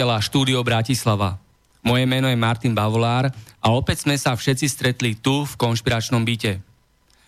Vysiela 0.00 0.16
štúdio 0.16 0.64
Bratislava. 0.64 1.36
Moje 1.84 2.08
meno 2.08 2.24
je 2.24 2.32
Martin 2.32 2.72
Bavolár 2.72 3.28
a 3.60 3.68
opäť 3.68 4.08
sme 4.08 4.16
sa 4.16 4.32
všetci 4.32 4.64
stretli 4.64 5.12
tu 5.12 5.44
v 5.44 5.52
konšpiračnom 5.60 6.24
byte. 6.24 6.56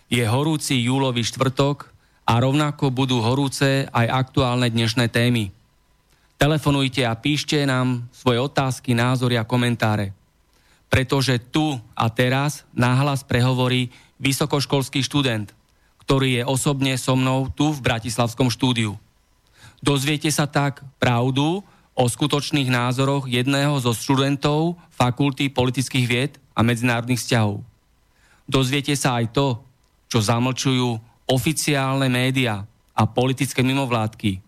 Je 0.09 0.25
horúci 0.25 0.81
júlový 0.81 1.21
štvrtok 1.21 1.93
a 2.25 2.33
rovnako 2.41 2.89
budú 2.89 3.21
horúce 3.21 3.85
aj 3.93 4.25
aktuálne 4.25 4.73
dnešné 4.73 5.05
témy. 5.13 5.53
Telefonujte 6.41 7.05
a 7.05 7.13
píšte 7.13 7.61
nám 7.61 8.09
svoje 8.09 8.41
otázky, 8.41 8.97
názory 8.97 9.37
a 9.37 9.45
komentáre. 9.45 10.09
Pretože 10.89 11.37
tu 11.37 11.77
a 11.93 12.09
teraz 12.09 12.65
náhlas 12.73 13.21
prehovorí 13.21 13.93
vysokoškolský 14.17 15.05
študent, 15.05 15.53
ktorý 16.01 16.41
je 16.41 16.43
osobne 16.49 16.97
so 16.97 17.13
mnou 17.13 17.53
tu 17.53 17.69
v 17.69 17.85
Bratislavskom 17.85 18.49
štúdiu. 18.49 18.97
Dozviete 19.77 20.33
sa 20.33 20.49
tak 20.49 20.81
pravdu, 20.97 21.61
o 21.93 22.09
skutočných 22.09 22.73
názoroch 22.73 23.29
jedného 23.29 23.77
zo 23.77 23.93
študentov 23.93 24.77
Fakulty 24.93 25.53
politických 25.53 26.05
vied 26.09 26.33
a 26.57 26.65
medzinárodných 26.65 27.21
vzťahov. 27.21 27.61
Dozviete 28.49 28.97
sa 28.97 29.21
aj 29.21 29.31
to, 29.33 29.47
čo 30.09 30.19
zamlčujú 30.21 30.97
oficiálne 31.29 32.09
médiá 32.09 32.65
a 32.93 33.03
politické 33.09 33.65
mimovládky, 33.65 34.41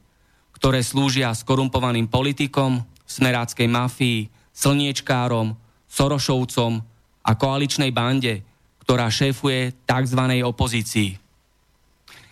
ktoré 0.57 0.81
slúžia 0.81 1.33
skorumpovaným 1.33 2.09
politikom, 2.09 2.81
smeráckej 3.05 3.69
mafii, 3.69 4.29
slniečkárom, 4.53 5.53
Sorošovcom 5.85 6.83
a 7.23 7.31
koaličnej 7.39 7.93
bande, 7.95 8.43
ktorá 8.83 9.07
šéfuje 9.07 9.73
tzv. 9.87 10.21
opozícii. 10.43 11.17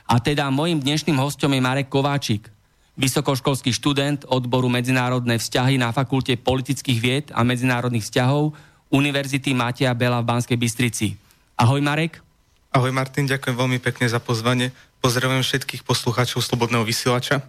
A 0.03 0.19
teda 0.19 0.51
môjim 0.51 0.83
dnešným 0.83 1.15
hostom 1.15 1.55
je 1.55 1.61
Marek 1.63 1.87
Kováčik, 1.87 2.51
vysokoškolský 2.93 3.73
študent 3.73 4.25
odboru 4.29 4.69
medzinárodné 4.69 5.41
vzťahy 5.41 5.81
na 5.81 5.89
Fakulte 5.89 6.37
politických 6.37 6.99
vied 7.01 7.25
a 7.33 7.41
medzinárodných 7.41 8.05
vzťahov 8.05 8.53
Univerzity 8.93 9.57
Mateja 9.57 9.93
Bela 9.97 10.21
v 10.21 10.29
Banskej 10.29 10.57
Bystrici. 10.57 11.17
Ahoj 11.57 11.81
Marek. 11.81 12.21
Ahoj 12.73 12.93
Martin, 12.93 13.25
ďakujem 13.25 13.57
veľmi 13.57 13.79
pekne 13.81 14.05
za 14.05 14.21
pozvanie. 14.21 14.69
Pozdravujem 15.01 15.41
všetkých 15.41 15.81
poslucháčov 15.85 16.45
Slobodného 16.45 16.85
vysielača. 16.85 17.41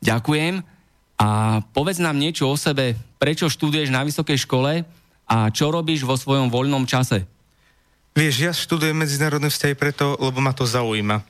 Ďakujem. 0.00 0.64
A 1.16 1.28
povedz 1.72 2.00
nám 2.00 2.20
niečo 2.20 2.48
o 2.48 2.56
sebe, 2.60 2.96
prečo 3.16 3.48
študuješ 3.48 3.88
na 3.88 4.04
vysokej 4.04 4.44
škole 4.44 4.84
a 5.24 5.36
čo 5.48 5.72
robíš 5.72 6.04
vo 6.04 6.16
svojom 6.16 6.52
voľnom 6.52 6.84
čase? 6.84 7.24
Vieš, 8.16 8.34
ja 8.40 8.52
študujem 8.52 8.96
medzinárodné 8.96 9.52
vzťahy 9.52 9.76
preto, 9.76 10.16
lebo 10.16 10.40
ma 10.40 10.52
to 10.52 10.64
zaujíma. 10.64 11.20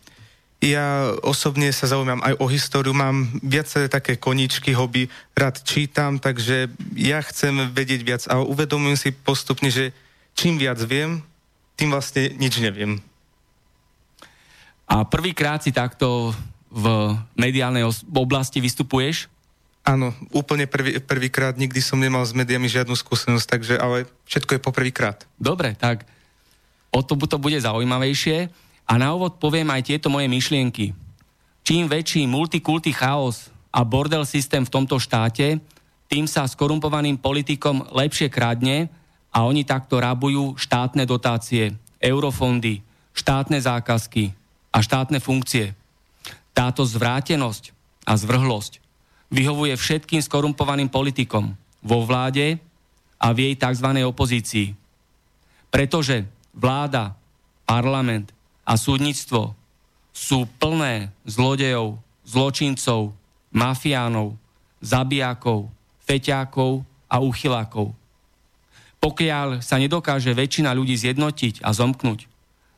Ja 0.57 1.13
osobne 1.21 1.69
sa 1.69 1.85
zaujímam 1.85 2.25
aj 2.25 2.41
o 2.41 2.49
históriu, 2.49 2.97
mám 2.97 3.29
viaceré 3.45 3.93
také 3.93 4.17
koničky, 4.17 4.73
hobby, 4.73 5.13
rád 5.37 5.61
čítam, 5.61 6.17
takže 6.17 6.73
ja 6.97 7.21
chcem 7.21 7.69
vedieť 7.77 8.01
viac 8.01 8.23
a 8.25 8.41
uvedomujem 8.41 8.97
si 8.97 9.11
postupne, 9.13 9.69
že 9.69 9.93
čím 10.33 10.57
viac 10.57 10.81
viem, 10.81 11.21
tým 11.77 11.93
vlastne 11.93 12.33
nič 12.41 12.57
neviem. 12.57 13.05
A 14.89 15.05
prvýkrát 15.05 15.61
si 15.61 15.77
takto 15.77 16.33
v 16.73 17.17
mediálnej 17.37 17.85
oblasti 18.09 18.63
vystupuješ? 18.65 19.29
Áno, 19.87 20.11
úplne 20.35 20.67
prvý, 20.67 20.99
prvýkrát, 20.99 21.55
nikdy 21.55 21.79
som 21.79 22.01
nemal 22.01 22.27
s 22.27 22.35
médiami 22.35 22.67
žiadnu 22.67 22.97
skúsenosť, 22.99 23.47
takže 23.47 23.75
ale 23.79 24.11
všetko 24.27 24.59
je 24.59 24.61
poprvýkrát. 24.67 25.23
Dobre, 25.39 25.79
tak 25.79 26.03
o 26.91 27.05
to, 27.07 27.15
to 27.15 27.39
bude 27.39 27.55
zaujímavejšie. 27.61 28.51
A 28.87 28.95
na 28.97 29.11
úvod 29.13 29.43
poviem 29.43 29.67
aj 29.75 29.91
tieto 29.91 30.07
moje 30.07 30.31
myšlienky. 30.31 30.95
Čím 31.67 31.91
väčší 31.91 32.31
multikulty 32.31 32.95
chaos 32.95 33.51
a 33.75 33.83
bordel 33.83 34.23
systém 34.23 34.63
v 34.63 34.71
tomto 34.71 35.03
štáte, 35.03 35.59
tým 36.07 36.31
sa 36.31 36.47
skorumpovaným 36.47 37.19
politikom 37.19 37.91
lepšie 37.91 38.31
kradne 38.31 38.87
a 39.35 39.43
oni 39.43 39.67
takto 39.67 39.99
rabujú 39.99 40.55
štátne 40.55 41.03
dotácie, 41.03 41.75
eurofondy, 41.99 42.79
štátne 43.11 43.59
zákazky 43.59 44.31
a 44.71 44.79
štátne 44.79 45.19
funkcie. 45.19 45.75
Táto 46.55 46.87
zvrátenosť 46.87 47.75
a 48.07 48.15
zvrhlosť 48.15 48.79
vyhovuje 49.35 49.75
všetkým 49.75 50.23
skorumpovaným 50.23 50.87
politikom 50.87 51.59
vo 51.83 51.99
vláde 52.07 52.63
a 53.19 53.35
v 53.35 53.51
jej 53.51 53.55
tzv. 53.59 53.89
opozícii. 54.07 54.69
Pretože 55.75 56.23
vláda, 56.55 57.19
parlament 57.67 58.36
a 58.67 58.75
súdnictvo 58.75 59.55
sú 60.11 60.51
plné 60.59 61.15
zlodejov, 61.23 62.03
zločincov, 62.27 63.15
mafiánov, 63.55 64.35
zabijakov, 64.83 65.71
feťákov 66.03 66.83
a 67.07 67.17
uchylákov. 67.23 67.95
Pokiaľ 68.99 69.63
sa 69.63 69.79
nedokáže 69.79 70.35
väčšina 70.35 70.75
ľudí 70.75 70.99
zjednotiť 70.99 71.63
a 71.63 71.71
zomknúť, 71.71 72.27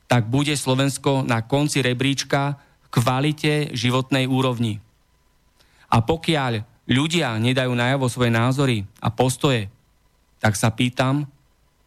tak 0.05 0.29
bude 0.29 0.53
Slovensko 0.53 1.25
na 1.25 1.41
konci 1.41 1.81
rebríčka 1.81 2.61
v 2.85 2.87
kvalite 2.93 3.73
životnej 3.73 4.29
úrovni. 4.29 4.81
A 5.89 6.05
pokiaľ 6.05 6.65
ľudia 6.85 7.33
nedajú 7.41 7.73
najavo 7.73 8.13
svoje 8.13 8.33
názory 8.33 8.77
a 9.01 9.09
postoje, 9.09 9.73
tak 10.41 10.57
sa 10.57 10.69
pýtam, 10.73 11.25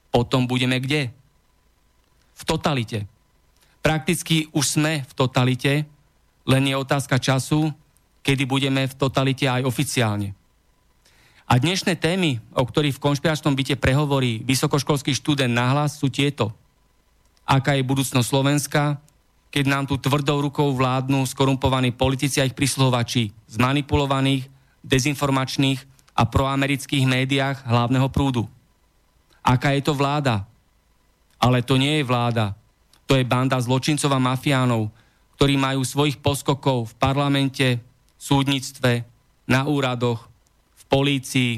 potom 0.09 0.49
budeme 0.49 0.81
kde? 0.81 1.13
V 2.37 2.41
totalite. 2.45 3.10
Prakticky 3.81 4.45
už 4.53 4.77
sme 4.77 5.01
v 5.01 5.11
totalite, 5.17 5.89
len 6.45 6.63
je 6.69 6.77
otázka 6.77 7.17
času, 7.17 7.73
kedy 8.21 8.45
budeme 8.45 8.85
v 8.85 8.93
totalite 8.93 9.49
aj 9.49 9.65
oficiálne. 9.65 10.37
A 11.49 11.57
dnešné 11.57 11.97
témy, 11.97 12.39
o 12.55 12.63
ktorých 12.63 12.95
v 12.95 13.03
konšpiračnom 13.03 13.57
byte 13.57 13.75
prehovorí 13.81 14.45
vysokoškolský 14.45 15.11
študent 15.17 15.51
nahlas, 15.51 15.97
sú 15.99 16.07
tieto. 16.07 16.53
Aká 17.43 17.75
je 17.75 17.83
budúcnosť 17.83 18.23
Slovenska, 18.23 19.01
keď 19.51 19.65
nám 19.67 19.83
tu 19.89 19.99
tvrdou 19.99 20.39
rukou 20.39 20.71
vládnu 20.71 21.27
skorumpovaní 21.27 21.91
politici 21.91 22.39
a 22.39 22.47
ich 22.47 22.55
prisluhovači 22.55 23.33
z 23.33 23.55
manipulovaných, 23.59 24.47
dezinformačných 24.85 25.83
a 26.15 26.23
proamerických 26.23 27.03
médiách 27.03 27.67
hlavného 27.67 28.07
prúdu. 28.07 28.47
Aká 29.43 29.75
je 29.75 29.83
to 29.83 29.91
vláda? 29.91 30.47
Ale 31.41 31.65
to 31.65 31.75
nie 31.75 31.99
je 31.99 32.07
vláda, 32.07 32.55
to 33.11 33.19
je 33.19 33.27
banda 33.27 33.59
zločincov 33.59 34.07
a 34.07 34.23
mafiánov, 34.23 34.87
ktorí 35.35 35.59
majú 35.59 35.83
svojich 35.83 36.23
poskokov 36.23 36.87
v 36.87 36.93
parlamente, 36.95 37.83
súdnictve, 38.15 39.03
na 39.51 39.67
úradoch, 39.67 40.31
v 40.79 40.83
polícii, 40.87 41.51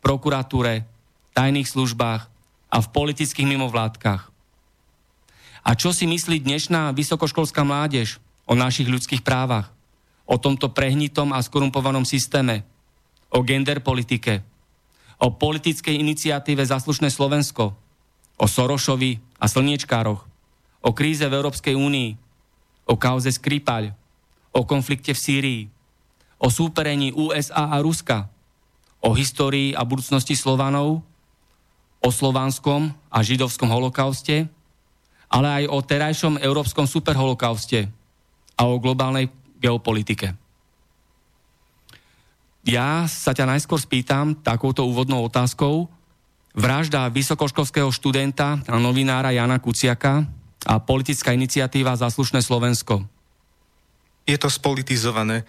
prokuratúre, 0.00 0.88
tajných 1.36 1.68
službách 1.68 2.22
a 2.72 2.76
v 2.80 2.86
politických 2.88 3.44
mimovládkach. 3.52 4.32
A 5.68 5.70
čo 5.76 5.92
si 5.92 6.08
myslí 6.08 6.40
dnešná 6.40 6.96
vysokoškolská 6.96 7.68
mládež 7.68 8.16
o 8.48 8.56
našich 8.56 8.88
ľudských 8.88 9.20
právach? 9.20 9.76
O 10.24 10.40
tomto 10.40 10.72
prehnitom 10.72 11.36
a 11.36 11.44
skorumpovanom 11.44 12.08
systéme? 12.08 12.64
O 13.28 13.44
gender 13.44 13.84
politike? 13.84 14.40
O 15.20 15.36
politickej 15.36 16.00
iniciatíve 16.00 16.64
Zaslušné 16.64 17.12
Slovensko? 17.12 17.76
O 18.40 18.46
Sorošovi 18.48 19.20
a 19.36 19.44
slniečkároch? 19.52 20.32
O 20.84 20.92
kríze 20.92 21.24
v 21.24 21.36
Európskej 21.40 21.72
únii? 21.72 22.20
O 22.84 23.00
kauze 23.00 23.32
Skripal? 23.32 23.96
O 24.52 24.68
konflikte 24.68 25.16
v 25.16 25.22
Sýrii? 25.24 25.62
O 26.36 26.52
súperení 26.52 27.16
USA 27.16 27.72
a 27.72 27.80
Ruska? 27.80 28.28
O 29.00 29.16
histórii 29.16 29.72
a 29.72 29.80
budúcnosti 29.88 30.36
Slovanov? 30.36 31.00
O 32.04 32.08
slovanskom 32.12 32.92
a 33.08 33.24
židovskom 33.24 33.72
holokauste? 33.72 34.52
ale 35.34 35.48
aj 35.50 35.64
o 35.66 35.78
terajšom 35.82 36.34
európskom 36.38 36.86
superholokauste 36.86 37.90
a 38.54 38.62
o 38.70 38.78
globálnej 38.78 39.26
geopolitike. 39.58 40.30
Ja 42.62 43.04
sa 43.10 43.34
ťa 43.34 43.50
najskôr 43.50 43.82
spýtam 43.82 44.38
takouto 44.38 44.86
úvodnou 44.86 45.26
otázkou. 45.26 45.90
Vražda 46.54 47.10
vysokoškolského 47.10 47.90
študenta 47.90 48.62
a 48.62 48.76
novinára 48.78 49.34
Jana 49.34 49.58
Kuciaka 49.58 50.22
a 50.64 50.80
politická 50.80 51.32
iniciatíva 51.36 51.96
Zaslušné 51.96 52.40
Slovensko. 52.40 53.04
Je 54.24 54.36
to 54.40 54.48
spolitizované. 54.48 55.44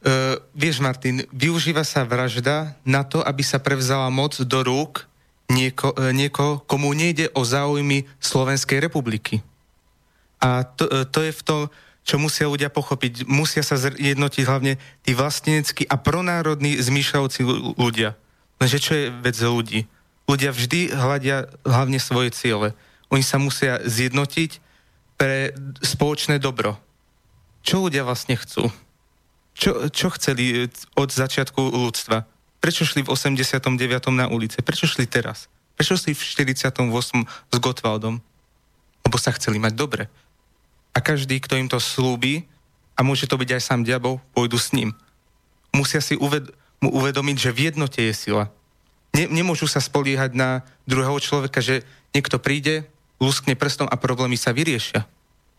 Uh, 0.00 0.40
vieš, 0.56 0.80
Martin, 0.80 1.22
využíva 1.30 1.84
sa 1.84 2.02
vražda 2.02 2.74
na 2.82 3.04
to, 3.06 3.20
aby 3.22 3.44
sa 3.44 3.60
prevzala 3.60 4.08
moc 4.08 4.34
do 4.36 4.60
rúk 4.64 5.10
nieko, 5.50 5.92
e, 5.98 6.14
nieko, 6.14 6.62
komu 6.64 6.94
nejde 6.94 7.28
o 7.34 7.42
záujmy 7.42 8.06
Slovenskej 8.22 8.78
republiky. 8.78 9.42
A 10.40 10.62
to, 10.62 10.86
e, 10.86 11.04
to 11.10 11.26
je 11.26 11.32
v 11.34 11.42
tom, 11.42 11.60
čo 12.06 12.16
musia 12.16 12.48
ľudia 12.48 12.72
pochopiť. 12.72 13.28
Musia 13.28 13.60
sa 13.60 13.76
jednotiť 13.76 14.42
hlavne 14.46 14.80
tí 15.04 15.12
vlasteneckí 15.12 15.84
a 15.90 16.00
pronárodní 16.00 16.80
zmýšľajúci 16.80 17.44
ľudia. 17.76 18.16
Lenže 18.56 18.78
čo 18.80 18.92
je 18.96 19.06
vec 19.10 19.36
ľudí? 19.36 19.84
Ľudia 20.24 20.54
vždy 20.54 20.94
hľadia 20.94 21.50
hlavne 21.66 21.98
svoje 22.00 22.32
ciele. 22.32 22.72
Oni 23.10 23.26
sa 23.26 23.42
musia 23.42 23.82
zjednotiť 23.82 24.62
pre 25.18 25.52
spoločné 25.82 26.38
dobro. 26.38 26.78
Čo 27.60 27.90
ľudia 27.90 28.06
vlastne 28.06 28.38
chcú? 28.38 28.72
Čo, 29.52 29.92
čo 29.92 30.08
chceli 30.16 30.64
e, 30.64 30.72
od 30.96 31.12
začiatku 31.12 31.60
ľudstva? 31.60 32.24
Prečo 32.62 32.88
šli 32.88 33.04
v 33.04 33.12
89. 33.12 33.68
na 34.14 34.30
ulice? 34.30 34.64
Prečo 34.64 34.88
šli 34.88 35.04
teraz? 35.04 35.52
Prečo 35.76 35.98
šli 36.00 36.16
v 36.16 36.22
48. 36.22 36.88
s 37.28 37.56
Gotwaldom? 37.60 38.24
Lebo 39.04 39.16
sa 39.20 39.34
chceli 39.36 39.60
mať 39.60 39.76
dobre. 39.76 40.08
A 40.96 41.04
každý, 41.04 41.36
kto 41.42 41.60
im 41.60 41.68
to 41.68 41.76
slúbi, 41.76 42.48
a 42.96 43.04
môže 43.04 43.24
to 43.24 43.40
byť 43.40 43.50
aj 43.56 43.62
sám 43.64 43.80
diabol, 43.84 44.20
pôjdu 44.36 44.60
s 44.60 44.76
ním. 44.76 44.92
Musia 45.72 46.04
si 46.04 46.20
uved- 46.20 46.52
mu 46.80 46.92
uvedomiť, 46.96 47.36
že 47.36 47.50
v 47.52 47.72
jednote 47.72 48.00
je 48.00 48.12
sila. 48.12 48.52
Ne- 49.16 49.28
nemôžu 49.28 49.68
sa 49.68 49.80
spoliehať 49.80 50.36
na 50.36 50.64
druhého 50.84 51.16
človeka, 51.20 51.64
že 51.64 51.84
niekto 52.12 52.36
príde, 52.36 52.88
luskne 53.20 53.54
prstom 53.54 53.86
a 53.86 54.00
problémy 54.00 54.34
sa 54.34 54.50
vyriešia. 54.50 55.04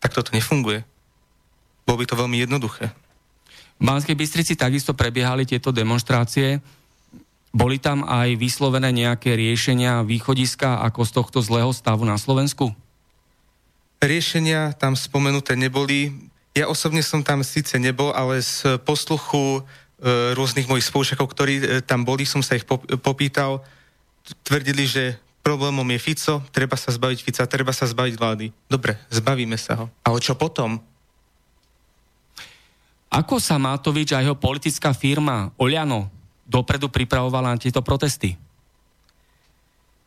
Tak 0.02 0.18
toto 0.18 0.34
nefunguje. 0.34 0.82
Bolo 1.86 2.02
by 2.02 2.06
to 2.10 2.18
veľmi 2.18 2.42
jednoduché. 2.42 2.90
V 3.82 3.84
Banskej 3.86 4.18
Bystrici 4.18 4.54
takisto 4.58 4.94
prebiehali 4.98 5.46
tieto 5.46 5.70
demonstrácie. 5.74 6.62
Boli 7.54 7.78
tam 7.78 8.06
aj 8.06 8.38
vyslovené 8.38 8.90
nejaké 8.94 9.34
riešenia, 9.34 10.06
východiska 10.06 10.82
ako 10.86 11.02
z 11.06 11.12
tohto 11.12 11.40
zlého 11.42 11.74
stavu 11.74 12.06
na 12.06 12.18
Slovensku? 12.18 12.74
Riešenia 14.02 14.74
tam 14.78 14.98
spomenuté 14.98 15.54
neboli. 15.54 16.14
Ja 16.58 16.70
osobne 16.72 17.06
som 17.06 17.22
tam 17.22 17.46
síce 17.46 17.78
nebol, 17.78 18.10
ale 18.14 18.42
z 18.42 18.82
posluchu 18.82 19.62
e, 19.62 20.34
rôznych 20.34 20.66
mojich 20.66 20.88
spolušakov, 20.90 21.28
ktorí 21.30 21.54
e, 21.60 21.66
tam 21.86 22.02
boli, 22.08 22.26
som 22.26 22.42
sa 22.42 22.58
ich 22.58 22.66
popýtal. 23.02 23.62
Tvrdili, 24.46 24.88
že 24.88 25.04
problémom 25.42 25.86
je 25.92 26.00
Fico, 26.00 26.42
treba 26.54 26.78
sa 26.78 26.94
zbaviť 26.94 27.20
Fica, 27.22 27.44
treba 27.50 27.74
sa 27.74 27.90
zbaviť 27.90 28.14
vlády. 28.16 28.46
Dobre, 28.70 28.98
zbavíme 29.10 29.58
sa 29.58 29.74
ho. 29.76 29.86
Ale 30.06 30.22
čo 30.22 30.38
potom? 30.38 30.80
Ako 33.12 33.44
sa 33.44 33.60
Matovič 33.60 34.16
a 34.16 34.24
jeho 34.24 34.40
politická 34.40 34.96
firma 34.96 35.52
Oliano 35.60 36.08
dopredu 36.48 36.88
pripravovala 36.88 37.52
na 37.52 37.60
tieto 37.60 37.84
protesty? 37.84 38.40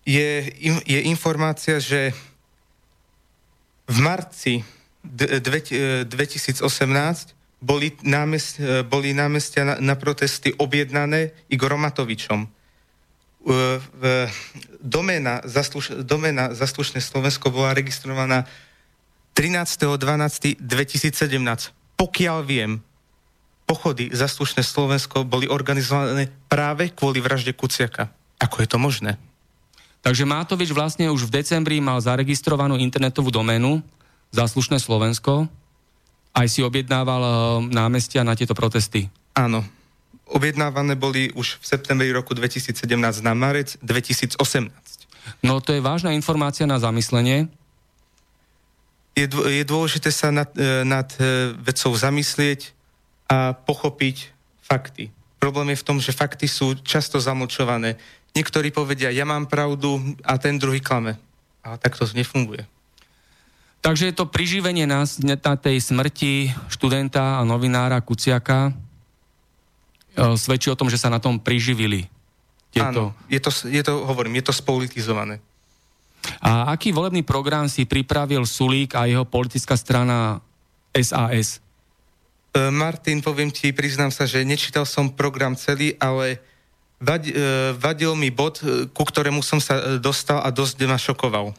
Je, 0.09 0.49
je 0.89 1.01
informácia, 1.05 1.77
že 1.81 2.17
v 3.85 3.99
marci 4.01 4.65
2018 5.05 6.65
boli, 7.61 7.93
námest, 8.05 8.61
boli 8.89 9.13
námestia 9.13 9.65
na, 9.65 9.75
na 9.81 9.95
protesty 9.97 10.53
objednané 10.57 11.33
Igorom 11.49 11.81
Matovičom. 11.85 12.49
Doména, 14.81 15.45
zasluš, 15.45 16.01
doména 16.01 16.57
Zaslušné 16.57 17.05
Slovensko 17.05 17.53
bola 17.53 17.77
registrovaná 17.77 18.49
13.12.2017. 19.37 20.65
Pokiaľ 22.01 22.39
viem, 22.41 22.81
pochody 23.69 24.09
za 24.13 24.29
slušné 24.29 24.65
Slovensko 24.65 25.29
boli 25.29 25.45
organizované 25.45 26.33
práve 26.49 26.89
kvôli 26.93 27.21
vražde 27.21 27.53
Kuciaka. 27.53 28.09
Ako 28.41 28.65
je 28.65 28.69
to 28.69 28.79
možné? 28.81 29.21
Takže 30.05 30.29
Mátovič 30.29 30.73
vlastne 30.73 31.09
už 31.09 31.29
v 31.29 31.41
decembri 31.41 31.81
mal 31.81 32.01
zaregistrovanú 32.01 32.77
internetovú 32.77 33.33
doménu 33.33 33.81
slušné 34.35 34.83
Slovensko, 34.83 35.47
aj 36.35 36.47
si 36.51 36.61
objednával 36.61 37.23
e, 37.23 37.31
námestia 37.71 38.27
na 38.27 38.35
tieto 38.35 38.53
protesty. 38.53 39.07
Áno. 39.39 39.63
Objednávané 40.25 40.97
boli 40.97 41.29
už 41.37 41.61
v 41.61 41.65
septembri 41.65 42.09
roku 42.13 42.33
2017 42.33 42.81
na 43.21 43.33
marec 43.37 43.77
2018. 43.85 44.41
No 45.45 45.61
to 45.61 45.77
je 45.77 45.81
vážna 45.85 46.17
informácia 46.17 46.65
na 46.65 46.81
zamyslenie. 46.81 47.49
Je, 49.15 49.31
je 49.31 49.65
dôležité 49.65 50.11
sa 50.11 50.35
nad, 50.35 50.51
e, 50.59 50.83
nad 50.83 51.07
e, 51.21 51.55
vecou 51.55 51.95
zamyslieť, 51.95 52.75
a 53.29 53.57
pochopiť 53.57 54.31
fakty. 54.61 55.09
Problém 55.41 55.73
je 55.73 55.81
v 55.81 55.87
tom, 55.87 55.99
že 56.01 56.17
fakty 56.17 56.49
sú 56.49 56.77
často 56.81 57.21
zamlčované. 57.21 57.97
Niektorí 58.37 58.73
povedia, 58.73 59.13
ja 59.13 59.25
mám 59.25 59.49
pravdu 59.49 60.01
a 60.25 60.37
ten 60.41 60.57
druhý 60.57 60.81
klame. 60.81 61.17
Ale 61.65 61.81
tak 61.81 61.97
to 61.97 62.05
nefunguje. 62.13 62.65
Takže 63.85 64.09
je 64.09 64.17
to 64.17 64.29
priživenie 64.29 64.89
nás 64.89 65.21
na 65.21 65.37
tej 65.37 65.77
smrti 65.77 66.53
študenta 66.73 67.41
a 67.41 67.43
novinára 67.45 68.01
Kuciaka 68.01 68.73
svedčí 70.39 70.71
o 70.71 70.79
tom, 70.79 70.87
že 70.89 70.99
sa 70.99 71.11
na 71.11 71.19
tom 71.19 71.39
priživili. 71.43 72.07
Tieto... 72.71 73.15
Áno, 73.15 73.19
je 73.31 73.39
to, 73.39 73.51
je 73.71 73.83
to, 73.83 74.03
hovorím, 74.07 74.39
je 74.43 74.51
to 74.51 74.55
spolitizované. 74.55 75.39
A 76.41 76.73
aký 76.73 76.91
volebný 76.91 77.21
program 77.23 77.69
si 77.69 77.85
pripravil 77.85 78.49
Sulík 78.49 78.97
a 78.97 79.05
jeho 79.05 79.29
politická 79.29 79.77
strana 79.77 80.41
SAS? 80.97 81.61
E, 82.55 82.71
Martin, 82.73 83.21
poviem 83.21 83.53
ti, 83.53 83.71
priznám 83.77 84.09
sa, 84.09 84.25
že 84.25 84.41
nečítal 84.47 84.89
som 84.89 85.13
program 85.13 85.53
celý, 85.53 85.93
ale 86.01 86.39
e, 87.05 87.19
vadil 87.77 88.17
mi 88.17 88.33
bod, 88.33 88.65
ku 88.97 89.05
ktorému 89.05 89.45
som 89.45 89.61
sa 89.61 90.01
dostal 90.01 90.41
a 90.41 90.49
dosť 90.49 90.81
ma 90.89 90.97
šokoval. 90.97 91.53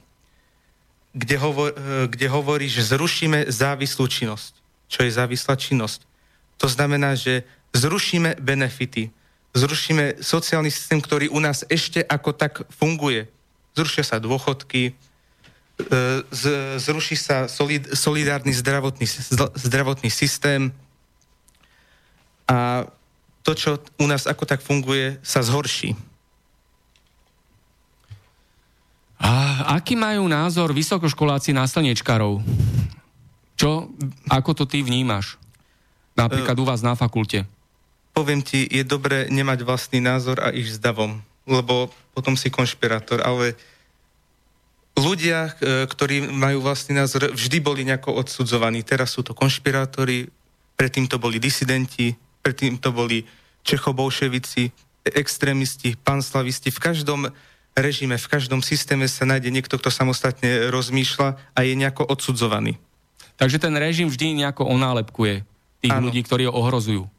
Kde, 1.16 1.38
hovor, 1.40 1.72
kde 2.12 2.28
hovorí, 2.28 2.68
že 2.68 2.84
zrušíme 2.84 3.48
závislú 3.48 4.04
činnosť. 4.04 4.52
Čo 4.92 5.08
je 5.08 5.16
závislá 5.16 5.56
činnosť? 5.56 6.04
To 6.60 6.68
znamená, 6.68 7.16
že 7.16 7.48
zrušíme 7.76 8.40
benefity, 8.40 9.12
zrušíme 9.52 10.24
sociálny 10.24 10.72
systém, 10.72 11.04
ktorý 11.04 11.28
u 11.30 11.44
nás 11.44 11.68
ešte 11.68 12.00
ako 12.00 12.32
tak 12.32 12.64
funguje. 12.72 13.28
Zrušia 13.76 14.08
sa 14.08 14.18
dôchodky, 14.24 14.96
zruší 16.80 17.20
sa 17.20 17.52
solidárny 17.92 18.56
zdravotný, 18.56 19.04
zdravotný 19.60 20.08
systém, 20.08 20.72
a 22.46 22.86
to, 23.42 23.52
čo 23.58 23.82
u 23.98 24.06
nás 24.06 24.30
ako 24.30 24.46
tak 24.46 24.62
funguje, 24.62 25.18
sa 25.26 25.42
zhorší. 25.42 25.98
A 29.18 29.66
aký 29.78 29.98
majú 29.98 30.30
názor 30.30 30.70
vysokoškoláci 30.74 31.54
na 31.54 31.66
slnečkarov? 31.66 32.46
Čo, 33.58 33.90
ako 34.30 34.52
to 34.54 34.64
ty 34.70 34.86
vnímaš? 34.86 35.42
Napríklad 36.14 36.58
uh, 36.58 36.62
u 36.62 36.66
vás 36.68 36.86
na 36.86 36.94
fakulte. 36.94 37.48
Poviem 38.16 38.40
ti, 38.40 38.64
je 38.64 38.88
dobré 38.88 39.28
nemať 39.28 39.68
vlastný 39.68 40.00
názor 40.00 40.40
a 40.40 40.56
ísť 40.56 40.80
s 40.80 40.84
davom, 40.84 41.20
lebo 41.44 41.92
potom 42.16 42.40
si 42.40 42.48
konšpirátor, 42.48 43.20
ale 43.20 43.60
ľudia, 44.96 45.52
ktorí 45.92 46.32
majú 46.32 46.64
vlastný 46.64 46.96
názor, 46.96 47.36
vždy 47.36 47.60
boli 47.60 47.84
nejako 47.84 48.16
odsudzovaní. 48.16 48.88
Teraz 48.88 49.12
sú 49.12 49.28
to 49.28 49.36
konšpirátori, 49.36 50.32
predtým 50.80 51.12
to 51.12 51.20
boli 51.20 51.44
disidenti, 51.44 52.16
predtým 52.40 52.80
to 52.80 52.96
boli 52.96 53.28
Čechobolševici, 53.68 54.72
extrémisti, 55.12 56.00
panslavisti. 56.00 56.72
V 56.72 56.80
každom, 56.80 57.28
režime, 57.76 58.16
v 58.16 58.28
každom 58.32 58.64
systéme 58.64 59.12
sa 59.12 59.28
nájde 59.28 59.52
niekto, 59.52 59.76
kto 59.76 59.92
samostatne 59.92 60.72
rozmýšľa 60.72 61.36
a 61.52 61.60
je 61.68 61.74
nejako 61.76 62.08
odsudzovaný. 62.08 62.80
Takže 63.36 63.60
ten 63.60 63.76
režim 63.76 64.08
vždy 64.08 64.48
nejako 64.48 64.72
onálepkuje 64.72 65.44
tých 65.84 65.92
ano. 65.92 66.08
ľudí, 66.08 66.24
ktorí 66.24 66.48
ho 66.48 66.56
ohrozujú. 66.56 67.12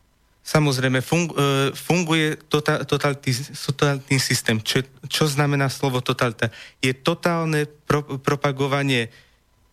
Samozrejme, 0.47 1.03
fung, 1.03 1.27
e, 1.35 1.75
funguje 1.75 2.39
tota, 2.47 2.87
totalitný, 2.87 3.35
totalitný 3.51 4.19
systém. 4.23 4.63
Čo, 4.63 4.87
čo 5.11 5.27
znamená 5.27 5.67
slovo 5.67 5.99
totalita? 5.99 6.55
Je 6.79 6.95
totálne 6.95 7.67
pro, 7.67 8.07
propagovanie 8.23 9.11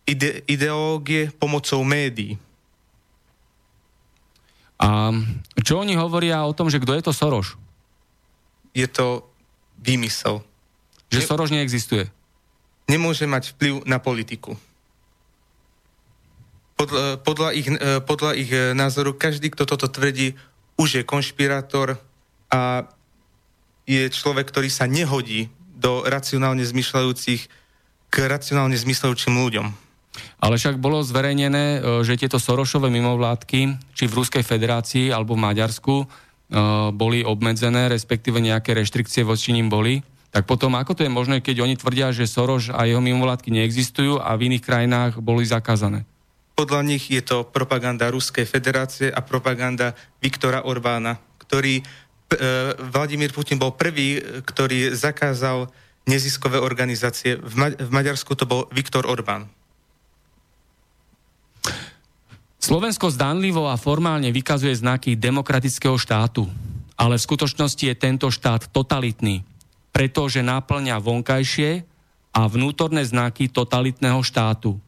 ide, 0.02 0.42
ideológie 0.50 1.30
pomocou 1.38 1.78
médií. 1.86 2.34
A 4.82 5.14
čo 5.62 5.78
oni 5.78 5.94
hovoria 5.94 6.42
o 6.42 6.50
tom, 6.50 6.66
že 6.66 6.82
kto 6.82 6.98
je 6.98 7.06
to 7.06 7.14
Soroš? 7.14 7.54
Je 8.74 8.90
to 8.90 9.22
výmysel. 9.78 10.42
Že 11.14 11.22
ne, 11.22 11.26
Soroš 11.30 11.54
neexistuje? 11.54 12.10
Nemôže 12.90 13.30
mať 13.30 13.54
vplyv 13.54 13.86
na 13.86 14.02
politiku. 14.02 14.58
Podľa, 16.74 17.22
podľa, 17.22 17.48
ich, 17.54 17.70
e, 17.70 18.02
podľa 18.02 18.30
ich 18.34 18.50
názoru, 18.74 19.14
každý, 19.14 19.54
kto 19.54 19.70
toto 19.70 19.86
tvrdí, 19.86 20.34
už 20.74 20.88
je 21.00 21.02
konšpirátor 21.06 21.98
a 22.50 22.88
je 23.84 24.08
človek, 24.08 24.48
ktorý 24.48 24.68
sa 24.72 24.88
nehodí 24.88 25.52
do 25.76 26.02
racionálne 26.06 26.64
zmyšľajúcich 26.64 27.40
k 28.08 28.14
racionálne 28.24 28.78
zmyšľajúcim 28.78 29.34
ľuďom. 29.34 29.66
Ale 30.38 30.54
však 30.54 30.78
bolo 30.78 31.02
zverejnené, 31.02 31.64
e, 31.66 32.06
že 32.06 32.14
tieto 32.14 32.38
Sorošové 32.38 32.86
mimovládky, 32.88 33.92
či 33.92 34.04
v 34.06 34.16
Ruskej 34.22 34.46
federácii 34.46 35.10
alebo 35.10 35.34
v 35.34 35.42
Maďarsku, 35.42 35.94
e, 36.00 36.06
boli 36.94 37.26
obmedzené, 37.26 37.90
respektíve 37.90 38.38
nejaké 38.38 38.78
reštrikcie 38.78 39.26
voči 39.26 39.50
ním 39.50 39.66
boli. 39.66 40.06
Tak 40.30 40.46
potom, 40.46 40.78
ako 40.78 40.98
to 40.98 41.02
je 41.06 41.10
možné, 41.10 41.42
keď 41.42 41.66
oni 41.66 41.74
tvrdia, 41.78 42.14
že 42.14 42.30
Soroš 42.30 42.70
a 42.70 42.86
jeho 42.86 43.02
mimovládky 43.02 43.50
neexistujú 43.54 44.22
a 44.22 44.34
v 44.38 44.50
iných 44.50 44.66
krajinách 44.66 45.12
boli 45.18 45.46
zakázané? 45.46 46.06
Podľa 46.54 46.80
nich 46.86 47.10
je 47.10 47.18
to 47.18 47.42
propaganda 47.42 48.14
Ruskej 48.14 48.46
federácie 48.46 49.10
a 49.10 49.20
propaganda 49.26 49.98
Viktora 50.22 50.62
Orbána, 50.62 51.18
ktorý, 51.42 51.82
e, 51.82 51.84
Vladimír 52.94 53.34
Putin 53.34 53.58
bol 53.58 53.74
prvý, 53.74 54.22
ktorý 54.22 54.94
zakázal 54.94 55.66
neziskové 56.06 56.62
organizácie. 56.62 57.34
V, 57.42 57.54
Ma- 57.58 57.74
v 57.74 57.90
Maďarsku 57.90 58.38
to 58.38 58.46
bol 58.46 58.70
Viktor 58.70 59.02
Orbán. 59.02 59.50
Slovensko 62.62 63.12
zdanlivo 63.12 63.68
a 63.68 63.76
formálne 63.76 64.32
vykazuje 64.32 64.72
znaky 64.72 65.20
demokratického 65.20 66.00
štátu, 66.00 66.48
ale 66.96 67.20
v 67.20 67.26
skutočnosti 67.28 67.84
je 67.84 67.92
tento 67.92 68.32
štát 68.32 68.72
totalitný, 68.72 69.44
pretože 69.92 70.40
náplňa 70.40 70.96
vonkajšie 70.96 71.84
a 72.32 72.40
vnútorné 72.48 73.04
znaky 73.04 73.52
totalitného 73.52 74.16
štátu 74.24 74.80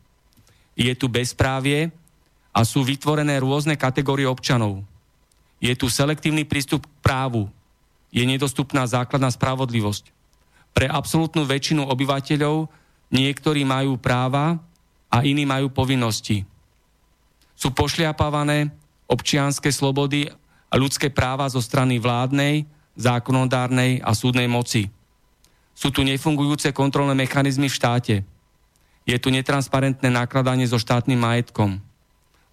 je 0.77 0.93
tu 0.93 1.09
bezprávie 1.09 1.89
a 2.53 2.61
sú 2.63 2.85
vytvorené 2.85 3.41
rôzne 3.41 3.75
kategórie 3.81 4.29
občanov. 4.29 4.85
Je 5.57 5.73
tu 5.73 5.89
selektívny 5.89 6.45
prístup 6.45 6.85
k 6.85 6.93
právu. 7.01 7.49
Je 8.13 8.21
nedostupná 8.29 8.85
základná 8.85 9.33
spravodlivosť. 9.33 10.13
Pre 10.77 10.87
absolútnu 10.87 11.49
väčšinu 11.49 11.89
obyvateľov 11.89 12.69
niektorí 13.09 13.65
majú 13.65 13.97
práva 13.97 14.61
a 15.09 15.25
iní 15.25 15.49
majú 15.49 15.73
povinnosti. 15.73 16.45
Sú 17.57 17.73
pošliapávané 17.73 18.69
občianské 19.09 19.73
slobody 19.73 20.29
a 20.69 20.75
ľudské 20.77 21.09
práva 21.09 21.49
zo 21.49 21.65
strany 21.65 21.97
vládnej, 21.97 22.69
zákonodárnej 23.01 24.05
a 24.05 24.13
súdnej 24.13 24.45
moci. 24.45 24.93
Sú 25.73 25.89
tu 25.89 26.05
nefungujúce 26.05 26.69
kontrolné 26.77 27.17
mechanizmy 27.17 27.73
v 27.73 27.79
štáte– 27.81 28.17
je 29.07 29.17
tu 29.23 29.31
netransparentné 29.31 30.11
nakladanie 30.11 30.67
so 30.67 30.77
štátnym 30.77 31.17
majetkom. 31.17 31.79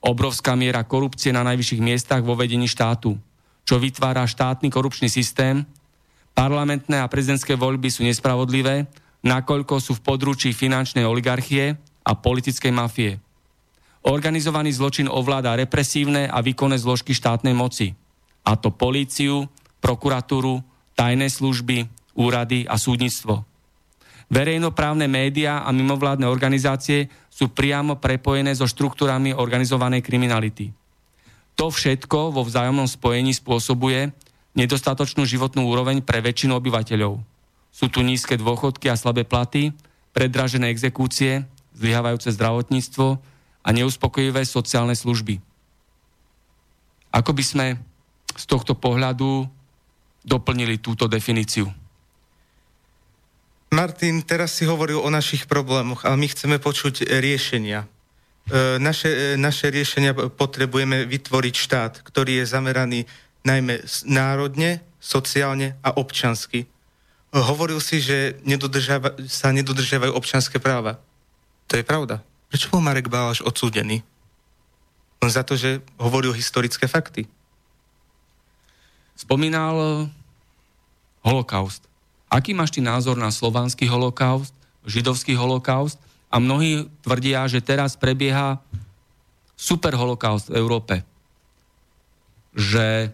Obrovská 0.05 0.53
miera 0.53 0.85
korupcie 0.85 1.33
na 1.33 1.41
najvyšších 1.41 1.81
miestach 1.81 2.21
vo 2.21 2.37
vedení 2.37 2.69
štátu, 2.69 3.17
čo 3.65 3.75
vytvára 3.81 4.29
štátny 4.29 4.69
korupčný 4.69 5.09
systém. 5.09 5.65
Parlamentné 6.37 7.01
a 7.01 7.09
prezidentské 7.09 7.57
voľby 7.57 7.89
sú 7.89 8.05
nespravodlivé, 8.05 8.85
nakoľko 9.25 9.81
sú 9.81 9.97
v 9.97 10.05
područí 10.05 10.53
finančnej 10.53 11.07
oligarchie 11.07 11.73
a 12.05 12.11
politickej 12.13 12.71
mafie. 12.71 13.17
Organizovaný 14.03 14.75
zločin 14.75 15.07
ovláda 15.07 15.55
represívne 15.55 16.27
a 16.27 16.43
výkonné 16.43 16.75
zložky 16.75 17.15
štátnej 17.15 17.55
moci, 17.55 17.95
a 18.43 18.59
to 18.59 18.75
políciu, 18.75 19.47
prokuratúru, 19.79 20.59
tajné 20.99 21.31
služby, 21.31 21.87
úrady 22.19 22.67
a 22.67 22.75
súdnictvo. 22.75 23.47
Verejnoprávne 24.33 25.05
médiá 25.05 25.61
a 25.61 25.69
mimovládne 25.69 26.25
organizácie 26.25 27.05
sú 27.29 27.53
priamo 27.53 28.01
prepojené 28.01 28.49
so 28.57 28.65
štruktúrami 28.65 29.29
organizovanej 29.29 30.01
kriminality. 30.01 30.73
To 31.53 31.69
všetko 31.69 32.33
vo 32.33 32.41
vzájomnom 32.41 32.89
spojení 32.89 33.29
spôsobuje 33.37 34.09
nedostatočnú 34.57 35.29
životnú 35.29 35.69
úroveň 35.69 36.01
pre 36.01 36.17
väčšinu 36.17 36.57
obyvateľov. 36.57 37.21
Sú 37.69 37.85
tu 37.93 38.01
nízke 38.01 38.33
dôchodky 38.33 38.89
a 38.89 38.97
slabé 38.97 39.21
platy, 39.21 39.69
predražené 40.17 40.73
exekúcie, 40.73 41.45
zlyhávajúce 41.77 42.33
zdravotníctvo 42.33 43.21
a 43.61 43.69
neuspokojivé 43.69 44.49
sociálne 44.49 44.97
služby. 44.97 45.37
Ako 47.13 47.37
by 47.37 47.43
sme 47.45 47.65
z 48.33 48.43
tohto 48.49 48.73
pohľadu 48.73 49.45
doplnili 50.25 50.81
túto 50.81 51.05
definíciu? 51.05 51.82
Martin, 53.73 54.21
teraz 54.21 54.53
si 54.53 54.69
hovoril 54.69 55.01
o 55.01 55.09
našich 55.09 55.49
problémoch, 55.49 56.05
ale 56.05 56.13
my 56.21 56.29
chceme 56.29 56.61
počuť 56.61 57.09
riešenia. 57.09 57.89
E, 58.45 58.77
naše, 58.77 59.09
e, 59.09 59.21
naše 59.33 59.73
riešenia 59.73 60.13
potrebujeme 60.13 61.09
vytvoriť 61.09 61.55
štát, 61.57 61.93
ktorý 62.05 62.45
je 62.45 62.51
zameraný 62.53 62.99
najmä 63.41 63.81
národne, 64.05 64.85
sociálne 65.01 65.73
a 65.81 65.89
občansky. 65.97 66.63
E, 66.63 66.67
hovoril 67.33 67.81
si, 67.81 67.97
že 67.97 68.37
nedodržiava, 68.45 69.17
sa 69.25 69.49
nedodržiavajú 69.49 70.13
občanské 70.13 70.61
práva. 70.61 71.01
To 71.65 71.73
je 71.73 71.81
pravda. 71.81 72.21
Prečo 72.53 72.69
bol 72.69 72.85
Marek 72.85 73.09
Bálaš 73.09 73.41
odsúdený? 73.41 74.05
Len 75.17 75.31
za 75.33 75.41
to, 75.41 75.57
že 75.57 75.81
hovoril 75.97 76.29
historické 76.37 76.85
fakty. 76.85 77.25
Spomínal 79.17 80.05
holokaust. 81.25 81.92
Aký 82.33 82.57
máš 82.57 82.73
ty 82.73 82.81
názor 82.81 83.13
na 83.13 83.29
slovanský 83.29 83.85
holokaust, 83.85 84.57
židovský 84.89 85.37
holokaust? 85.37 86.01
A 86.33 86.41
mnohí 86.41 86.89
tvrdia, 87.05 87.45
že 87.45 87.61
teraz 87.61 87.93
prebieha 87.93 88.57
super 89.53 89.93
holokaust 89.93 90.49
v 90.49 90.57
Európe. 90.57 91.05
Že... 92.57 93.13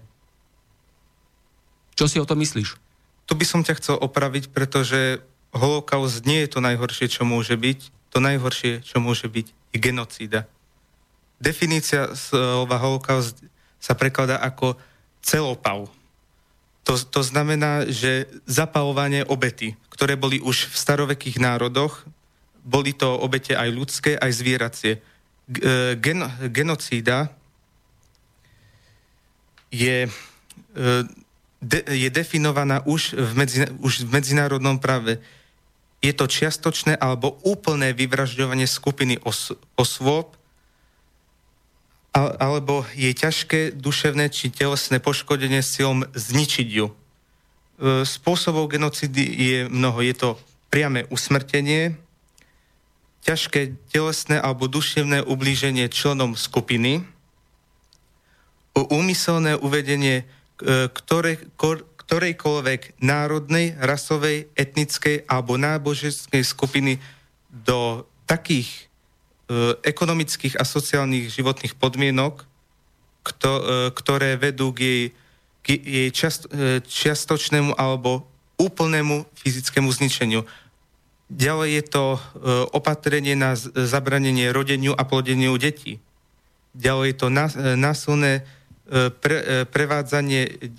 Čo 1.99 2.07
si 2.07 2.15
o 2.15 2.23
to 2.23 2.39
myslíš? 2.39 2.79
Tu 3.27 3.33
by 3.35 3.43
som 3.43 3.59
ťa 3.59 3.75
chcel 3.83 3.99
opraviť, 3.99 4.55
pretože 4.55 5.19
holokaust 5.51 6.23
nie 6.23 6.47
je 6.47 6.55
to 6.55 6.63
najhoršie, 6.63 7.11
čo 7.11 7.27
môže 7.27 7.59
byť. 7.59 7.91
To 8.15 8.23
najhoršie, 8.23 8.87
čo 8.87 9.03
môže 9.03 9.27
byť, 9.27 9.51
je 9.75 9.77
genocída. 9.83 10.47
Definícia 11.43 12.15
slova 12.15 12.79
holokaust 12.79 13.35
sa 13.83 13.99
prekladá 13.99 14.39
ako 14.39 14.79
celopav 15.19 15.91
to, 16.89 16.97
to 16.97 17.21
znamená, 17.21 17.85
že 17.85 18.25
zapalovanie 18.49 19.21
obety, 19.21 19.77
ktoré 19.93 20.17
boli 20.17 20.41
už 20.41 20.73
v 20.73 20.75
starovekých 20.75 21.37
národoch, 21.37 22.01
boli 22.65 22.97
to 22.97 23.13
obete 23.13 23.53
aj 23.53 23.69
ľudské, 23.69 24.11
aj 24.17 24.31
zvieracie. 24.33 24.93
E, 24.97 24.99
gen, 26.01 26.25
genocída 26.49 27.29
je, 29.69 30.09
e, 30.09 30.85
de, 31.61 31.79
je 31.93 32.09
definovaná 32.09 32.81
už 32.89 33.13
v, 33.13 33.31
medzi, 33.37 33.69
už 33.85 34.09
v 34.09 34.09
medzinárodnom 34.09 34.81
práve. 34.81 35.21
Je 36.01 36.09
to 36.09 36.25
čiastočné 36.25 36.97
alebo 36.97 37.37
úplné 37.45 37.93
vyvražďovanie 37.93 38.65
skupiny 38.65 39.21
os, 39.21 39.53
osôb 39.77 40.38
alebo 42.13 42.83
je 42.97 43.13
ťažké 43.13 43.77
duševné 43.77 44.33
či 44.33 44.49
telesné 44.49 44.97
poškodenie 44.97 45.61
silom 45.61 46.09
zničiť 46.09 46.67
ju. 46.67 46.89
E, 46.89 46.93
spôsobov 48.03 48.67
genocidy 48.73 49.23
je 49.23 49.57
mnoho. 49.69 50.01
Je 50.01 50.15
to 50.17 50.29
priame 50.73 51.05
usmrtenie, 51.13 51.95
ťažké 53.21 53.77
telesné 53.93 54.41
alebo 54.41 54.65
duševné 54.65 55.21
ublíženie 55.21 55.85
členom 55.91 56.33
skupiny, 56.33 57.05
úmyselné 58.73 59.59
uvedenie 59.59 60.23
e, 60.23 60.87
ktoré, 60.89 61.37
ktorejkoľvek 62.09 63.05
národnej, 63.05 63.77
rasovej, 63.77 64.49
etnickej 64.57 65.29
alebo 65.29 65.61
náboženskej 65.61 66.41
skupiny 66.41 66.97
do 67.53 68.01
takých 68.25 68.88
ekonomických 69.81 70.61
a 70.61 70.63
sociálnych 70.63 71.33
životných 71.33 71.73
podmienok, 71.73 72.45
kto, 73.23 73.49
e, 73.49 73.63
ktoré 73.93 74.39
vedú 74.39 74.71
k 74.71 74.79
jej, 74.79 75.03
k 75.61 75.67
jej 75.77 76.09
čast, 76.13 76.47
e, 76.49 76.79
čiastočnému 76.81 77.75
alebo 77.75 78.25
úplnému 78.59 79.27
fyzickému 79.39 79.89
zničeniu. 79.91 80.43
Ďalej 81.29 81.69
je 81.69 81.83
to 81.85 82.05
e, 82.15 82.19
opatrenie 82.73 83.37
na 83.37 83.53
zabranenie 83.59 84.49
rodeniu 84.49 84.97
a 84.97 85.05
plodeniu 85.05 85.55
detí. 85.61 86.01
Ďalej 86.73 87.05
je 87.13 87.17
to 87.17 87.27
násilné 87.75 88.45
pre, 89.21 89.65
prevádzanie, 89.69 90.69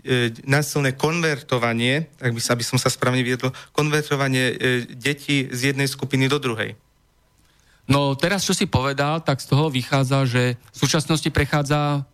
násilné 0.47 0.95
konvertovanie, 0.95 2.07
ak 2.23 2.31
by, 2.31 2.41
aby 2.43 2.65
som 2.67 2.79
sa 2.79 2.91
správne 2.91 3.27
viedol, 3.27 3.51
konvertovanie 3.75 4.55
detí 4.95 5.51
z 5.51 5.75
jednej 5.75 5.91
skupiny 5.91 6.31
do 6.31 6.39
druhej. 6.39 6.79
No 7.91 8.15
teraz, 8.15 8.47
čo 8.47 8.55
si 8.55 8.71
povedal, 8.71 9.19
tak 9.19 9.43
z 9.43 9.51
toho 9.51 9.67
vychádza, 9.67 10.23
že 10.23 10.55
v 10.55 10.77
súčasnosti 10.79 11.27
prechádza, 11.27 12.07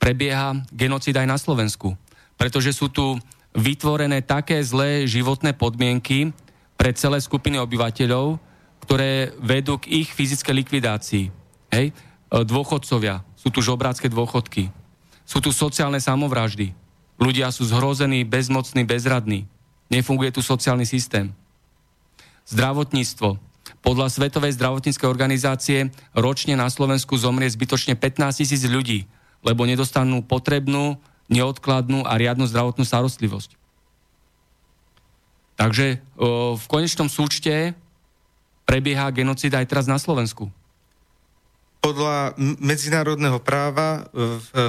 prebieha 0.00 0.64
genocida 0.72 1.20
aj 1.20 1.28
na 1.28 1.36
Slovensku. 1.36 1.92
Pretože 2.40 2.72
sú 2.72 2.88
tu 2.88 3.20
vytvorené 3.52 4.24
také 4.24 4.56
zlé 4.64 5.04
životné 5.04 5.52
podmienky 5.52 6.32
pre 6.80 6.96
celé 6.96 7.20
skupiny 7.20 7.60
obyvateľov, 7.60 8.40
ktoré 8.88 9.36
vedú 9.36 9.76
k 9.76 10.00
ich 10.00 10.08
fyzickej 10.08 10.54
likvidácii. 10.64 11.24
Hej? 11.76 11.92
E, 11.92 11.94
dôchodcovia, 12.48 13.20
sú 13.36 13.52
tu 13.52 13.60
žobrácké 13.60 14.08
dôchodky, 14.08 14.72
sú 15.28 15.44
tu 15.44 15.52
sociálne 15.52 16.00
samovraždy. 16.00 16.72
Ľudia 17.20 17.52
sú 17.52 17.68
zhrození, 17.68 18.24
bezmocní, 18.24 18.86
bezradní. 18.86 19.44
Nefunguje 19.92 20.32
tu 20.32 20.40
sociálny 20.40 20.88
systém. 20.88 21.34
Zdravotníctvo. 22.48 23.47
Podľa 23.88 24.12
Svetovej 24.12 24.52
zdravotníckej 24.52 25.08
organizácie 25.08 25.88
ročne 26.12 26.60
na 26.60 26.68
Slovensku 26.68 27.16
zomrie 27.16 27.48
zbytočne 27.48 27.96
15 27.96 28.44
tisíc 28.44 28.60
ľudí, 28.68 29.08
lebo 29.40 29.64
nedostanú 29.64 30.20
potrebnú 30.20 31.00
neodkladnú 31.32 32.04
a 32.04 32.20
riadnu 32.20 32.44
zdravotnú 32.44 32.84
starostlivosť. 32.84 33.56
Takže 35.56 36.04
o, 36.20 36.60
v 36.60 36.64
konečnom 36.68 37.08
súčte 37.08 37.72
prebieha 38.68 39.08
genocida 39.08 39.64
aj 39.64 39.72
teraz 39.72 39.88
na 39.88 39.96
Slovensku. 39.96 40.52
Podľa 41.80 42.36
medzinárodného 42.60 43.40
práva 43.40 44.04
v, 44.12 44.68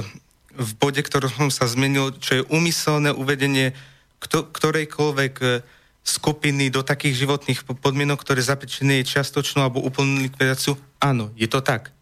v 0.56 0.70
bode, 0.80 1.04
ktorom 1.04 1.52
sa 1.52 1.68
zmenil, 1.68 2.16
čo 2.16 2.40
je 2.40 2.48
umyselné 2.48 3.12
uvedenie 3.12 3.76
kto, 4.16 4.48
ktorejkoľvek 4.48 5.34
e, 5.44 5.48
skupiny 6.00 6.72
do 6.72 6.80
takých 6.80 7.26
životných 7.26 7.60
podmienok, 7.78 8.20
ktoré 8.24 8.40
je 8.40 9.04
čiastočnú 9.04 9.60
alebo 9.60 9.84
úplnú 9.84 10.24
likvidáciu, 10.24 10.74
áno, 10.98 11.28
je 11.36 11.46
to 11.46 11.60
tak. 11.60 11.92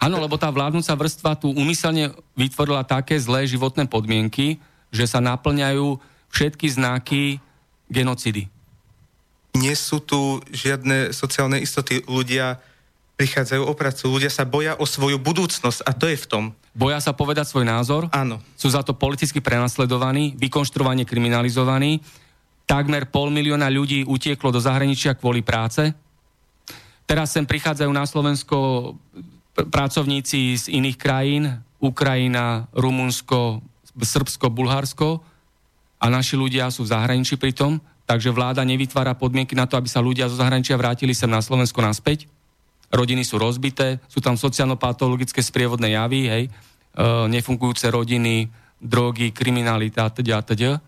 Áno, 0.00 0.16
lebo 0.16 0.40
tá 0.40 0.48
vládnúca 0.48 0.96
vrstva 0.96 1.36
tu 1.36 1.52
umyselne 1.52 2.16
vytvorila 2.32 2.80
také 2.86 3.20
zlé 3.20 3.44
životné 3.44 3.84
podmienky, 3.84 4.56
že 4.88 5.04
sa 5.04 5.20
naplňajú 5.20 6.00
všetky 6.32 6.66
znaky 6.72 7.36
genocidy. 7.92 8.48
Nie 9.58 9.74
sú 9.74 10.00
tu 10.00 10.40
žiadne 10.54 11.10
sociálne 11.10 11.58
istoty. 11.60 12.06
Ľudia 12.06 12.62
prichádzajú 13.20 13.62
o 13.68 13.76
prácu, 13.76 14.08
ľudia 14.08 14.32
sa 14.32 14.48
boja 14.48 14.72
o 14.80 14.88
svoju 14.88 15.20
budúcnosť 15.20 15.84
a 15.84 15.92
to 15.92 16.08
je 16.08 16.16
v 16.16 16.26
tom. 16.30 16.44
Boja 16.72 16.96
sa 17.02 17.12
povedať 17.12 17.52
svoj 17.52 17.68
názor? 17.68 18.08
Áno. 18.14 18.40
Sú 18.56 18.72
za 18.72 18.80
to 18.80 18.96
politicky 18.96 19.44
prenasledovaní, 19.44 20.32
vykonštruovane 20.40 21.04
kriminalizovaní. 21.04 22.00
Takmer 22.70 23.10
pol 23.10 23.34
milióna 23.34 23.66
ľudí 23.66 24.06
utieklo 24.06 24.54
do 24.54 24.62
zahraničia 24.62 25.18
kvôli 25.18 25.42
práce. 25.42 25.90
Teraz 27.02 27.34
sem 27.34 27.42
prichádzajú 27.42 27.90
na 27.90 28.06
Slovensko 28.06 28.94
pracovníci 29.58 30.54
z 30.54 30.64
iných 30.78 30.94
krajín, 30.94 31.50
Ukrajina, 31.82 32.70
Rumunsko, 32.70 33.58
Srbsko, 33.98 34.54
Bulharsko 34.54 35.18
a 35.98 36.06
naši 36.06 36.38
ľudia 36.38 36.70
sú 36.70 36.86
v 36.86 36.94
zahraničí 36.94 37.34
pritom, 37.42 37.82
takže 38.06 38.30
vláda 38.30 38.62
nevytvára 38.62 39.18
podmienky 39.18 39.58
na 39.58 39.66
to, 39.66 39.74
aby 39.74 39.90
sa 39.90 39.98
ľudia 39.98 40.30
zo 40.30 40.38
zahraničia 40.38 40.78
vrátili 40.78 41.10
sem 41.10 41.26
na 41.26 41.42
Slovensko 41.42 41.82
naspäť. 41.82 42.30
Rodiny 42.94 43.26
sú 43.26 43.42
rozbité, 43.42 43.98
sú 44.06 44.22
tam 44.22 44.38
sociálno-patologické 44.38 45.42
sprievodné 45.42 45.98
javy, 45.98 46.20
hej, 46.30 46.44
e, 46.46 46.50
nefungujúce 47.34 47.90
rodiny, 47.90 48.46
drogy, 48.78 49.34
kriminalita, 49.34 50.06
teda, 50.14 50.46
teda. 50.46 50.78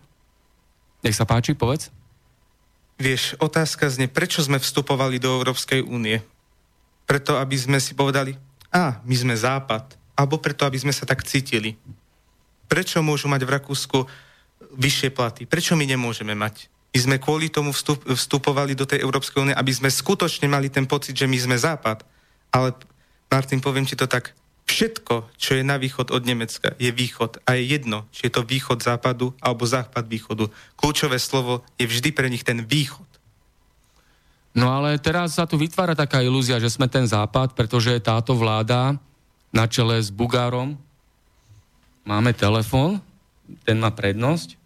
Nech 1.03 1.19
sa 1.19 1.27
páči, 1.27 1.51
povedz. 1.51 1.91
Vieš, 2.95 3.35
otázka 3.43 3.91
zne, 3.91 4.07
prečo 4.07 4.39
sme 4.39 4.57
vstupovali 4.57 5.19
do 5.19 5.35
Európskej 5.35 5.83
únie? 5.83 6.23
Preto, 7.03 7.35
aby 7.35 7.59
sme 7.59 7.83
si 7.83 7.91
povedali, 7.91 8.39
a 8.71 9.03
my 9.03 9.15
sme 9.15 9.35
západ, 9.35 9.99
alebo 10.15 10.39
preto, 10.39 10.63
aby 10.63 10.79
sme 10.79 10.95
sa 10.95 11.03
tak 11.03 11.27
cítili. 11.27 11.75
Prečo 12.71 13.03
môžu 13.03 13.27
mať 13.27 13.43
v 13.43 13.53
Rakúsku 13.59 13.97
vyššie 14.79 15.09
platy? 15.11 15.43
Prečo 15.43 15.75
my 15.75 15.83
nemôžeme 15.83 16.33
mať? 16.33 16.71
My 16.93 16.99
sme 17.01 17.15
kvôli 17.17 17.49
tomu 17.49 17.73
vstup, 17.73 18.05
vstupovali 18.05 18.77
do 18.77 18.85
tej 18.85 19.01
Európskej 19.01 19.41
únie, 19.41 19.55
aby 19.57 19.73
sme 19.73 19.89
skutočne 19.89 20.45
mali 20.45 20.69
ten 20.69 20.85
pocit, 20.85 21.17
že 21.17 21.25
my 21.25 21.37
sme 21.37 21.57
západ. 21.57 22.05
Ale, 22.53 22.77
Martin, 23.27 23.59
poviem 23.59 23.85
ti 23.85 23.97
to 23.97 24.05
tak, 24.05 24.37
všetko, 24.73 25.29
čo 25.37 25.53
je 25.53 25.61
na 25.61 25.77
východ 25.77 26.09
od 26.09 26.25
Nemecka, 26.25 26.73
je 26.81 26.89
východ. 26.89 27.37
A 27.45 27.53
je 27.61 27.77
jedno, 27.77 28.09
či 28.09 28.25
je 28.25 28.33
to 28.33 28.41
východ 28.41 28.81
západu 28.81 29.37
alebo 29.37 29.69
západ 29.69 30.09
východu. 30.09 30.49
Kľúčové 30.73 31.21
slovo 31.21 31.61
je 31.77 31.85
vždy 31.85 32.09
pre 32.09 32.25
nich 32.33 32.41
ten 32.41 32.65
východ. 32.65 33.05
No 34.57 34.73
ale 34.73 34.97
teraz 34.97 35.37
sa 35.37 35.45
tu 35.45 35.61
vytvára 35.61 35.93
taká 35.93 36.25
ilúzia, 36.25 36.57
že 36.57 36.73
sme 36.73 36.89
ten 36.89 37.05
západ, 37.05 37.53
pretože 37.53 37.93
táto 38.01 38.33
vláda 38.33 38.97
na 39.53 39.69
čele 39.69 40.01
s 40.01 40.09
Bugárom 40.09 40.73
máme 42.05 42.33
telefon, 42.33 42.97
ten 43.65 43.77
má 43.77 43.93
prednosť. 43.93 44.57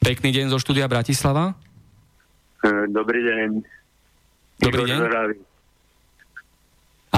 Pekný 0.00 0.30
deň 0.34 0.46
zo 0.54 0.58
štúdia 0.58 0.90
Bratislava. 0.90 1.54
Dobrý 2.90 3.20
deň. 3.22 3.48
Dobrý 4.58 4.82
deň. 4.90 5.49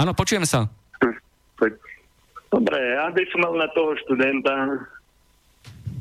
Áno, 0.03 0.19
počujem 0.19 0.43
sa. 0.43 0.67
Dobre, 2.51 2.75
ja 2.75 3.07
by 3.15 3.23
som 3.31 3.47
mal 3.47 3.55
na 3.55 3.71
toho 3.71 3.95
študenta 4.03 4.83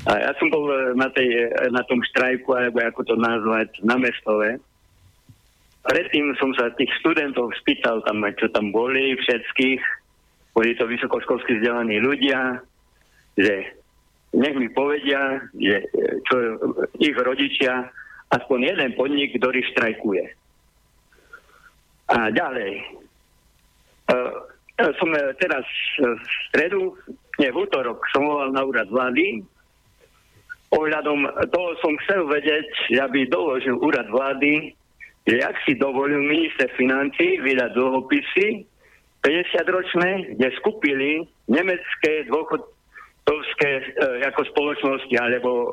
a 0.09 0.11
ja 0.17 0.31
som 0.41 0.49
bol 0.49 0.65
e, 0.65 0.97
na, 0.97 1.05
tej, 1.13 1.29
e, 1.29 1.69
na 1.69 1.85
tom 1.85 2.01
štrajku, 2.01 2.49
alebo 2.49 2.81
ako 2.81 3.05
to 3.05 3.15
nazvať, 3.15 3.69
na 3.85 4.01
mestove. 4.01 4.57
Predtým 5.85 6.33
som 6.41 6.49
sa 6.57 6.73
tých 6.73 6.89
študentov 6.99 7.53
spýtal 7.61 8.01
tam, 8.01 8.25
čo 8.41 8.49
tam 8.49 8.73
boli, 8.73 9.13
všetkých. 9.21 9.81
Boli 10.57 10.73
to 10.75 10.89
vysokoškolskí 10.89 11.61
vzdelaní 11.61 12.01
ľudia, 12.01 12.57
že 13.37 13.77
nech 14.33 14.55
mi 14.57 14.67
povedia, 14.73 15.45
že 15.53 15.85
čo 16.25 16.35
ich 16.97 17.13
rodičia, 17.13 17.85
aspoň 18.33 18.73
jeden 18.73 18.91
podnik, 18.97 19.37
ktorý 19.37 19.61
štrajkuje. 19.71 20.25
A 22.11 22.33
ďalej. 22.33 23.00
Uh, 24.11 24.51
som 24.99 25.09
teraz 25.37 25.65
v 25.99 26.33
stredu, 26.49 26.97
nie, 27.37 27.49
v 27.53 27.57
útorok 27.63 28.01
som 28.09 28.25
volal 28.25 28.49
na 28.53 28.65
úrad 28.65 28.89
vlády. 28.89 29.45
Ohľadom 30.71 31.27
toho 31.51 31.69
som 31.83 31.93
chcel 32.05 32.25
vedieť, 32.31 32.97
aby 33.03 33.27
doložil 33.27 33.75
úrad 33.77 34.07
vlády, 34.07 34.71
že 35.27 35.37
ak 35.43 35.55
si 35.67 35.77
dovolil 35.77 36.23
minister 36.23 36.71
financí 36.79 37.37
vydať 37.43 37.75
dlhopisy 37.75 38.65
50-ročné, 39.21 40.33
kde 40.39 40.47
skupili 40.57 41.21
nemecké 41.45 42.25
dôchodcovské 42.31 43.69
e, 43.69 43.83
ako 44.25 44.41
spoločnosti 44.49 45.15
alebo 45.19 45.51
e, 45.61 45.69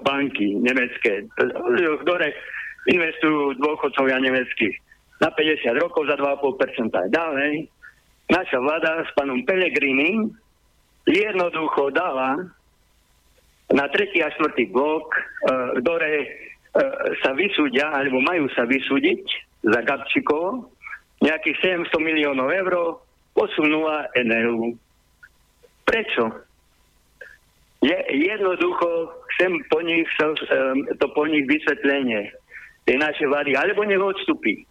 banky 0.00 0.56
nemecké, 0.56 1.28
ktoré 2.00 2.32
investujú 2.88 3.60
dôchodcovia 3.60 4.22
nemeckých 4.24 4.74
na 5.22 5.30
50 5.30 5.78
rokov 5.78 6.10
za 6.10 6.18
2,5%. 6.18 7.14
Ďalej, 7.14 7.70
naša 8.26 8.58
vláda 8.58 9.06
s 9.06 9.10
pánom 9.14 9.38
Pellegrini 9.46 10.26
jednoducho 11.06 11.94
dala 11.94 12.50
na 13.70 13.86
tretí 13.94 14.18
a 14.18 14.34
štvrtý 14.34 14.74
blok, 14.74 15.14
e, 15.14 15.20
ktoré 15.80 16.14
e, 16.20 16.28
sa 17.22 17.32
vysúdia, 17.38 17.88
alebo 17.94 18.18
majú 18.18 18.50
sa 18.52 18.66
vysúdiť 18.66 19.22
za 19.62 19.80
Gabčíkov, 19.86 20.66
nejakých 21.22 21.86
700 21.86 21.94
miliónov 22.02 22.50
eur, 22.50 23.00
posunula 23.32 24.10
NLU. 24.18 24.74
Prečo? 25.86 26.50
Je 27.82 27.96
jednoducho, 28.10 29.10
chcem 29.34 29.54
po 29.70 29.80
nich, 29.86 30.06
e, 30.18 30.26
to 30.98 31.06
po 31.14 31.24
nich 31.30 31.46
vysvetlenie 31.46 32.34
tej 32.84 32.96
našej 32.98 33.26
vlády, 33.30 33.54
alebo 33.54 33.86
nech 33.86 34.02
odstupí. 34.02 34.66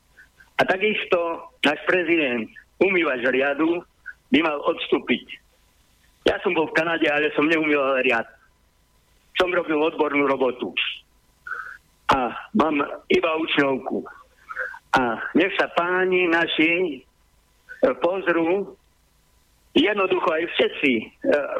A 0.61 0.65
takisto 0.69 1.49
náš 1.65 1.81
prezident, 1.89 2.45
umývač 2.77 3.25
riadu, 3.33 3.81
by 4.29 4.39
mal 4.45 4.61
odstúpiť. 4.69 5.41
Ja 6.29 6.37
som 6.45 6.53
bol 6.53 6.69
v 6.69 6.77
Kanade, 6.77 7.09
ale 7.09 7.33
som 7.33 7.49
neumýval 7.49 8.05
riad 8.05 8.29
som 9.41 9.49
robil 9.49 9.81
odbornú 9.81 10.29
robotu. 10.29 10.69
A 12.13 12.29
mám 12.53 12.77
iba 13.09 13.31
učňovku. 13.41 14.05
A 14.93 15.17
nech 15.33 15.49
sa 15.57 15.71
páni 15.73 16.29
naši 16.29 16.71
e, 16.93 16.95
pozrú, 18.03 18.75
jednoducho 19.73 20.29
aj 20.29 20.43
všetci 20.45 20.91
e, 20.93 21.03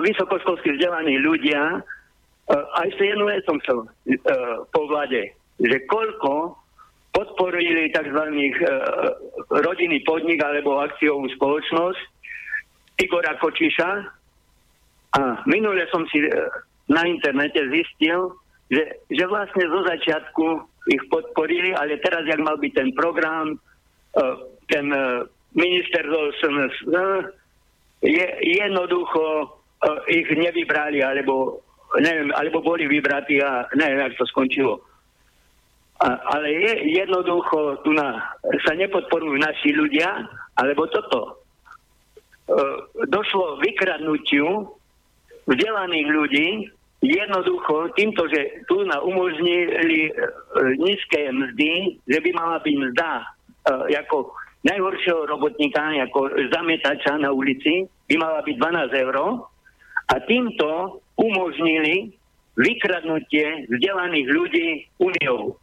vysokoškolskí 0.06 0.78
vzdelaní 0.78 1.18
ľudia 1.24 1.82
a 2.52 2.80
ešte 2.84 3.08
jednu 3.08 3.32
vec 3.32 3.48
som 3.48 3.56
chcel 3.64 3.88
po 4.76 4.82
vlade, 4.92 5.32
že 5.64 5.88
koľko 5.88 6.60
podporili 7.12 7.91
tzv. 7.91 8.21
Uh, 8.21 9.12
rodinný 9.62 10.00
podnik 10.08 10.39
alebo 10.43 10.80
akciovú 10.80 11.28
spoločnosť 11.36 12.02
Igora 13.04 13.36
Kočiša 13.39 13.91
a 15.12 15.21
minule 15.47 15.84
som 15.91 16.08
si 16.08 16.24
uh, 16.24 16.32
na 16.88 17.04
internete 17.08 17.67
zistil, 17.71 18.36
že, 18.71 19.04
že 19.12 19.24
vlastne 19.28 19.67
zo 19.67 19.82
začiatku 19.88 20.45
ich 20.91 21.04
podporili, 21.12 21.76
ale 21.76 22.02
teraz, 22.02 22.26
jak 22.26 22.41
mal 22.41 22.58
byť 22.58 22.74
ten 22.74 22.89
program, 22.95 23.60
uh, 24.17 24.36
ten 24.71 24.88
minister 25.52 26.04
zo 26.08 26.32
SNS, 26.39 26.74
je, 28.02 28.26
jednoducho 28.39 29.52
ich 30.08 30.30
nevybrali, 30.32 31.04
alebo 31.04 31.60
neviem, 32.00 32.32
alebo 32.32 32.63
boli 32.63 32.88
vybratí 32.88 33.43
a 33.43 33.67
neviem, 33.76 34.00
ako 34.08 34.15
to 34.24 34.26
skončilo. 34.32 34.74
Ale 36.02 36.50
je 36.50 36.98
jednoducho, 36.98 37.78
tu 37.86 37.94
na, 37.94 38.34
sa 38.66 38.74
nepodporujú 38.74 39.38
naši 39.38 39.70
ľudia, 39.70 40.26
alebo 40.58 40.90
toto. 40.90 41.22
E, 41.30 41.32
došlo 43.06 43.62
vykradnutiu 43.62 44.66
vzdelaných 45.46 46.08
ľudí, 46.10 46.48
jednoducho 47.06 47.94
týmto, 47.94 48.26
že 48.34 48.66
tu 48.66 48.82
na 48.82 48.98
umožnili 48.98 50.10
e, 50.10 50.12
nízke 50.82 51.30
mzdy, 51.30 52.02
že 52.10 52.18
by 52.18 52.30
mala 52.34 52.58
byť 52.66 52.76
mzda 52.82 53.12
e, 53.22 53.24
ako 54.02 54.34
najhoršieho 54.66 55.30
robotníka, 55.30 55.86
ako 56.02 56.34
zamietača 56.50 57.22
na 57.22 57.30
ulici, 57.30 57.86
by 58.10 58.16
mala 58.18 58.42
byť 58.42 58.56
12 58.58 59.06
eur. 59.06 59.18
A 60.12 60.16
týmto 60.26 60.98
umožnili 61.14 62.10
vykradnutie 62.58 63.70
vzdelaných 63.70 64.28
ľudí 64.28 64.68
Uniou. 64.98 65.61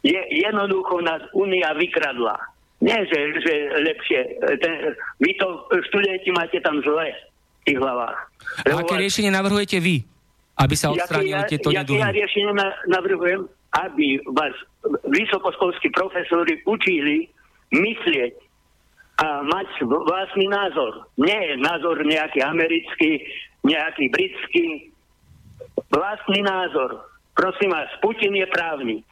Je, 0.00 0.20
jednoducho 0.32 1.04
nás 1.04 1.20
Unia 1.36 1.76
vykradla. 1.76 2.36
Nie, 2.80 2.96
že, 3.12 3.18
že 3.44 3.52
lepšie. 3.84 4.20
Ten, 4.64 4.96
vy 5.20 5.36
to, 5.36 5.68
študenti, 5.92 6.32
máte 6.32 6.56
tam 6.64 6.80
zle 6.80 7.12
v 7.12 7.62
tých 7.68 7.78
hlavách. 7.78 8.18
A 8.64 8.80
aké 8.80 8.96
riešenie 8.96 9.28
navrhujete 9.28 9.76
vy? 9.76 10.00
Aby 10.56 10.74
sa 10.76 10.88
odstránili 10.88 11.36
ja, 11.36 11.44
tieto 11.44 11.68
neduhy? 11.68 12.00
Ja 12.00 12.08
riešenie 12.08 12.56
navrhujem, 12.88 13.44
aby 13.76 14.24
vás 14.32 14.56
vysokoškolskí 15.04 15.92
profesori 15.92 16.64
učili 16.64 17.28
myslieť 17.70 18.34
a 19.20 19.44
mať 19.44 19.68
vlastný 19.84 20.48
názor. 20.48 21.04
Nie 21.20 21.60
názor 21.60 22.00
nejaký 22.00 22.40
americký, 22.40 23.20
nejaký 23.68 24.08
britský, 24.08 24.88
vlastný 25.92 26.40
názor. 26.40 27.04
Prosím 27.36 27.76
vás, 27.76 27.92
Putin 28.00 28.32
je 28.32 28.48
právnik. 28.48 29.04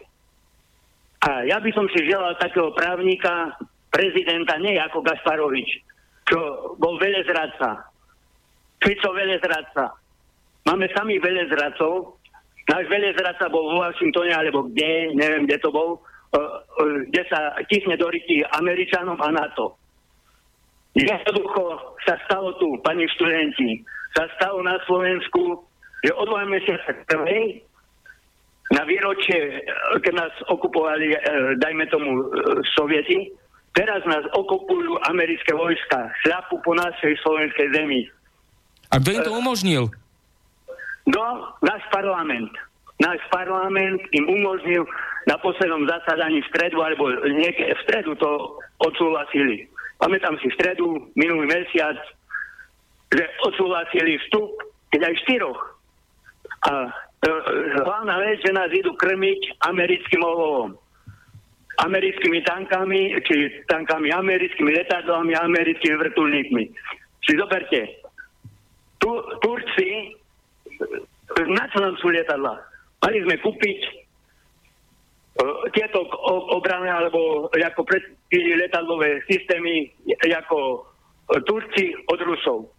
A 1.18 1.42
ja 1.46 1.58
by 1.58 1.70
som 1.74 1.86
si 1.90 2.06
želal 2.06 2.38
takého 2.38 2.70
právnika, 2.78 3.58
prezidenta, 3.90 4.54
nie 4.62 4.78
ako 4.78 5.02
Gasparovič, 5.02 5.82
čo 6.30 6.38
bol 6.78 6.94
velezradca. 7.02 7.90
Fico 8.78 9.10
velezradca. 9.10 9.98
Máme 10.68 10.86
sami 10.94 11.18
velezradcov. 11.18 12.20
Náš 12.68 12.84
velezradca 12.86 13.50
bol 13.50 13.74
vo 13.74 13.82
Washingtone, 13.82 14.30
alebo 14.30 14.68
kde, 14.70 15.16
neviem, 15.16 15.48
kde 15.48 15.58
to 15.58 15.72
bol, 15.74 15.98
kde 17.08 17.22
sa 17.26 17.56
tichne 17.66 17.98
do 17.98 18.06
ryti 18.12 18.44
Američanom 18.54 19.18
a 19.18 19.28
NATO. 19.32 19.74
Jednoducho 20.94 21.96
sa 22.06 22.14
stalo 22.28 22.54
tu, 22.60 22.78
pani 22.84 23.08
študenti, 23.16 23.82
sa 24.14 24.28
stalo 24.38 24.62
na 24.62 24.78
Slovensku 24.86 25.66
že 26.04 26.14
o 26.14 26.22
dva 26.26 26.46
mesiace 26.46 26.94
prvej 27.10 27.62
na 28.68 28.84
výročie, 28.84 29.64
keď 30.04 30.12
nás 30.12 30.32
okupovali, 30.52 31.16
e, 31.16 31.18
dajme 31.56 31.88
tomu, 31.88 32.10
e, 32.20 32.22
sovieti, 32.76 33.32
teraz 33.72 34.04
nás 34.04 34.20
okupujú 34.36 35.00
americké 35.08 35.56
vojska, 35.56 36.12
šľapu 36.24 36.60
po 36.60 36.76
našej 36.76 37.16
slovenskej 37.24 37.68
zemi. 37.72 38.04
A 38.92 39.00
kto 39.00 39.08
im 39.16 39.22
to 39.24 39.32
umožnil? 39.32 39.88
No, 41.08 41.24
náš 41.64 41.80
parlament. 41.88 42.52
Náš 43.00 43.22
parlament 43.32 44.04
im 44.12 44.26
umožnil 44.28 44.84
na 45.24 45.40
poslednom 45.40 45.88
zasadaní 45.88 46.44
v 46.44 46.50
stredu, 46.52 46.84
alebo 46.84 47.08
niek- 47.24 47.72
v 47.72 47.80
stredu 47.88 48.12
to 48.20 48.60
odsúhlasili. 48.84 49.64
Pamätám 49.96 50.36
si 50.44 50.52
v 50.52 50.56
stredu, 50.60 50.86
minulý 51.16 51.48
mesiac, 51.48 51.96
že 53.08 53.24
odsúhlasili 53.48 54.20
vstup, 54.28 54.52
keď 54.92 55.08
aj 55.08 55.14
štyroch 55.24 55.60
a 56.68 56.72
hlavná 57.82 58.14
vec, 58.22 58.38
že 58.46 58.54
nás 58.54 58.70
idú 58.70 58.94
krmiť 58.94 59.64
americkým 59.66 60.22
olovom. 60.22 60.78
Americkými 61.78 62.42
tankami, 62.42 63.14
či 63.22 63.62
tankami 63.70 64.10
americkými 64.10 64.70
letadlami, 64.82 65.34
americkými 65.34 65.94
vrtulníkmi. 65.94 66.64
Si 67.22 67.32
zoberte, 67.38 68.02
tu, 68.98 69.10
Turci, 69.38 70.14
na 71.46 71.64
čo 71.70 71.78
nám 71.78 71.94
sú 72.02 72.10
lietadla? 72.10 72.58
Mali 72.98 73.22
sme 73.22 73.38
kúpiť 73.38 73.78
uh, 75.38 75.70
tieto 75.70 76.02
obrany 76.50 76.90
alebo 76.90 77.46
ako 77.54 77.86
predpíli 77.86 78.58
letadlové 78.58 79.22
systémy 79.30 79.86
ako 80.34 80.82
Turci 81.46 81.94
od 82.10 82.18
Rusov. 82.26 82.77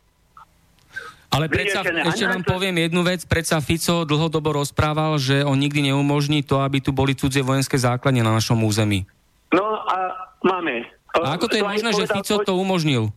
Ale 1.30 1.46
predsa, 1.46 1.86
ešte 1.86 2.26
vám 2.26 2.42
poviem 2.42 2.89
jednu 2.89 3.06
vec, 3.06 3.22
predsa 3.30 3.62
Fico 3.62 4.02
dlhodobo 4.02 4.50
rozprával, 4.50 5.22
že 5.22 5.46
on 5.46 5.62
nikdy 5.62 5.94
neumožní 5.94 6.42
to, 6.42 6.58
aby 6.65 6.82
tu 6.82 6.89
boli 6.89 7.13
cudzie 7.13 7.46
vojenské 7.46 7.78
základne 7.78 8.26
na 8.26 8.34
našom 8.34 8.58
území. 8.65 9.06
No 9.54 9.62
a 9.86 9.98
máme. 10.42 10.89
A 11.13 11.38
ako 11.38 11.46
to 11.46 11.62
je 11.62 11.63
to 11.65 11.70
možné, 11.70 11.89
že 11.94 12.06
Fico 12.10 12.36
to 12.42 12.54
umožnil? 12.58 13.13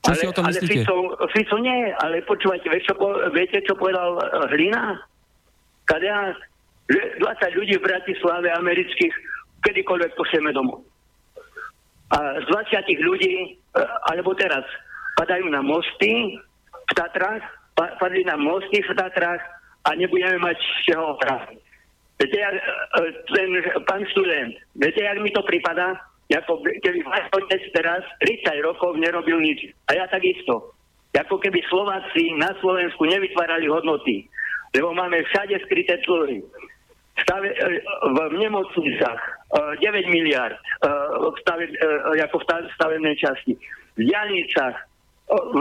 Čo 0.00 0.10
ale, 0.16 0.20
si 0.20 0.24
o 0.24 0.32
tom 0.32 0.44
ale 0.48 0.56
myslíte? 0.56 0.88
Fico, 0.88 0.96
Fico 1.36 1.56
nie, 1.60 1.92
ale 2.00 2.24
počúvajte, 2.24 2.66
viete, 2.72 2.86
čo, 2.88 2.94
viete, 3.36 3.56
čo 3.60 3.76
povedal 3.76 4.16
eh, 4.16 4.56
Hlina? 4.56 4.96
Kadea, 5.84 6.32
že 6.88 7.00
20 7.20 7.58
ľudí 7.60 7.76
v 7.76 7.84
Bratislave 7.84 8.48
amerických 8.56 9.12
kedykoľvek 9.60 10.16
pošleme 10.16 10.56
domov. 10.56 10.80
A 12.16 12.40
z 12.40 12.46
20 12.48 12.88
ľudí, 13.04 13.60
eh, 13.60 14.08
alebo 14.08 14.32
teraz, 14.32 14.64
padajú 15.20 15.52
na 15.52 15.60
mosty, 15.60 16.40
v 16.90 16.92
Tatrách, 16.98 17.44
padli 17.74 18.26
nám 18.26 18.42
mosty 18.42 18.82
v 18.82 18.92
Tatrách 18.98 19.40
a 19.86 19.94
nebudeme 19.94 20.42
mať 20.42 20.56
z 20.58 20.92
čoho 20.92 21.16
hrať. 21.22 21.56
Viete, 22.20 22.36
jak, 22.36 22.52
e, 22.52 23.04
ten 23.32 23.48
pán 23.88 24.04
študent, 24.12 24.52
viete, 24.76 25.00
jak 25.00 25.16
mi 25.24 25.32
to 25.32 25.40
prípada? 25.40 25.96
Ako 26.30 26.62
keby 26.62 27.02
váš 27.02 27.26
otec 27.34 27.58
teraz 27.74 28.06
30 28.22 28.60
rokov 28.62 28.94
nerobil 29.00 29.40
nič. 29.42 29.66
A 29.90 29.98
ja 29.98 30.06
takisto. 30.06 30.76
Ako 31.10 31.42
keby 31.42 31.58
Slováci 31.66 32.30
na 32.38 32.54
Slovensku 32.62 33.02
nevytvárali 33.02 33.66
hodnoty. 33.66 34.30
Lebo 34.70 34.94
máme 34.94 35.26
všade 35.26 35.58
skryté 35.66 35.98
clóry. 36.06 36.44
Stave, 37.24 37.50
e, 37.50 37.82
v 38.14 38.36
nemocnicách 38.36 39.22
9 39.80 39.80
e, 39.80 40.10
miliard 40.12 40.60
stave, 41.42 41.72
ako 42.20 42.36
v 42.38 42.44
stavebnej 42.78 43.16
časti. 43.18 43.56
V 43.98 44.00
diálnicách 44.06 44.76
v 45.30 45.60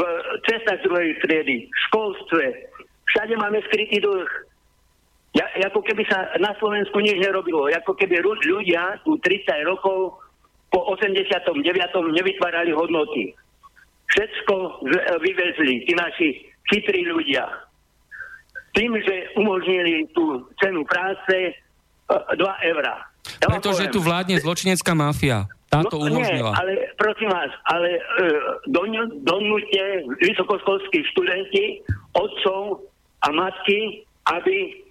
cestách 0.50 0.82
druhej 0.82 1.14
triedy, 1.22 1.70
v 1.70 1.78
školstve, 1.90 2.46
všade 3.06 3.34
máme 3.38 3.62
skrytý 3.70 4.02
dlh. 4.02 4.30
Ja, 5.38 5.46
ako 5.70 5.86
keby 5.86 6.02
sa 6.10 6.34
na 6.42 6.58
Slovensku 6.58 6.98
nič 7.06 7.22
nerobilo, 7.22 7.70
ako 7.70 7.94
keby 7.94 8.18
ľudia 8.26 8.98
tu 9.06 9.14
30 9.22 9.46
rokov 9.70 10.18
po 10.74 10.80
89. 10.98 11.54
nevytvárali 12.18 12.74
hodnoty. 12.74 13.38
Všetko 14.10 14.82
vyvezli, 15.22 15.86
tí 15.86 15.94
naši 15.94 16.30
chytrí 16.74 17.06
ľudia. 17.06 17.46
Tým, 18.74 18.98
že 19.06 19.30
umožnili 19.38 20.10
tú 20.18 20.50
cenu 20.58 20.82
práce 20.86 21.54
2 22.10 22.70
eurá. 22.74 23.06
Ja 23.38 23.54
Pretože 23.54 23.86
tu 23.94 24.02
vládne 24.02 24.42
zločinecká 24.42 24.98
mafia. 24.98 25.46
Táto 25.70 26.02
no, 26.02 26.10
umožnila. 26.10 26.50
Nie, 26.50 26.58
ale 26.58 26.72
prosím 26.98 27.30
vás, 27.30 27.54
ale 27.70 28.02
e, 28.02 28.02
donúte 29.22 29.84
vysokoškolskí 30.18 31.06
študenti, 31.14 31.86
otcov 32.18 32.90
a 33.22 33.30
matky, 33.30 34.02
aby 34.34 34.82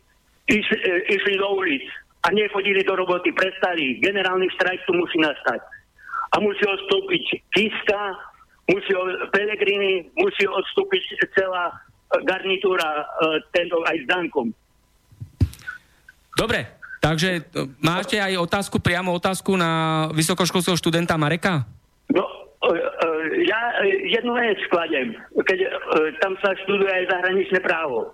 iš, 0.46 0.66
e, 0.70 0.90
išli 1.10 1.34
do 1.34 1.50
ulic 1.58 1.82
a 2.22 2.30
nechodili 2.30 2.86
do 2.86 2.94
roboty, 2.94 3.34
prestali. 3.34 3.98
Generálny 3.98 4.46
štrajk 4.54 4.86
tu 4.86 4.94
musí 4.94 5.18
nastať. 5.18 5.58
A 6.38 6.38
musí 6.38 6.62
odstúpiť 6.62 7.42
Kiska, 7.50 8.14
musí 8.70 8.94
Pelegrini, 9.34 10.06
musí 10.14 10.46
odstúpiť 10.46 11.02
celá 11.34 11.74
garnitúra 12.22 12.86
e, 12.86 13.04
tento 13.50 13.82
aj 13.82 13.98
s 13.98 14.06
Dankom. 14.06 14.48
Dobre, 16.38 16.77
Takže 17.08 17.28
e, 17.32 17.42
máte 17.80 18.20
aj 18.20 18.36
otázku, 18.36 18.84
priamo 18.84 19.16
otázku 19.16 19.56
na 19.56 20.04
vysokoškolského 20.12 20.76
študenta 20.76 21.16
Mareka? 21.16 21.64
No, 22.12 22.20
e, 22.20 22.76
e, 22.76 23.08
ja 23.48 23.80
jednu 24.12 24.36
vec 24.36 24.60
skladem, 24.68 25.16
keď 25.40 25.58
tam 26.20 26.36
sa 26.44 26.52
študuje 26.68 26.92
aj 26.92 27.04
zahraničné 27.08 27.64
právo. 27.64 28.12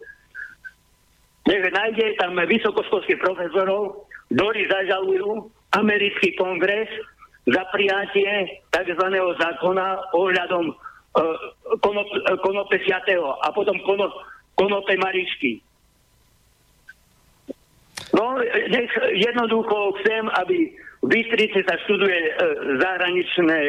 nech 1.50 1.66
nájde 1.74 2.14
tam 2.22 2.38
vysokoškolských 2.38 3.18
profesorov, 3.18 4.06
ktorí 4.30 4.70
zažalujú 4.70 5.50
americký 5.74 6.38
kongres 6.38 6.86
za 7.50 7.66
prijatie 7.74 8.62
tzv. 8.70 9.04
zákona 9.42 9.86
ohľadom 10.14 10.70
konop, 11.82 12.08
konope 12.40 12.78
siatého 12.86 13.36
a 13.42 13.50
potom 13.50 13.76
konop, 13.82 14.14
konope 14.54 14.94
maričky. 14.96 15.60
No, 18.14 18.38
nech 18.70 18.92
jednoducho 19.18 19.98
chcem, 20.00 20.30
aby 20.38 20.70
v 21.02 21.06
Bystrici 21.10 21.66
sa 21.66 21.74
študuje 21.82 22.14
e, 22.14 22.30
zahraničné 22.78 23.60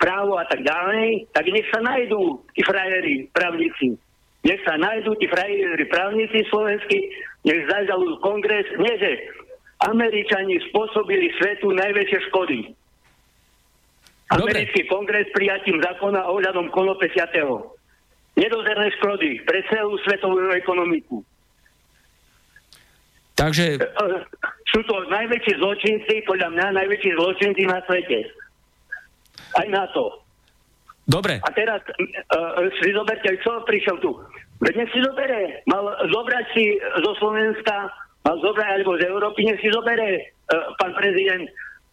právo 0.00 0.40
a 0.40 0.48
tak 0.48 0.64
ďalej, 0.64 1.28
tak 1.36 1.44
nech 1.46 1.68
sa 1.68 1.84
najdú 1.84 2.40
tí 2.56 2.64
frajeri, 2.64 3.28
právnici. 3.36 3.94
Nech 4.42 4.58
sa 4.66 4.74
najdú 4.80 5.14
tí 5.20 5.28
frajeri, 5.28 5.84
právnici 5.86 6.42
slovenskí, 6.50 6.98
nech 7.46 7.62
zažalujú 7.68 8.18
kongres. 8.24 8.66
Nie, 8.80 8.96
že 8.98 9.10
Američani 9.86 10.58
spôsobili 10.72 11.30
svetu 11.38 11.70
najväčšie 11.70 12.18
škody. 12.32 12.58
Dobre. 14.32 14.64
Americký 14.64 14.88
kongres 14.88 15.28
prijatím 15.36 15.84
zákona 15.84 16.24
ohľadom 16.32 16.72
konope 16.72 17.12
5. 17.12 18.40
Nedozerné 18.40 18.88
škody 18.96 19.44
pre 19.44 19.60
celú 19.68 20.00
svetovú 20.08 20.40
ekonomiku. 20.56 21.20
Takže... 23.36 23.80
Sú 24.72 24.80
to 24.88 25.04
najväčší 25.12 25.60
zločinci, 25.60 26.24
podľa 26.24 26.48
mňa 26.56 26.80
najväčší 26.80 27.12
zločinci 27.12 27.68
na 27.68 27.76
svete. 27.84 28.24
Aj 29.60 29.68
na 29.68 29.84
to. 29.92 30.16
Dobre. 31.04 31.44
A 31.44 31.50
teraz 31.52 31.84
uh, 31.92 32.72
si 32.80 32.88
zoberte, 32.96 33.36
čo 33.44 33.60
prišiel 33.68 34.00
tu. 34.00 34.16
Veď 34.64 34.80
nech 34.80 34.92
si 34.96 35.04
zobere. 35.04 35.60
Mal 35.68 35.84
zobrať 36.08 36.44
si 36.56 36.80
zo 37.04 37.12
Slovenska, 37.20 37.92
mal 38.24 38.36
zobrať 38.40 38.80
alebo 38.80 38.96
z 38.96 39.04
Európy, 39.12 39.44
nech 39.44 39.60
si 39.60 39.68
zobere 39.68 40.24
uh, 40.24 40.72
pán 40.80 40.96
prezident 40.96 41.44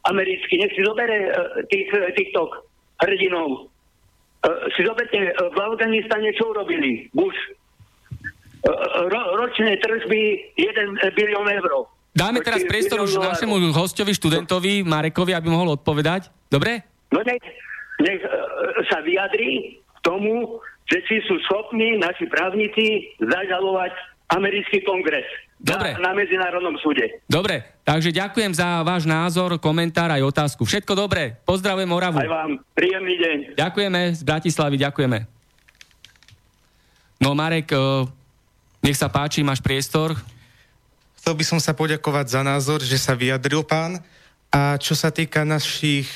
americký, 0.08 0.63
nech 0.63 0.71
si 0.71 0.80
zobere 0.86 1.36
uh, 1.36 1.60
tých, 1.67 1.91
týchto 2.15 2.63
hrdinov. 3.04 3.67
Uh, 4.45 4.71
si 4.78 4.88
zoberte, 4.88 5.19
uh, 5.19 5.52
v 5.52 5.58
Afganistane 5.58 6.32
čo 6.38 6.56
urobili? 6.56 7.12
Bush 7.12 7.36
ro, 9.08 9.22
ročné 9.39 9.80
tržby 9.80 10.54
1 10.58 11.15
bilión 11.15 11.48
eur. 11.48 11.88
Dáme 12.15 12.41
teraz 12.41 12.65
priestor 12.65 13.06
už 13.06 13.22
našemu 13.22 13.72
hostovi, 13.72 14.12
študentovi 14.12 14.84
Marekovi, 14.84 15.32
aby 15.32 15.48
mohol 15.48 15.78
odpovedať. 15.78 16.28
Dobre? 16.50 16.84
No 17.13 17.22
nech, 17.24 17.41
nech 18.02 18.22
uh, 18.22 18.34
sa 18.89 19.00
vyjadri 19.06 19.80
k 19.80 20.00
tomu, 20.02 20.60
že 20.89 21.00
či 21.06 21.22
sú 21.30 21.38
schopní 21.45 22.02
naši 22.02 22.26
právnici 22.28 23.13
zažalovať 23.22 23.93
americký 24.34 24.82
kongres. 24.84 25.26
Dobre. 25.60 25.91
Na, 26.00 26.12
na 26.12 26.12
Medzinárodnom 26.15 26.80
súde. 26.80 27.19
Dobre, 27.28 27.84
takže 27.84 28.15
ďakujem 28.15 28.56
za 28.56 28.80
váš 28.82 29.04
názor, 29.04 29.60
komentár 29.60 30.08
aj 30.08 30.24
otázku. 30.24 30.63
Všetko 30.63 30.95
dobré. 30.95 31.36
Pozdravujem 31.43 31.89
Moravu. 31.89 32.15
Aj 32.15 32.32
vám. 32.32 32.63
Príjemný 32.74 33.15
deň. 33.19 33.38
Ďakujeme 33.60 34.00
z 34.15 34.22
Bratislavy, 34.24 34.76
ďakujeme. 34.80 35.19
No 37.19 37.36
Marek, 37.36 37.76
uh, 37.76 38.08
nech 38.80 38.98
sa 38.98 39.12
páči, 39.12 39.44
máš 39.44 39.60
priestor. 39.60 40.15
Chcel 41.20 41.34
by 41.36 41.44
som 41.44 41.60
sa 41.60 41.76
poďakovať 41.76 42.26
za 42.32 42.42
názor, 42.42 42.80
že 42.80 42.96
sa 42.96 43.12
vyjadril 43.13 43.68
pán. 43.68 44.00
A 44.50 44.80
čo 44.82 44.98
sa 44.98 45.13
týka 45.13 45.46
našich 45.46 46.10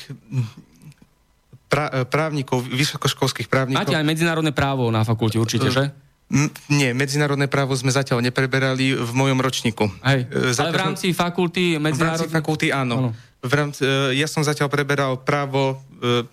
pra, 1.70 2.06
právnikov, 2.08 2.64
vysokoškolských 2.66 3.46
právnikov... 3.46 3.84
Máte 3.84 3.94
aj 3.94 4.06
medzinárodné 4.06 4.50
právo 4.50 4.90
na 4.90 5.06
fakulte 5.06 5.38
určite, 5.38 5.70
že? 5.70 5.92
M, 6.32 6.48
nie, 6.72 6.90
medzinárodné 6.96 7.46
právo 7.46 7.76
sme 7.76 7.92
zatiaľ 7.92 8.24
nepreberali 8.24 8.96
v 8.96 9.10
mojom 9.12 9.38
ročníku. 9.38 9.86
Hej, 10.02 10.26
zatiaľ 10.56 10.66
ale 10.66 10.72
v 10.72 10.80
rámci 10.80 11.06
fakulty 11.12 11.76
medzinárodné... 11.76 12.26
V 12.26 12.32
rámci 12.32 12.38
fakulty 12.40 12.66
áno. 12.72 12.94
áno. 12.98 13.10
V 13.44 13.52
rámci, 13.52 13.84
e, 13.84 14.18
ja 14.18 14.26
som 14.26 14.40
zatiaľ 14.40 14.72
preberal 14.72 15.20
právo 15.20 15.76
e, 16.00 16.24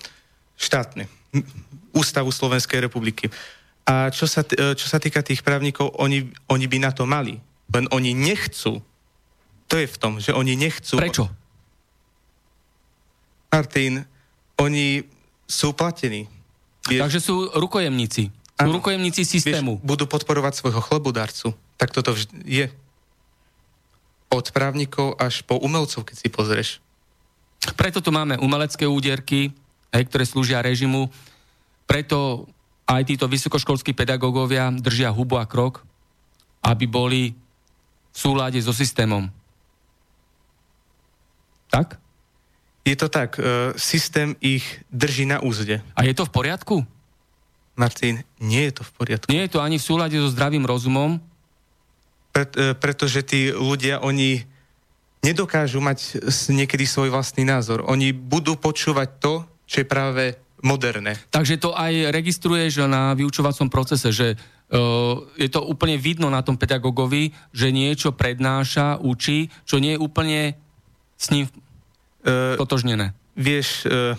štátne. 0.55 1.11
Ústavu 1.91 2.31
Slovenskej 2.31 2.87
republiky. 2.87 3.27
A 3.85 4.13
čo 4.13 4.29
sa, 4.29 4.45
e, 4.45 4.77
čo 4.77 4.85
sa 4.85 5.01
týka 5.01 5.25
tých 5.25 5.41
právnikov, 5.41 5.93
oni, 5.97 6.29
oni 6.47 6.65
by 6.69 6.77
na 6.77 6.91
to 6.93 7.09
mali. 7.09 7.41
Len 7.71 7.85
oni 7.89 8.13
nechcú. 8.13 8.79
To 9.71 9.75
je 9.79 9.87
v 9.87 9.97
tom, 9.97 10.19
že 10.19 10.35
oni 10.35 10.53
nechcú... 10.59 10.99
Prečo? 10.99 11.25
Martin, 13.51 14.05
oni 14.59 15.03
sú 15.43 15.75
platení. 15.75 16.29
Vieš, 16.87 17.01
Takže 17.03 17.19
sú 17.19 17.35
rukojemníci. 17.51 18.31
Sú 18.31 18.67
ano, 18.67 18.79
rukojemníci 18.79 19.27
systému. 19.27 19.81
Vieš, 19.81 19.87
budú 19.87 20.05
podporovať 20.07 20.53
svojho 20.55 20.81
chlebodarcu. 20.81 21.51
Tak 21.75 21.91
toto 21.91 22.15
vždy 22.15 22.31
je. 22.47 22.67
Od 24.31 24.45
právnikov 24.55 25.19
až 25.19 25.43
po 25.43 25.59
umelcov, 25.59 26.07
keď 26.07 26.15
si 26.15 26.27
pozrieš. 26.31 26.69
Preto 27.75 27.99
tu 27.99 28.09
máme 28.09 28.39
umelecké 28.39 28.87
úderky, 28.87 29.51
hej, 29.91 30.03
ktoré 30.07 30.23
slúžia 30.23 30.63
režimu. 30.63 31.11
Preto 31.85 32.47
aj 32.91 33.07
títo 33.07 33.25
vysokoškolskí 33.31 33.95
pedagógovia 33.95 34.67
držia 34.75 35.15
hubu 35.15 35.39
a 35.39 35.47
krok, 35.47 35.87
aby 36.59 36.85
boli 36.85 37.21
v 38.11 38.17
súlade 38.17 38.59
so 38.59 38.75
systémom. 38.75 39.31
Tak? 41.71 41.95
Je 42.83 42.95
to 42.99 43.07
tak. 43.07 43.39
E, 43.39 43.71
systém 43.79 44.35
ich 44.43 44.83
drží 44.91 45.23
na 45.23 45.39
úzde. 45.39 45.79
A 45.95 46.03
je 46.03 46.11
to 46.11 46.27
v 46.27 46.33
poriadku? 46.35 46.75
Martin, 47.79 48.19
nie 48.43 48.67
je 48.67 48.81
to 48.81 48.83
v 48.83 48.91
poriadku. 48.91 49.27
Nie 49.31 49.47
je 49.47 49.55
to 49.55 49.63
ani 49.63 49.79
v 49.79 49.87
súlade 49.87 50.17
so 50.19 50.27
zdravým 50.27 50.67
rozumom? 50.67 51.23
Pre, 52.35 52.43
e, 52.43 52.75
pretože 52.75 53.23
tí 53.23 53.55
ľudia, 53.55 54.03
oni 54.03 54.43
nedokážu 55.23 55.79
mať 55.79 56.19
niekedy 56.51 56.83
svoj 56.83 57.13
vlastný 57.13 57.47
názor. 57.47 57.87
Oni 57.87 58.11
budú 58.11 58.59
počúvať 58.59 59.09
to, 59.21 59.33
čo 59.69 59.85
je 59.85 59.87
práve 59.87 60.35
moderné. 60.61 61.17
Takže 61.33 61.57
to 61.57 61.73
aj 61.73 62.13
registruješ 62.13 62.85
na 62.85 63.13
vyučovacom 63.17 63.67
procese, 63.67 64.13
že 64.13 64.37
uh, 64.37 65.21
je 65.35 65.49
to 65.49 65.65
úplne 65.65 65.97
vidno 65.97 66.29
na 66.29 66.45
tom 66.45 66.57
pedagogovi, 66.57 67.33
že 67.53 67.73
niečo 67.73 68.13
prednáša, 68.13 69.01
učí, 69.01 69.49
čo 69.65 69.81
nie 69.81 69.97
je 69.97 70.01
úplne 70.01 70.55
s 71.17 71.29
ním 71.33 71.49
uh, 71.49 72.57
totožnené. 72.57 73.13
Vieš, 73.33 73.85
uh, 73.85 74.13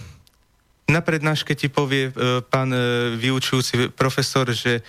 na 0.91 1.01
prednáške 1.01 1.55
ti 1.55 1.71
povie 1.71 2.11
uh, 2.11 2.43
pán 2.43 2.75
uh, 2.75 3.15
vyučujúci 3.15 3.95
profesor, 3.95 4.51
že 4.51 4.83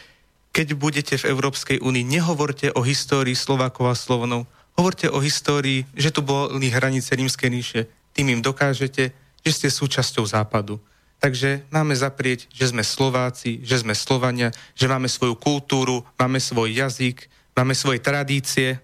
keď 0.54 0.78
budete 0.78 1.18
v 1.18 1.34
Európskej 1.34 1.82
únii, 1.82 2.06
nehovorte 2.06 2.70
o 2.78 2.86
histórii 2.86 3.34
Slovákov 3.34 3.89
a 3.89 3.98
Slovnov, 3.98 4.46
hovorte 4.78 5.10
o 5.10 5.18
histórii, 5.18 5.86
že 5.98 6.13
tu 6.13 6.22
boli 6.22 6.70
hranice 6.70 7.13
rímskej 7.18 7.50
ríše. 7.50 7.82
Tým 8.13 8.38
im 8.38 8.42
dokážete, 8.46 9.10
že 9.42 9.52
ste 9.52 9.70
súčasťou 9.74 10.26
západu. 10.30 10.78
Takže 11.24 11.64
máme 11.72 11.96
zaprieť, 11.96 12.52
že 12.52 12.76
sme 12.76 12.84
Slováci, 12.84 13.64
že 13.64 13.80
sme 13.80 13.96
Slovania, 13.96 14.52
že 14.76 14.92
máme 14.92 15.08
svoju 15.08 15.40
kultúru, 15.40 16.04
máme 16.20 16.36
svoj 16.36 16.76
jazyk, 16.76 17.32
máme 17.56 17.72
svoje 17.72 18.04
tradície. 18.04 18.76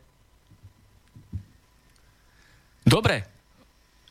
Dobre. 2.88 3.28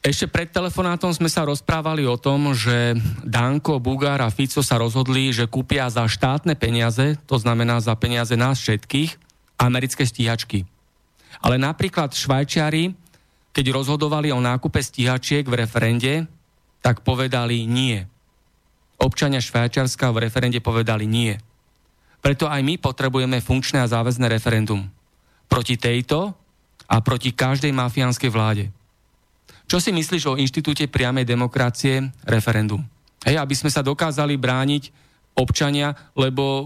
Ešte 0.05 0.29
pred 0.29 0.53
telefonátom 0.53 1.09
sme 1.09 1.33
sa 1.33 1.49
rozprávali 1.49 2.05
o 2.05 2.21
tom, 2.21 2.53
že 2.53 3.01
Danko, 3.25 3.81
Bugár 3.81 4.21
a 4.21 4.29
Fico 4.29 4.61
sa 4.61 4.77
rozhodli, 4.77 5.33
že 5.33 5.49
kúpia 5.49 5.89
za 5.89 6.05
štátne 6.05 6.53
peniaze, 6.53 7.17
to 7.25 7.41
znamená 7.41 7.81
za 7.81 7.97
peniaze 7.97 8.37
nás 8.37 8.61
všetkých, 8.61 9.17
americké 9.57 10.05
stíhačky. 10.05 10.69
Ale 11.41 11.57
napríklad 11.57 12.13
Švajčiari, 12.13 12.93
keď 13.57 13.73
rozhodovali 13.73 14.31
o 14.37 14.39
nákupe 14.39 14.85
stíhačiek 14.85 15.49
v 15.49 15.65
referende, 15.65 16.29
tak 16.85 17.01
povedali 17.01 17.65
nie 17.65 18.18
občania 18.99 19.39
Švajčiarska 19.39 20.11
v 20.11 20.27
referende 20.27 20.59
povedali 20.59 21.07
nie. 21.07 21.39
Preto 22.19 22.51
aj 22.51 22.61
my 22.67 22.75
potrebujeme 22.83 23.39
funkčné 23.39 23.79
a 23.79 23.91
záväzné 23.91 24.27
referendum. 24.27 24.91
Proti 25.47 25.79
tejto 25.79 26.35
a 26.91 26.97
proti 26.99 27.31
každej 27.31 27.71
mafiánskej 27.71 28.31
vláde. 28.31 28.65
Čo 29.69 29.79
si 29.79 29.95
myslíš 29.95 30.25
o 30.29 30.39
inštitúte 30.41 30.89
priamej 30.89 31.29
demokracie 31.29 32.11
referendum? 32.25 32.83
Hej, 33.23 33.39
aby 33.39 33.55
sme 33.55 33.71
sa 33.71 33.85
dokázali 33.85 34.35
brániť 34.35 34.91
občania, 35.37 35.95
lebo 36.17 36.43
uh, 36.43 36.65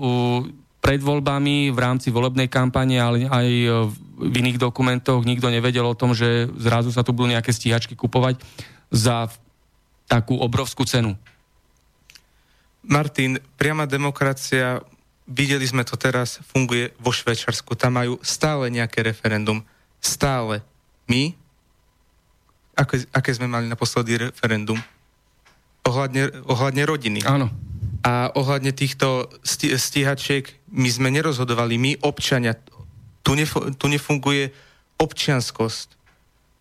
pred 0.82 0.98
voľbami 0.98 1.70
v 1.70 1.78
rámci 1.78 2.10
volebnej 2.10 2.50
kampane, 2.50 2.98
ale 2.98 3.30
aj 3.30 3.46
v 4.18 4.34
iných 4.34 4.58
dokumentoch 4.58 5.22
nikto 5.22 5.46
nevedel 5.46 5.86
o 5.86 5.94
tom, 5.94 6.10
že 6.10 6.50
zrazu 6.58 6.90
sa 6.90 7.06
tu 7.06 7.14
budú 7.14 7.30
nejaké 7.30 7.54
stíhačky 7.54 7.94
kupovať 7.94 8.42
za 8.90 9.30
takú 10.10 10.34
obrovskú 10.42 10.82
cenu. 10.82 11.14
Martin, 12.82 13.38
priama 13.54 13.86
demokracia, 13.86 14.82
videli 15.26 15.62
sme 15.62 15.86
to 15.86 15.94
teraz, 15.94 16.42
funguje 16.50 16.90
vo 16.98 17.14
Švečarsku. 17.14 17.78
Tam 17.78 17.94
majú 17.94 18.18
stále 18.22 18.68
nejaké 18.68 19.06
referendum. 19.06 19.62
Stále. 20.02 20.66
My? 21.06 21.34
Aké, 22.74 23.06
aké 23.14 23.30
sme 23.30 23.46
mali 23.46 23.70
naposledy 23.70 24.30
referendum? 24.30 24.80
Ohľadne, 25.86 26.42
ohľadne 26.46 26.82
rodiny. 26.86 27.20
Áno. 27.22 27.50
A 28.02 28.34
ohľadne 28.34 28.74
týchto 28.74 29.30
stíhačiek 29.78 30.50
my 30.74 30.90
sme 30.90 31.14
nerozhodovali, 31.14 31.78
my 31.78 31.92
občania 32.02 32.58
Tu, 33.22 33.38
nef- 33.38 33.78
tu 33.78 33.86
nefunguje 33.86 34.50
občianskosť. 34.98 35.88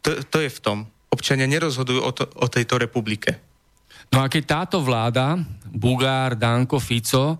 To, 0.06 0.10
to 0.30 0.38
je 0.46 0.50
v 0.54 0.60
tom. 0.62 0.78
Občania 1.10 1.50
nerozhodujú 1.50 2.00
o, 2.06 2.12
to, 2.14 2.30
o 2.38 2.46
tejto 2.46 2.78
republike. 2.78 3.42
No 4.12 4.20
a 4.20 4.28
keď 4.28 4.44
táto 4.44 4.84
vláda, 4.84 5.40
Bugár, 5.72 6.36
Danko, 6.36 6.84
Fico, 6.84 7.40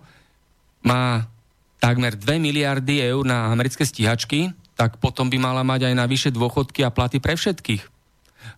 má 0.80 1.28
takmer 1.76 2.16
2 2.16 2.40
miliardy 2.40 3.04
eur 3.04 3.28
na 3.28 3.52
americké 3.52 3.84
stíhačky, 3.84 4.50
tak 4.72 4.96
potom 4.96 5.28
by 5.28 5.36
mala 5.36 5.62
mať 5.62 5.92
aj 5.92 5.94
na 5.94 6.08
vyššie 6.08 6.32
dôchodky 6.32 6.80
a 6.80 6.90
platy 6.90 7.20
pre 7.20 7.36
všetkých. 7.36 7.84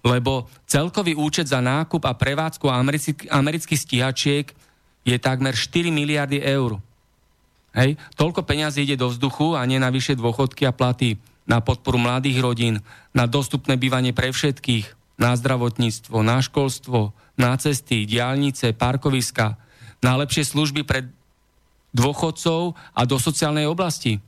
Lebo 0.06 0.48
celkový 0.64 1.18
účet 1.18 1.50
za 1.50 1.58
nákup 1.60 2.06
a 2.06 2.16
prevádzku 2.16 2.70
amerických 3.28 3.80
stíhačiek 3.80 4.46
je 5.04 5.16
takmer 5.20 5.52
4 5.52 5.90
miliardy 5.92 6.40
eur. 6.40 6.80
Hej? 7.76 7.98
Toľko 8.14 8.46
peňazí 8.46 8.86
ide 8.86 8.96
do 8.96 9.10
vzduchu 9.10 9.58
a 9.58 9.66
nie 9.66 9.82
na 9.82 9.90
vyššie 9.90 10.16
dôchodky 10.16 10.64
a 10.64 10.72
platy, 10.72 11.18
na 11.44 11.60
podporu 11.60 12.00
mladých 12.00 12.40
rodín, 12.40 12.80
na 13.12 13.28
dostupné 13.28 13.76
bývanie 13.76 14.16
pre 14.16 14.32
všetkých, 14.32 15.03
na 15.14 15.34
zdravotníctvo, 15.38 16.22
na 16.26 16.42
školstvo, 16.42 17.14
na 17.38 17.54
cesty, 17.58 18.06
diálnice, 18.06 18.74
parkoviska, 18.74 19.58
na 20.02 20.12
lepšie 20.18 20.44
služby 20.44 20.82
pre 20.82 21.06
dôchodcov 21.94 22.74
a 22.92 23.00
do 23.06 23.16
sociálnej 23.16 23.70
oblasti. 23.70 24.18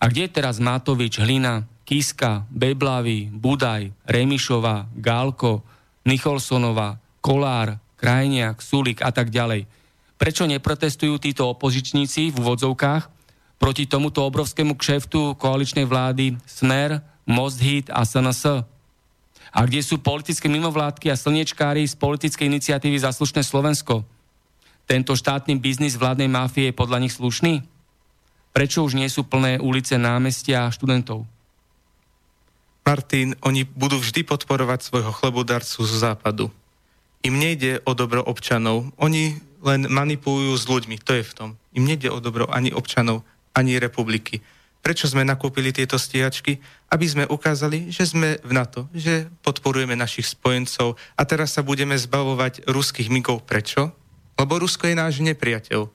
A 0.00 0.08
kde 0.08 0.26
je 0.26 0.34
teraz 0.34 0.58
Matovič, 0.58 1.20
Hlina, 1.20 1.68
Kiska, 1.86 2.48
Beblavy, 2.48 3.28
Budaj, 3.30 3.92
Remišová, 4.08 4.88
Gálko, 4.96 5.62
Nicholsonová, 6.08 6.98
Kolár, 7.22 7.78
Krajniak, 8.00 8.58
Sulik 8.64 9.04
a 9.04 9.14
tak 9.14 9.30
ďalej? 9.30 9.68
Prečo 10.18 10.48
neprotestujú 10.48 11.20
títo 11.22 11.52
opozičníci 11.52 12.34
v 12.34 12.36
úvodzovkách 12.42 13.10
proti 13.62 13.86
tomuto 13.86 14.26
obrovskému 14.26 14.74
kšeftu 14.74 15.38
koaličnej 15.38 15.86
vlády 15.86 16.34
Smer, 16.48 16.98
Most 17.28 17.62
Hit 17.62 17.86
a 17.92 18.02
SNS? 18.02 18.71
A 19.52 19.68
kde 19.68 19.84
sú 19.84 20.00
politické 20.00 20.48
mimovládky 20.48 21.12
a 21.12 21.20
slniečkári 21.20 21.84
z 21.84 21.92
politickej 22.00 22.48
iniciatívy 22.48 22.96
Zaslušné 22.96 23.44
Slovensko? 23.44 24.00
Tento 24.88 25.12
štátny 25.12 25.60
biznis 25.60 26.00
vládnej 26.00 26.32
mafie 26.32 26.72
je 26.72 26.74
podľa 26.74 27.04
nich 27.04 27.12
slušný? 27.12 27.60
Prečo 28.52 28.84
už 28.84 28.96
nie 28.96 29.08
sú 29.12 29.28
plné 29.28 29.60
ulice 29.60 30.00
námestia 30.00 30.72
študentov? 30.72 31.28
Martin, 32.82 33.38
oni 33.46 33.62
budú 33.62 34.00
vždy 34.00 34.26
podporovať 34.26 34.82
svojho 34.82 35.12
chlebodarcu 35.14 35.86
z 35.86 35.92
západu. 36.00 36.50
Im 37.22 37.38
nejde 37.38 37.78
o 37.86 37.94
dobro 37.94 38.24
občanov. 38.26 38.90
Oni 38.98 39.38
len 39.62 39.86
manipulujú 39.86 40.58
s 40.58 40.66
ľuďmi. 40.66 40.98
To 41.06 41.14
je 41.14 41.22
v 41.22 41.32
tom. 41.36 41.50
Im 41.72 41.86
nejde 41.86 42.10
o 42.10 42.18
dobro 42.18 42.50
ani 42.50 42.74
občanov, 42.74 43.22
ani 43.54 43.78
republiky. 43.78 44.42
Prečo 44.82 45.06
sme 45.06 45.22
nakúpili 45.22 45.70
tieto 45.70 45.94
stíhačky? 45.94 46.58
Aby 46.90 47.06
sme 47.06 47.24
ukázali, 47.30 47.94
že 47.94 48.02
sme 48.02 48.42
v 48.42 48.50
NATO, 48.50 48.90
že 48.90 49.30
podporujeme 49.46 49.94
našich 49.94 50.34
spojencov 50.34 50.98
a 51.14 51.22
teraz 51.22 51.54
sa 51.54 51.62
budeme 51.62 51.94
zbavovať 51.94 52.66
ruských 52.66 53.06
migov. 53.06 53.46
Prečo? 53.46 53.94
Lebo 54.34 54.58
Rusko 54.58 54.90
je 54.90 54.98
náš 54.98 55.22
nepriateľ. 55.22 55.86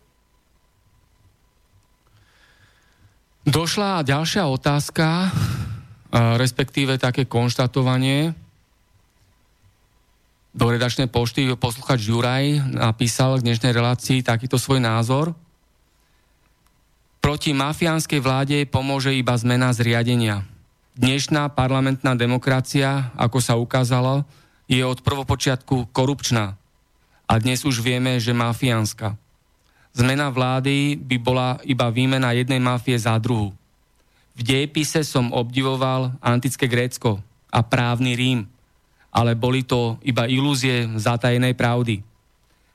Došla 3.48 4.08
ďalšia 4.08 4.44
otázka, 4.48 5.32
respektíve 6.40 6.96
také 6.96 7.28
konštatovanie, 7.28 8.36
do 10.58 10.74
redačnej 10.74 11.06
pošty 11.06 11.54
posluchač 11.54 12.10
Juraj 12.10 12.74
napísal 12.74 13.38
k 13.38 13.46
dnešnej 13.46 13.78
relácii 13.78 14.26
takýto 14.26 14.58
svoj 14.58 14.82
názor. 14.82 15.38
Proti 17.28 17.52
mafiánskej 17.52 18.24
vláde 18.24 18.64
pomôže 18.72 19.12
iba 19.12 19.36
zmena 19.36 19.76
zriadenia. 19.76 20.48
Dnešná 20.96 21.52
parlamentná 21.52 22.16
demokracia, 22.16 23.12
ako 23.20 23.44
sa 23.44 23.60
ukázalo, 23.60 24.24
je 24.64 24.80
od 24.80 25.04
prvopočiatku 25.04 25.92
korupčná. 25.92 26.56
A 27.28 27.34
dnes 27.36 27.68
už 27.68 27.84
vieme, 27.84 28.16
že 28.24 28.32
mafiánska. 28.32 29.20
Zmena 29.92 30.32
vlády 30.32 30.96
by 30.96 31.18
bola 31.20 31.60
iba 31.68 31.92
výmena 31.92 32.32
jednej 32.32 32.64
mafie 32.64 32.96
za 32.96 33.20
druhu. 33.20 33.52
V 34.32 34.42
dejepise 34.48 35.04
som 35.04 35.36
obdivoval 35.36 36.16
antické 36.24 36.72
Grécko 36.72 37.20
a 37.52 37.60
právny 37.60 38.16
Rím– 38.16 38.48
ale 39.12 39.36
boli 39.36 39.68
to 39.68 40.00
iba 40.00 40.32
ilúzie 40.32 40.88
zatajenej 40.96 41.60
pravdy. 41.60 42.00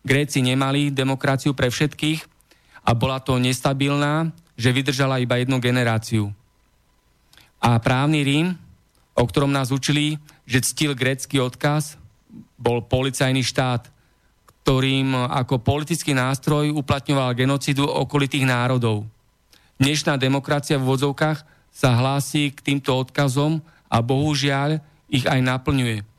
Gréci 0.04 0.44
nemali 0.44 0.92
demokraciu 0.92 1.56
pre 1.56 1.72
všetkých 1.72 2.20
a 2.84 2.92
bola 2.92 3.16
to 3.16 3.40
nestabilná, 3.40 4.28
že 4.56 4.74
vydržala 4.74 5.22
iba 5.22 5.40
jednu 5.40 5.58
generáciu. 5.58 6.30
A 7.62 7.78
právny 7.78 8.26
Rím, 8.26 8.48
o 9.14 9.24
ktorom 9.24 9.52
nás 9.52 9.70
učili, 9.70 10.18
že 10.48 10.64
ctil 10.64 10.92
grécky 10.98 11.38
odkaz, 11.38 11.96
bol 12.58 12.82
policajný 12.82 13.42
štát, 13.42 13.90
ktorým 14.62 15.14
ako 15.14 15.58
politický 15.58 16.14
nástroj 16.14 16.70
uplatňoval 16.74 17.34
genocidu 17.34 17.86
okolitých 17.86 18.46
národov. 18.46 19.06
Dnešná 19.82 20.14
demokracia 20.14 20.78
v 20.78 20.86
vodzovkách 20.86 21.42
sa 21.74 21.90
hlási 21.98 22.54
k 22.54 22.62
týmto 22.62 22.94
odkazom 22.94 23.58
a 23.90 23.98
bohužiaľ 23.98 24.78
ich 25.10 25.26
aj 25.26 25.42
naplňuje 25.42 26.12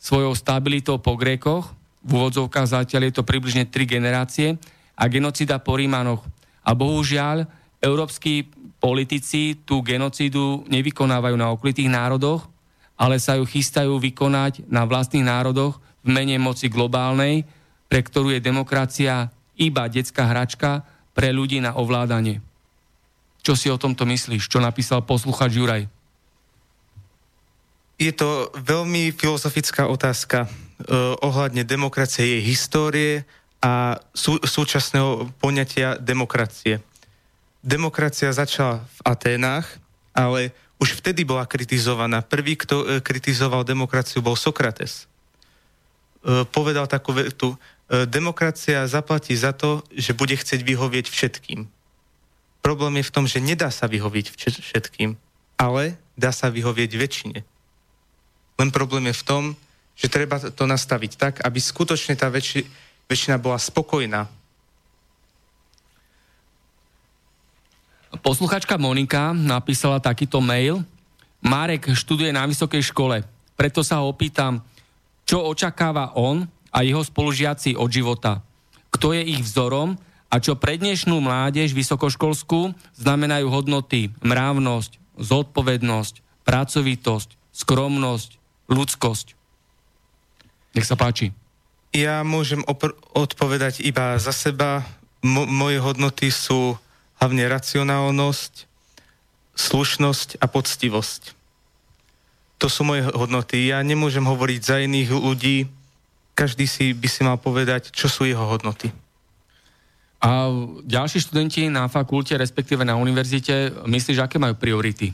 svojou 0.00 0.32
stabilitou 0.32 0.96
po 0.96 1.14
Grékoch, 1.14 1.76
v 2.00 2.10
úvodzovkách 2.16 2.80
zatiaľ 2.80 3.12
je 3.12 3.20
to 3.20 3.28
približne 3.28 3.68
tri 3.68 3.84
generácie, 3.84 4.56
a 4.96 5.04
genocida 5.08 5.60
po 5.60 5.76
Rímanoch. 5.76 6.24
A 6.64 6.72
bohužiaľ, 6.72 7.44
európsky 7.80 8.48
politici 8.80 9.56
tú 9.64 9.84
genocidu 9.84 10.64
nevykonávajú 10.68 11.36
na 11.36 11.52
okolitých 11.52 11.92
národoch, 11.92 12.48
ale 13.00 13.16
sa 13.16 13.36
ju 13.40 13.44
chystajú 13.48 13.96
vykonať 13.96 14.68
na 14.68 14.84
vlastných 14.84 15.24
národoch 15.24 15.80
v 16.04 16.08
mene 16.08 16.36
moci 16.36 16.68
globálnej, 16.68 17.48
pre 17.88 18.00
ktorú 18.04 18.32
je 18.36 18.44
demokracia 18.44 19.32
iba 19.56 19.88
detská 19.88 20.28
hračka 20.28 20.84
pre 21.16 21.32
ľudí 21.32 21.60
na 21.60 21.76
ovládanie. 21.76 22.40
Čo 23.40 23.56
si 23.56 23.72
o 23.72 23.80
tomto 23.80 24.04
myslíš? 24.04 24.48
Čo 24.48 24.60
napísal 24.60 25.04
posluchač 25.04 25.56
Juraj? 25.56 25.84
Je 28.00 28.12
to 28.16 28.48
veľmi 28.56 29.12
filozofická 29.12 29.88
otázka 29.88 30.48
uh, 30.48 31.16
ohľadne 31.20 31.64
demokracie, 31.68 32.40
jej 32.40 32.42
histórie 32.44 33.12
a 33.60 34.00
sú, 34.16 34.40
súčasného 34.40 35.28
poňatia 35.36 36.00
demokracie. 36.00 36.80
Demokracia 37.60 38.32
začala 38.32 38.80
v 38.80 39.00
Aténách, 39.04 39.68
ale 40.16 40.52
už 40.80 40.96
vtedy 40.96 41.28
bola 41.28 41.44
kritizovaná. 41.44 42.24
Prvý, 42.24 42.56
kto 42.56 42.76
uh, 42.80 42.86
kritizoval 43.04 43.68
demokraciu, 43.68 44.24
bol 44.24 44.36
Sokrates. 44.36 45.04
Uh, 46.24 46.48
povedal 46.48 46.88
takú 46.88 47.12
vetu, 47.12 47.52
uh, 47.52 48.08
demokracia 48.08 48.88
zaplatí 48.88 49.36
za 49.36 49.52
to, 49.52 49.84
že 49.92 50.16
bude 50.16 50.32
chcieť 50.32 50.64
vyhovieť 50.64 51.06
všetkým. 51.12 51.68
Problém 52.64 53.00
je 53.00 53.08
v 53.08 53.14
tom, 53.14 53.24
že 53.28 53.44
nedá 53.44 53.68
sa 53.68 53.88
vyhovieť 53.88 54.36
všetkým, 54.36 55.16
ale 55.56 55.96
dá 56.16 56.32
sa 56.32 56.52
vyhovieť 56.52 56.90
väčšine. 56.96 57.38
Len 58.60 58.68
problém 58.68 59.08
je 59.08 59.20
v 59.20 59.24
tom, 59.24 59.44
že 59.96 60.12
treba 60.12 60.40
to 60.40 60.64
nastaviť 60.64 61.12
tak, 61.16 61.34
aby 61.44 61.60
skutočne 61.60 62.16
tá 62.16 62.28
väčši, 62.28 62.64
väčšina 63.08 63.36
bola 63.40 63.56
spokojná. 63.56 64.28
Posluchačka 68.20 68.76
Monika 68.76 69.32
napísala 69.32 69.96
takýto 69.96 70.44
mail. 70.44 70.84
Marek 71.40 71.96
študuje 71.96 72.28
na 72.36 72.44
vysokej 72.44 72.92
škole, 72.92 73.24
preto 73.56 73.80
sa 73.80 74.04
ho 74.04 74.12
opýtam, 74.12 74.60
čo 75.24 75.40
očakáva 75.40 76.12
on 76.12 76.44
a 76.68 76.84
jeho 76.84 77.00
spolužiaci 77.00 77.80
od 77.80 77.88
života. 77.88 78.44
Kto 78.92 79.16
je 79.16 79.24
ich 79.24 79.40
vzorom 79.40 79.96
a 80.28 80.36
čo 80.36 80.54
pre 80.60 80.76
dnešnú 80.76 81.16
mládež 81.16 81.72
vysokoškolskú 81.72 82.76
znamenajú 83.00 83.48
hodnoty 83.48 84.12
mravnosť, 84.20 85.00
zodpovednosť, 85.16 86.44
pracovitosť, 86.44 87.28
skromnosť, 87.56 88.30
ľudskosť. 88.68 89.26
Nech 90.76 90.86
sa 90.86 90.94
páči. 90.94 91.34
Ja 91.90 92.22
môžem 92.22 92.62
opr- 92.70 92.94
odpovedať 93.10 93.82
iba 93.82 94.14
za 94.22 94.30
seba. 94.30 94.86
M- 95.24 95.50
moje 95.50 95.82
hodnoty 95.82 96.30
sú 96.30 96.78
hlavne 97.20 97.44
racionálnosť, 97.46 98.64
slušnosť 99.54 100.40
a 100.40 100.48
poctivosť. 100.48 101.36
To 102.60 102.66
sú 102.72 102.84
moje 102.84 103.04
hodnoty. 103.12 103.68
Ja 103.68 103.84
nemôžem 103.84 104.24
hovoriť 104.24 104.60
za 104.64 104.80
iných 104.80 105.12
ľudí. 105.12 105.68
Každý 106.32 106.64
si 106.64 106.96
by 106.96 107.08
si 107.08 107.20
mal 107.20 107.36
povedať, 107.36 107.92
čo 107.92 108.08
sú 108.08 108.24
jeho 108.24 108.44
hodnoty. 108.48 108.88
A 110.20 110.52
ďalší 110.84 111.20
študenti 111.20 111.68
na 111.68 111.88
fakulte, 111.88 112.36
respektíve 112.36 112.84
na 112.84 112.96
univerzite, 112.96 113.72
myslíš, 113.84 114.20
aké 114.20 114.36
majú 114.36 114.56
priority? 114.56 115.12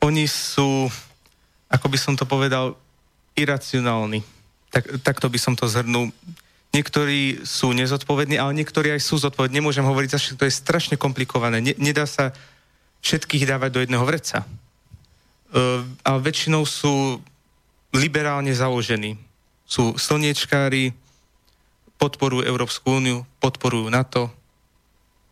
Oni 0.00 0.24
sú 0.24 0.88
ako 1.70 1.86
by 1.86 1.98
som 2.02 2.14
to 2.18 2.26
povedal, 2.26 2.74
iracionálny. 3.38 4.26
Tak, 4.74 5.06
takto 5.06 5.30
by 5.30 5.38
som 5.38 5.54
to 5.54 5.70
zhrnul. 5.70 6.10
Niektorí 6.70 7.42
sú 7.42 7.74
nezodpovední, 7.74 8.38
ale 8.38 8.54
niektorí 8.54 8.94
aj 8.94 9.02
sú 9.02 9.18
zodpovední. 9.18 9.58
Nemôžem 9.58 9.82
hovoriť, 9.82 10.10
že 10.14 10.38
to 10.38 10.46
je 10.46 10.54
strašne 10.54 10.94
komplikované. 10.94 11.58
Ne, 11.58 11.74
nedá 11.74 12.06
sa 12.06 12.30
všetkých 13.02 13.48
dávať 13.48 13.70
do 13.74 13.82
jedného 13.82 14.06
vreca. 14.06 14.46
Uh, 15.50 15.82
ale 16.06 16.18
väčšinou 16.22 16.62
sú 16.62 17.18
liberálne 17.90 18.54
založení. 18.54 19.18
Sú 19.66 19.98
slniečkári, 19.98 20.94
podporujú 21.98 22.46
Európsku 22.46 23.02
úniu, 23.02 23.26
podporujú 23.42 23.90
NATO, 23.90 24.30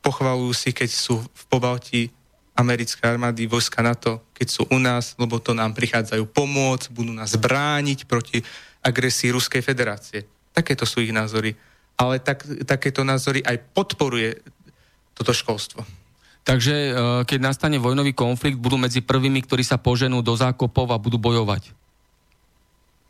pochvalujú 0.02 0.52
si, 0.58 0.70
keď 0.74 0.90
sú 0.90 1.22
v 1.22 1.42
Pobalti 1.46 2.10
americké 2.58 3.06
armády, 3.06 3.46
vojska 3.46 3.78
NATO, 3.78 4.26
keď 4.34 4.46
sú 4.50 4.62
u 4.66 4.78
nás, 4.82 5.14
lebo 5.14 5.38
to 5.38 5.54
nám 5.54 5.70
prichádzajú 5.78 6.26
pomôcť, 6.34 6.90
budú 6.90 7.14
nás 7.14 7.38
brániť 7.38 8.10
proti 8.10 8.42
agresii 8.82 9.30
Ruskej 9.30 9.62
federácie. 9.62 10.26
Takéto 10.58 10.82
sú 10.82 10.98
ich 10.98 11.14
názory. 11.14 11.54
Ale 11.94 12.18
tak, 12.18 12.42
takéto 12.66 13.06
názory 13.06 13.46
aj 13.46 13.62
podporuje 13.70 14.42
toto 15.14 15.30
školstvo. 15.30 15.86
Takže 16.42 16.74
e, 16.74 16.90
keď 17.22 17.38
nastane 17.38 17.78
vojnový 17.78 18.10
konflikt, 18.10 18.58
budú 18.58 18.74
medzi 18.74 18.98
prvými, 18.98 19.46
ktorí 19.46 19.62
sa 19.62 19.78
poženú 19.78 20.18
do 20.18 20.34
zákopov 20.34 20.90
a 20.90 20.98
budú 20.98 21.14
bojovať? 21.14 21.70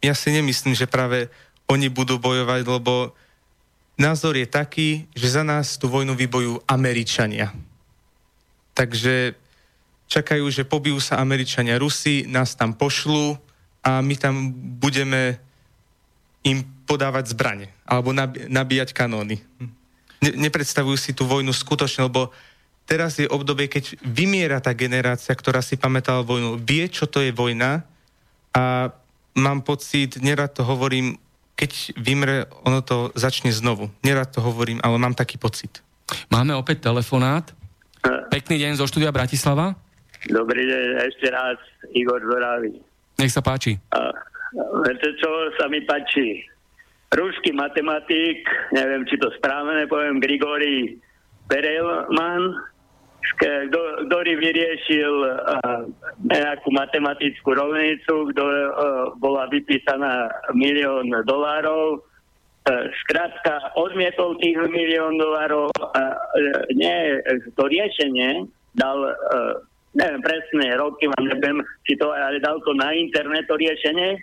Ja 0.05 0.12
si 0.12 0.28
nemyslím, 0.28 0.76
že 0.76 0.90
práve 0.90 1.32
oni 1.70 1.88
budú 1.88 2.20
bojovať, 2.20 2.68
lebo 2.68 3.16
názor 3.96 4.36
je 4.36 4.49
taký, 4.49 5.09
že 5.16 5.40
za 5.40 5.46
nás 5.46 5.80
tú 5.80 5.88
vojnu 5.88 6.18
vybojujú 6.18 6.66
Američania. 6.68 7.55
Takže 8.76 9.38
čakajú, 10.11 10.49
že 10.51 10.66
pobijú 10.66 10.99
sa 10.99 11.22
Američania 11.22 11.78
Rusi, 11.78 12.24
nás 12.26 12.59
tam 12.59 12.74
pošlú 12.74 13.38
a 13.86 14.03
my 14.03 14.14
tam 14.18 14.51
budeme 14.82 15.38
im 16.49 16.64
podávať 16.88 17.36
zbranie 17.36 17.68
alebo 17.84 18.16
nabíjať 18.49 18.96
kanóny. 18.96 19.44
Ne, 20.24 20.30
nepredstavujú 20.49 20.96
si 20.96 21.12
tú 21.12 21.28
vojnu 21.28 21.53
skutočne, 21.53 22.09
lebo 22.09 22.32
teraz 22.88 23.20
je 23.20 23.28
obdobie, 23.28 23.68
keď 23.68 24.01
vymiera 24.01 24.59
tá 24.59 24.72
generácia, 24.72 25.36
ktorá 25.36 25.61
si 25.61 25.76
pamätala 25.76 26.24
vojnu, 26.24 26.57
vie, 26.59 26.88
čo 26.88 27.05
to 27.05 27.20
je 27.20 27.30
vojna 27.30 27.84
a 28.57 28.90
mám 29.36 29.62
pocit, 29.62 30.18
nerad 30.18 30.51
to 30.51 30.66
hovorím, 30.66 31.20
keď 31.59 31.70
vymre, 31.99 32.36
ono 32.64 32.82
to 32.82 33.11
začne 33.18 33.51
znovu. 33.51 33.90
Nerad 34.03 34.30
to 34.30 34.42
hovorím, 34.42 34.78
ale 34.82 34.96
mám 34.99 35.14
taký 35.14 35.38
pocit. 35.38 35.82
Máme 36.30 36.55
opäť 36.55 36.86
telefonát. 36.86 37.51
Pekný 38.30 38.62
deň 38.62 38.78
zo 38.78 38.86
štúdia 38.86 39.11
Bratislava. 39.11 39.74
Dobrý 40.26 40.64
deň, 40.66 40.82
ešte 41.11 41.26
raz, 41.30 41.59
Igor 41.94 42.22
Zoravý. 42.22 42.78
Nech 43.18 43.34
sa 43.34 43.42
páči. 43.42 43.78
A, 43.90 44.11
viete, 44.55 45.09
čo 45.20 45.30
sa 45.59 45.68
mi 45.68 45.82
páči? 45.84 46.44
Ruský 47.09 47.57
matematik, 47.57 48.44
neviem, 48.76 49.09
či 49.09 49.16
to 49.16 49.32
správne 49.40 49.88
poviem, 49.88 50.20
Grigori 50.20 51.01
Perelman, 51.49 52.53
ktorý 53.40 54.32
vyriešil 54.36 55.14
uh, 55.24 55.88
nejakú 56.20 56.68
matematickú 56.68 57.57
rovnicu, 57.57 58.28
ktorá 58.32 58.62
uh, 58.68 58.72
bola 59.16 59.49
vypísaná 59.49 60.28
milión 60.53 61.09
dolárov. 61.24 62.05
Uh, 62.68 62.92
skrátka, 63.05 63.72
odmietol 63.80 64.36
tých 64.44 64.61
milión 64.68 65.16
dolárov 65.16 65.72
a 65.96 66.12
nie, 66.76 67.24
to 67.57 67.64
riešenie 67.64 68.44
dal, 68.76 69.11
neviem 69.96 70.22
presne, 70.22 70.76
roky 70.76 71.09
vám 71.11 71.24
neviem, 71.26 71.59
či 71.88 71.96
to, 71.96 72.12
ale 72.12 72.38
dal 72.38 72.61
to 72.62 72.76
na 72.76 72.92
internet 72.94 73.49
to 73.49 73.57
riešenie, 73.57 74.20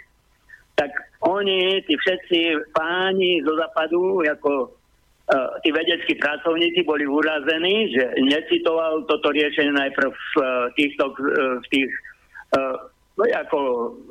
tak 0.75 0.91
oni, 1.23 1.81
tí 1.87 1.95
všetci 1.95 2.39
páni 2.75 3.39
zo 3.47 3.55
západu, 3.55 4.21
ako 4.27 4.51
uh, 4.67 5.49
tí 5.63 5.71
vedeckí 5.71 6.19
pracovníci 6.19 6.83
boli 6.83 7.07
urazení, 7.07 7.95
že 7.95 8.03
necitoval 8.19 9.07
toto 9.07 9.31
riešenie 9.31 9.71
najprv 9.71 10.11
v 10.11 10.33
uh, 10.37 10.45
týchto 10.75 11.15
uh, 11.15 11.57
v 11.63 11.67
tých 11.71 11.91
uh, 12.59 12.75
ako 13.15 13.59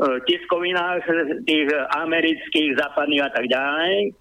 uh, 0.01 0.17
tiskovinách 0.25 1.05
tých 1.45 1.69
amerických, 2.01 2.81
západných 2.81 3.23
a 3.23 3.31
tak 3.31 3.47
ďalej. 3.53 4.17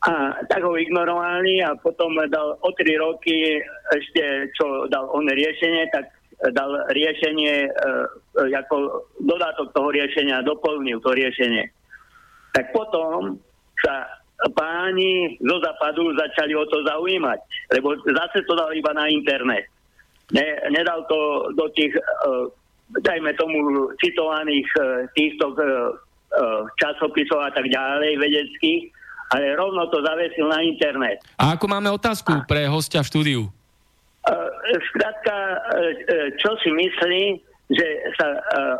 A 0.00 0.32
tak 0.48 0.64
ho 0.64 0.80
ignorovali 0.80 1.60
a 1.60 1.76
potom 1.76 2.16
dal 2.32 2.56
o 2.56 2.70
tri 2.72 2.96
roky 2.96 3.60
ešte, 3.92 4.48
čo 4.56 4.88
dal 4.88 5.08
on 5.12 5.28
riešenie, 5.28 5.92
tak 5.92 6.08
dal 6.48 6.72
riešenie, 6.88 7.68
uh, 7.68 8.06
ako 8.48 9.04
dodatok 9.20 9.76
toho 9.76 9.92
riešenia, 9.92 10.40
doplnil 10.40 10.96
to 11.04 11.12
riešenie. 11.12 11.68
Tak 12.56 12.72
potom 12.72 13.36
sa 13.84 14.08
páni 14.56 15.36
zo 15.44 15.60
západu 15.60 16.16
začali 16.16 16.56
o 16.56 16.64
to 16.64 16.80
zaujímať, 16.88 17.38
lebo 17.76 17.92
zase 18.08 18.40
to 18.48 18.56
dal 18.56 18.72
iba 18.72 18.96
na 18.96 19.04
internet. 19.12 19.68
Ne, 20.32 20.46
nedal 20.72 21.04
to 21.10 21.52
do 21.52 21.68
tých, 21.76 21.92
uh, 22.24 22.48
dajme 23.04 23.36
tomu, 23.36 23.90
citovaných 24.00 24.66
týchto 25.14 25.54
časopisov 26.78 27.42
a 27.42 27.50
tak 27.50 27.66
ďalej, 27.66 28.18
vedeckých, 28.18 28.82
ale 29.30 29.54
rovno 29.54 29.86
to 29.90 30.02
zavesil 30.02 30.46
na 30.50 30.62
internet. 30.62 31.22
A 31.38 31.54
ako 31.54 31.66
máme 31.70 31.90
otázku 31.90 32.34
a, 32.34 32.46
pre 32.46 32.66
hostia 32.66 33.02
v 33.02 33.10
štúdiu? 33.10 33.40
Uh, 34.20 34.52
skrátka, 34.92 35.36
uh, 35.56 36.28
čo 36.36 36.50
si 36.60 36.68
myslí, 36.68 37.24
že 37.70 37.86
sa 38.18 38.26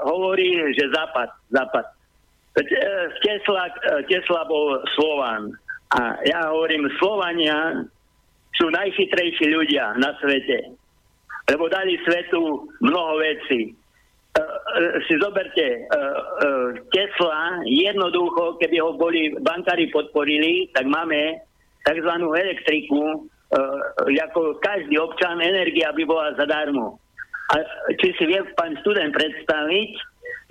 hovorí, 0.03 0.51
že 0.75 0.91
západ, 0.91 1.31
západ. 1.55 1.87
Tesla, 3.23 3.71
Tesla 4.11 4.43
bol 4.51 4.83
Slovan. 4.99 5.55
A 5.95 6.19
ja 6.27 6.51
hovorím, 6.51 6.91
Slovania 6.99 7.87
sú 8.59 8.67
najchytrejší 8.67 9.47
ľudia 9.47 9.95
na 9.95 10.11
svete. 10.19 10.75
Lebo 11.47 11.71
dali 11.71 12.03
svetu 12.03 12.67
mnoho 12.83 13.23
vecí. 13.23 13.79
Si 15.07 15.15
zoberte, 15.23 15.87
Tesla 16.91 17.63
jednoducho, 17.67 18.59
keby 18.59 18.83
ho 18.83 18.99
boli 18.99 19.35
bankári 19.39 19.87
podporili, 19.95 20.67
tak 20.75 20.91
máme 20.91 21.39
tzv. 21.87 22.11
elektriku, 22.27 23.31
ako 23.51 24.59
každý 24.63 24.95
občan, 24.99 25.43
energia 25.43 25.91
by 25.91 26.03
bola 26.07 26.35
zadarmo. 26.39 26.99
A 27.51 27.59
či 27.99 28.15
si 28.15 28.25
vie 28.31 28.39
pán 28.55 28.79
student 28.83 29.11
predstaviť, 29.11 29.91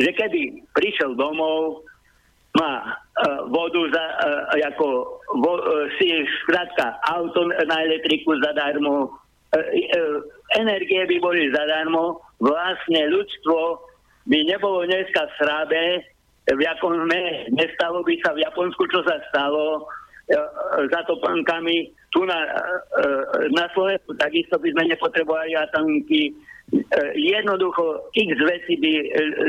že 0.04 0.10
keby 0.16 0.68
prišiel 0.76 1.16
domov, 1.16 1.88
má 2.60 2.82
uh, 2.82 3.46
vodu 3.48 3.82
za, 3.94 4.06
uh, 4.20 4.68
ako 4.74 4.88
vo, 5.40 5.54
si 5.96 6.12
skrátka 6.44 6.98
auto 7.08 7.48
na 7.48 7.78
elektriku 7.88 8.36
zadarmo, 8.42 9.16
energie 10.58 11.02
by 11.06 11.18
boli 11.22 11.50
zadarmo, 11.50 12.22
vlastne 12.38 13.10
ľudstvo 13.10 13.82
by 14.30 14.40
nebolo 14.46 14.86
dneska 14.86 15.26
v 15.26 15.36
srábe, 15.42 15.82
v 16.50 16.60
jakom 16.62 16.94
sme, 17.06 17.50
nestalo 17.54 18.02
by 18.02 18.14
sa 18.26 18.34
v 18.34 18.42
Japonsku, 18.46 18.84
čo 18.90 19.02
sa 19.06 19.22
stalo, 19.30 19.86
za 20.90 21.02
to 21.10 21.18
pankami. 21.20 21.90
Tu 22.10 22.22
na, 22.26 22.40
na 23.54 23.66
Slovensku 23.74 24.14
takisto 24.18 24.58
by 24.58 24.70
sme 24.74 24.94
nepotrebovali 24.94 25.54
atomky. 25.58 26.34
Jednoducho 27.18 28.14
x 28.14 28.30
veci 28.46 28.74
by 28.78 28.94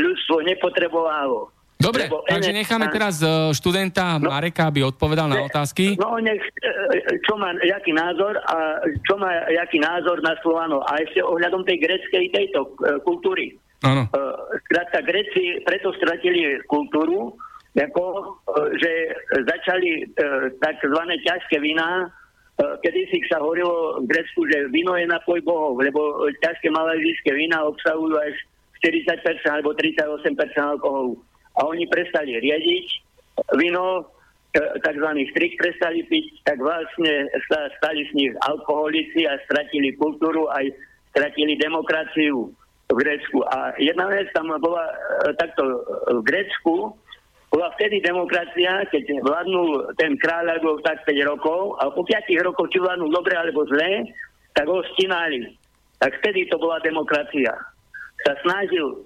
ľudstvo 0.00 0.44
nepotrebovalo. 0.44 1.60
Dobre, 1.80 2.12
Lebo 2.12 2.20
takže 2.28 2.52
necháme 2.52 2.92
teraz 2.92 3.24
e, 3.24 3.56
študenta 3.56 4.20
no, 4.20 4.28
Mareka, 4.28 4.68
aby 4.68 4.84
odpovedal 4.84 5.32
na 5.32 5.48
otázky. 5.48 5.96
No 5.96 6.20
nech, 6.20 6.44
e, 6.60 7.16
čo 7.24 7.40
má, 7.40 7.56
jaký 7.64 7.96
názor 7.96 8.36
a 8.36 8.84
čo 9.08 9.16
má, 9.16 9.48
jaký 9.48 9.80
názor 9.80 10.20
na 10.20 10.36
Slovano. 10.44 10.84
A 10.84 11.00
ešte 11.00 11.24
ohľadom 11.24 11.64
tej 11.64 11.80
greckej 11.80 12.36
tejto 12.36 12.76
e, 12.84 13.00
kultúry. 13.00 13.56
Áno. 13.80 14.12
Skrátka, 14.68 15.00
Gréci 15.08 15.64
preto 15.64 15.88
stratili 15.96 16.60
kultúru, 16.68 17.40
ako, 17.76 18.34
že 18.82 19.14
začali 19.46 20.10
tzv. 20.58 20.96
ťažké 21.22 21.56
vína, 21.62 22.10
kedy 22.58 23.00
si 23.08 23.18
sa 23.30 23.38
hovorilo 23.38 24.02
v 24.02 24.10
Grécku, 24.10 24.42
že 24.50 24.68
víno 24.74 24.98
je 24.98 25.06
napoj 25.06 25.38
bohov, 25.46 25.78
lebo 25.78 26.26
ťažké 26.42 26.66
malajzijské 26.68 27.30
vína 27.30 27.62
obsahujú 27.62 28.18
až 28.18 28.34
40% 28.82 29.22
alebo 29.46 29.70
38% 29.78 30.34
alkoholu 30.58 31.14
a 31.60 31.66
oni 31.66 31.84
prestali 31.90 32.40
riadiť 32.40 32.86
víno, 33.60 34.06
e, 34.56 34.60
tzv. 34.80 35.06
strik 35.32 35.52
prestali 35.58 36.04
piť, 36.06 36.26
tak 36.46 36.58
vlastne 36.60 37.28
sa 37.50 37.68
stali 37.80 38.06
z 38.08 38.12
nich 38.14 38.32
alkoholici 38.46 39.26
a 39.26 39.36
stratili 39.48 39.96
kultúru, 39.96 40.46
aj 40.52 40.70
stratili 41.10 41.58
demokraciu 41.58 42.52
v 42.90 42.96
Grécku. 42.96 43.42
A 43.50 43.74
jedna 43.78 44.06
vec 44.10 44.30
tam 44.32 44.50
bola 44.60 44.84
e, 44.86 44.94
takto 45.38 45.62
e, 45.64 45.76
v 46.16 46.20
Grécku, 46.22 46.74
bola 47.50 47.74
vtedy 47.74 47.98
demokracia, 47.98 48.86
keď 48.94 49.26
vládnul 49.26 49.90
ten 49.98 50.14
kráľ 50.22 50.54
alebo 50.54 50.78
tak 50.86 51.02
5 51.02 51.30
rokov 51.34 51.74
a 51.82 51.90
po 51.90 52.06
5 52.06 52.46
rokoch, 52.46 52.70
či 52.70 52.78
vládnul 52.78 53.10
dobre 53.10 53.34
alebo 53.34 53.66
zle, 53.66 54.06
tak 54.54 54.70
ho 54.70 54.78
stinali. 54.94 55.50
Tak 55.98 56.14
vtedy 56.22 56.46
to 56.46 56.56
bola 56.62 56.78
demokracia. 56.78 57.50
Sa 58.22 58.32
snažil, 58.46 59.02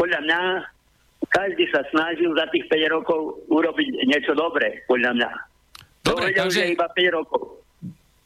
podľa 0.00 0.20
mňa, 0.24 0.40
každý 1.28 1.68
sa 1.68 1.84
snažil 1.92 2.32
za 2.32 2.48
tých 2.48 2.64
5 2.72 2.94
rokov 2.96 3.44
urobiť 3.52 4.08
niečo 4.08 4.32
dobré, 4.32 4.80
podľa 4.88 5.12
mňa. 5.12 5.30
Dobre, 6.02 6.32
to 6.32 6.48
takže... 6.48 6.72
iba 6.72 6.88
5 6.88 7.18
rokov. 7.20 7.60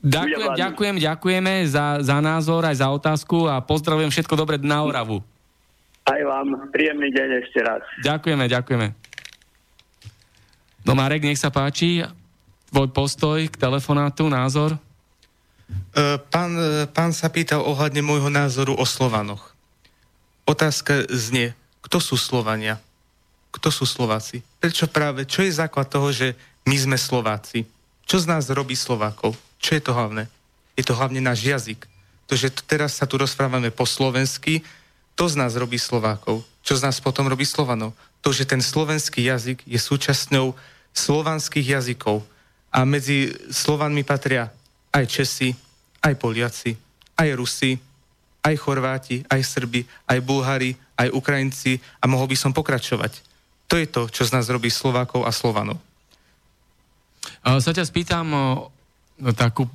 Ďakujem, 0.06 0.54
ďakujem, 0.54 0.96
ďakujeme 1.02 1.54
za, 1.66 1.98
za 1.98 2.22
názor 2.22 2.62
aj 2.62 2.78
za 2.78 2.94
otázku 2.94 3.50
a 3.50 3.58
pozdravujem 3.58 4.14
všetko 4.14 4.38
dobre 4.38 4.54
na 4.62 4.86
Oravu. 4.86 5.18
Aj 6.06 6.22
vám 6.22 6.70
príjemný 6.70 7.10
deň 7.10 7.28
ešte 7.42 7.58
raz. 7.66 7.82
Ďakujeme, 8.06 8.46
ďakujeme. 8.46 9.05
No 10.86 10.94
Marek, 10.94 11.26
nech 11.26 11.42
sa 11.42 11.50
páči, 11.50 12.06
tvoj 12.70 12.94
postoj 12.94 13.42
k 13.50 13.58
telefonátu, 13.58 14.30
názor? 14.30 14.78
E, 14.78 14.78
pán, 16.30 16.54
e, 16.54 16.86
pán 16.86 17.10
sa 17.10 17.26
pýtal 17.26 17.58
ohľadne 17.66 18.06
môjho 18.06 18.30
názoru 18.30 18.70
o 18.78 18.86
Slovanoch. 18.86 19.50
Otázka 20.46 21.10
znie, 21.10 21.58
kto 21.82 21.98
sú 21.98 22.14
Slovania? 22.14 22.78
Kto 23.50 23.74
sú 23.74 23.82
Slováci? 23.82 24.46
Prečo 24.62 24.86
práve, 24.86 25.26
čo 25.26 25.42
je 25.42 25.58
základ 25.58 25.90
toho, 25.90 26.14
že 26.14 26.38
my 26.70 26.78
sme 26.78 26.94
Slováci? 26.94 27.66
Čo 28.06 28.22
z 28.22 28.30
nás 28.30 28.46
robí 28.46 28.78
Slovákov? 28.78 29.34
Čo 29.58 29.74
je 29.74 29.82
to 29.82 29.90
hlavné? 29.90 30.30
Je 30.78 30.86
to 30.86 30.94
hlavne 30.94 31.18
náš 31.18 31.42
jazyk. 31.42 31.82
To, 32.30 32.38
že 32.38 32.54
teraz 32.62 32.94
sa 32.94 33.10
tu 33.10 33.18
rozprávame 33.18 33.74
po 33.74 33.90
slovensky, 33.90 34.62
to 35.18 35.26
z 35.26 35.34
nás 35.34 35.58
robí 35.58 35.82
Slovákov. 35.82 36.46
Čo 36.62 36.78
z 36.78 36.84
nás 36.86 37.02
potom 37.02 37.26
robí 37.26 37.42
Slovanov? 37.42 37.90
To, 38.22 38.30
že 38.30 38.46
ten 38.46 38.62
slovenský 38.62 39.26
jazyk 39.26 39.66
je 39.66 39.78
súčasťou 39.82 40.54
slovanských 40.96 41.76
jazykov. 41.76 42.24
A 42.72 42.88
medzi 42.88 43.28
Slovanmi 43.52 44.00
patria 44.04 44.48
aj 44.92 45.04
Česi, 45.04 45.52
aj 46.00 46.16
Poliaci, 46.16 46.72
aj 47.16 47.28
Rusi, 47.36 47.76
aj 48.44 48.54
Chorváti, 48.56 49.20
aj 49.28 49.40
Srbi, 49.44 49.84
aj 50.08 50.18
Bulhári, 50.24 50.72
aj 50.96 51.12
Ukrajinci 51.12 51.76
a 52.00 52.08
mohol 52.08 52.32
by 52.32 52.36
som 52.36 52.56
pokračovať. 52.56 53.20
To 53.68 53.76
je 53.76 53.86
to, 53.90 54.08
čo 54.08 54.24
z 54.24 54.32
nás 54.32 54.48
robí 54.48 54.70
Slovákov 54.72 55.26
a 55.26 55.32
Slovanov. 55.34 55.80
Sa 57.42 57.72
ťa 57.74 57.82
spýtam 57.82 58.26
no, 59.18 59.32
takú 59.34 59.66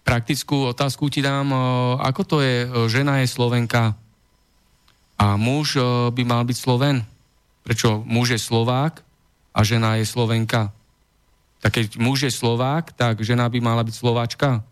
praktickú 0.00 0.72
otázku 0.72 1.12
ti 1.12 1.20
dám. 1.20 1.52
Ako 2.00 2.22
to 2.24 2.36
je, 2.40 2.64
žena 2.88 3.20
je 3.20 3.28
Slovenka 3.28 3.92
a 5.20 5.26
muž 5.36 5.76
by 6.16 6.22
mal 6.24 6.42
byť 6.48 6.56
Sloven? 6.56 7.04
Prečo 7.60 8.00
muž 8.08 8.32
je 8.32 8.40
Slovák 8.40 9.09
a 9.50 9.60
žena 9.66 9.98
je 9.98 10.06
Slovenka? 10.06 10.70
Tak 11.60 11.76
keď 11.76 11.86
muž 12.00 12.24
je 12.24 12.32
Slovák, 12.32 12.96
tak 12.96 13.20
žena 13.20 13.44
by 13.48 13.58
mala 13.60 13.84
byť 13.84 13.94
Slováčka? 13.94 14.64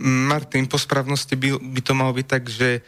Martin, 0.00 0.66
po 0.66 0.78
správnosti 0.78 1.34
by, 1.34 1.58
by 1.58 1.80
to 1.82 1.92
malo 1.94 2.14
byť 2.14 2.26
tak, 2.26 2.44
že 2.50 2.82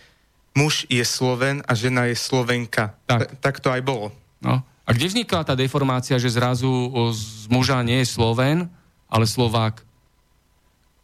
muž 0.54 0.86
je 0.90 1.02
Sloven 1.04 1.62
a 1.66 1.72
žena 1.74 2.06
je 2.10 2.16
Slovenka. 2.18 2.94
Tak, 3.06 3.38
tak 3.38 3.60
to 3.60 3.70
aj 3.70 3.82
bolo. 3.82 4.10
No. 4.42 4.62
A 4.82 4.90
kde 4.90 5.06
vznikla 5.06 5.46
tá 5.46 5.54
deformácia, 5.54 6.18
že 6.18 6.34
zrazu 6.34 6.68
z 7.14 7.46
muža 7.46 7.78
nie 7.86 8.02
je 8.02 8.10
Sloven, 8.10 8.66
ale 9.06 9.24
Slovák? 9.28 9.82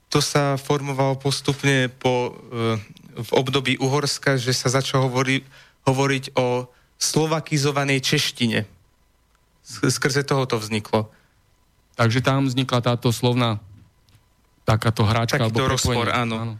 To 0.09 0.25
sa 0.25 0.57
formovalo 0.57 1.21
postupne 1.21 1.93
po, 2.01 2.33
e, 2.33 2.81
v 3.21 3.31
období 3.37 3.77
Uhorska, 3.77 4.41
že 4.41 4.57
sa 4.57 4.73
začalo 4.73 5.07
hovori, 5.07 5.45
hovoriť 5.85 6.25
o 6.35 6.67
slovakizovanej 6.99 8.01
češtine. 8.03 8.78
Skrze 9.69 10.25
toho 10.25 10.49
to 10.49 10.57
vzniklo. 10.57 11.13
Takže 12.01 12.25
tam 12.25 12.49
vznikla 12.49 12.81
táto 12.81 13.13
slovná 13.13 13.61
takáto 14.65 15.05
hráčka. 15.05 15.37
Takýto 15.37 15.61
alebo 15.61 15.73
rozpor, 15.77 16.09
áno. 16.09 16.37
áno. 16.41 16.55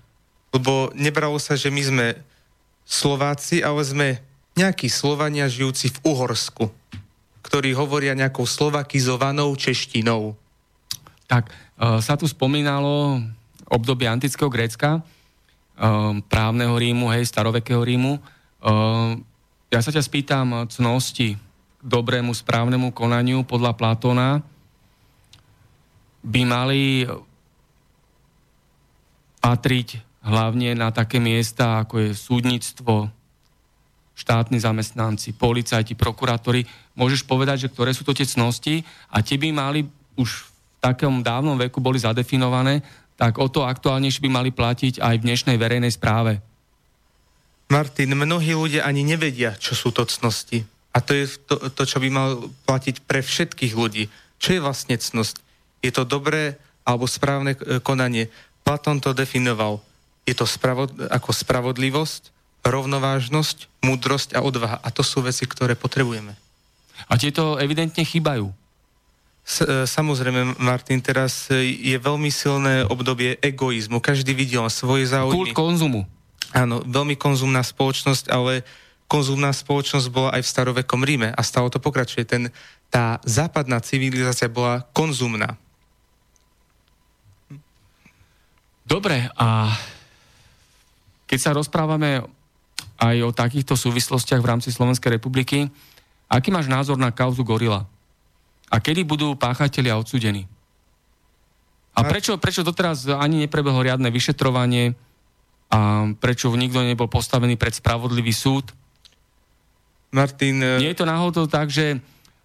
Lebo 0.53 0.93
nebralo 0.93 1.41
sa, 1.41 1.57
že 1.57 1.73
my 1.73 1.83
sme 1.83 2.07
Slováci, 2.85 3.65
ale 3.65 3.81
sme 3.85 4.09
nejakí 4.57 4.93
Slovania 4.93 5.49
žijúci 5.49 5.93
v 5.93 5.99
Uhorsku 6.09 6.69
ktorí 7.49 7.73
hovoria 7.73 8.13
nejakou 8.13 8.45
slovakizovanou 8.45 9.57
češtinou. 9.57 10.37
Tak, 11.25 11.49
uh, 11.49 11.97
sa 12.05 12.21
tu 12.21 12.29
spomínalo 12.29 13.25
obdobie 13.65 14.05
antického 14.05 14.53
Grécka, 14.53 15.01
uh, 15.01 16.13
právneho 16.29 16.77
Rímu, 16.77 17.09
hej, 17.09 17.25
starovekého 17.25 17.81
Rímu. 17.81 18.21
Uh, 18.61 19.17
ja 19.73 19.81
sa 19.81 19.89
ťa 19.89 20.05
spýtam 20.05 20.69
cnosti 20.69 21.41
dobrému 21.89 22.37
správnemu 22.37 22.93
konaniu 22.93 23.41
podľa 23.49 23.73
Platóna 23.73 24.45
by 26.21 26.43
mali 26.45 27.09
patriť 29.41 30.05
hlavne 30.21 30.77
na 30.77 30.93
také 30.93 31.17
miesta, 31.17 31.81
ako 31.81 32.05
je 32.05 32.11
súdnictvo, 32.13 33.09
štátni 34.19 34.59
zamestnanci, 34.61 35.33
policajti, 35.39 35.95
prokurátori. 35.95 36.67
Môžeš 36.99 37.25
povedať, 37.25 37.65
že 37.65 37.71
ktoré 37.73 37.95
sú 37.95 38.03
to 38.05 38.13
tie 38.13 38.27
cnosti 38.27 38.83
a 39.09 39.23
tie 39.23 39.39
by 39.41 39.49
mali 39.55 39.87
už 40.19 40.29
v 40.29 40.47
takom 40.83 41.23
dávnom 41.23 41.55
veku 41.55 41.79
boli 41.79 42.03
zadefinované, 42.03 42.83
tak 43.15 43.39
o 43.39 43.47
to 43.47 43.63
aktuálnejšie 43.63 44.23
by 44.27 44.31
mali 44.31 44.51
platiť 44.51 44.99
aj 44.99 45.15
v 45.19 45.25
dnešnej 45.27 45.57
verejnej 45.57 45.95
správe. 45.95 46.43
Martin, 47.71 48.15
mnohí 48.15 48.53
ľudia 48.59 48.83
ani 48.83 49.07
nevedia, 49.07 49.55
čo 49.55 49.79
sú 49.79 49.95
to 49.95 50.03
cnosti. 50.03 50.78
A 50.93 50.99
to 51.05 51.13
je 51.13 51.25
to, 51.45 51.69
to 51.73 51.83
čo 51.85 51.99
by 52.01 52.09
mal 52.09 52.31
platiť 52.65 53.05
pre 53.05 53.21
všetkých 53.21 53.75
ľudí. 53.77 54.09
Čo 54.41 54.57
je 54.57 54.65
vlastne 54.65 54.97
cnosť? 54.97 55.41
Je 55.85 55.93
to 55.93 56.09
dobré 56.09 56.57
alebo 56.83 57.05
správne 57.05 57.55
e, 57.55 57.79
konanie? 57.85 58.33
Platón 58.65 58.99
to 58.99 59.13
definoval. 59.13 59.85
Je 60.25 60.35
to 60.37 60.49
spravod- 60.49 60.97
ako 61.09 61.31
spravodlivosť, 61.33 62.33
rovnovážnosť, 62.65 63.85
múdrosť 63.85 64.37
a 64.37 64.45
odvaha. 64.45 64.81
A 64.81 64.89
to 64.89 65.05
sú 65.05 65.25
veci, 65.25 65.45
ktoré 65.45 65.77
potrebujeme. 65.77 66.37
A 67.07 67.15
tieto 67.15 67.61
evidentne 67.61 68.03
chýbajú. 68.03 68.51
S, 69.49 69.65
e, 69.65 69.89
samozrejme, 69.89 70.61
Martin, 70.61 71.01
teraz 71.01 71.49
e, 71.49 71.73
je 71.73 71.97
veľmi 71.97 72.29
silné 72.29 72.85
obdobie 72.85 73.41
egoizmu. 73.41 74.01
Každý 74.03 74.37
vidí 74.37 74.61
len 74.61 74.69
svoje 74.69 75.09
záujmy. 75.09 75.53
Kult 75.53 75.57
konzumu. 75.57 76.05
Áno, 76.53 76.81
veľmi 76.85 77.17
konzumná 77.17 77.61
spoločnosť, 77.61 78.33
ale 78.33 78.65
konzumná 79.09 79.51
spoločnosť 79.57 80.07
bola 80.13 80.31
aj 80.37 80.45
v 80.45 80.53
starovekom 80.53 81.01
Ríme 81.03 81.33
a 81.33 81.41
stále 81.41 81.73
to 81.73 81.81
pokračuje. 81.81 82.29
Ten, 82.29 82.53
tá 82.93 83.19
západná 83.25 83.81
civilizácia 83.81 84.53
bola 84.53 84.85
konzumná. 84.93 85.57
Dobre, 88.85 89.29
a 89.37 89.73
keď 91.29 91.39
sa 91.41 91.57
rozprávame 91.57 92.25
aj 92.99 93.17
o 93.23 93.31
takýchto 93.31 93.79
súvislostiach 93.79 94.43
v 94.43 94.51
rámci 94.51 94.75
Slovenskej 94.75 95.17
republiky. 95.17 95.71
Aký 96.27 96.51
máš 96.51 96.67
názor 96.67 96.99
na 96.99 97.15
kauzu 97.15 97.47
Gorila? 97.47 97.87
A 98.69 98.77
kedy 98.83 99.07
budú 99.07 99.33
páchatelia 99.39 99.97
odsudení? 99.97 100.45
A 101.97 102.05
prečo, 102.05 102.37
prečo 102.39 102.63
doteraz 102.63 103.11
ani 103.11 103.43
neprebehlo 103.43 103.83
riadne 103.83 104.11
vyšetrovanie 104.13 104.95
a 105.73 106.11
prečo 106.21 106.53
nikto 106.53 106.85
nebol 106.85 107.11
postavený 107.11 107.59
pred 107.59 107.75
spravodlivý 107.75 108.31
súd? 108.31 108.71
Martin... 110.13 110.63
E- 110.63 110.81
Nie 110.81 110.93
je 110.97 111.01
to 111.01 111.09
náhodou 111.09 111.45
tak, 111.47 111.69
že 111.69 112.01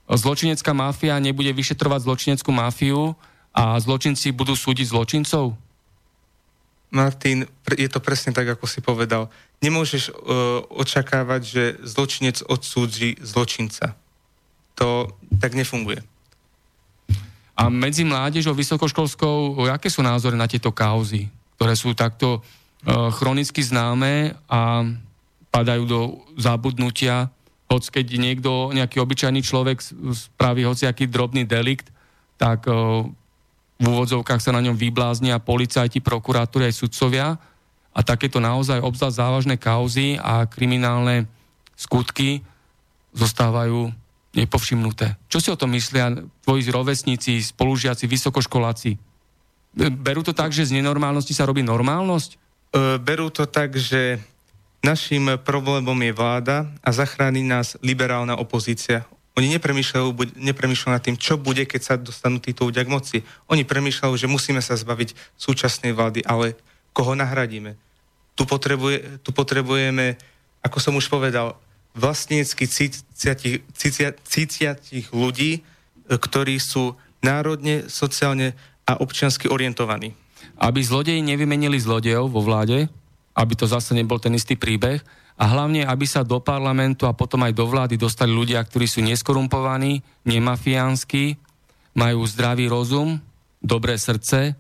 zločinecká 0.07 0.76
mafia 0.76 1.16
nebude 1.20 1.49
vyšetrovať 1.55 1.99
zločineckú 2.03 2.51
mafiu 2.51 3.16
a 3.55 3.80
zločinci 3.80 4.36
budú 4.36 4.57
súdiť 4.57 4.91
zločincov? 4.91 5.55
Martin, 6.93 7.49
je 7.74 7.89
to 7.89 7.97
presne 7.97 8.38
tak, 8.38 8.45
ako 8.53 8.70
si 8.70 8.78
povedal. 8.78 9.26
Nemôžeš 9.66 10.14
uh, 10.14 10.61
očakávať, 10.70 11.41
že 11.41 11.64
zločinec 11.82 12.45
odsúdzi 12.45 13.18
zločinca. 13.18 13.97
To 14.78 15.09
tak 15.41 15.57
nefunguje. 15.57 16.05
A 17.53 17.70
medzi 17.70 18.05
mládežou 18.05 18.53
vysokoškolskou, 18.53 19.66
aké 19.70 19.89
sú 19.89 20.01
názory 20.05 20.38
na 20.38 20.49
tieto 20.49 20.74
kauzy, 20.74 21.30
ktoré 21.57 21.74
sú 21.74 21.97
takto 21.97 22.41
uh, 22.41 23.09
chronicky 23.14 23.61
známe 23.61 24.38
a 24.45 24.86
padajú 25.49 25.84
do 25.86 25.99
zabudnutia, 26.38 27.30
hoď 27.74 27.84
keď 27.90 28.06
niekto, 28.22 28.70
nejaký 28.70 29.02
obyčajný 29.02 29.42
človek 29.42 29.82
spraví 30.14 30.62
hociaký 30.62 31.10
drobný 31.10 31.50
delikt, 31.50 31.90
tak 32.38 32.70
uh, 32.70 33.02
v 33.82 33.86
úvodzovkách 33.86 34.38
sa 34.38 34.54
na 34.54 34.62
ňom 34.62 34.78
vybláznia 34.78 35.42
policajti, 35.42 35.98
prokurátori 36.06 36.70
aj 36.70 36.78
sudcovia 36.78 37.42
a 37.94 38.00
takéto 38.06 38.38
naozaj 38.38 38.78
obzvlášť 38.78 39.18
závažné 39.18 39.56
kauzy 39.58 40.22
a 40.22 40.46
kriminálne 40.46 41.26
skutky 41.74 42.46
zostávajú 43.14 43.90
nepovšimnuté. 44.34 45.18
Čo 45.30 45.38
si 45.42 45.50
o 45.54 45.58
tom 45.58 45.78
myslia 45.78 46.10
tvoji 46.42 46.66
rovesníci, 46.70 47.38
spolužiaci, 47.42 48.10
vysokoškoláci? 48.10 48.98
Berú 49.78 50.22
to 50.26 50.34
tak, 50.34 50.54
že 50.54 50.70
z 50.70 50.82
nenormálnosti 50.82 51.34
sa 51.34 51.46
robí 51.46 51.62
normálnosť? 51.62 52.32
E, 52.34 52.38
berú 52.98 53.30
to 53.30 53.46
tak, 53.46 53.78
že 53.78 54.18
našim 54.84 55.40
problémom 55.42 55.96
je 55.96 56.12
vláda 56.12 56.68
a 56.84 56.92
zachráni 56.92 57.42
nás 57.42 57.80
liberálna 57.80 58.36
opozícia. 58.36 59.08
Oni 59.34 59.50
nepremýšľajú, 59.58 60.38
nepremýšľajú 60.38 60.94
nad 60.94 61.02
tým, 61.02 61.18
čo 61.18 61.42
bude, 61.42 61.66
keď 61.66 61.82
sa 61.82 61.98
dostanú 61.98 62.38
títo 62.38 62.70
ľudia 62.70 62.86
k 62.86 62.94
moci. 62.94 63.18
Oni 63.50 63.66
premýšľajú, 63.66 64.14
že 64.14 64.30
musíme 64.30 64.62
sa 64.62 64.78
zbaviť 64.78 65.18
súčasnej 65.40 65.96
vlády, 65.96 66.22
ale 66.28 66.54
koho 66.94 67.18
nahradíme? 67.18 67.74
Tu, 68.38 68.46
potrebuje, 68.46 69.26
tu 69.26 69.34
potrebujeme, 69.34 70.22
ako 70.62 70.78
som 70.78 70.94
už 70.94 71.10
povedal, 71.10 71.58
vlastnícky 71.98 72.70
cítiacich 74.26 75.08
ľudí, 75.10 75.66
ktorí 76.10 76.56
sú 76.62 76.94
národne, 77.26 77.90
sociálne 77.90 78.54
a 78.86 79.02
občiansky 79.02 79.50
orientovaní. 79.50 80.14
aby 80.60 80.80
zlodeji 80.84 81.22
nevymenili 81.24 81.80
zlodejov 81.80 82.30
vo 82.30 82.42
vláde, 82.44 82.90
aby 83.34 83.54
to 83.58 83.66
zase 83.66 83.98
nebol 83.98 84.22
ten 84.22 84.34
istý 84.38 84.54
príbeh 84.54 85.02
a 85.34 85.44
hlavne, 85.50 85.82
aby 85.84 86.06
sa 86.06 86.22
do 86.22 86.38
parlamentu 86.38 87.10
a 87.10 87.18
potom 87.18 87.42
aj 87.42 87.54
do 87.58 87.66
vlády 87.66 87.98
dostali 87.98 88.30
ľudia, 88.30 88.62
ktorí 88.62 88.86
sú 88.86 89.02
neskorumpovaní, 89.02 90.06
nemafiánsky, 90.30 91.42
majú 91.98 92.22
zdravý 92.30 92.70
rozum, 92.70 93.18
dobré 93.58 93.98
srdce, 93.98 94.54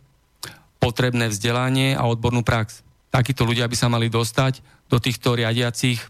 potrebné 0.81 1.29
vzdelanie 1.29 1.93
a 1.93 2.09
odbornú 2.09 2.41
prax. 2.41 2.81
Takíto 3.13 3.45
ľudia 3.45 3.69
by 3.69 3.77
sa 3.77 3.87
mali 3.93 4.09
dostať 4.09 4.65
do 4.89 4.97
týchto 4.97 5.37
riadiacich 5.37 6.01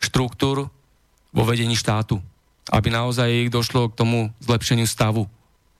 štruktúr 0.00 0.68
vo 1.32 1.42
vedení 1.48 1.72
štátu, 1.72 2.20
aby 2.68 2.88
naozaj 2.92 3.48
došlo 3.48 3.88
k 3.88 3.96
tomu 3.96 4.18
zlepšeniu 4.44 4.84
stavu 4.84 5.24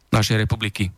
našej 0.09 0.41
republiky. 0.41 0.89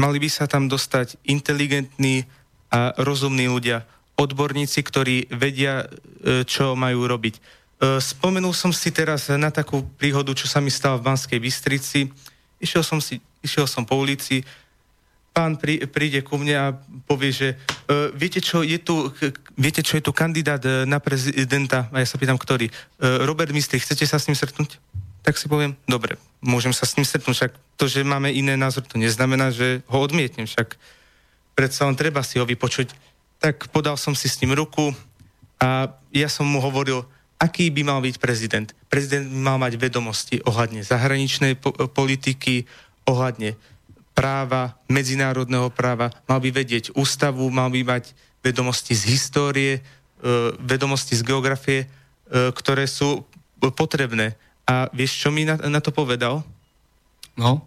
Mali 0.00 0.16
by 0.16 0.28
sa 0.32 0.48
tam 0.48 0.72
dostať 0.72 1.20
inteligentní 1.28 2.24
a 2.72 2.96
rozumní 2.96 3.44
ľudia, 3.52 3.84
odborníci, 4.22 4.80
ktorí 4.80 5.28
vedia, 5.34 5.84
e, 5.84 6.46
čo 6.46 6.78
majú 6.78 7.04
robiť. 7.10 7.34
E, 7.36 7.40
spomenul 7.98 8.54
som 8.54 8.70
si 8.70 8.94
teraz 8.94 9.26
na 9.34 9.50
takú 9.50 9.82
príhodu, 9.98 10.30
čo 10.32 10.46
sa 10.46 10.62
mi 10.62 10.70
stalo 10.70 11.02
v 11.02 11.10
Banskej 11.10 11.42
Bystrici. 11.42 12.06
Išiel 12.62 12.86
som, 12.86 13.02
si, 13.02 13.18
išiel 13.42 13.66
som 13.66 13.82
po 13.82 13.98
ulici, 13.98 14.46
pán 15.32 15.56
prí, 15.56 15.82
príde 15.88 16.20
ku 16.22 16.38
mne 16.38 16.54
a 16.54 16.66
povie, 17.08 17.32
že 17.32 17.48
uh, 17.56 18.12
viete, 18.12 18.38
čo 18.38 18.60
je 18.62 18.76
tu, 18.78 19.10
viete, 19.56 19.80
čo 19.80 19.98
je 19.98 20.04
tu 20.04 20.12
kandidát 20.12 20.60
na 20.84 21.00
prezidenta, 21.00 21.88
a 21.90 22.04
ja 22.04 22.06
sa 22.06 22.20
pýtam, 22.20 22.36
ktorý, 22.36 22.68
uh, 22.68 23.24
Robert 23.24 23.50
Mistri, 23.50 23.80
chcete 23.80 24.04
sa 24.04 24.20
s 24.20 24.28
ním 24.28 24.36
stretnúť? 24.36 24.76
Tak 25.24 25.40
si 25.40 25.48
poviem, 25.48 25.72
dobre, 25.88 26.20
môžem 26.44 26.76
sa 26.76 26.84
s 26.84 26.94
ním 27.00 27.08
stretnúť, 27.08 27.34
však 27.34 27.52
to, 27.80 27.88
že 27.88 28.04
máme 28.04 28.28
iné 28.28 28.60
názor, 28.60 28.84
to 28.84 29.00
neznamená, 29.00 29.50
že 29.50 29.80
ho 29.88 29.98
odmietnem, 30.04 30.44
však 30.44 30.76
predsa 31.56 31.88
len 31.88 31.96
treba 31.96 32.20
si 32.20 32.36
ho 32.36 32.44
vypočuť 32.44 32.92
tak 33.42 33.66
podal 33.74 33.98
som 33.98 34.14
si 34.14 34.30
s 34.30 34.38
ním 34.38 34.54
ruku 34.54 34.94
a 35.58 35.90
ja 36.14 36.30
som 36.30 36.46
mu 36.46 36.62
hovoril, 36.62 37.02
aký 37.42 37.74
by 37.74 37.82
mal 37.82 37.98
byť 37.98 38.22
prezident. 38.22 38.70
Prezident 38.86 39.26
by 39.26 39.34
mal 39.42 39.58
mať 39.58 39.74
vedomosti 39.82 40.38
ohľadne 40.46 40.86
zahraničnej 40.86 41.58
po- 41.58 41.74
politiky, 41.90 42.70
ohľadne 43.02 43.58
práva, 44.14 44.78
medzinárodného 44.86 45.74
práva, 45.74 46.14
mal 46.30 46.38
by 46.38 46.54
vedieť 46.54 46.94
ústavu, 46.94 47.50
mal 47.50 47.66
by 47.66 47.82
mať 47.82 48.14
vedomosti 48.46 48.94
z 48.94 49.10
histórie, 49.10 49.72
e, 49.74 49.80
vedomosti 50.62 51.18
z 51.18 51.26
geografie, 51.26 51.80
e, 51.82 51.86
ktoré 52.54 52.86
sú 52.86 53.26
potrebné. 53.58 54.38
A 54.70 54.86
vieš, 54.94 55.18
čo 55.18 55.34
mi 55.34 55.42
na, 55.42 55.58
na 55.58 55.82
to 55.82 55.90
povedal? 55.90 56.46
No? 57.34 57.66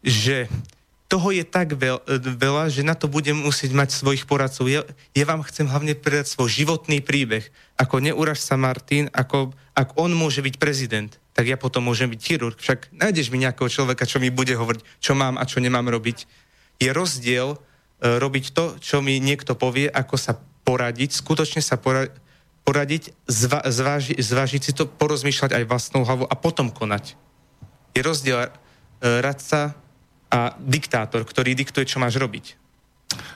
Že 0.00 0.48
toho 1.10 1.34
je 1.34 1.42
tak 1.42 1.74
veľ, 1.74 2.06
veľa, 2.38 2.70
že 2.70 2.86
na 2.86 2.94
to 2.94 3.10
budem 3.10 3.34
musieť 3.34 3.74
mať 3.74 3.90
svojich 3.90 4.30
poradcov. 4.30 4.70
Ja, 4.70 4.86
ja 5.10 5.26
vám 5.26 5.42
chcem 5.42 5.66
hlavne 5.66 5.98
predať 5.98 6.30
svoj 6.30 6.46
životný 6.46 7.02
príbeh. 7.02 7.50
Ako 7.74 7.98
neuraž 7.98 8.38
sa 8.38 8.54
Martin, 8.54 9.10
ako, 9.10 9.50
ak 9.74 9.98
on 9.98 10.14
môže 10.14 10.38
byť 10.38 10.54
prezident, 10.62 11.10
tak 11.34 11.50
ja 11.50 11.58
potom 11.58 11.90
môžem 11.90 12.06
byť 12.06 12.20
chirurg. 12.22 12.54
Však 12.62 12.94
nájdeš 12.94 13.34
mi 13.34 13.42
nejakého 13.42 13.66
človeka, 13.66 14.06
čo 14.06 14.22
mi 14.22 14.30
bude 14.30 14.54
hovoriť, 14.54 15.02
čo 15.02 15.18
mám 15.18 15.34
a 15.34 15.42
čo 15.50 15.58
nemám 15.58 15.90
robiť. 15.90 16.30
Je 16.78 16.94
rozdiel 16.94 17.58
uh, 17.58 17.58
robiť 17.98 18.54
to, 18.54 18.78
čo 18.78 19.02
mi 19.02 19.18
niekto 19.18 19.58
povie, 19.58 19.90
ako 19.90 20.14
sa 20.14 20.38
poradiť, 20.62 21.10
skutočne 21.10 21.58
sa 21.58 21.74
pora- 21.74 22.14
poradiť, 22.62 23.10
zva- 23.26 23.66
zváži- 23.66 24.14
zvážiť 24.14 24.62
si 24.62 24.72
to, 24.78 24.86
porozmýšľať 24.86 25.58
aj 25.58 25.64
vlastnou 25.66 26.06
hlavou 26.06 26.30
a 26.30 26.38
potom 26.38 26.70
konať. 26.70 27.18
Je 27.98 28.00
rozdiel 28.06 28.46
uh, 28.46 28.52
radca 29.18 29.74
a 30.30 30.54
diktátor, 30.62 31.26
ktorý 31.26 31.58
diktuje, 31.58 31.84
čo 31.84 31.98
máš 31.98 32.16
robiť. 32.16 32.54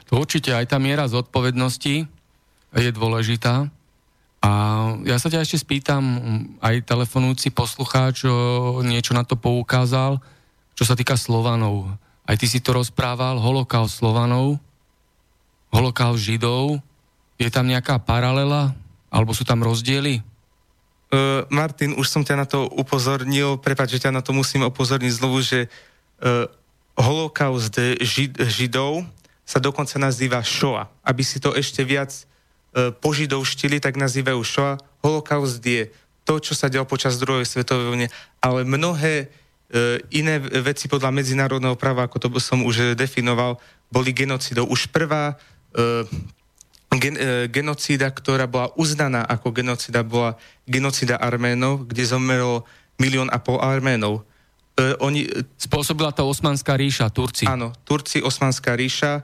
To 0.08 0.22
určite 0.22 0.54
aj 0.54 0.70
tá 0.70 0.78
miera 0.78 1.10
zodpovednosti 1.10 2.06
je 2.74 2.90
dôležitá. 2.94 3.66
A 4.44 4.50
ja 5.08 5.16
sa 5.18 5.32
ťa 5.32 5.42
ešte 5.42 5.64
spýtam, 5.64 6.04
aj 6.60 6.84
telefonujúci 6.86 7.50
poslucháč 7.50 8.28
niečo 8.84 9.16
na 9.16 9.24
to 9.26 9.34
poukázal, 9.34 10.20
čo 10.76 10.84
sa 10.84 10.94
týka 10.94 11.16
Slovanov. 11.16 11.90
Aj 12.28 12.36
ty 12.38 12.46
si 12.46 12.60
to 12.60 12.76
rozprával, 12.76 13.40
holokaust 13.40 13.98
Slovanov, 13.98 14.60
holokaust 15.72 16.22
Židov. 16.22 16.78
Je 17.40 17.50
tam 17.50 17.66
nejaká 17.66 17.98
paralela? 17.98 18.76
Alebo 19.10 19.34
sú 19.34 19.42
tam 19.42 19.62
rozdiely? 19.62 20.22
Uh, 21.14 21.46
Martin, 21.46 21.94
už 21.94 22.10
som 22.10 22.26
ťa 22.26 22.34
na 22.34 22.46
to 22.46 22.66
upozornil, 22.74 23.58
prepáč, 23.62 23.96
že 23.96 24.02
ťa 24.06 24.10
na 24.10 24.22
to 24.22 24.34
musím 24.34 24.66
upozorniť 24.66 25.12
znovu, 25.14 25.38
že 25.40 25.70
uh, 25.70 26.50
holokaust 26.94 27.74
žid, 28.02 28.38
židov 28.38 29.02
sa 29.44 29.60
dokonca 29.60 29.98
nazýva 30.00 30.40
Shoah. 30.40 30.88
Aby 31.04 31.22
si 31.26 31.42
to 31.42 31.52
ešte 31.52 31.84
viac 31.84 32.10
e, 32.14 32.90
požidovštili, 32.94 33.82
tak 33.82 34.00
nazývajú 34.00 34.40
Shoah. 34.40 34.80
Holokaust 35.04 35.60
je 35.60 35.92
to, 36.24 36.40
čo 36.40 36.56
sa 36.56 36.72
dialo 36.72 36.88
počas 36.88 37.20
druhej 37.20 37.44
svetovej 37.44 37.86
vojny, 37.92 38.06
ale 38.40 38.64
mnohé 38.64 39.14
e, 39.20 39.26
iné 40.16 40.40
veci 40.40 40.88
podľa 40.88 41.12
medzinárodného 41.12 41.76
práva, 41.76 42.08
ako 42.08 42.16
to 42.16 42.28
som 42.40 42.64
už 42.64 42.96
definoval, 42.96 43.60
boli 43.92 44.16
genocidou. 44.16 44.64
Už 44.64 44.88
prvá 44.88 45.36
e, 45.76 46.08
gen, 46.96 47.14
e, 47.20 47.46
genocída, 47.52 48.08
ktorá 48.08 48.48
bola 48.48 48.72
uznaná 48.80 49.28
ako 49.28 49.52
genocida, 49.52 50.00
bola 50.00 50.40
genocida 50.64 51.20
Arménov, 51.20 51.84
kde 51.84 52.08
zomrelo 52.08 52.64
milión 52.96 53.28
a 53.28 53.36
pol 53.36 53.60
Arménov 53.60 54.24
Uh, 54.74 54.98
oni, 54.98 55.30
Spôsobila 55.54 56.10
to 56.10 56.26
Osmanská 56.26 56.74
ríša, 56.74 57.06
Turci. 57.06 57.46
Áno, 57.46 57.70
Turci, 57.86 58.18
Osmanská 58.18 58.74
ríša. 58.74 59.22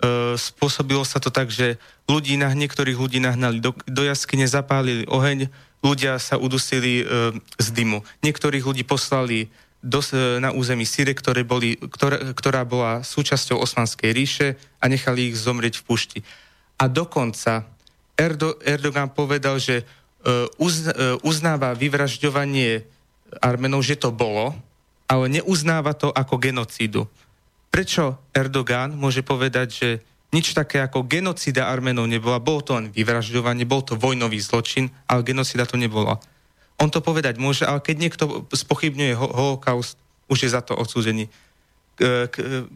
Uh, 0.00 0.36
spôsobilo 0.40 1.04
sa 1.04 1.20
to 1.20 1.28
tak, 1.28 1.52
že 1.52 1.76
ľudí, 2.08 2.40
na, 2.40 2.52
niektorých 2.52 2.96
ľudí 2.96 3.20
nahnali 3.20 3.60
do, 3.60 3.76
do 3.84 4.02
jaskyne, 4.08 4.48
zapálili 4.48 5.04
oheň, 5.04 5.52
ľudia 5.84 6.16
sa 6.16 6.40
udusili 6.40 7.04
uh, 7.04 7.32
z 7.60 7.68
dymu. 7.76 8.04
Niektorých 8.24 8.64
ľudí 8.64 8.88
poslali 8.88 9.52
do, 9.84 10.00
uh, 10.00 10.40
na 10.40 10.56
území 10.56 10.88
Syrie, 10.88 11.12
ktoré 11.12 11.44
boli, 11.44 11.76
ktorá, 11.76 12.32
ktorá 12.32 12.64
bola 12.64 13.04
súčasťou 13.04 13.60
Osmanskej 13.60 14.10
ríše 14.16 14.48
a 14.80 14.88
nechali 14.88 15.28
ich 15.28 15.36
zomrieť 15.36 15.80
v 15.80 15.86
púšti. 15.92 16.18
A 16.80 16.88
dokonca 16.88 17.68
Erdo, 18.16 18.56
Erdogan 18.64 19.12
povedal, 19.12 19.60
že 19.60 19.84
uh, 19.84 20.48
uz, 20.56 20.88
uznáva 21.20 21.76
vyvražďovanie 21.76 22.84
Armenov, 23.44 23.84
že 23.84 24.00
to 24.00 24.08
bolo, 24.08 24.56
ale 25.06 25.30
neuznáva 25.30 25.94
to 25.94 26.10
ako 26.10 26.38
genocídu. 26.38 27.06
Prečo 27.70 28.18
Erdogan 28.34 28.94
môže 28.94 29.22
povedať, 29.22 29.68
že 29.70 29.88
nič 30.34 30.52
také 30.52 30.82
ako 30.82 31.06
genocída 31.06 31.70
Armenov 31.70 32.10
nebola, 32.10 32.42
bolo 32.42 32.60
to 32.60 32.74
len 32.74 32.90
vyvražďovanie, 32.90 33.64
bol 33.64 33.86
to 33.86 33.94
vojnový 33.94 34.42
zločin, 34.42 34.90
ale 35.06 35.22
genocída 35.22 35.64
to 35.64 35.78
nebola. 35.78 36.18
On 36.76 36.90
to 36.90 37.00
povedať 37.00 37.40
môže, 37.40 37.64
ale 37.64 37.80
keď 37.80 37.96
niekto 37.96 38.24
spochybňuje 38.52 39.12
ho- 39.16 39.32
holokaust, 39.32 39.96
už 40.26 40.38
je 40.44 40.50
za 40.50 40.60
to 40.60 40.74
odsúdený. 40.76 41.30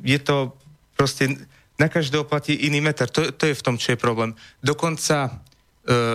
Je 0.00 0.18
to 0.22 0.54
proste, 0.94 1.36
na 1.76 1.90
každého 1.90 2.24
platí 2.24 2.54
iný 2.54 2.80
meter. 2.80 3.10
To, 3.10 3.28
to 3.34 3.44
je 3.50 3.58
v 3.58 3.64
tom, 3.64 3.76
čo 3.76 3.92
je 3.92 3.98
problém. 4.00 4.32
Dokonca 4.62 5.28
e, 5.28 5.30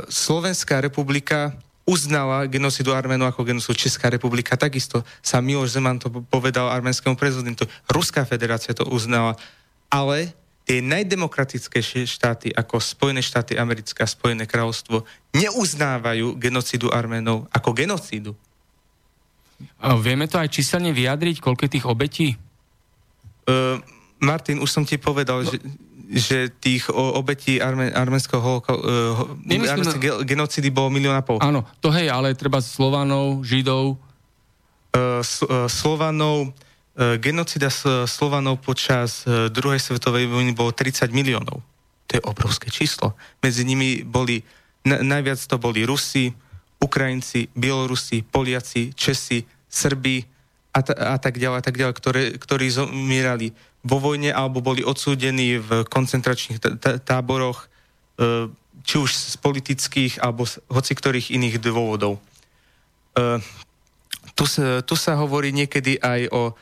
Slovenská 0.07 0.82
republika 0.82 1.53
uznala 1.86 2.49
genocidu 2.49 2.97
Arménov 2.97 3.29
ako 3.29 3.45
genocidu 3.45 3.77
Česká 3.77 4.09
republika. 4.09 4.57
Takisto 4.57 5.05
sa 5.21 5.38
Miloš 5.38 5.77
Zeman 5.77 6.01
to 6.01 6.09
povedal 6.09 6.73
arménskému 6.73 7.13
prezidentu. 7.13 7.69
Ruská 7.86 8.25
federácia 8.25 8.73
to 8.73 8.89
uznala. 8.89 9.38
Ale 9.93 10.33
tie 10.65 10.81
najdemokratickejšie 10.81 12.09
štáty, 12.09 12.49
ako 12.49 12.81
Spojené 12.81 13.21
štáty 13.21 13.53
americké 13.53 14.01
a 14.01 14.09
Spojené 14.09 14.49
kráľovstvo, 14.49 15.05
neuznávajú 15.38 16.33
genocidu 16.41 16.89
Arménov 16.89 17.45
ako 17.53 17.69
genocidu. 17.77 18.33
A 19.79 19.93
vieme 19.95 20.25
to 20.25 20.41
aj 20.41 20.51
číselne 20.51 20.89
vyjadriť, 20.89 21.39
koľko 21.39 21.69
tých 21.69 21.86
obetí? 21.86 22.33
Uh, 23.45 23.77
Martin, 24.19 24.57
už 24.57 24.73
som 24.73 24.83
ti 24.83 24.97
povedal, 24.97 25.45
no. 25.45 25.53
že 25.53 25.61
že 26.10 26.53
tých 26.62 26.89
obetí 26.93 27.58
arme, 27.58 27.89
arménskeho 27.89 28.38
holoko, 28.38 28.72
uh, 28.78 30.24
genocidy 30.26 30.70
bolo 30.70 30.93
milión 30.93 31.18
a 31.18 31.26
pol. 31.26 31.41
Áno, 31.41 31.66
to 31.82 31.89
hej, 31.89 32.14
ale 32.14 32.38
treba 32.38 32.62
Slovanov, 32.62 33.41
Židov. 33.41 33.97
Uh, 34.95 35.20
uh, 35.22 35.66
Slovanov, 35.66 36.53
genocida 37.20 37.68
Slovanov 38.08 38.64
počas 38.64 39.28
uh, 39.28 39.51
druhej 39.51 39.84
svetovej 39.84 40.32
vojny 40.32 40.56
bolo 40.56 40.72
30 40.72 41.12
miliónov. 41.12 41.60
To 42.08 42.12
je 42.16 42.22
obrovské 42.24 42.72
číslo. 42.72 43.18
Medzi 43.43 43.66
nimi 43.68 44.06
boli, 44.06 44.45
na, 44.86 45.01
najviac 45.01 45.41
to 45.41 45.58
boli 45.58 45.84
Rusi, 45.84 46.32
Ukrajinci, 46.80 47.49
Bielorusi, 47.51 48.22
Poliaci, 48.22 48.93
Česi, 48.93 49.43
Srbi 49.66 50.24
a, 50.76 50.80
ta, 50.84 50.93
a 50.93 51.18
tak 51.18 51.39
ďalej, 51.39 51.58
a 51.60 51.64
tak 51.64 51.76
ďalej, 51.80 51.95
ktoré, 51.95 52.24
ktorí 52.36 52.66
zomierali 52.68 53.56
vo 53.86 53.97
vojne 54.01 54.33
alebo 54.33 54.65
boli 54.65 54.81
odsúdení 54.81 55.61
v 55.61 55.86
koncentračných 55.86 56.57
táboroch, 57.05 57.69
e, 58.17 58.49
či 58.81 58.95
už 58.97 59.13
z 59.13 59.36
politických 59.38 60.17
alebo 60.25 60.49
z 60.49 60.57
hoci 60.65 60.93
ktorých 60.97 61.29
iných 61.38 61.61
dôvodov. 61.61 62.17
E, 62.17 63.39
tu 64.33 64.49
sa, 64.49 64.81
tu 64.81 64.97
sa 64.97 65.13
hovorí 65.21 65.53
niekedy 65.53 66.01
aj 66.01 66.21
o 66.33 66.43
e, 66.49 66.53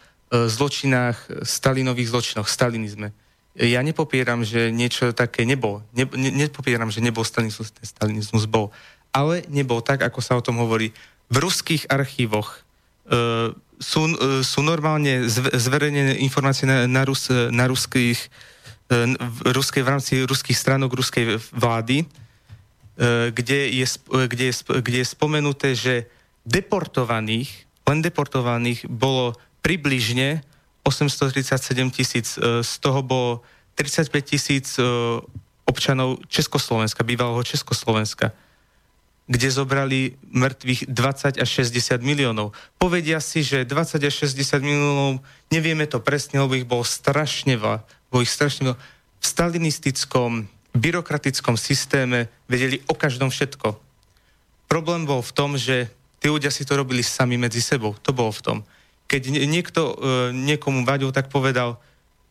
zločinách, 0.51 1.47
stalinových 1.47 2.11
zločinoch, 2.11 2.47
stalinizme. 2.51 3.15
Ja 3.55 3.85
nepopieram, 3.85 4.43
že 4.43 4.73
niečo 4.73 5.15
také 5.15 5.47
nebol. 5.47 5.85
Ne, 5.95 6.09
ne, 6.19 6.29
nepopieram, 6.33 6.91
že 6.91 6.99
nebol 6.99 7.23
stalinizmus, 7.23 7.71
stalinizmus 7.85 8.49
bol. 8.49 8.73
Ale 9.13 9.45
nebol 9.47 9.79
tak, 9.79 10.03
ako 10.03 10.19
sa 10.19 10.35
o 10.35 10.43
tom 10.43 10.59
hovorí. 10.59 10.91
V 11.31 11.37
ruských 11.39 11.87
archívoch 11.87 12.65
e, 13.07 13.53
sú, 13.79 14.09
e, 14.09 14.41
sú 14.41 14.61
normálne 14.61 15.25
zverejnené 15.53 16.19
informácie 16.21 16.65
na, 16.65 16.85
na, 16.89 17.01
Rus, 17.05 17.29
na 17.29 17.65
ruských, 17.69 18.19
e, 18.89 19.17
ruskej, 19.47 19.81
v 19.85 19.91
rámci 19.91 20.13
ruských 20.25 20.57
stránok 20.57 20.93
ruskej 20.93 21.39
vlády, 21.51 22.05
E, 22.93 23.31
kde 23.33 23.73
je, 23.73 23.85
kde, 24.29 24.45
je, 24.45 24.55
kde 24.81 24.97
je 25.01 25.07
spomenuté, 25.07 25.73
že 25.73 26.05
deportovaných, 26.45 27.49
len 27.89 28.05
deportovaných 28.05 28.85
bolo 28.85 29.33
približne 29.65 30.45
837 30.85 31.89
tisíc, 31.89 32.37
z 32.61 32.73
toho 32.83 33.01
bolo 33.01 33.41
35 33.79 34.21
tisíc 34.21 34.77
občanov 35.63 36.19
Československa, 36.27 37.07
bývalého 37.07 37.41
Československa, 37.41 38.35
kde 39.23 39.47
zobrali 39.47 40.19
mŕtvych 40.35 40.91
20 40.91 41.39
až 41.39 41.49
60 41.63 42.03
miliónov. 42.03 42.51
Povedia 42.75 43.23
si, 43.23 43.39
že 43.39 43.63
20 43.63 44.03
až 44.03 44.13
60 44.27 44.59
miliónov, 44.59 45.23
nevieme 45.47 45.87
to 45.87 46.03
presne, 46.03 46.43
lebo 46.43 46.59
ich 46.59 46.67
bolo 46.67 46.83
strašne 46.83 47.55
veľa. 47.55 47.87
Bolo 48.11 48.21
ich 48.27 48.33
strašne 48.33 48.71
veľa. 48.73 48.79
V 49.23 49.25
stalinistickom 49.25 50.31
byrokratickom 50.75 51.55
systéme 51.55 52.27
vedeli 52.51 52.83
o 52.91 52.97
každom 52.97 53.31
všetko. 53.31 53.79
Problém 54.67 55.07
bol 55.07 55.23
v 55.23 55.35
tom, 55.37 55.55
že 55.55 55.87
tí 56.19 56.27
ľudia 56.27 56.51
si 56.51 56.67
to 56.67 56.75
robili 56.75 57.05
sami 57.05 57.39
medzi 57.39 57.63
sebou. 57.63 57.95
To 58.03 58.11
bolo 58.11 58.35
v 58.35 58.43
tom. 58.43 58.57
Keď 59.07 59.21
niekto 59.47 59.81
e, 59.87 59.95
niekomu 60.35 60.83
vadil, 60.83 61.13
tak 61.13 61.29
povedal, 61.29 61.79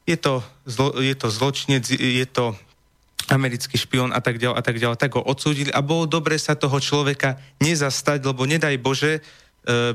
je 0.05 0.19
to, 0.19 0.43
zlo, 0.67 0.99
je 0.99 1.15
to 1.15 1.31
zločinec, 1.31 1.87
je 1.87 2.27
to 2.27 2.59
americký 3.33 3.81
špion 3.81 4.13
a 4.13 4.21
tak 4.21 4.37
ďalej 4.37 4.57
a 4.61 4.63
tak 4.63 4.77
ďalej, 4.77 5.01
tak 5.01 5.17
ho 5.17 5.25
odsúdili 5.25 5.73
a 5.73 5.81
bolo 5.81 6.05
dobre 6.05 6.37
sa 6.37 6.53
toho 6.53 6.77
človeka 6.77 7.41
nezastať, 7.65 8.21
lebo 8.21 8.45
nedaj 8.45 8.77
Bože, 8.77 9.19
e, 9.19 9.21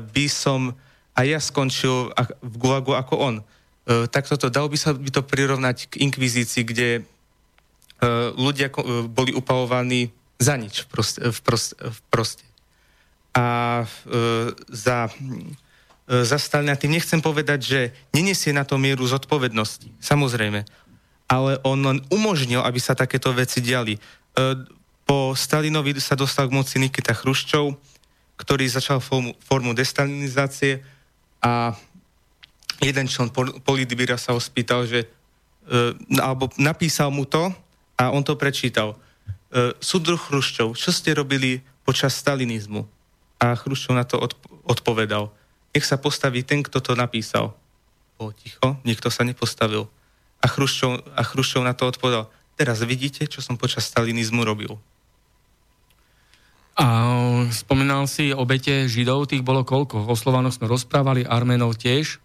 by 0.02 0.26
som 0.26 0.74
aj 1.14 1.26
ja 1.26 1.38
skončil 1.38 2.10
v 2.42 2.54
Gulagu 2.58 2.98
ako 2.98 3.14
on. 3.14 3.36
E, 3.38 3.42
tak 4.10 4.26
toto, 4.26 4.50
dalo 4.50 4.66
by 4.66 4.74
sa 4.74 4.90
by 4.90 5.10
to 5.14 5.22
prirovnať 5.22 5.94
k 5.94 6.02
inkvizícii, 6.02 6.66
kde 6.66 7.06
E, 7.98 8.30
ľudia 8.38 8.70
boli 9.10 9.34
upalovaní 9.34 10.14
za 10.38 10.54
nič 10.54 10.86
proste. 10.86 11.18
V 11.34 11.38
proste, 11.42 11.74
v 11.74 11.98
proste. 12.14 12.46
A 13.34 13.86
za, 14.66 14.98
za 16.06 16.38
Stalina 16.42 16.74
tým 16.74 16.98
nechcem 16.98 17.22
povedať, 17.22 17.60
že 17.62 17.80
nenesie 18.10 18.50
na 18.50 18.66
to 18.66 18.78
mieru 18.78 19.06
zodpovednosti. 19.06 19.94
Samozrejme. 20.02 20.66
Ale 21.28 21.60
on 21.60 21.78
len 21.84 22.00
umožnil, 22.08 22.64
aby 22.64 22.80
sa 22.80 22.96
takéto 22.96 23.28
veci 23.36 23.60
diali. 23.60 23.96
E, 23.96 24.00
po 25.04 25.36
Stalinovi 25.36 25.96
sa 26.00 26.16
dostal 26.16 26.48
k 26.48 26.56
moci 26.56 26.80
Nikita 26.80 27.12
Chruščov, 27.12 27.76
ktorý 28.40 28.64
začal 28.68 29.00
formu, 29.04 29.36
formu 29.44 29.76
destalinizácie 29.76 30.80
a 31.44 31.76
jeden 32.80 33.06
člen 33.10 33.28
Politbíra 33.64 34.16
sa 34.16 34.32
ho 34.32 34.40
spýtal, 34.40 34.86
že 34.86 35.04
e, 35.04 35.08
alebo 36.16 36.48
napísal 36.56 37.10
mu 37.12 37.26
to, 37.28 37.50
a 37.98 38.14
on 38.14 38.22
to 38.22 38.38
prečítal. 38.38 38.94
E, 39.50 39.74
Súdruh 39.82 40.18
Chruščov, 40.18 40.78
čo 40.78 40.90
ste 40.94 41.12
robili 41.12 41.60
počas 41.82 42.14
stalinizmu? 42.14 42.86
A 43.42 43.58
Chruščov 43.58 43.92
na 43.96 44.06
to 44.06 44.22
odp- 44.22 44.48
odpovedal. 44.64 45.34
Nech 45.74 45.84
sa 45.84 45.98
postaví 45.98 46.46
ten, 46.46 46.62
kto 46.62 46.78
to 46.78 46.92
napísal. 46.94 47.54
Bolo 48.18 48.34
ticho, 48.34 48.78
nikto 48.86 49.10
sa 49.10 49.26
nepostavil. 49.26 49.90
A 50.38 50.46
Chruščov, 50.46 51.02
a 51.18 51.22
Chruščov 51.26 51.62
na 51.66 51.74
to 51.74 51.90
odpovedal. 51.90 52.30
Teraz 52.58 52.82
vidíte, 52.82 53.26
čo 53.26 53.42
som 53.42 53.58
počas 53.58 53.86
stalinizmu 53.86 54.42
robil. 54.42 54.78
A 56.78 56.86
spomínal 57.50 58.06
si 58.06 58.30
obete 58.30 58.86
Židov, 58.86 59.26
tých 59.26 59.42
bolo 59.42 59.66
koľko? 59.66 60.06
O 60.06 60.14
Slovanoch 60.14 60.54
sme 60.54 60.70
rozprávali, 60.70 61.26
Arménov 61.26 61.74
tiež? 61.74 62.22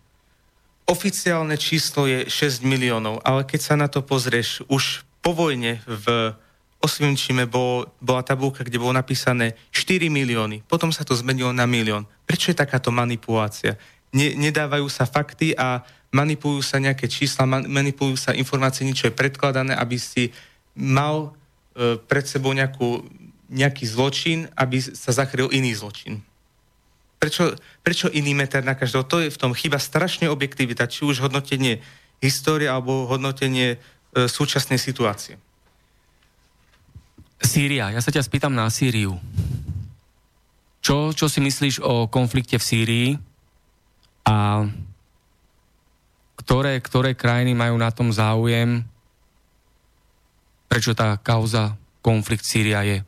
Oficiálne 0.86 1.57
číslo 1.57 2.05
je 2.05 2.30
6 2.30 2.61
miliónov, 2.61 3.24
ale 3.26 3.49
keď 3.49 3.59
sa 3.61 3.74
na 3.74 3.89
to 3.89 4.05
pozrieš 4.05 4.61
už 4.70 5.01
po 5.26 5.34
vojne 5.34 5.82
v 5.88 6.36
Osvienčime 6.84 7.47
bol, 7.47 7.88
bola 8.03 8.28
tabulka, 8.28 8.59
kde 8.59 8.76
bolo 8.76 8.91
napísané 8.91 9.55
4 9.72 10.11
milióny. 10.11 10.68
Potom 10.68 10.91
sa 10.91 11.07
to 11.07 11.16
zmenilo 11.16 11.55
na 11.55 11.64
milión. 11.64 12.03
Prečo 12.28 12.51
je 12.51 12.59
takáto 12.59 12.91
manipulácia? 12.91 13.80
Ne, 14.11 14.36
nedávajú 14.36 14.91
sa 14.91 15.07
fakty 15.07 15.55
a 15.55 15.88
manipulujú 16.14 16.61
sa 16.61 16.78
nejaké 16.78 17.09
čísla, 17.09 17.49
manipulujú 17.49 18.16
sa 18.16 18.32
informácie, 18.38 18.86
niečo 18.86 19.09
je 19.09 19.18
predkladané, 19.18 19.74
aby 19.74 19.97
si 19.97 20.30
mal 20.78 21.34
e, 21.74 21.97
pred 21.97 22.24
sebou 22.30 22.53
nejakú, 22.53 23.01
nejaký 23.49 23.84
zločin, 23.89 24.47
aby 24.53 24.78
sa 24.80 25.11
zakryl 25.11 25.49
iný 25.49 25.74
zločin. 25.74 26.22
Prečo, 27.18 27.57
prečo 27.82 28.07
iný 28.14 28.38
meter 28.38 28.61
na 28.61 28.78
každého? 28.78 29.09
To 29.09 29.18
je 29.26 29.34
v 29.34 29.41
tom 29.41 29.57
chyba 29.57 29.82
strašne 29.82 30.30
objektivita, 30.30 30.86
či 30.86 31.03
už 31.03 31.26
hodnotenie 31.26 31.82
histórie 32.22 32.70
alebo 32.70 33.09
hodnotenie 33.09 33.82
E, 34.14 34.30
súčasnej 34.30 34.78
situácie. 34.78 35.41
Sýria. 37.41 37.89
Ja 37.89 37.99
sa 37.99 38.14
ťa 38.14 38.22
spýtam 38.22 38.53
na 38.53 38.70
Sýriu. 38.70 39.18
Čo, 40.86 41.18
čo 41.18 41.26
si 41.26 41.41
myslíš 41.41 41.82
o 41.82 42.05
konflikte 42.05 42.61
v 42.61 42.64
Sýrii 42.64 43.09
a 44.30 44.70
ktoré, 46.44 46.76
ktoré 46.84 47.16
krajiny 47.16 47.56
majú 47.56 47.80
na 47.80 47.88
tom 47.88 48.12
záujem? 48.12 48.84
Prečo 50.68 50.91
tá 50.91 51.16
kauza, 51.16 51.80
konflikt 52.04 52.44
Sýria 52.44 52.84
je? 52.84 53.00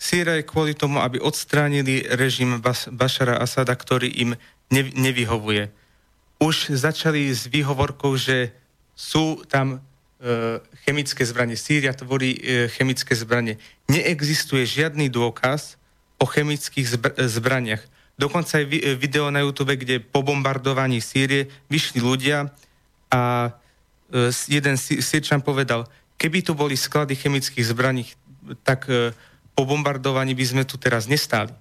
Sýria 0.00 0.40
je 0.40 0.48
kvôli 0.48 0.72
tomu, 0.72 1.04
aby 1.04 1.20
odstránili 1.20 2.08
režim 2.08 2.56
Bašara 2.88 3.36
Asada, 3.36 3.76
ktorý 3.76 4.08
im 4.08 4.30
nevyhovuje. 4.72 5.68
Už 6.40 6.72
začali 6.72 7.28
s 7.28 7.50
výhovorkou, 7.50 8.14
že 8.16 8.54
sú 8.94 9.42
tam 9.50 9.76
e, 9.76 9.78
chemické 10.86 11.26
zbranie. 11.26 11.58
Sýria 11.58 11.92
tvorí 11.92 12.38
e, 12.38 12.70
chemické 12.72 13.12
zbranie. 13.18 13.58
Neexistuje 13.90 14.64
žiadny 14.64 15.10
dôkaz 15.10 15.76
o 16.22 16.24
chemických 16.30 16.86
zbr- 16.94 17.18
zbraniach. 17.18 17.82
Dokonca 18.18 18.58
aj 18.58 18.66
vi- 18.66 18.82
video 18.98 19.30
na 19.30 19.46
YouTube, 19.46 19.78
kde 19.78 20.02
po 20.02 20.26
bombardovaní 20.26 20.98
Sýrie 20.98 21.46
vyšli 21.70 22.02
ľudia 22.02 22.50
a 23.14 23.54
e, 24.10 24.34
jeden 24.50 24.74
Sýrčan 24.74 25.38
povedal, 25.38 25.86
keby 26.18 26.42
tu 26.42 26.58
boli 26.58 26.74
sklady 26.74 27.14
chemických 27.14 27.70
zbraní, 27.70 28.10
tak 28.66 28.90
e, 28.90 29.14
po 29.54 29.62
bombardovaní 29.62 30.34
by 30.34 30.44
sme 30.44 30.62
tu 30.66 30.74
teraz 30.82 31.06
nestáli. 31.06 31.54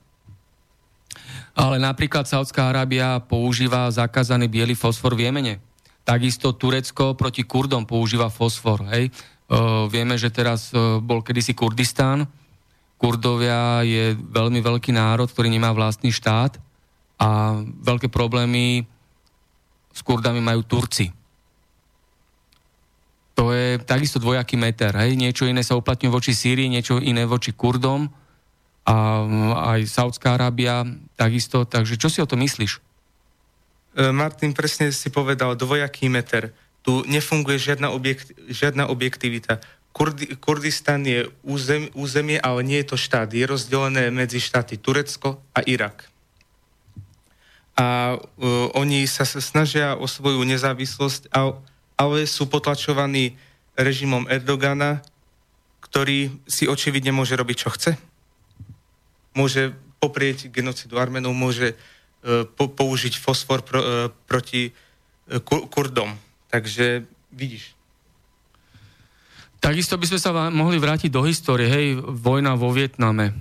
Ale 1.54 1.78
napríklad 1.78 2.26
Saudská 2.26 2.74
Arábia 2.74 3.22
používa 3.22 3.90
zakázaný 3.94 4.50
biely 4.50 4.74
fosfor 4.74 5.14
v 5.14 5.30
Jemene. 5.30 5.62
Takisto 6.06 6.54
Turecko 6.54 7.14
proti 7.14 7.46
Kurdom 7.46 7.86
používa 7.86 8.30
fosfor. 8.30 8.86
Hej. 8.94 9.10
Uh, 9.50 9.90
vieme, 9.90 10.14
že 10.22 10.30
teraz 10.30 10.70
bol 11.02 11.26
kedysi 11.26 11.58
Kurdistán. 11.58 12.30
Kurdovia 12.98 13.86
je 13.86 14.18
veľmi 14.18 14.60
veľký 14.62 14.92
národ, 14.92 15.30
ktorý 15.30 15.54
nemá 15.54 15.70
vlastný 15.70 16.10
štát 16.10 16.58
a 17.22 17.62
veľké 17.62 18.10
problémy 18.10 18.86
s 19.94 20.02
Kurdami 20.06 20.42
majú 20.42 20.62
Turci. 20.66 21.10
To 23.38 23.54
je 23.54 23.78
takisto 23.86 24.18
dvojaký 24.18 24.58
meter. 24.58 24.94
Hej. 24.98 25.14
Niečo 25.14 25.46
iné 25.46 25.62
sa 25.62 25.78
uplatňuje 25.78 26.10
voči 26.10 26.34
Sýrii, 26.34 26.74
niečo 26.74 26.98
iné 26.98 27.26
voči 27.30 27.54
Kurdom 27.54 28.10
a 28.82 28.96
aj 29.78 29.86
Saudská 29.86 30.34
Arábia 30.34 30.82
takisto. 31.14 31.66
Takže 31.70 32.02
čo 32.02 32.10
si 32.10 32.18
o 32.18 32.30
to 32.30 32.34
myslíš? 32.34 32.82
E, 33.98 34.10
Martin 34.10 34.58
presne 34.58 34.90
si 34.90 35.14
povedal, 35.14 35.54
dvojaký 35.54 36.10
meter. 36.10 36.50
Tu 36.82 37.06
nefunguje 37.06 37.62
žiadna, 37.62 37.94
objekt, 37.94 38.34
žiadna 38.50 38.90
objektivita. 38.90 39.62
Kurdi, 39.98 40.38
Kurdistan 40.38 41.02
je 41.02 41.26
územ, 41.42 41.90
územie, 41.98 42.38
ale 42.38 42.62
nie 42.62 42.78
je 42.86 42.94
to 42.94 42.98
štát. 43.02 43.34
Je 43.34 43.50
rozdelené 43.50 44.14
medzi 44.14 44.38
štáty 44.38 44.78
Turecko 44.78 45.42
a 45.58 45.66
Irak. 45.66 46.06
A 47.74 48.18
uh, 48.18 48.70
oni 48.78 49.10
sa 49.10 49.26
snažia 49.26 49.98
o 49.98 50.06
svoju 50.06 50.46
nezávislosť, 50.46 51.34
ale, 51.34 51.58
ale 51.98 52.30
sú 52.30 52.46
potlačovaní 52.46 53.34
režimom 53.74 54.30
Erdogana, 54.30 55.02
ktorý 55.82 56.30
si 56.46 56.70
očividne 56.70 57.10
môže 57.10 57.34
robiť, 57.34 57.58
čo 57.58 57.70
chce. 57.74 57.92
Môže 59.34 59.74
poprieť 59.98 60.54
genocidu 60.54 61.02
Armenov, 61.02 61.34
môže 61.34 61.74
E, 62.28 62.44
po, 62.44 62.68
použiť 62.68 63.14
fosfor 63.22 63.62
pro, 63.62 63.80
e, 63.80 64.10
proti 64.26 64.62
e, 64.68 64.72
Kurdom. 65.46 66.18
Takže 66.50 67.06
vidíš. 67.32 67.77
Takisto 69.58 69.98
by 69.98 70.06
sme 70.06 70.20
sa 70.22 70.32
mohli 70.54 70.78
vrátiť 70.78 71.10
do 71.10 71.26
histórie, 71.26 71.68
hej, 71.68 71.88
vojna 72.00 72.54
vo 72.54 72.70
Vietname. 72.70 73.34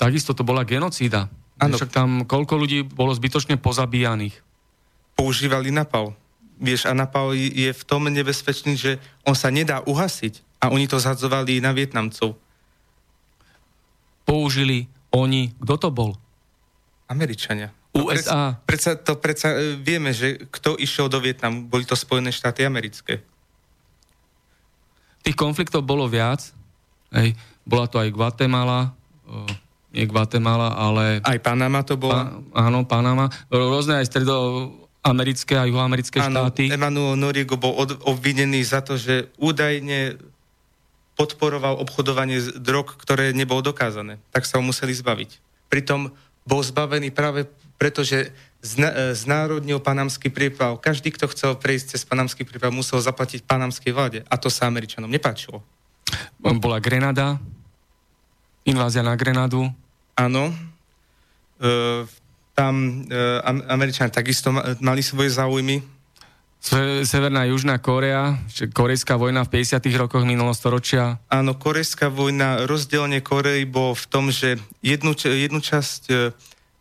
Takisto 0.00 0.32
to 0.32 0.46
bola 0.46 0.64
genocída. 0.64 1.28
Ano. 1.58 1.74
Však 1.74 1.90
tam 1.90 2.22
koľko 2.24 2.54
ľudí 2.54 2.86
bolo 2.86 3.10
zbytočne 3.10 3.58
pozabíjaných. 3.58 4.38
Používali 5.18 5.74
napal. 5.74 6.14
Vieš, 6.58 6.86
a 6.86 6.94
napal 6.94 7.34
je 7.34 7.70
v 7.70 7.82
tom 7.86 8.06
nebezpečný, 8.06 8.74
že 8.78 9.02
on 9.26 9.34
sa 9.34 9.50
nedá 9.50 9.82
uhasiť. 9.86 10.42
A 10.58 10.70
oni 10.74 10.90
to 10.90 10.98
zhadzovali 10.98 11.62
na 11.62 11.70
Vietnamcov. 11.70 12.34
Použili 14.26 14.90
oni, 15.14 15.54
kto 15.62 15.74
to 15.78 15.88
bol? 15.94 16.14
Američania. 17.06 17.70
USA. 17.94 18.58
Predsa, 18.62 18.98
to 19.00 19.16
predsa 19.18 19.54
e, 19.54 19.78
vieme, 19.80 20.12
že 20.12 20.46
kto 20.52 20.76
išiel 20.78 21.10
do 21.10 21.18
Vietnamu, 21.18 21.66
boli 21.66 21.82
to 21.88 21.98
Spojené 21.98 22.30
štáty 22.30 22.62
americké. 22.62 23.24
Tých 25.22 25.36
konfliktov 25.36 25.84
bolo 25.84 26.06
viac. 26.06 26.52
Hej. 27.14 27.34
Bola 27.68 27.86
to 27.88 28.00
aj 28.00 28.08
Guatemala, 28.12 28.96
nie 29.88 30.04
Guatemala, 30.04 30.76
ale... 30.76 31.24
Aj 31.24 31.38
Panama 31.40 31.80
to 31.80 31.96
bola? 31.96 32.28
Pa, 32.52 32.68
áno, 32.68 32.84
Panama. 32.84 33.32
Rôzne 33.48 34.00
aj 34.00 34.08
stredoamerické 34.12 35.56
a 35.56 35.64
juhoamerické 35.64 36.20
áno, 36.20 36.48
štáty. 36.48 36.68
Emanuel 36.68 37.16
Noriego 37.16 37.56
bol 37.56 37.72
od, 37.72 37.96
obvinený 38.04 38.60
za 38.68 38.84
to, 38.84 39.00
že 39.00 39.32
údajne 39.40 40.20
podporoval 41.16 41.80
obchodovanie 41.80 42.60
drog, 42.60 42.94
ktoré 43.00 43.32
nebolo 43.32 43.64
dokázané. 43.64 44.20
Tak 44.30 44.44
sa 44.44 44.60
ho 44.60 44.64
museli 44.64 44.92
zbaviť. 44.92 45.40
Pritom 45.72 46.12
bol 46.44 46.60
zbavený 46.60 47.08
práve 47.10 47.48
preto, 47.78 48.02
že 48.02 48.34
zna, 48.60 49.14
znárodnil 49.14 49.78
panamský 49.78 50.28
príprav. 50.28 50.82
Každý, 50.82 51.14
kto 51.14 51.30
chcel 51.30 51.54
prejsť 51.54 51.94
cez 51.94 52.02
panamský 52.02 52.42
príprav, 52.42 52.74
musel 52.74 52.98
zaplatiť 52.98 53.46
panamskej 53.46 53.92
vláde. 53.94 54.18
A 54.26 54.34
to 54.36 54.50
sa 54.50 54.66
Američanom 54.66 55.08
nepáčilo. 55.08 55.62
Bola 56.42 56.82
Grenada, 56.82 57.38
invázia 58.66 59.06
na 59.06 59.14
Grenadu. 59.14 59.70
Áno. 60.18 60.50
E, 61.58 62.06
tam 62.58 63.06
e, 63.06 63.18
Američania 63.70 64.10
takisto 64.10 64.50
mali 64.82 65.02
svoje 65.02 65.30
záujmy. 65.38 65.78
Severná 67.06 67.46
a 67.46 67.50
Južná 67.54 67.78
Korea, 67.78 68.34
korejská 68.74 69.14
vojna 69.14 69.46
v 69.46 69.62
50. 69.62 69.78
rokoch 69.94 70.26
minulého 70.26 70.58
storočia. 70.58 71.22
Áno, 71.30 71.54
korejská 71.54 72.10
vojna, 72.10 72.66
rozdelenie 72.66 73.22
Korei 73.22 73.62
bol 73.62 73.94
v 73.94 74.04
tom, 74.10 74.34
že 74.34 74.58
jednu, 74.82 75.14
jednu 75.14 75.62
časť 75.62 76.02
e, 76.10 76.14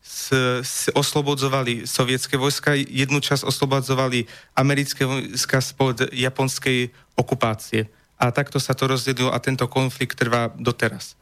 s, 0.07 0.31
s, 0.63 0.87
oslobodzovali 0.95 1.83
sovietské 1.83 2.39
vojska, 2.39 2.79
jednu 2.79 3.19
časť 3.19 3.43
oslobodzovali 3.43 4.23
americké 4.55 5.03
vojska 5.03 5.59
spod 5.59 6.07
japonskej 6.15 6.95
okupácie. 7.19 7.91
A 8.15 8.31
takto 8.31 8.57
sa 8.57 8.71
to 8.71 8.87
rozdelilo 8.87 9.35
a 9.35 9.43
tento 9.43 9.67
konflikt 9.67 10.15
trvá 10.15 10.49
doteraz. 10.55 11.19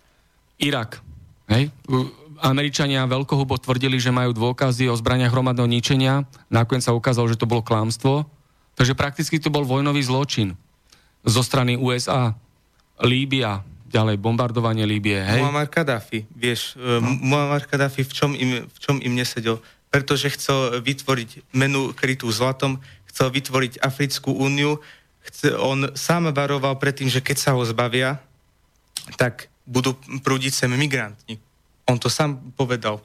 Irak. 0.61 1.01
Hej? 1.49 1.73
Američania 2.39 3.03
veľkohubo 3.09 3.57
tvrdili, 3.59 3.99
že 3.99 4.13
majú 4.13 4.31
dôkazy 4.31 4.87
o 4.87 4.95
zbraniach 4.95 5.33
hromadného 5.33 5.67
ničenia. 5.67 6.23
Nakoniec 6.47 6.85
sa 6.85 6.95
ukázalo, 6.95 7.27
že 7.27 7.39
to 7.39 7.49
bolo 7.49 7.65
klamstvo. 7.65 8.29
Takže 8.77 8.95
prakticky 8.95 9.41
to 9.41 9.51
bol 9.51 9.67
vojnový 9.67 10.03
zločin 10.03 10.55
zo 11.25 11.41
strany 11.41 11.75
USA. 11.75 12.37
Líbia, 13.01 13.65
ďalej 13.95 14.19
bombardovanie 14.19 14.83
Líbie. 14.83 15.23
Hej? 15.23 15.39
Muammar 15.39 15.71
Gaddafi, 15.71 16.27
vieš, 16.35 16.75
no. 16.75 16.99
Muammar 16.99 17.63
Gaddafi 17.63 18.03
v 18.03 18.11
čom, 18.11 18.31
im, 18.35 18.67
v 18.67 18.77
čom 18.83 18.99
im 18.99 19.15
nesedel? 19.15 19.63
Pretože 19.87 20.35
chcel 20.35 20.83
vytvoriť 20.83 21.55
menu 21.55 21.95
krytú 21.95 22.27
zlatom, 22.27 22.83
chcel 23.07 23.31
vytvoriť 23.31 23.79
Africkú 23.79 24.35
úniu, 24.35 24.83
chce, 25.23 25.55
on 25.55 25.95
sám 25.95 26.35
varoval 26.35 26.75
pred 26.75 26.99
tým, 26.99 27.07
že 27.07 27.23
keď 27.23 27.37
sa 27.39 27.49
ho 27.55 27.63
zbavia, 27.63 28.19
tak 29.15 29.47
budú 29.63 29.95
prúdiť 30.19 30.51
sem 30.51 30.71
migranti. 30.75 31.39
On 31.87 31.95
to 31.95 32.11
sám 32.11 32.35
povedal. 32.59 32.99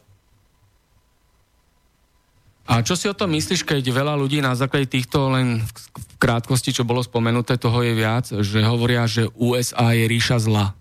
A 2.71 2.87
čo 2.87 2.95
si 2.95 3.11
o 3.11 3.15
tom 3.17 3.35
myslíš, 3.35 3.67
keď 3.67 3.83
veľa 3.83 4.15
ľudí 4.15 4.39
na 4.39 4.55
základe 4.55 4.87
týchto 4.87 5.27
len 5.35 5.59
v 5.59 6.15
krátkosti, 6.23 6.71
čo 6.71 6.87
bolo 6.87 7.03
spomenuté, 7.03 7.59
toho 7.59 7.83
je 7.83 7.95
viac, 7.99 8.31
že 8.31 8.63
hovoria, 8.63 9.11
že 9.11 9.27
USA 9.35 9.91
je 9.91 10.07
ríša 10.07 10.39
zla. 10.39 10.79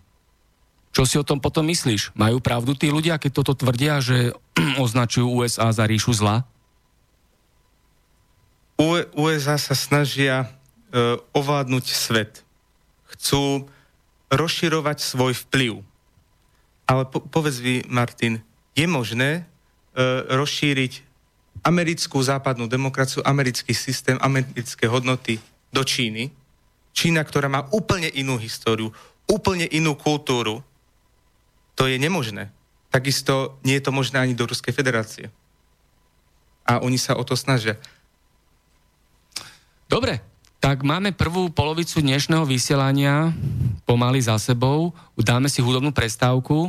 Čo 0.89 1.03
si 1.05 1.15
o 1.21 1.25
tom 1.25 1.37
potom 1.37 1.65
myslíš? 1.69 2.17
Majú 2.17 2.41
pravdu 2.41 2.73
tí 2.73 2.89
ľudia, 2.89 3.21
keď 3.21 3.31
toto 3.41 3.53
tvrdia, 3.53 4.01
že 4.01 4.33
označujú 4.83 5.29
USA 5.29 5.69
za 5.69 5.85
ríšu 5.85 6.13
zla? 6.15 6.45
USA 9.13 9.59
sa 9.59 9.75
snažia 9.75 10.47
uh, 10.47 11.19
ovládnuť 11.35 11.85
svet. 11.91 12.47
Chcú 13.11 13.67
rozširovať 14.31 14.97
svoj 15.03 15.33
vplyv. 15.45 15.81
Ale 16.85 17.03
po, 17.05 17.21
povedz 17.21 17.59
vy, 17.61 17.85
Martin, 17.89 18.41
je 18.73 18.85
možné 18.89 19.41
e, 19.41 19.41
rozšíriť 20.25 21.05
americkú 21.65 22.17
západnú 22.21 22.65
demokraciu, 22.65 23.21
americký 23.25 23.75
systém, 23.75 24.15
americké 24.21 24.87
hodnoty 24.87 25.41
do 25.73 25.83
Číny. 25.83 26.31
Čína, 26.95 27.21
ktorá 27.21 27.51
má 27.51 27.67
úplne 27.73 28.09
inú 28.09 28.39
históriu, 28.39 28.89
úplne 29.29 29.69
inú 29.69 29.93
kultúru, 29.93 30.65
to 31.79 31.87
je 31.87 31.95
nemožné. 31.95 32.51
Takisto 32.91 33.55
nie 33.63 33.79
je 33.79 33.87
to 33.87 33.95
možné 33.95 34.19
ani 34.19 34.35
do 34.35 34.43
Ruskej 34.43 34.75
federácie. 34.75 35.31
A 36.67 36.83
oni 36.83 36.99
sa 36.99 37.15
o 37.15 37.23
to 37.23 37.39
snažia. 37.39 37.79
Dobre, 39.87 40.19
tak 40.59 40.83
máme 40.83 41.15
prvú 41.15 41.47
polovicu 41.47 42.03
dnešného 42.03 42.43
vysielania 42.43 43.31
pomaly 43.87 44.19
za 44.19 44.35
sebou. 44.35 44.91
Dáme 45.15 45.47
si 45.47 45.63
hudobnú 45.63 45.95
prestávku. 45.95 46.67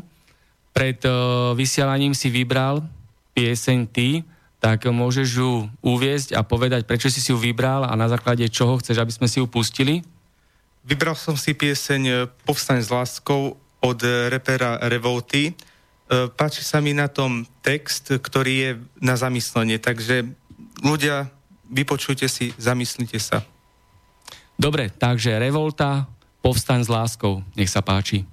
Pred 0.71 1.03
uh, 1.03 1.13
vysielaním 1.59 2.15
si 2.15 2.31
vybral 2.31 2.87
pieseň 3.35 3.79
ty, 3.91 4.23
tak 4.63 4.87
môžeš 4.87 5.29
ju 5.43 5.67
uviezť 5.83 6.39
a 6.39 6.47
povedať, 6.47 6.87
prečo 6.87 7.11
si 7.11 7.19
si 7.19 7.35
ju 7.35 7.39
vybral 7.41 7.83
a 7.83 7.99
na 7.99 8.07
základe 8.07 8.47
čoho 8.47 8.79
chceš, 8.79 9.03
aby 9.03 9.11
sme 9.11 9.27
si 9.27 9.43
ju 9.43 9.51
pustili? 9.51 10.07
Vybral 10.87 11.19
som 11.19 11.35
si 11.35 11.51
pieseň 11.51 12.31
Povstaň 12.47 12.79
s 12.79 12.95
láskou 12.95 13.59
od 13.81 14.01
repera 14.29 14.77
Revolty. 14.89 15.51
E, 15.51 15.53
páči 16.33 16.65
sa 16.65 16.81
mi 16.81 16.93
na 16.93 17.09
tom 17.09 17.45
text, 17.65 18.13
ktorý 18.13 18.53
je 18.53 18.71
na 19.01 19.17
zamyslenie, 19.17 19.81
takže 19.81 20.29
ľudia, 20.85 21.29
vypočujte 21.69 22.29
si, 22.29 22.53
zamyslite 22.57 23.17
sa. 23.21 23.45
Dobre, 24.61 24.93
takže 24.93 25.41
Revolta, 25.41 26.05
povstaň 26.45 26.85
s 26.85 26.91
láskou. 26.93 27.41
Nech 27.57 27.73
sa 27.73 27.81
páči. 27.81 28.29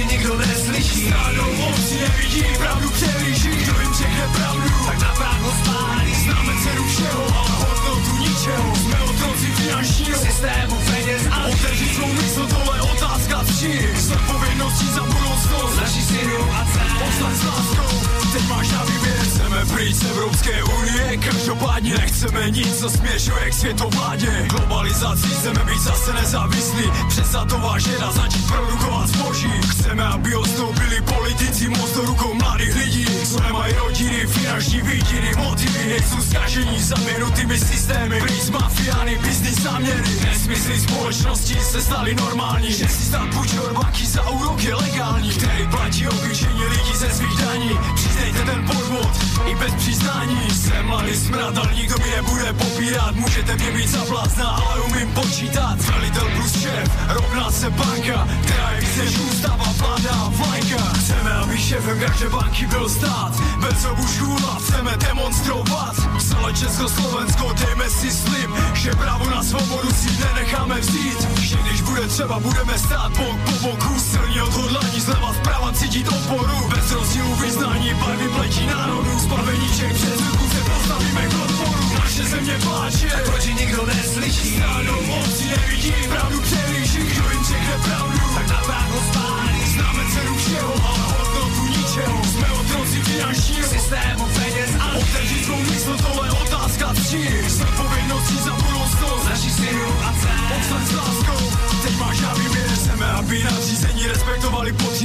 že 0.00 0.06
nikdo 0.06 0.36
neslyší. 0.36 1.06
Stranou 1.06 1.52
moci 1.52 2.00
nevidí 2.00 2.44
pravdu, 2.58 2.90
který 2.90 3.32
Kdo 3.32 3.80
jim 3.80 3.94
řekne 3.94 4.28
pravdu, 4.36 4.68
tak 4.86 4.98
na 5.00 5.14
právo 5.14 5.52
spálí 5.62 6.14
Známe 6.14 6.52
cenu 6.62 6.84
všeho 6.88 7.26
a 7.28 7.42
hodnotu 7.42 8.16
ničeho. 8.18 8.76
Jsme 8.76 9.00
otroci 9.00 9.46
finančního 9.46 10.18
systému 10.18 10.76
peněz 10.90 11.22
a 11.30 11.44
Otevři 11.44 11.88
svou 11.94 12.12
mysl, 12.12 12.46
tohle 12.46 12.80
otázka 12.80 13.44
vši 13.44 13.90
S 13.96 14.10
odpovědností 14.10 14.86
za 14.86 15.02
budoucnost. 15.02 15.76
Naši 15.80 16.02
synu 16.02 16.52
a 16.52 16.64
dcer 16.72 16.86
Poslat 16.98 17.36
s 17.36 17.44
láskou, 17.44 18.00
teď 18.32 18.48
máš 18.48 18.70
na 18.70 18.84
výběr 18.84 19.19
chceme 19.60 19.76
prísť 19.76 20.00
z 20.00 20.08
Európskej 20.16 20.60
únie 20.64 21.04
Každopádne 21.20 21.92
nechceme 21.92 22.42
nič, 22.48 22.70
co 22.80 22.88
smiešuje 22.88 23.44
k 23.44 23.54
svetovláde 23.54 24.30
Globalizácii 24.48 25.32
chceme 25.36 25.62
byť 25.68 25.80
zase 25.84 26.10
nezávislí 26.16 26.86
Přesná 27.08 27.44
to 27.44 27.56
žena 27.80 28.08
začít 28.12 28.44
produkovať 28.48 29.06
zboží. 29.08 29.52
Chceme, 29.76 30.04
aby 30.04 30.30
osnoubili 30.36 30.96
politici 31.04 31.68
moc 31.68 31.90
do 31.92 32.02
rukou 32.08 32.32
mladých 32.34 32.74
lidí. 32.76 33.04
Co 33.30 33.40
nemají 33.40 33.74
rodiny, 33.74 34.26
finanční 34.26 34.80
výdiny, 34.80 35.30
motivy 35.36 35.80
Nejsú 35.88 36.18
zkažení 36.22 36.78
zamienutými 36.80 37.58
systémy 37.58 38.16
Prísť 38.20 38.50
mafiány, 38.50 39.18
biznis 39.22 39.60
záměry 39.60 40.12
Nesmysly 40.24 40.80
společnosti 40.80 41.54
se 41.60 41.80
stali 41.82 42.14
normální 42.14 42.72
Že 42.72 42.88
si 42.88 43.02
stát 43.04 43.28
půjčil 43.34 43.70
baky 43.74 44.06
za 44.06 44.22
úrok 44.30 44.62
je 44.62 44.74
legální. 44.74 45.30
Který 45.30 45.66
platí 45.70 46.08
obyčejní 46.08 46.64
lidi 46.64 46.92
ze 46.96 47.10
svých 47.10 47.36
daní 47.40 47.70
Přiznejte 47.94 48.40
ten 48.44 48.66
podvod 48.66 49.10
i 49.50 49.54
bez 49.54 49.74
přiznání. 49.74 50.50
Jsem 50.50 50.86
mladý 50.86 51.12
ale 51.56 51.74
nikdo 51.74 51.94
mi 51.98 52.10
nebude 52.16 52.52
popírat. 52.52 53.14
Můžete 53.14 53.56
mě 53.56 53.70
mít 53.70 53.88
za 53.88 54.04
blázna, 54.04 54.48
ale 54.48 54.80
umím 54.80 55.12
počítat. 55.14 55.78
Velitel 55.78 56.28
plus 56.36 56.52
šéf, 56.62 56.90
rovná 57.08 57.50
se 57.50 57.70
banka 57.70 58.28
Která 58.42 58.70
je 58.70 58.80
víc 58.80 58.96
než 58.96 59.18
ústava, 59.18 59.64
vláda 59.76 60.30
vlajka. 60.30 60.82
Chceme, 60.98 61.32
aby 61.32 61.58
šéfem 61.58 62.00
každé 62.00 62.28
banky 62.28 62.66
byl 62.66 62.88
stát. 62.88 63.32
Bez 63.60 63.84
obušků 63.84 64.36
chceme 64.58 64.96
demonstrovat. 64.96 65.94
Celé 66.28 66.52
Československo, 66.52 67.52
dejme 67.52 67.90
si 67.90 68.10
slib 68.10 68.50
Že 68.74 68.90
právo 68.90 69.30
na 69.30 69.42
svobodu 69.42 69.90
si 69.92 70.08
nenecháme 70.24 70.80
vzít. 70.80 71.38
Že 71.40 71.56
když 71.56 71.80
bude 71.80 72.08
třeba, 72.08 72.38
budeme 72.38 72.78
stát 72.78 73.12
bok 73.16 73.36
po 73.44 73.52
boku. 73.66 74.00
Silní 74.00 74.40
odhodlání 74.40 75.00
zleva 75.00 75.32
vprava 75.32 75.72
cítit 75.72 76.08
oporu. 76.08 76.68
Bez 76.68 76.92
rozdílu 76.92 77.34
vyznání, 77.34 77.94
barvy 77.94 78.28
plečí 78.28 78.66
národů 78.66 79.18
Zbaveničej 79.40 79.92
přes 79.94 80.20
ruku 80.20 80.48
se 80.48 80.60
postavíme 80.70 81.26
k 81.26 81.34
odporu. 81.34 81.94
Naše 81.94 82.24
země 82.24 82.58
pláče, 82.62 83.08
tak 83.08 83.24
proč 83.24 83.46
ji 83.46 83.54
nikdo 83.54 83.86
neslyší. 83.86 84.56
Stranou 84.56 85.02
moc 85.06 85.40
nevidí, 85.40 85.94
pravdu 86.08 86.40
přelíší 86.40 86.98
Kdo 86.98 87.30
jim 87.30 87.44
řekne 87.44 87.76
pravdu, 87.84 88.18
tak 88.34 88.48
na 88.48 88.60
právo 88.66 89.00
spálí 89.10 89.60
Známe 89.72 90.02
cenu 90.12 90.36
všeho 90.36 90.74
a 90.74 90.92
hodnotu 90.92 91.66
ničeho. 91.66 92.24
Jsme 92.24 92.50
otroci 92.50 93.00
finančního 93.00 93.68
systému 93.68 94.24
peněz 94.34 94.70
a 94.80 94.92
Otevřít 94.92 95.44
svou 95.44 95.60
místo, 95.60 95.96
tohle 95.96 96.30
otázka 96.30 96.92
tří. 96.94 97.28
S 97.48 97.64
povinností 97.76 98.36
za 98.36 98.52
budoucnost 98.52 99.24
Naši 99.28 99.50
synu 99.50 99.88
a 100.04 100.12
dcer 100.20 100.40
Odstaň 100.56 100.86
s 100.86 100.92
láskou. 100.92 101.49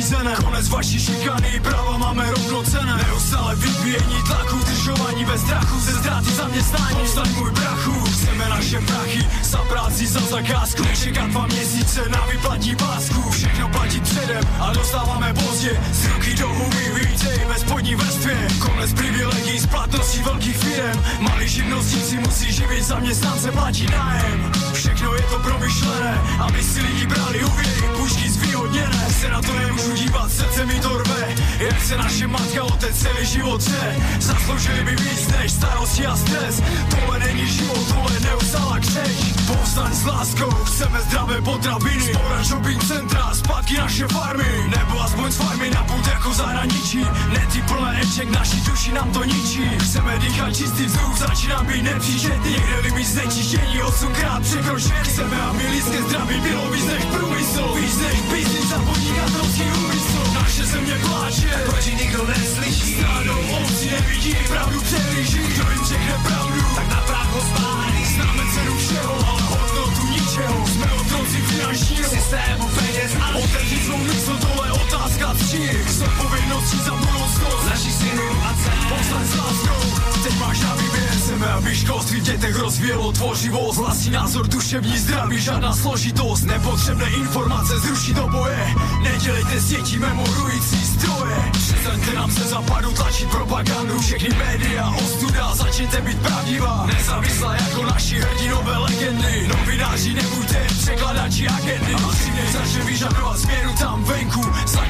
Podřízené 0.05 0.35
Konec 0.35 0.69
vaší 0.69 0.99
šikany, 0.99 1.59
práva 1.63 1.97
máme 1.97 2.31
rovnocené 2.31 2.97
Neustále 3.07 3.55
vypíjení 3.55 4.23
tlaku, 4.27 4.57
držování 4.65 5.25
bez 5.25 5.41
strachu. 5.41 5.79
Ze 5.79 5.91
ztráty 5.91 6.29
zaměstnání, 6.29 6.95
povstaň 6.95 7.29
můj 7.33 7.51
brachu. 7.51 7.91
Chceme 7.91 8.49
naše 8.49 8.79
prachy, 8.81 9.27
za 9.43 9.57
práci, 9.57 10.07
za 10.07 10.19
zakázku. 10.19 10.83
Nečekat 10.83 11.29
dva 11.29 11.45
měsíce 11.47 12.09
na 12.09 12.25
vyplatí 12.25 12.75
pásku. 12.75 13.29
Všechno 13.29 13.69
platí 13.69 13.99
předem 13.99 14.43
a 14.59 14.73
dostáváme 14.73 15.33
pozdě. 15.33 15.79
Z 15.91 16.05
ruky 16.05 16.33
do 16.33 16.49
huby, 16.49 16.91
vítej 16.95 17.45
ve 17.47 17.59
spodní 17.59 17.95
vrstvě. 17.95 18.47
Konec 18.59 18.93
privilegií, 18.93 19.59
splatností 19.59 20.21
velkých 20.23 20.57
firm 20.57 21.03
Malí 21.19 21.47
živnostníci 21.47 22.17
musí 22.17 22.53
živit, 22.53 22.83
zaměstnance 22.83 23.51
platí 23.51 23.85
nájem 23.85 24.64
Všechno 24.85 25.15
je 25.15 25.21
to 25.21 25.39
promyšlené, 25.39 26.21
aby 26.39 26.63
si 26.63 26.81
lidi 26.81 27.07
brali 27.07 27.43
úvěry, 27.43 27.89
pušky 27.97 28.29
zvýhodněné. 28.29 29.07
Se 29.19 29.29
na 29.29 29.41
to 29.41 29.53
nemůžu 29.53 29.93
dívat, 29.93 30.31
srdce 30.31 30.65
mi 30.65 30.79
to 30.79 30.97
rve. 30.97 31.35
Jak 31.59 31.81
se 31.81 31.97
naše 31.97 32.27
matka 32.27 32.63
otec 32.63 32.99
celý 32.99 33.25
život 33.25 33.57
tře 33.57 33.95
Zasloužili 34.19 34.83
by 34.83 34.95
víc 34.95 35.27
než 35.27 35.51
starosti 35.51 36.05
a 36.05 36.15
stres. 36.15 36.61
Tohle 36.89 37.19
není 37.19 37.47
život, 37.47 37.87
tohle 37.87 38.19
neustála 38.19 38.79
křeč. 38.79 39.17
Povstaň 39.47 39.93
s 39.93 40.05
láskou, 40.05 40.51
chceme 40.51 41.01
zdravé 41.01 41.41
potraviny. 41.41 42.13
Spora 42.13 42.43
shopping 42.43 42.83
centra, 42.83 43.33
zpátky 43.33 43.77
naše 43.77 44.07
farmy. 44.07 44.71
Nebo 44.77 45.01
aspoň 45.01 45.31
s 45.31 45.37
farmy 45.37 45.69
na 45.69 45.83
půd 45.83 46.07
jako 46.07 46.33
zahraničí. 46.33 47.05
Nety 47.33 47.61
plné 47.61 48.01
eček, 48.01 48.29
naší 48.29 48.61
duši 48.61 48.91
nám 48.91 49.11
to 49.11 49.23
ničí. 49.23 49.69
Chceme 49.79 50.19
dýchat 50.19 50.55
čistý 50.55 50.85
vzduch, 50.85 51.17
začíná 51.17 51.63
být 51.63 51.81
nepříčetný. 51.81 52.51
Někde 52.51 52.79
limit 52.81 53.07
znečištění, 53.07 53.81
osmkrát 53.81 54.45
překročený 54.75 55.09
Chceme, 55.09 55.41
aby 55.41 55.63
lidské 55.67 56.01
zdraví 56.01 56.39
bylo 56.39 56.71
víc 56.71 56.85
než 56.85 57.05
průmysl 57.05 57.75
Víc 57.75 57.97
než 57.97 58.21
biznis 58.21 58.71
a 58.71 58.79
podnikatelský 58.79 59.63
úmysl. 59.63 60.33
Naše 60.33 60.65
země 60.65 60.95
pláče, 61.05 61.49
proč 61.65 61.85
nikdo 61.85 62.27
neslyší. 62.27 62.93
Stranou 62.93 63.41
ovci 63.61 63.89
nevidí, 63.91 64.35
pravdu 64.47 64.81
přehlíží 64.81 65.37
Kdo 65.37 65.71
jim 65.71 65.83
řekne 65.85 66.15
pravdu, 66.27 66.61
tak 66.75 66.87
na 66.87 67.01
právo 67.01 67.41
spálí 67.41 68.05
Známe 68.15 68.43
cenu 68.53 68.77
všeho, 68.77 69.15
ale 69.29 69.41
hodnotu 69.41 70.07
ničeho. 70.11 70.67
Jsme 70.67 70.91
otroci 70.91 71.37
finančního 71.41 72.09
systému 72.09 72.69
peněz 72.69 73.11
a 73.21 73.35
otevřít 73.35 73.85
svou 73.85 73.97
mysl, 73.97 74.37
tohle 74.37 74.71
otázka 75.05 75.33
tří 75.33 75.69
S 75.87 76.01
odpovědností 76.01 76.77
za 76.77 76.95
budoucnost 76.95 77.65
našich 77.69 77.93
synů 77.93 78.23
a 78.43 78.53
dcer 78.53 78.73
Posled 78.89 79.27
s 79.27 79.35
láskou, 79.35 80.23
teď 80.23 80.39
máš 80.39 80.59
na 80.59 80.75
výběr 80.75 81.09
Chceme, 81.09 81.47
aby 81.47 81.75
školství 81.75 82.19
v 82.19 82.23
dětech 82.23 82.55
rozvíjelo 82.55 83.11
tvořivost 83.11 83.77
Vlastní 83.77 84.11
názor, 84.11 84.47
duševní 84.47 84.97
zdraví, 84.97 85.41
žádná 85.41 85.73
složitost. 85.73 86.43
Nepotřebné 86.43 87.09
informace 87.09 87.79
zruší 87.79 88.13
do 88.13 88.27
boje 88.27 88.75
Nedělejte 89.03 89.59
s 89.59 89.69
dětí 89.69 89.97
memorující 89.99 90.85
stroje 90.85 91.51
Přestaňte 91.51 92.13
nám 92.13 92.31
se 92.31 92.43
zapadu 92.43 92.91
tlačit 92.91 93.29
propagandu. 93.29 93.99
Všechny 93.99 94.29
média, 94.37 94.89
ostuda, 94.89 95.55
začněte 95.55 96.01
být 96.01 96.21
pravdivá. 96.21 96.85
Nezávislá 96.85 97.55
jako 97.55 97.83
naši 97.83 98.19
hrdinové 98.19 98.77
legendy. 98.77 99.47
Novináři 99.47 100.13
nebuďte 100.13 100.67
překladači 100.81 101.47
agendy. 101.47 101.93
Asi 101.93 102.31
než 102.31 102.51
začne 102.51 102.83
vyžadovat 102.83 103.37
změnu 103.37 103.73
tam 103.79 104.03
venku 104.03 104.41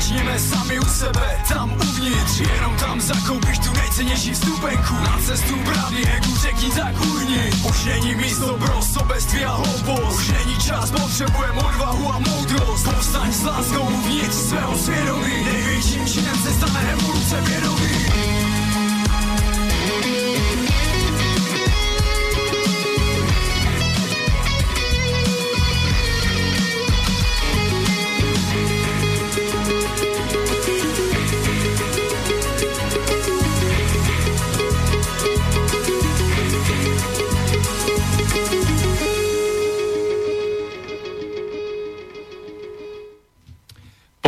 Začněme 0.05 0.39
sami 0.39 0.79
u 0.79 0.85
sebe, 0.85 1.43
tam 1.47 1.73
uvnitř. 1.73 2.39
Jenom 2.39 2.75
tam 2.75 3.01
zakoupíš 3.01 3.59
tu 3.59 3.73
nejcennější 3.73 4.31
vstupenku 4.31 4.93
Na 4.93 5.19
cestu 5.25 5.57
pravdy, 5.57 6.03
egu 6.05 6.37
řekni 6.37 6.69
tak 6.71 7.01
urni 7.01 7.51
Už 7.69 7.85
není 7.85 8.15
místo 8.15 8.57
pro 8.57 8.81
sobectví 8.81 9.45
a 9.45 9.51
hloupost. 9.51 10.19
Už 10.19 10.27
není 10.27 10.57
čas, 10.57 10.91
potřebujeme 10.91 11.59
odvahu 11.59 12.13
a 12.13 12.19
moudrost. 12.19 12.85
Povstaň 12.85 13.31
s 13.31 13.43
láskou 13.43 13.81
uvnitř 13.81 14.35
svého 14.35 14.77
svědomí. 14.77 15.43
Největším 15.43 16.05
činem 16.05 16.35
se 16.35 16.53
stane 16.53 16.91
revoluce 16.91 17.41
vědomí 17.41 18.45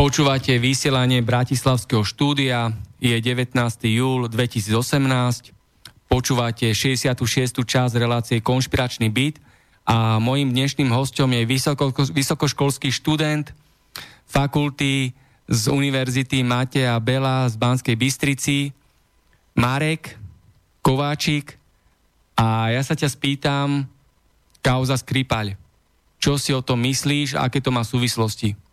Počúvate 0.08 0.56
vysielanie 0.56 1.20
Bratislavského 1.20 2.00
štúdia, 2.00 2.72
je 2.96 3.12
19. 3.12 3.52
júl 3.92 4.24
2018, 4.32 4.72
počúvate 6.08 6.72
66. 6.72 7.12
časť 7.52 7.92
relácie 8.00 8.40
Konšpiračný 8.40 9.12
byt 9.12 9.36
a 9.84 10.16
mojim 10.16 10.48
dnešným 10.48 10.88
hostom 10.96 11.28
je 11.36 11.44
vysoko, 11.44 11.92
vysokoškolský 11.92 12.88
študent 12.88 13.52
fakulty 14.24 15.12
z 15.44 15.62
Univerzity 15.68 16.40
Mateja 16.40 16.96
Bela 17.04 17.44
z 17.44 17.60
Banskej 17.60 18.00
Bystrici, 18.00 18.72
Marek 19.60 20.16
Kováčik 20.80 21.60
a 22.32 22.72
ja 22.72 22.80
sa 22.80 22.96
ťa 22.96 23.12
spýtam, 23.12 23.84
kauza 24.64 24.96
Skripal. 24.96 25.52
Čo 26.16 26.40
si 26.40 26.56
o 26.56 26.64
tom 26.64 26.80
myslíš 26.80 27.36
a 27.36 27.52
aké 27.52 27.60
to 27.60 27.68
má 27.68 27.84
súvislosti? 27.84 28.67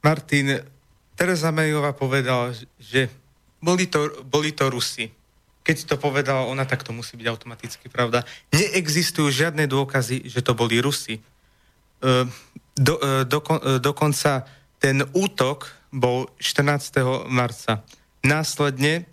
Martin, 0.00 0.64
Teresa 1.14 1.52
Mayová 1.52 1.92
povedala, 1.92 2.56
že 2.80 3.12
boli 3.60 3.84
to, 3.86 4.24
boli 4.24 4.56
to 4.56 4.72
Rusi. 4.72 5.12
Keď 5.60 5.76
to 5.84 5.94
povedala 6.00 6.48
ona, 6.48 6.64
tak 6.64 6.80
to 6.80 6.96
musí 6.96 7.20
byť 7.20 7.26
automaticky 7.28 7.92
pravda. 7.92 8.24
Neexistujú 8.48 9.28
žiadne 9.28 9.68
dôkazy, 9.68 10.24
že 10.24 10.40
to 10.40 10.56
boli 10.56 10.80
Rusi. 10.80 11.20
Do, 12.72 12.94
do, 13.28 13.38
dokonca 13.76 14.48
ten 14.80 15.04
útok 15.12 15.68
bol 15.92 16.32
14. 16.40 17.28
marca. 17.28 17.84
Následne 18.24 19.04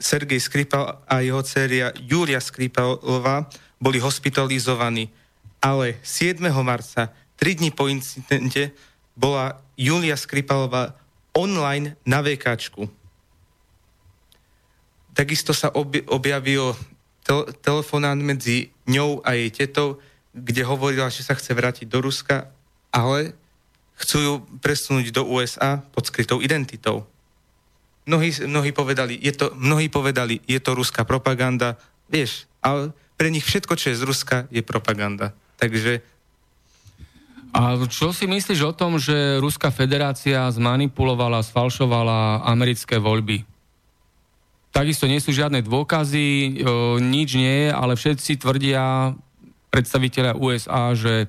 Sergej 0.00 0.40
Skripal 0.40 1.04
a 1.04 1.20
jeho 1.20 1.44
dceria 1.44 1.92
Julia 2.00 2.40
Skripalová 2.40 3.44
boli 3.76 4.00
hospitalizovaní. 4.00 5.12
Ale 5.60 6.00
7. 6.00 6.40
marca, 6.64 7.12
3 7.36 7.60
dní 7.60 7.70
po 7.76 7.92
incidente, 7.92 8.72
bola 9.20 9.60
Julia 9.76 10.16
Skripalová 10.16 10.96
online 11.36 12.00
na 12.08 12.24
VKčku. 12.24 12.88
Takisto 15.12 15.52
sa 15.52 15.68
objavil 16.08 16.72
tel- 17.20 17.52
telefonát 17.60 18.16
medzi 18.16 18.72
ňou 18.88 19.20
a 19.20 19.36
jej 19.36 19.52
tetou, 19.52 20.00
kde 20.32 20.64
hovorila, 20.64 21.12
že 21.12 21.20
sa 21.20 21.36
chce 21.36 21.52
vrátiť 21.52 21.84
do 21.84 22.00
Ruska, 22.00 22.48
ale 22.88 23.36
chcú 24.00 24.18
ju 24.18 24.32
presunúť 24.64 25.12
do 25.12 25.28
USA 25.28 25.84
pod 25.92 26.08
skrytou 26.08 26.40
identitou. 26.40 27.04
Mnohí, 28.08 28.32
mnohí, 28.48 28.72
povedali, 28.72 29.20
je 29.20 29.36
to, 29.36 29.52
mnohí 29.52 29.92
povedali, 29.92 30.40
je 30.48 30.56
to 30.56 30.72
ruská 30.72 31.04
propaganda, 31.04 31.76
vieš, 32.08 32.48
ale 32.64 32.96
pre 33.20 33.28
nich 33.28 33.44
všetko, 33.44 33.76
čo 33.76 33.92
je 33.92 34.00
z 34.00 34.06
Ruska, 34.08 34.36
je 34.48 34.64
propaganda. 34.64 35.36
Takže 35.60 36.00
a 37.50 37.74
čo 37.90 38.14
si 38.14 38.30
myslíš 38.30 38.60
o 38.62 38.76
tom, 38.76 39.02
že 39.02 39.42
Ruská 39.42 39.74
federácia 39.74 40.46
zmanipulovala, 40.54 41.42
sfalšovala 41.42 42.46
americké 42.46 43.02
voľby? 43.02 43.42
Takisto 44.70 45.10
nie 45.10 45.18
sú 45.18 45.34
žiadne 45.34 45.58
dôkazy, 45.66 46.26
e, 46.30 46.50
nič 47.02 47.34
nie 47.34 47.66
ale 47.74 47.98
všetci 47.98 48.38
tvrdia, 48.38 49.18
predstaviteľa 49.74 50.38
USA, 50.38 50.94
že 50.94 51.26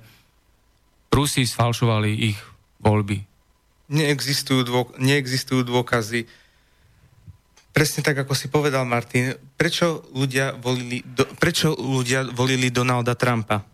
Rusi 1.10 1.50
sfalšovali 1.50 2.34
ich 2.34 2.40
voľby. 2.86 3.26
Neexistujú, 3.90 4.62
dô, 4.62 4.82
neexistujú 5.02 5.66
dôkazy. 5.66 6.30
Presne 7.74 8.06
tak, 8.06 8.22
ako 8.22 8.38
si 8.38 8.46
povedal, 8.46 8.86
Martin. 8.86 9.34
Prečo 9.58 10.06
ľudia 10.14 10.54
volili, 10.54 11.02
do, 11.02 11.26
prečo 11.42 11.74
ľudia 11.74 12.30
volili 12.30 12.70
Donalda 12.70 13.18
Trumpa? 13.18 13.66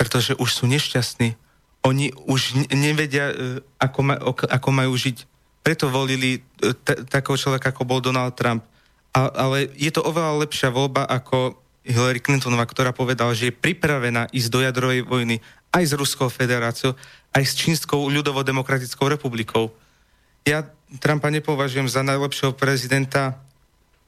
Pretože 0.00 0.32
už 0.40 0.48
sú 0.48 0.64
nešťastní 0.64 1.43
oni 1.84 2.10
už 2.24 2.64
nevedia, 2.72 3.30
e, 3.30 3.34
ako, 3.76 4.00
ma, 4.00 4.16
ako 4.26 4.68
majú 4.72 4.96
žiť. 4.96 5.28
Preto 5.60 5.92
volili 5.92 6.40
e, 6.40 6.72
t- 6.72 7.04
takého 7.04 7.36
človeka, 7.36 7.70
ako 7.70 7.84
bol 7.84 8.00
Donald 8.00 8.32
Trump. 8.32 8.64
A, 9.12 9.28
ale 9.30 9.68
je 9.76 9.92
to 9.92 10.00
oveľa 10.00 10.42
lepšia 10.48 10.72
voľba 10.72 11.04
ako 11.04 11.60
Hillary 11.84 12.24
Clintonová, 12.24 12.64
ktorá 12.64 12.96
povedala, 12.96 13.36
že 13.36 13.52
je 13.52 13.54
pripravená 13.54 14.32
ísť 14.32 14.48
do 14.48 14.64
jadrovej 14.64 15.04
vojny 15.04 15.44
aj 15.76 15.84
s 15.84 15.92
Ruskou 15.92 16.32
federáciou, 16.32 16.96
aj 17.36 17.44
s 17.44 17.52
Čínskou 17.60 18.00
ľudovo-demokratickou 18.08 19.12
republikou. 19.12 19.68
Ja 20.48 20.64
Trumpa 21.02 21.28
nepovažujem 21.28 21.90
za 21.90 22.00
najlepšieho 22.00 22.56
prezidenta. 22.56 23.36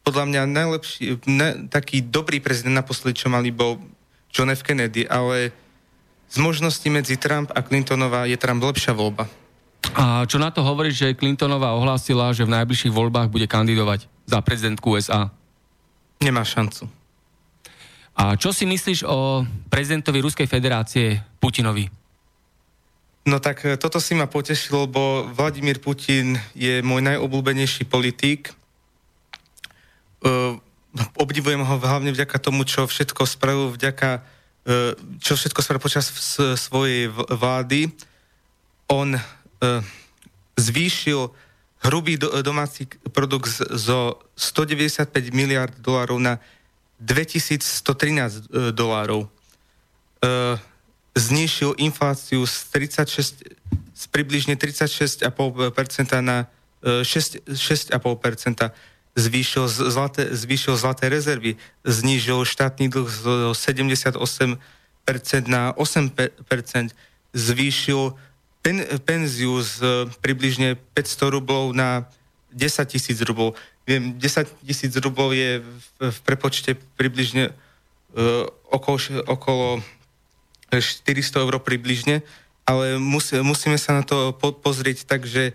Podľa 0.07 0.24
mňa 0.31 0.43
najlepší, 0.47 1.18
ne, 1.27 1.66
taký 1.66 2.01
dobrý 2.01 2.39
prezident 2.39 2.79
naposledy, 2.79 3.18
čo 3.18 3.29
mali, 3.29 3.51
bol 3.51 3.83
John 4.31 4.55
F. 4.55 4.62
Kennedy, 4.62 5.05
ale 5.11 5.51
z 6.27 6.37
možností 6.43 6.91
medzi 6.91 7.16
Trump 7.16 7.55
a 7.55 7.62
Clintonová 7.62 8.27
je 8.27 8.37
Trump 8.37 8.62
lepšia 8.62 8.93
voľba. 8.93 9.31
A 9.95 10.27
čo 10.27 10.43
na 10.43 10.51
to 10.51 10.66
hovorí, 10.66 10.91
že 10.91 11.14
Clintonová 11.14 11.72
ohlásila, 11.79 12.35
že 12.35 12.45
v 12.45 12.55
najbližších 12.59 12.93
voľbách 12.93 13.31
bude 13.31 13.47
kandidovať 13.47 14.11
za 14.27 14.39
prezidentku 14.43 14.99
USA? 14.99 15.31
Nemá 16.18 16.43
šancu. 16.43 16.91
A 18.16 18.35
čo 18.35 18.51
si 18.51 18.64
myslíš 18.64 19.05
o 19.05 19.45
prezidentovi 19.68 20.24
Ruskej 20.24 20.49
federácie 20.49 21.20
Putinovi? 21.37 21.87
No 23.27 23.43
tak 23.43 23.66
e, 23.66 23.77
toto 23.77 24.01
si 24.01 24.16
ma 24.16 24.24
potešilo, 24.24 24.89
lebo 24.89 25.29
Vladimír 25.35 25.83
Putin 25.83 26.41
je 26.57 26.81
môj 26.81 27.05
najobľúbenejší 27.05 27.85
politík. 27.91 28.55
Uh, 30.24 30.57
obdivujem 31.20 31.61
ho 31.61 31.77
hlavne 31.77 32.09
vďaka 32.11 32.41
tomu, 32.41 32.64
čo 32.64 32.89
všetko 32.89 33.29
spravil, 33.29 33.68
vďaka, 33.77 34.24
čo 35.23 35.39
všetko 35.39 35.62
spravil 35.62 35.83
počas 35.83 36.11
svojej 36.59 37.07
vlády. 37.14 37.87
On 38.91 39.14
uh, 39.14 39.21
zvýšil 40.59 41.31
hrubý 41.87 42.19
do, 42.19 42.35
domáci 42.43 42.91
produkt 43.14 43.62
zo 43.62 44.19
195 44.35 45.07
miliard 45.31 45.71
dolárov 45.79 46.19
na 46.19 46.43
2113 46.99 48.75
dolárov. 48.75 49.31
Uh, 50.19 50.59
znižil 51.17 51.73
infláciu 51.81 52.45
z 52.45 52.57
36, 52.75 53.49
z 53.97 54.05
približne 54.12 54.53
36,5% 54.59 55.33
na 56.21 56.45
6, 56.85 57.41
e, 57.49 57.57
6,5%. 57.57 58.69
Zvýšil 59.17 59.64
zlaté, 59.69 60.29
zvýšil 60.29 60.77
zlaté 60.77 61.09
rezervy, 61.09 61.57
znížil 61.89 62.45
štátny 62.45 62.93
dlh 62.93 63.09
z 63.09 63.25
78% 63.57 64.61
na 65.49 65.73
8%, 65.73 66.93
zvýšil 67.33 68.12
pen, 68.61 68.85
penziu 69.09 69.62
z 69.64 70.05
približne 70.21 70.77
500 70.93 71.33
rublov 71.33 71.73
na 71.73 72.05
10 72.53 72.85
tisíc 72.93 73.17
rublov. 73.25 73.57
Viem, 73.87 74.19
10 74.19 74.67
tisíc 74.67 74.93
rublov 74.99 75.33
je 75.33 75.62
v, 75.62 76.11
v 76.11 76.19
prepočte 76.27 76.75
približne 76.99 77.53
uh, 77.53 78.45
okolo, 78.69 78.99
okolo 79.31 79.67
400 80.75 81.47
eur 81.47 81.55
približne, 81.62 82.21
ale 82.67 82.99
musí, 82.99 83.39
musíme 83.41 83.79
sa 83.79 83.95
na 83.95 84.03
to 84.03 84.35
po, 84.35 84.51
pozrieť 84.51 85.07
tak, 85.07 85.23
že 85.23 85.55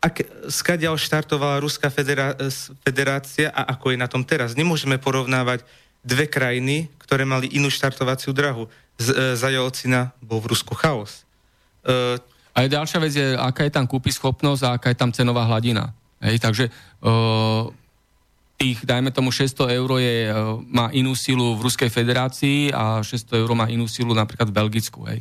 ak, 0.00 0.22
skadiaľ 0.52 1.00
štartovala 1.00 1.62
Ruská 1.62 1.90
federá, 1.90 2.36
federácia 2.84 3.50
a 3.50 3.74
ako 3.74 3.94
je 3.94 3.98
na 3.98 4.08
tom 4.08 4.22
teraz. 4.22 4.54
Nemôžeme 4.54 5.00
porovnávať 5.00 5.64
dve 6.06 6.30
krajiny, 6.30 6.86
ktoré 7.02 7.26
mali 7.26 7.50
inú 7.50 7.72
štartovaciu 7.72 8.30
drahu. 8.30 8.70
Z, 8.96 9.08
e, 9.12 9.14
za 9.34 9.48
Jelcina 9.50 10.14
bol 10.22 10.38
v 10.38 10.54
Rusku 10.54 10.72
chaos. 10.78 11.26
E, 11.82 12.20
a 12.56 12.64
ďalšia 12.64 12.98
vec 13.04 13.12
je, 13.12 13.36
aká 13.36 13.68
je 13.68 13.72
tam 13.74 13.84
kúpy 13.84 14.08
schopnosť 14.08 14.62
a 14.64 14.68
aká 14.80 14.88
je 14.88 14.98
tam 14.98 15.12
cenová 15.12 15.44
hladina. 15.44 15.92
Hej, 16.24 16.40
takže 16.40 16.64
e, 16.66 16.70
tých, 18.56 18.80
dajme 18.88 19.12
tomu 19.12 19.28
600 19.28 19.76
eur 19.76 19.90
je, 20.00 20.16
e, 20.24 20.34
má 20.72 20.88
inú 20.96 21.12
silu 21.12 21.52
v 21.60 21.68
Ruskej 21.68 21.92
federácii 21.92 22.72
a 22.72 23.04
600 23.04 23.44
eur 23.44 23.50
má 23.52 23.68
inú 23.68 23.84
silu 23.84 24.16
napríklad 24.16 24.48
v 24.48 24.56
Belgicku, 24.56 25.04
hej? 25.04 25.20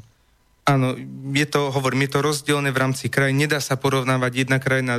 Áno, 0.66 0.98
je 1.30 1.46
to, 1.46 1.70
hovorím, 1.70 2.10
je 2.10 2.18
to 2.18 2.26
rozdielne 2.26 2.74
v 2.74 2.82
rámci 2.82 3.06
krajín. 3.06 3.38
Nedá 3.38 3.62
sa 3.62 3.78
porovnávať 3.78 4.46
jedna 4.46 4.58
krajina 4.58 4.98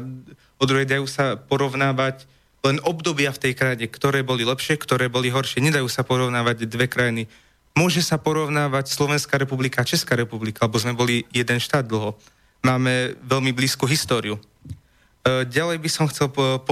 od 0.62 0.66
druhej, 0.70 0.86
dajú 0.86 1.10
sa 1.10 1.34
porovnávať 1.34 2.30
len 2.62 2.78
obdobia 2.86 3.34
v 3.34 3.50
tej 3.50 3.52
krajine, 3.58 3.90
ktoré 3.90 4.22
boli 4.22 4.46
lepšie, 4.46 4.78
ktoré 4.78 5.10
boli 5.10 5.30
horšie. 5.30 5.58
Nedajú 5.58 5.90
sa 5.90 6.06
porovnávať 6.06 6.70
dve 6.70 6.86
krajiny. 6.86 7.26
Môže 7.74 8.00
sa 8.00 8.14
porovnávať 8.14 8.94
Slovenská 8.94 9.42
republika 9.42 9.82
a 9.82 9.88
Česká 9.88 10.14
republika, 10.14 10.64
lebo 10.64 10.78
sme 10.78 10.94
boli 10.94 11.26
jeden 11.34 11.58
štát 11.58 11.82
dlho. 11.82 12.14
Máme 12.62 13.18
veľmi 13.26 13.50
blízku 13.50 13.90
históriu. 13.90 14.38
E, 14.38 15.44
ďalej 15.50 15.82
by 15.82 15.90
som 15.90 16.06
chcel 16.06 16.30
e, 16.30 16.62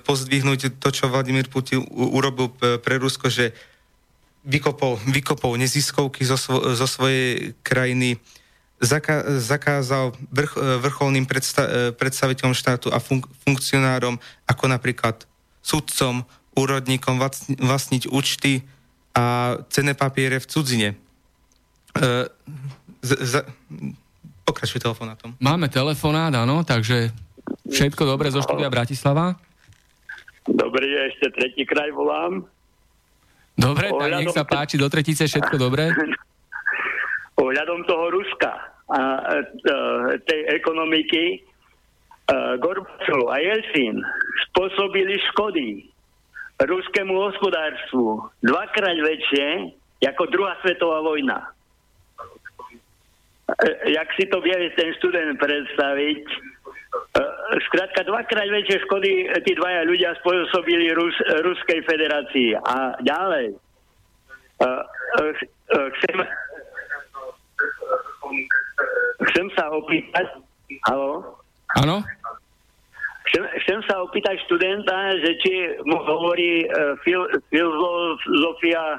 pozdvihnúť 0.00 0.78
to, 0.78 0.88
čo 0.94 1.10
Vladimír 1.10 1.50
Putin 1.50 1.82
urobil 1.92 2.54
pre 2.56 2.96
Rusko, 2.96 3.26
že 3.26 3.52
vykopol, 4.44 4.96
vykopol 5.08 5.56
neziskovky 5.60 6.24
zo, 6.24 6.36
svo, 6.40 6.74
zo 6.76 6.86
svojej 6.88 7.52
krajiny, 7.60 8.16
zaka, 8.80 9.40
zakázal 9.40 10.16
vrch, 10.32 10.52
e, 10.56 10.60
vrcholným 10.80 11.26
predsta, 11.28 11.92
predstaviteľom 11.96 12.56
štátu 12.56 12.88
a 12.92 12.98
fun, 12.98 13.20
funkcionárom, 13.44 14.16
ako 14.48 14.64
napríklad 14.68 15.28
sudcom, 15.60 16.24
úrodníkom 16.56 17.20
vlastniť 17.60 18.10
účty 18.10 18.64
a 19.14 19.56
cenné 19.70 19.92
papiere 19.94 20.40
v 20.40 20.46
cudzine. 20.48 20.88
E, 21.94 22.26
z, 23.00 23.10
z, 23.20 23.32
pokračuj 24.44 24.82
telefonátom. 24.82 25.36
Máme 25.40 25.70
telefonát, 25.70 26.32
áno, 26.34 26.64
takže 26.66 27.12
Všetko 27.70 28.02
dobre 28.02 28.28
zo 28.34 28.42
štúdia 28.42 28.66
Bratislava? 28.66 29.38
Dobrý, 30.46 30.90
ešte 31.06 31.30
tretí 31.34 31.62
kraj 31.62 31.94
volám. 31.94 32.42
Dobre, 33.60 33.92
tak 33.92 34.10
nech 34.16 34.32
sa 34.32 34.44
páči, 34.48 34.80
do 34.80 34.88
tretice 34.88 35.28
všetko 35.28 35.60
dobre. 35.60 35.92
Ohľadom 37.44 37.84
toho 37.84 38.08
Ruska 38.12 38.52
a 38.90 39.00
e, 39.38 39.44
tej 40.24 40.40
ekonomiky 40.60 41.24
e, 41.30 41.38
Gorbačov 42.58 43.30
a 43.30 43.36
Jelcin 43.38 44.00
spôsobili 44.50 45.14
škody 45.32 45.86
ruskému 46.60 47.14
hospodárstvu 47.16 48.28
dvakrát 48.44 48.98
väčšie 48.98 49.72
ako 50.04 50.24
druhá 50.32 50.56
svetová 50.64 51.04
vojna. 51.04 51.38
E, 53.56 53.92
jak 53.94 54.08
si 54.16 54.26
to 54.28 54.40
vie 54.40 54.56
ten 54.76 54.90
študent 55.00 55.38
predstaviť, 55.38 56.24
Skrátka, 57.50 58.06
dvakrát 58.06 58.46
väčšie 58.46 58.86
škody 58.86 59.26
tí 59.42 59.52
dvaja 59.58 59.82
ľudia 59.82 60.14
spôsobili 60.22 60.94
Rus, 60.94 61.16
Ruskej 61.42 61.82
federácii. 61.82 62.54
A 62.54 62.94
ďalej. 63.02 63.58
Chcem, 65.70 66.16
chcem 69.26 69.46
sa 69.58 69.64
opýtať... 69.74 70.26
Halo? 70.86 71.42
Áno? 71.82 72.06
Chcem, 73.30 73.42
chcem 73.66 73.78
sa 73.90 74.02
opýtať 74.02 74.38
študenta, 74.46 75.18
že 75.22 75.30
či 75.42 75.54
mu 75.86 75.98
hovorí 76.02 76.66
uh, 76.66 76.94
fil, 77.02 77.26
filozofia 77.50 78.98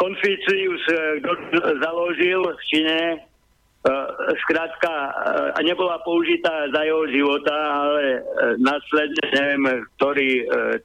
Konfucius, 0.00 0.82
kto 1.20 1.32
založil 1.80 2.40
v 2.40 2.62
Číne 2.72 2.98
E, 3.16 3.35
skrátka 4.42 4.90
uh, 4.90 5.62
nebola 5.62 6.02
použitá 6.02 6.66
za 6.74 6.80
jeho 6.82 7.06
života, 7.10 7.54
ale 7.54 8.20
uh, 8.20 8.58
následne 8.58 9.24
neviem, 9.30 9.62
ktorý 9.96 10.30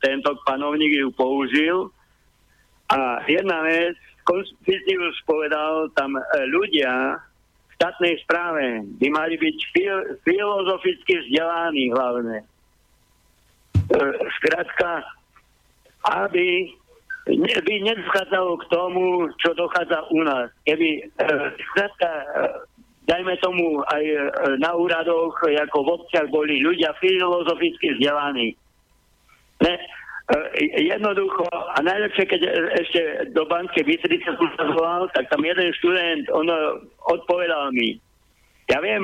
tento 0.01 0.37
panovník 0.45 0.93
ju 1.01 1.09
použil. 1.13 1.89
A 2.91 3.23
jedna 3.25 3.63
vec, 3.63 3.95
Konstitúcius 4.27 5.17
povedal, 5.25 5.89
tam 5.97 6.13
ľudia 6.51 7.17
v 7.67 7.71
štátnej 7.79 8.19
správe 8.21 8.85
by 8.99 9.07
mali 9.09 9.39
byť 9.39 9.57
fil- 9.73 10.07
filozoficky 10.27 11.25
vzdelaní 11.25 11.89
hlavne. 11.89 12.45
Skrátka, 14.37 15.07
aby 16.05 16.69
by 17.31 17.75
nedochádzalo 17.81 18.51
k 18.59 18.65
tomu, 18.69 19.05
čo 19.39 19.55
dochádza 19.55 20.05
u 20.11 20.21
nás. 20.25 20.51
Keby, 20.67 21.11
skrátka, 21.71 22.09
dajme 23.11 23.35
tomu 23.43 23.83
aj 23.91 24.03
e, 24.07 24.17
na 24.63 24.71
úradoch, 24.71 25.35
ako 25.43 25.77
v 25.83 25.93
obciach 25.99 26.31
boli 26.31 26.63
ľudia 26.63 26.95
filozoficky 27.03 27.99
vzdelaní. 27.99 28.55
Ne, 29.59 29.73
e, 29.75 30.37
jednoducho, 30.87 31.43
a 31.51 31.77
najlepšie, 31.83 32.23
keď 32.23 32.41
ešte 32.79 33.01
do 33.35 33.43
Banskej 33.43 33.83
Bystrice 33.83 34.31
som 34.31 34.47
sa 34.55 34.63
zvolal, 34.71 35.11
tak 35.11 35.27
tam 35.27 35.43
jeden 35.43 35.75
študent, 35.75 36.31
on 36.31 36.47
odpovedal 37.11 37.75
mi, 37.75 37.99
ja 38.71 38.79
viem, 38.79 39.03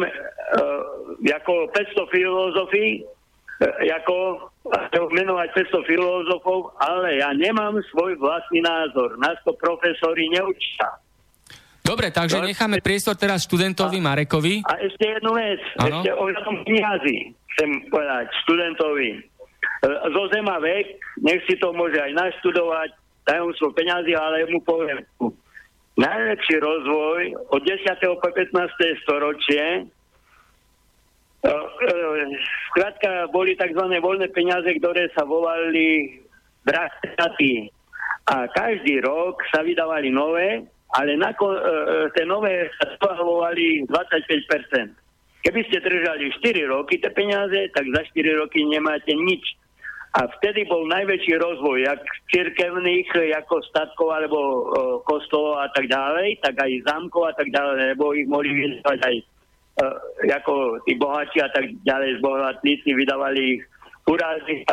ako 1.28 1.68
500 1.76 2.16
filozofí, 2.16 3.04
ako 3.84 4.48
menovať 5.12 5.50
500 5.74 5.90
filozofov, 5.90 6.72
ale 6.80 7.20
ja 7.20 7.36
nemám 7.36 7.76
svoj 7.92 8.16
vlastný 8.16 8.64
názor. 8.64 9.20
Nás 9.20 9.36
to 9.44 9.52
profesori 9.60 10.32
neučia. 10.32 10.88
Dobre, 11.88 12.12
takže 12.12 12.44
necháme 12.44 12.84
priestor 12.84 13.16
teraz 13.16 13.48
študentovi 13.48 14.04
a, 14.04 14.06
Marekovi. 14.12 14.60
A 14.68 14.76
ešte 14.84 15.08
jednu 15.08 15.32
vec, 15.32 15.64
ano? 15.80 16.04
ešte 16.04 16.12
ohľadom 16.12 16.56
knihazy 16.68 17.18
chcem 17.56 17.70
povedať 17.88 18.28
študentovi. 18.44 19.10
E, 19.16 19.20
zo 19.88 20.24
zema 20.36 20.60
vek, 20.60 21.00
nech 21.24 21.42
si 21.48 21.56
to 21.56 21.72
môže 21.72 21.96
aj 21.96 22.12
naštudovať, 22.12 22.92
tajomstvo 23.24 23.72
peňazí, 23.72 24.12
ale 24.20 24.52
mu 24.52 24.60
poviem, 24.68 25.00
najlepší 25.96 26.60
rozvoj 26.60 27.22
od 27.56 27.62
10. 27.64 27.88
po 28.20 28.30
15. 28.36 29.04
storočie 29.08 29.88
Skrátka 32.74 33.10
e, 33.10 33.32
boli 33.32 33.56
tzv. 33.56 33.84
voľné 34.02 34.28
peniaze, 34.36 34.68
ktoré 34.82 35.08
sa 35.16 35.24
volali 35.24 36.20
drahtaty. 36.68 37.72
A 38.28 38.44
každý 38.52 39.00
rok 39.00 39.40
sa 39.56 39.64
vydávali 39.64 40.12
nové 40.12 40.68
ale 40.98 41.14
na, 41.14 41.30
e, 41.30 41.38
e, 41.38 41.50
tie 42.18 42.26
nové 42.26 42.74
sa 42.82 42.90
spahlovali 42.98 43.86
25%. 43.86 44.98
Keby 45.46 45.62
ste 45.70 45.86
držali 45.86 46.34
4 46.42 46.74
roky 46.74 46.98
tie 46.98 47.14
peniaze, 47.14 47.70
tak 47.72 47.86
za 47.94 48.02
4 48.02 48.42
roky 48.42 48.66
nemáte 48.66 49.14
nič. 49.14 49.46
A 50.18 50.26
vtedy 50.26 50.66
bol 50.66 50.90
najväčší 50.90 51.38
rozvoj, 51.38 51.86
jak 51.86 52.02
cirkevných, 52.34 53.06
ako 53.38 53.62
statkov 53.70 54.10
alebo 54.18 54.40
o, 54.40 54.56
kostolov 55.06 55.62
a 55.62 55.70
tak 55.78 55.86
ďalej, 55.86 56.42
tak 56.42 56.58
aj 56.58 56.90
zámkov 56.90 57.30
a 57.30 57.34
tak 57.38 57.54
ďalej, 57.54 57.94
lebo 57.94 58.18
ich 58.18 58.26
mohli 58.26 58.50
vydávať 58.50 59.00
aj 59.06 59.16
o, 59.22 59.24
ako 60.34 60.54
tí 60.90 60.98
bohatí 60.98 61.38
a 61.38 61.54
tak 61.54 61.70
ďalej, 61.86 62.18
zbohatníci 62.18 62.90
vydávali 62.98 63.62
ich 63.62 63.64
urázy. 64.10 64.66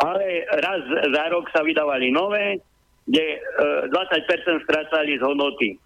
Ale 0.00 0.48
raz 0.56 0.82
za 0.88 1.24
rok 1.28 1.52
sa 1.52 1.60
vydávali 1.60 2.08
nové, 2.08 2.64
kde 3.06 3.24
e, 3.24 3.38
20% 3.90 4.64
strácali 4.66 5.18
z 5.18 5.22
hodnoty. 5.22 5.68
E, 5.72 5.76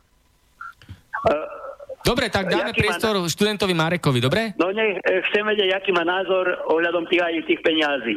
dobre, 2.04 2.28
tak 2.28 2.48
dáme 2.52 2.76
priestor 2.76 3.20
má... 3.20 3.28
študentovi 3.28 3.74
Marekovi, 3.74 4.20
dobre? 4.20 4.52
No 4.60 4.68
nech 4.72 5.00
chcem 5.30 5.44
vedieť, 5.44 5.80
aký 5.80 5.90
má 5.96 6.04
názor 6.04 6.66
ohľadom 6.68 7.08
tých 7.08 7.22
aj 7.22 7.34
tých 7.48 7.60
peňazí. 7.64 8.16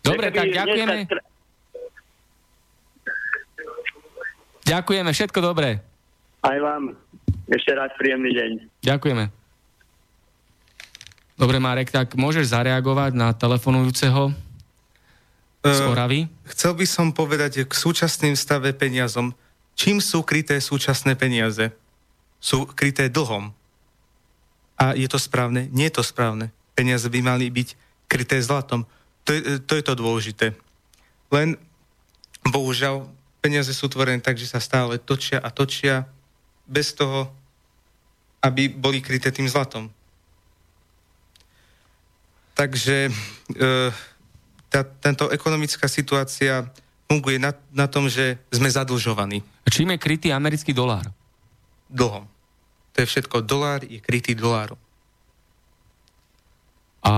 Dobre, 0.00 0.32
tak 0.32 0.48
ďakujeme. 0.48 0.96
Ďakujeme, 4.64 5.10
všetko 5.10 5.38
dobré. 5.42 5.82
Aj 6.46 6.58
vám. 6.62 6.94
Ešte 7.50 7.74
raz 7.74 7.90
príjemný 7.98 8.30
deň. 8.30 8.50
Ďakujeme. 8.86 9.24
Dobre, 11.34 11.56
Marek, 11.58 11.90
tak 11.90 12.14
môžeš 12.14 12.54
zareagovať 12.54 13.16
na 13.16 13.34
telefonujúceho 13.34 14.30
z 15.60 15.80
uh, 15.84 15.92
Chcel 16.56 16.72
by 16.72 16.86
som 16.88 17.12
povedať 17.12 17.68
k 17.68 17.72
súčasným 17.72 18.32
stave 18.32 18.72
peniazom. 18.72 19.36
Čím 19.76 20.00
sú 20.00 20.24
kryté 20.24 20.56
súčasné 20.56 21.16
peniaze? 21.20 21.72
Sú 22.40 22.64
kryté 22.64 23.12
dlhom. 23.12 23.52
A 24.80 24.96
je 24.96 25.04
to 25.04 25.20
správne? 25.20 25.68
Nie 25.68 25.92
je 25.92 26.00
to 26.00 26.04
správne. 26.04 26.48
Peniaze 26.72 27.04
by 27.12 27.20
mali 27.20 27.52
byť 27.52 27.76
kryté 28.08 28.40
zlatom. 28.40 28.88
To 29.28 29.36
je, 29.36 29.60
to 29.60 29.76
je 29.76 29.84
to 29.84 29.92
dôležité. 29.92 30.56
Len, 31.28 31.60
bohužiaľ, 32.48 33.04
peniaze 33.44 33.76
sú 33.76 33.92
tvorené 33.92 34.24
tak, 34.24 34.40
že 34.40 34.48
sa 34.48 34.64
stále 34.64 34.96
točia 34.96 35.44
a 35.44 35.52
točia 35.52 36.08
bez 36.64 36.96
toho, 36.96 37.28
aby 38.40 38.72
boli 38.72 39.04
kryté 39.04 39.28
tým 39.28 39.44
zlatom. 39.44 39.92
Takže 42.56 43.08
e, 43.08 43.12
tá, 44.70 44.86
tento 44.86 45.28
ekonomická 45.34 45.90
situácia 45.90 46.64
funguje 47.10 47.42
na, 47.42 47.50
na 47.74 47.90
tom, 47.90 48.06
že 48.06 48.38
sme 48.54 48.70
zadlžovaní. 48.70 49.42
Čím 49.66 49.98
je 49.98 49.98
krytý 49.98 50.28
americký 50.30 50.70
dolár? 50.70 51.10
Dlhom. 51.90 52.24
To 52.94 52.96
je 53.02 53.06
všetko. 53.06 53.42
Dolár 53.42 53.82
je 53.82 53.98
krytý 53.98 54.38
dolárom. 54.38 54.78
A 57.02 57.12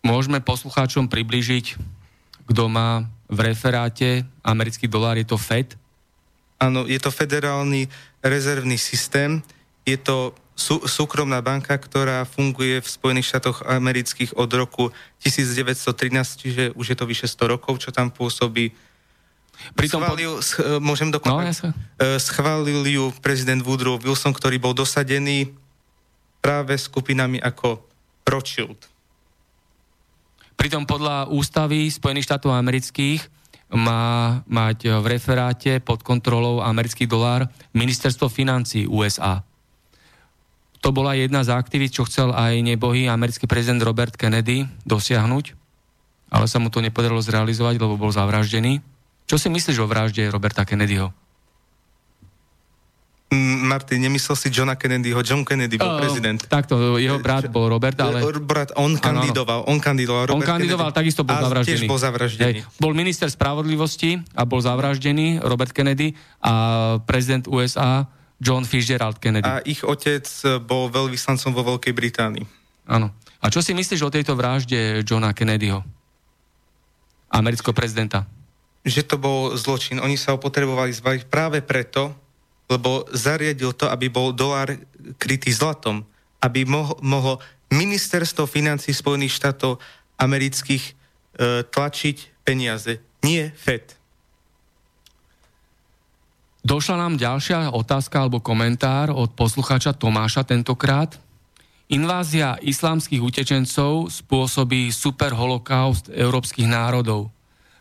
Môžeme 0.00 0.40
poslucháčom 0.40 1.12
približiť, 1.12 1.76
kto 2.48 2.62
má 2.72 3.04
v 3.28 3.38
referáte 3.52 4.24
americký 4.40 4.88
dolár, 4.88 5.20
je 5.20 5.28
to 5.28 5.36
FED? 5.36 5.76
Áno, 6.56 6.88
je 6.88 6.96
to 6.96 7.12
federálny 7.12 7.84
rezervný 8.24 8.80
systém, 8.80 9.44
je 9.84 10.00
to 10.00 10.32
sú, 10.60 10.84
súkromná 10.84 11.40
banka, 11.40 11.72
ktorá 11.72 12.28
funguje 12.28 12.84
v 12.84 12.88
Spojených 12.88 13.32
štátoch 13.32 13.64
amerických 13.64 14.36
od 14.36 14.50
roku 14.52 14.92
1913, 15.24 16.12
čiže 16.36 16.64
už 16.76 16.86
je 16.92 16.96
to 17.00 17.08
vyše 17.08 17.24
100 17.24 17.56
rokov, 17.56 17.80
čo 17.80 17.88
tam 17.88 18.12
pôsobí. 18.12 18.76
Pritom 19.72 20.04
schválil, 20.04 20.32
sch, 20.44 20.80
môžem 20.84 21.08
dokonať? 21.08 21.32
No, 21.64 21.72
ja 21.72 22.20
schválil 22.20 22.84
ju 22.84 23.08
prezident 23.24 23.64
Woodrow 23.64 23.96
Wilson, 23.96 24.36
ktorý 24.36 24.60
bol 24.60 24.76
dosadený 24.76 25.48
práve 26.44 26.76
skupinami 26.76 27.40
ako 27.40 27.80
Rothschild. 28.28 28.76
Pritom 30.60 30.84
podľa 30.84 31.32
ústavy 31.32 31.88
Spojených 31.88 32.28
štátov 32.28 32.52
amerických 32.52 33.24
má 33.72 34.40
mať 34.44 34.92
v 35.00 35.06
referáte 35.08 35.80
pod 35.80 36.04
kontrolou 36.04 36.60
americký 36.60 37.08
dolár 37.08 37.48
ministerstvo 37.72 38.28
financí 38.28 38.84
USA. 38.84 39.40
To 40.80 40.88
bola 40.96 41.12
jedna 41.12 41.44
z 41.44 41.52
aktivít, 41.52 41.92
čo 41.92 42.08
chcel 42.08 42.32
aj 42.32 42.56
nebohý 42.64 43.04
americký 43.04 43.44
prezident 43.44 43.84
Robert 43.84 44.16
Kennedy 44.16 44.64
dosiahnuť, 44.88 45.52
ale 46.32 46.46
sa 46.48 46.56
mu 46.56 46.72
to 46.72 46.80
nepodarilo 46.80 47.20
zrealizovať, 47.20 47.76
lebo 47.76 48.00
bol 48.00 48.08
zavraždený. 48.08 48.80
Čo 49.28 49.36
si 49.36 49.52
myslíš 49.52 49.76
o 49.78 49.86
vražde 49.86 50.24
Roberta 50.32 50.64
Kennedyho? 50.64 51.12
Martin, 53.30 54.02
nemyslel 54.02 54.34
si 54.34 54.50
Johna 54.50 54.74
Kennedyho. 54.74 55.22
John 55.22 55.46
Kennedy 55.46 55.78
bol 55.78 55.86
uh, 55.86 56.02
prezident. 56.02 56.42
Takto, 56.50 56.98
jeho 56.98 57.22
brat 57.22 57.46
bol 57.46 57.70
Robert, 57.70 57.94
ale... 58.02 58.26
Brat, 58.42 58.74
on 58.74 58.98
kandidoval, 58.98 59.70
on 59.70 59.78
kandidoval. 59.78 60.26
Robert 60.26 60.34
on 60.34 60.42
kandidoval, 60.42 60.90
Kennedy. 60.90 60.98
takisto 60.98 61.22
bol 61.22 61.38
zavraždený. 61.38 61.70
tiež 61.70 61.86
bol 61.86 61.98
zavraždený. 62.02 62.42
Hej. 62.42 62.54
Bol 62.82 62.92
minister 62.98 63.30
spravodlivosti 63.30 64.18
a 64.34 64.42
bol 64.42 64.58
zavraždený 64.58 65.46
Robert 65.46 65.70
Kennedy 65.70 66.18
a 66.42 66.98
prezident 67.06 67.46
USA 67.46 68.10
John 68.40 68.64
Fitzgerald 68.64 69.20
Kennedy. 69.20 69.44
A 69.44 69.60
ich 69.68 69.84
otec 69.84 70.24
bol 70.64 70.88
veľvyslancom 70.88 71.52
vo 71.52 71.62
Veľkej 71.76 71.92
Británii. 71.92 72.44
Áno. 72.88 73.12
A 73.40 73.52
čo 73.52 73.60
si 73.60 73.76
myslíš 73.76 74.00
o 74.00 74.10
tejto 74.12 74.32
vražde 74.32 75.04
Johna 75.04 75.36
Kennedyho? 75.36 75.84
Amerického 77.30 77.76
prezidenta. 77.76 78.24
Že 78.82 79.02
to 79.04 79.16
bol 79.20 79.40
zločin. 79.54 80.00
Oni 80.00 80.16
sa 80.16 80.32
ho 80.34 80.38
potrebovali 80.40 80.90
zbaviť 80.90 81.28
práve 81.28 81.60
preto, 81.60 82.16
lebo 82.66 83.04
zariadil 83.12 83.76
to, 83.76 83.92
aby 83.92 84.08
bol 84.08 84.32
dolár 84.32 84.72
krytý 85.20 85.52
zlatom, 85.52 86.02
aby 86.40 86.64
mohlo, 86.64 86.96
mohlo 87.04 87.34
ministerstvo 87.70 88.48
financí 88.48 88.90
Spojených 88.96 89.36
štátov 89.36 89.78
amerických 90.16 90.84
e, 90.88 90.92
tlačiť 91.68 92.44
peniaze, 92.44 92.98
nie 93.20 93.52
FED. 93.52 93.99
Došla 96.60 96.96
nám 97.00 97.16
ďalšia 97.16 97.72
otázka 97.72 98.20
alebo 98.20 98.44
komentár 98.44 99.08
od 99.08 99.32
poslucháča 99.32 99.96
Tomáša 99.96 100.44
tentokrát. 100.44 101.16
Invázia 101.88 102.60
islámskych 102.60 103.18
utečencov 103.18 104.12
spôsobí 104.12 104.92
super 104.92 105.32
holokaust 105.32 106.12
európskych 106.12 106.68
národov, 106.68 107.32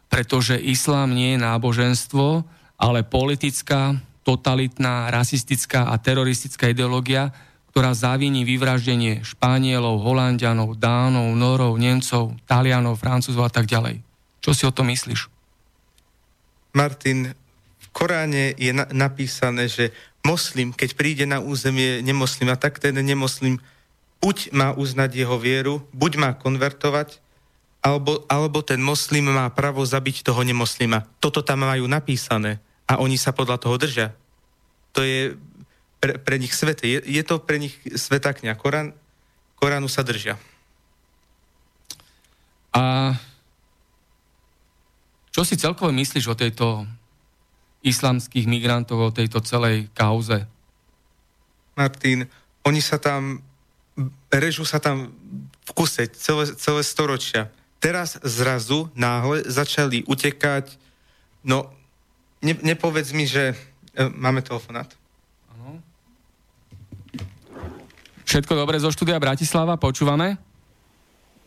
pretože 0.08 0.56
islám 0.58 1.12
nie 1.12 1.36
je 1.36 1.44
náboženstvo, 1.44 2.48
ale 2.80 3.04
politická, 3.04 4.00
totalitná, 4.24 5.12
rasistická 5.12 5.92
a 5.92 6.00
teroristická 6.00 6.72
ideológia, 6.72 7.36
ktorá 7.76 7.94
zaviní 7.94 8.48
vyvraždenie 8.48 9.22
Španielov, 9.28 10.02
Holandianov, 10.02 10.80
Dánov, 10.80 11.36
Norov, 11.36 11.76
Nemcov, 11.78 12.34
Talianov, 12.48 12.98
Francúzov 12.98 13.46
a 13.46 13.52
tak 13.54 13.70
ďalej. 13.70 14.02
Čo 14.40 14.52
si 14.56 14.64
o 14.66 14.74
to 14.74 14.82
myslíš? 14.88 15.28
Martin, 16.74 17.36
Koráne 17.92 18.54
je 18.56 18.72
na- 18.72 18.90
napísané, 18.90 19.68
že 19.68 19.92
moslim, 20.22 20.76
keď 20.76 20.90
príde 20.94 21.26
na 21.26 21.40
územie 21.40 22.04
nemoslima, 22.06 22.60
tak 22.60 22.78
ten 22.78 22.96
nemoslim 22.96 23.58
buď 24.20 24.52
má 24.52 24.76
uznať 24.76 25.16
jeho 25.16 25.38
vieru, 25.40 25.82
buď 25.96 26.12
má 26.20 26.30
konvertovať, 26.36 27.24
alebo, 27.80 28.28
alebo 28.28 28.60
ten 28.60 28.84
moslim 28.84 29.32
má 29.32 29.48
právo 29.56 29.80
zabiť 29.88 30.28
toho 30.28 30.44
nemoslima. 30.44 31.08
Toto 31.24 31.40
tam 31.40 31.64
majú 31.64 31.88
napísané 31.88 32.60
a 32.84 33.00
oni 33.00 33.16
sa 33.16 33.32
podľa 33.32 33.58
toho 33.64 33.80
držia. 33.80 34.12
To 34.92 35.00
je 35.00 35.40
pre, 36.04 36.20
pre 36.20 36.36
nich 36.36 36.52
svete. 36.52 36.84
Je, 36.84 37.00
je 37.00 37.24
to 37.24 37.40
pre 37.40 37.56
nich 37.56 37.80
sveta 37.88 38.36
kňa. 38.36 38.60
Korán, 38.60 38.92
Koránu 39.56 39.88
sa 39.88 40.04
držia. 40.04 40.36
A 42.76 43.16
čo 45.32 45.48
si 45.48 45.56
celkovo 45.56 45.94
myslíš 45.96 46.26
o 46.28 46.36
tejto 46.36 46.84
islamských 47.84 48.46
migrantov, 48.46 49.00
o 49.00 49.16
tejto 49.16 49.40
celej 49.40 49.88
kauze? 49.96 50.44
Martin, 51.80 52.28
oni 52.68 52.84
sa 52.84 53.00
tam, 53.00 53.40
režú 54.28 54.68
sa 54.68 54.84
tam 54.84 55.16
v 55.64 55.72
kuse 55.72 56.12
celé, 56.12 56.52
celé 56.60 56.82
storočia. 56.84 57.48
Teraz 57.80 58.20
zrazu 58.20 58.92
náhle 58.92 59.48
začali 59.48 60.04
utekať, 60.04 60.76
no 61.48 61.72
ne, 62.44 62.54
nepovedz 62.60 63.16
mi, 63.16 63.24
že 63.24 63.56
e, 63.96 64.04
máme 64.12 64.44
telefonát. 64.44 64.92
Ano. 65.56 65.80
Všetko 68.28 68.60
dobre 68.60 68.76
zo 68.84 68.92
štúdia 68.92 69.16
Bratislava, 69.16 69.80
počúvame? 69.80 70.36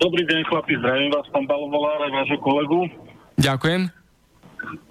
Dobrý 0.01 0.25
deň, 0.25 0.49
chlapi, 0.49 0.81
zdravím 0.81 1.13
vás, 1.13 1.29
pán 1.29 1.45
Balovolár, 1.45 2.01
aj 2.09 2.11
vášho 2.11 2.39
kolegu. 2.41 2.89
Ďakujem. 3.37 3.93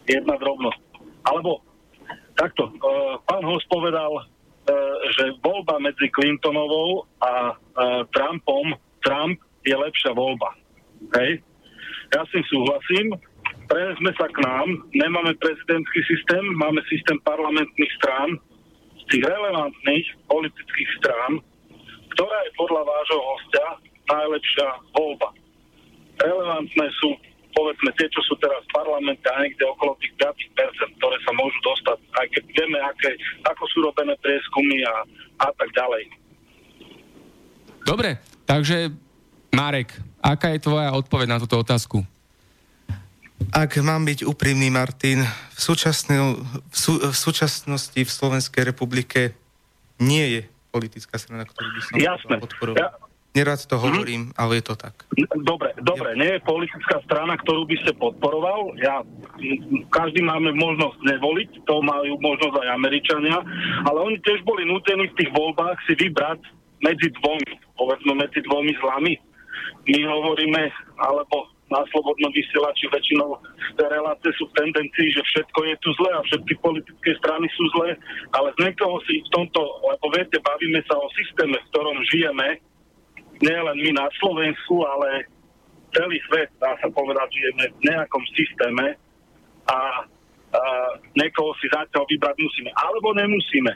Jedna 0.05 0.35
drobnosť. 0.38 0.90
Alebo 1.27 1.61
takto, 2.39 2.69
uh, 2.69 3.22
pán 3.30 3.43
host 3.45 3.68
povedal, 3.69 4.11
uh, 4.18 4.26
že 5.14 5.38
voľba 5.45 5.77
medzi 5.81 6.10
Clintonovou 6.10 7.06
a 7.22 7.53
uh, 7.53 8.02
Trumpom, 8.14 8.73
Trump 9.02 9.38
je 9.65 9.76
lepšia 9.77 10.14
voľba. 10.14 10.57
Hej? 11.18 11.41
Ja 12.14 12.26
s 12.26 12.34
tým 12.34 12.45
súhlasím, 12.49 13.06
prenesme 13.69 14.11
sa 14.19 14.27
k 14.27 14.38
nám, 14.43 14.68
nemáme 14.91 15.38
prezidentský 15.39 16.02
systém, 16.06 16.43
máme 16.60 16.81
systém 16.89 17.18
parlamentných 17.23 17.93
strán, 18.02 18.35
tých 19.11 19.27
relevantných 19.27 20.07
politických 20.31 20.89
strán, 21.03 21.43
ktorá 22.15 22.38
je 22.48 22.52
podľa 22.56 22.81
vášho 22.88 23.19
hostia 23.19 23.68
najlepšia 24.07 24.68
voľba. 24.95 25.30
Relevantné 26.23 26.85
sú 27.03 27.10
povedzme 27.52 27.91
tie, 27.99 28.07
čo 28.11 28.22
sú 28.26 28.36
teraz 28.40 28.61
v 28.68 28.76
parlamente 28.76 29.26
a 29.28 29.41
niekde 29.44 29.64
okolo 29.68 29.95
tých 29.99 30.14
5%, 30.18 30.99
ktoré 30.99 31.18
sa 31.23 31.32
môžu 31.36 31.60
dostať, 31.64 31.98
aj 32.18 32.28
keď 32.34 32.44
vieme, 32.52 32.80
aké, 32.82 33.11
ako 33.48 33.64
sú 33.72 33.78
robené 33.84 34.14
prieskumy 34.19 34.84
a, 34.88 34.95
a 35.44 35.49
tak 35.56 35.69
ďalej. 35.76 36.03
Dobre, 37.82 38.10
takže 38.45 38.94
Marek, 39.52 39.91
aká 40.22 40.53
je 40.53 40.64
tvoja 40.64 40.94
odpoveď 40.95 41.28
na 41.28 41.41
túto 41.41 41.60
otázku? 41.60 42.06
Ak 43.49 43.73
mám 43.82 44.06
byť 44.06 44.22
úprimný, 44.30 44.69
Martin, 44.69 45.26
v, 45.26 45.57
v, 45.57 46.38
sú, 46.69 47.02
v 47.02 47.18
súčasnosti 47.18 47.98
v 47.98 48.11
Slovenskej 48.11 48.69
republike 48.69 49.34
nie 49.98 50.40
je 50.40 50.41
politická 50.69 51.18
strana, 51.18 51.44
ktorú 51.49 51.68
by 51.73 51.82
som 51.82 51.94
Jasné. 51.98 52.36
podporoval. 52.38 52.78
Ja, 52.78 52.90
Nerad 53.32 53.64
to 53.64 53.80
mhm. 53.80 53.84
hovorím, 53.88 54.22
mm-hmm. 54.28 54.41
ale 54.44 54.52
je 54.60 54.64
to 54.68 54.76
tak. 54.76 54.95
Dobre, 55.48 55.72
dobre, 55.80 56.10
nie 56.20 56.36
je 56.36 56.44
politická 56.44 56.99
strana, 57.08 57.40
ktorú 57.40 57.64
by 57.64 57.76
ste 57.80 57.91
podporoval. 57.95 58.76
Ja, 58.84 59.08
každý 59.88 60.20
máme 60.20 60.52
možnosť 60.52 60.99
nevoliť, 60.99 61.49
to 61.64 61.80
majú 61.80 62.20
možnosť 62.20 62.56
aj 62.60 62.70
Američania, 62.76 63.40
ale 63.88 63.99
oni 64.03 64.18
tiež 64.28 64.44
boli 64.44 64.68
nutení 64.68 65.08
v 65.08 65.18
tých 65.18 65.32
voľbách 65.32 65.80
si 65.88 65.95
vybrať 65.95 66.44
medzi 66.84 67.08
dvomi, 67.24 67.52
povedzme 67.80 68.20
medzi 68.20 68.44
dvomi 68.44 68.76
zlami. 68.84 69.14
My 69.88 69.99
hovoríme, 70.12 70.62
alebo 70.99 71.48
na 71.72 71.88
slobodnom 71.88 72.36
vysielači 72.36 72.91
väčšinou 72.91 73.40
relácie 73.80 74.32
sú 74.36 74.44
v 74.52 74.56
tendencii, 74.60 75.08
že 75.16 75.24
všetko 75.24 75.60
je 75.72 75.76
tu 75.80 75.90
zlé 76.03 76.12
a 76.12 76.22
všetky 76.28 76.53
politické 76.60 77.16
strany 77.24 77.48
sú 77.56 77.64
zlé, 77.80 77.95
ale 78.36 78.52
z 78.60 78.68
niekoho 78.68 78.99
si 79.08 79.24
v 79.24 79.32
tomto, 79.32 79.62
lebo 79.88 80.06
viete, 80.12 80.38
bavíme 80.44 80.84
sa 80.84 80.99
o 80.99 81.08
systéme, 81.16 81.56
v 81.56 81.70
ktorom 81.72 81.98
žijeme, 82.12 82.60
nielen 83.41 83.77
my 83.77 83.91
na 83.97 84.07
Slovensku, 84.22 84.85
ale 84.85 85.26
celý 85.91 86.18
svet, 86.30 86.49
dá 86.61 86.72
sa 86.80 86.88
povedať, 86.88 87.27
žijeme 87.35 87.65
v 87.68 87.81
nejakom 87.91 88.23
systéme 88.31 88.85
a, 89.68 89.80
a 90.55 90.61
niekoho 91.19 91.51
si 91.59 91.68
zatiaľ 91.68 92.07
vybrať 92.07 92.35
musíme. 92.39 92.72
Alebo 92.80 93.11
nemusíme. 93.11 93.73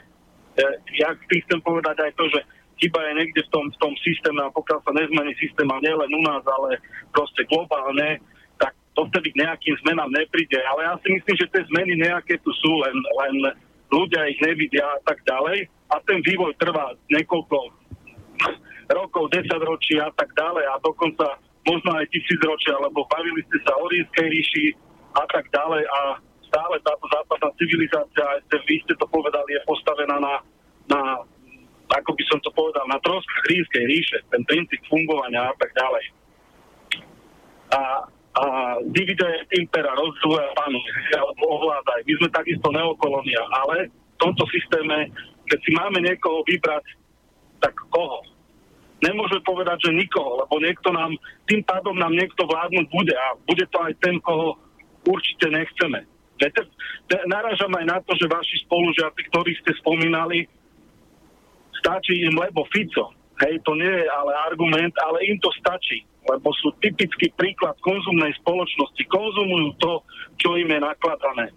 Ja 0.96 1.12
tým 1.28 1.40
chcem 1.44 1.60
povedať 1.60 2.00
aj 2.00 2.12
to, 2.16 2.24
že 2.32 2.40
chyba 2.80 2.98
je 3.08 3.12
niekde 3.20 3.40
v 3.44 3.52
tom, 3.52 3.64
v 3.68 3.78
tom 3.80 3.92
systéme 4.00 4.40
a 4.40 4.52
pokiaľ 4.52 4.80
sa 4.84 4.92
nezmení 4.96 5.36
systém 5.36 5.68
a 5.68 5.76
nielen 5.84 6.08
u 6.08 6.22
nás, 6.24 6.40
ale 6.44 6.80
proste 7.12 7.44
globálne, 7.48 8.20
tak 8.56 8.72
to 8.96 9.04
vtedy 9.12 9.36
k 9.36 9.44
nejakým 9.44 9.74
zmenám 9.84 10.08
nepríde. 10.12 10.56
Ale 10.72 10.88
ja 10.88 10.94
si 11.04 11.12
myslím, 11.12 11.36
že 11.36 11.50
tie 11.52 11.62
zmeny 11.68 12.00
nejaké 12.00 12.40
tu 12.40 12.48
sú, 12.64 12.72
len, 12.80 12.96
len 12.96 13.34
ľudia 13.92 14.28
ich 14.32 14.40
nevidia 14.40 14.84
a 14.84 15.00
tak 15.04 15.20
ďalej. 15.28 15.68
A 15.92 16.00
ten 16.08 16.24
vývoj 16.24 16.56
trvá 16.56 16.96
niekoľko 17.12 17.85
rokov, 18.90 19.30
desaťročí 19.34 19.98
a 19.98 20.10
tak 20.14 20.30
ďalej 20.34 20.64
a 20.70 20.74
dokonca 20.82 21.26
možno 21.66 21.90
aj 21.98 22.06
tisícročia, 22.14 22.78
lebo 22.78 23.02
bavili 23.10 23.42
ste 23.50 23.58
sa 23.66 23.74
o 23.74 23.86
rískej 23.90 24.26
ríši 24.30 24.66
a 25.18 25.24
tak 25.26 25.50
ďalej 25.50 25.82
a 25.82 26.00
stále 26.46 26.76
táto 26.86 27.04
západná 27.10 27.50
civilizácia, 27.58 28.22
aj 28.22 28.40
ste, 28.46 28.56
vy 28.70 28.76
ste 28.86 28.94
to 28.94 29.06
povedali, 29.10 29.58
je 29.58 29.60
postavená 29.66 30.16
na, 30.22 30.34
na 30.86 31.00
ako 31.90 32.10
by 32.14 32.24
som 32.26 32.38
to 32.42 32.50
povedal, 32.54 32.82
na 32.90 32.98
troskách 33.02 33.46
rískej 33.50 33.84
ríše, 33.86 34.18
ten 34.30 34.42
princíp 34.46 34.82
fungovania 34.90 35.50
a 35.50 35.54
tak 35.58 35.70
ďalej. 35.74 36.04
A, 37.74 37.80
a 38.36 38.44
divide 38.90 39.26
impera, 39.54 39.94
rozvoja 39.94 40.50
pánu, 40.54 40.78
alebo 41.14 41.42
ovládaj. 41.46 42.00
My 42.06 42.12
sme 42.22 42.28
takisto 42.30 42.68
neokolonia, 42.74 43.42
ale 43.62 43.90
v 43.90 44.16
tomto 44.18 44.46
systéme, 44.50 45.10
keď 45.46 45.58
si 45.62 45.70
máme 45.74 45.98
niekoho 46.02 46.42
vybrať, 46.46 46.84
tak 47.62 47.74
koho? 47.90 48.35
Nemôže 49.04 49.38
povedať, 49.44 49.88
že 49.88 49.98
nikoho, 49.98 50.44
lebo 50.44 50.54
niekto 50.60 50.88
nám, 50.92 51.12
tým 51.44 51.60
pádom 51.64 51.96
nám 51.96 52.12
niekto 52.12 52.48
vládnuť 52.48 52.86
bude 52.88 53.14
a 53.14 53.26
bude 53.44 53.64
to 53.68 53.78
aj 53.82 53.92
ten, 54.00 54.16
koho 54.24 54.56
určite 55.04 55.46
nechceme. 55.52 56.04
Viete, 56.36 56.68
narážam 57.28 57.72
aj 57.72 57.84
na 57.88 57.98
to, 58.04 58.12
že 58.16 58.28
vaši 58.28 58.56
spolužiaci, 58.68 59.20
ktorí 59.32 59.56
ste 59.60 59.72
spomínali, 59.80 60.44
stačí 61.80 62.24
im, 62.28 62.36
lebo 62.36 62.68
Fico, 62.68 63.12
hej, 63.40 63.56
to 63.64 63.72
nie 63.76 63.88
je 63.88 64.06
ale 64.08 64.32
argument, 64.48 64.92
ale 65.00 65.24
im 65.28 65.40
to 65.40 65.48
stačí, 65.56 66.04
lebo 66.28 66.52
sú 66.60 66.72
typický 66.80 67.32
príklad 67.36 67.76
konzumnej 67.80 68.36
spoločnosti, 68.44 69.02
konzumujú 69.08 69.68
to, 69.80 69.92
čo 70.36 70.56
im 70.60 70.68
je 70.68 70.80
nakladané 70.80 71.52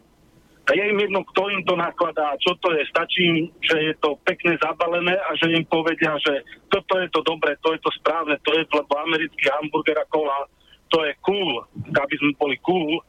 a 0.69 0.77
je 0.77 0.85
im 0.85 1.01
jedno, 1.01 1.25
kto 1.25 1.49
im 1.49 1.65
to 1.65 1.73
nakladá, 1.73 2.37
čo 2.37 2.53
to 2.61 2.69
je. 2.77 2.85
Stačí 2.93 3.25
im, 3.25 3.37
že 3.57 3.89
je 3.89 3.93
to 3.97 4.21
pekne 4.21 4.53
zabalené 4.61 5.17
a 5.17 5.33
že 5.33 5.49
im 5.49 5.65
povedia, 5.65 6.13
že 6.21 6.45
toto 6.69 7.01
je 7.01 7.09
to 7.09 7.25
dobré, 7.25 7.57
to 7.65 7.73
je 7.73 7.81
to 7.81 7.89
správne, 7.97 8.37
to 8.45 8.53
je 8.53 8.61
lebo 8.69 8.93
americký 9.01 9.49
hamburger 9.49 9.97
a 9.97 10.05
kola, 10.13 10.45
to 10.93 11.01
je 11.09 11.17
cool. 11.25 11.65
Aby 11.89 12.15
sme 12.21 12.37
boli 12.37 12.61
cool, 12.61 13.01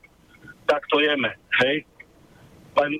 tak 0.65 0.89
to 0.89 1.05
jeme. 1.05 1.29
Hej? 1.61 1.85
Len 2.81 2.97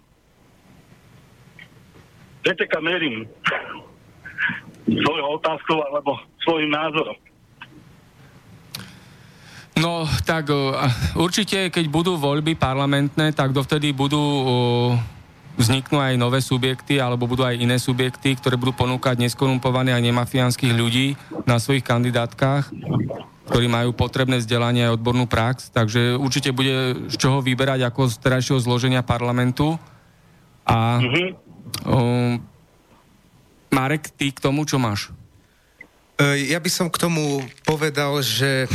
viete, 2.45 2.69
kam 2.69 2.85
merím 2.85 3.25
svojou 5.09 5.41
otázkou 5.41 5.81
alebo 5.89 6.21
svojim 6.45 6.69
názorom. 6.69 7.17
No, 9.81 10.05
tak 10.29 10.53
určite, 11.17 11.73
keď 11.73 11.85
budú 11.89 12.21
voľby 12.21 12.53
parlamentné, 12.55 13.33
tak 13.33 13.57
dovtedy 13.57 13.97
budú 13.97 14.21
vzniknú 15.57 16.01
aj 16.01 16.15
nové 16.21 16.45
subjekty, 16.45 17.01
alebo 17.01 17.29
budú 17.29 17.45
aj 17.45 17.57
iné 17.57 17.81
subjekty, 17.81 18.37
ktoré 18.37 18.61
budú 18.61 18.77
ponúkať 18.77 19.21
neskorumpovaných 19.21 19.97
a 19.97 20.05
nemafiánskych 20.05 20.73
ľudí 20.73 21.17
na 21.45 21.61
svojich 21.61 21.85
kandidátkach, 21.85 22.69
ktorí 23.49 23.67
majú 23.69 23.97
potrebné 23.97 24.41
vzdelanie 24.41 24.89
a 24.89 24.95
odbornú 24.95 25.29
prax, 25.29 25.73
takže 25.73 26.17
určite 26.17 26.53
bude 26.53 27.09
z 27.11 27.17
čoho 27.17 27.41
vyberať 27.41 27.89
ako 27.89 28.09
z 28.09 28.15
terajšieho 28.21 28.61
zloženia 28.63 29.03
parlamentu. 29.05 29.81
A 30.65 31.03
mm-hmm. 31.03 32.41
Marek, 33.75 34.13
ty 34.15 34.31
k 34.31 34.43
tomu, 34.43 34.65
čo 34.65 34.79
máš? 34.79 35.11
E, 36.21 36.53
ja 36.53 36.61
by 36.61 36.71
som 36.71 36.87
k 36.93 37.01
tomu 37.01 37.43
povedal, 37.65 38.23
že 38.23 38.69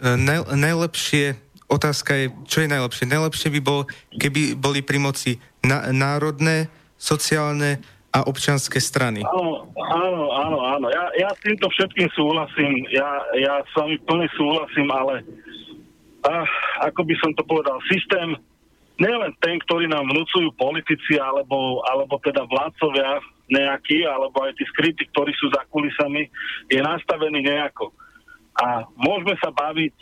naj, 0.00 0.52
najlepšie, 0.52 1.36
otázka 1.66 2.12
je, 2.14 2.26
čo 2.46 2.64
je 2.64 2.68
najlepšie? 2.70 3.04
Najlepšie 3.08 3.48
by 3.56 3.60
bolo, 3.60 3.82
keby 4.16 4.54
boli 4.56 4.80
pri 4.82 4.98
moci 5.00 5.32
na, 5.64 5.88
národné, 5.90 6.70
sociálne 6.96 7.82
a 8.16 8.24
občianské 8.24 8.80
strany. 8.80 9.20
Áno, 9.20 9.68
áno, 9.76 10.24
áno, 10.32 10.58
áno. 10.64 10.86
Ja, 10.88 11.04
ja 11.20 11.28
s 11.36 11.40
týmto 11.44 11.68
všetkým 11.68 12.08
súhlasím. 12.16 12.88
Ja, 12.88 13.08
ja 13.36 13.60
s 13.60 13.72
vami 13.76 14.00
plne 14.08 14.28
súhlasím, 14.32 14.88
ale 14.88 15.20
a, 16.24 16.48
ako 16.88 17.04
by 17.04 17.14
som 17.20 17.30
to 17.36 17.44
povedal, 17.44 17.76
systém 17.92 18.40
nielen 18.96 19.32
ten, 19.44 19.60
ktorý 19.60 19.92
nám 19.92 20.08
vnúcujú 20.08 20.56
politici 20.56 21.20
alebo, 21.20 21.84
alebo 21.84 22.16
teda 22.24 22.48
vládcovia 22.48 23.20
nejakí, 23.46 24.02
alebo 24.08 24.42
aj 24.42 24.56
tí 24.56 24.64
skrytí, 24.72 25.06
ktorí 25.12 25.30
sú 25.36 25.52
za 25.52 25.62
kulisami, 25.70 26.26
je 26.72 26.80
nastavený 26.80 27.44
nejako. 27.44 27.92
A 28.56 28.88
môžeme 28.96 29.36
sa 29.36 29.52
baviť, 29.52 29.94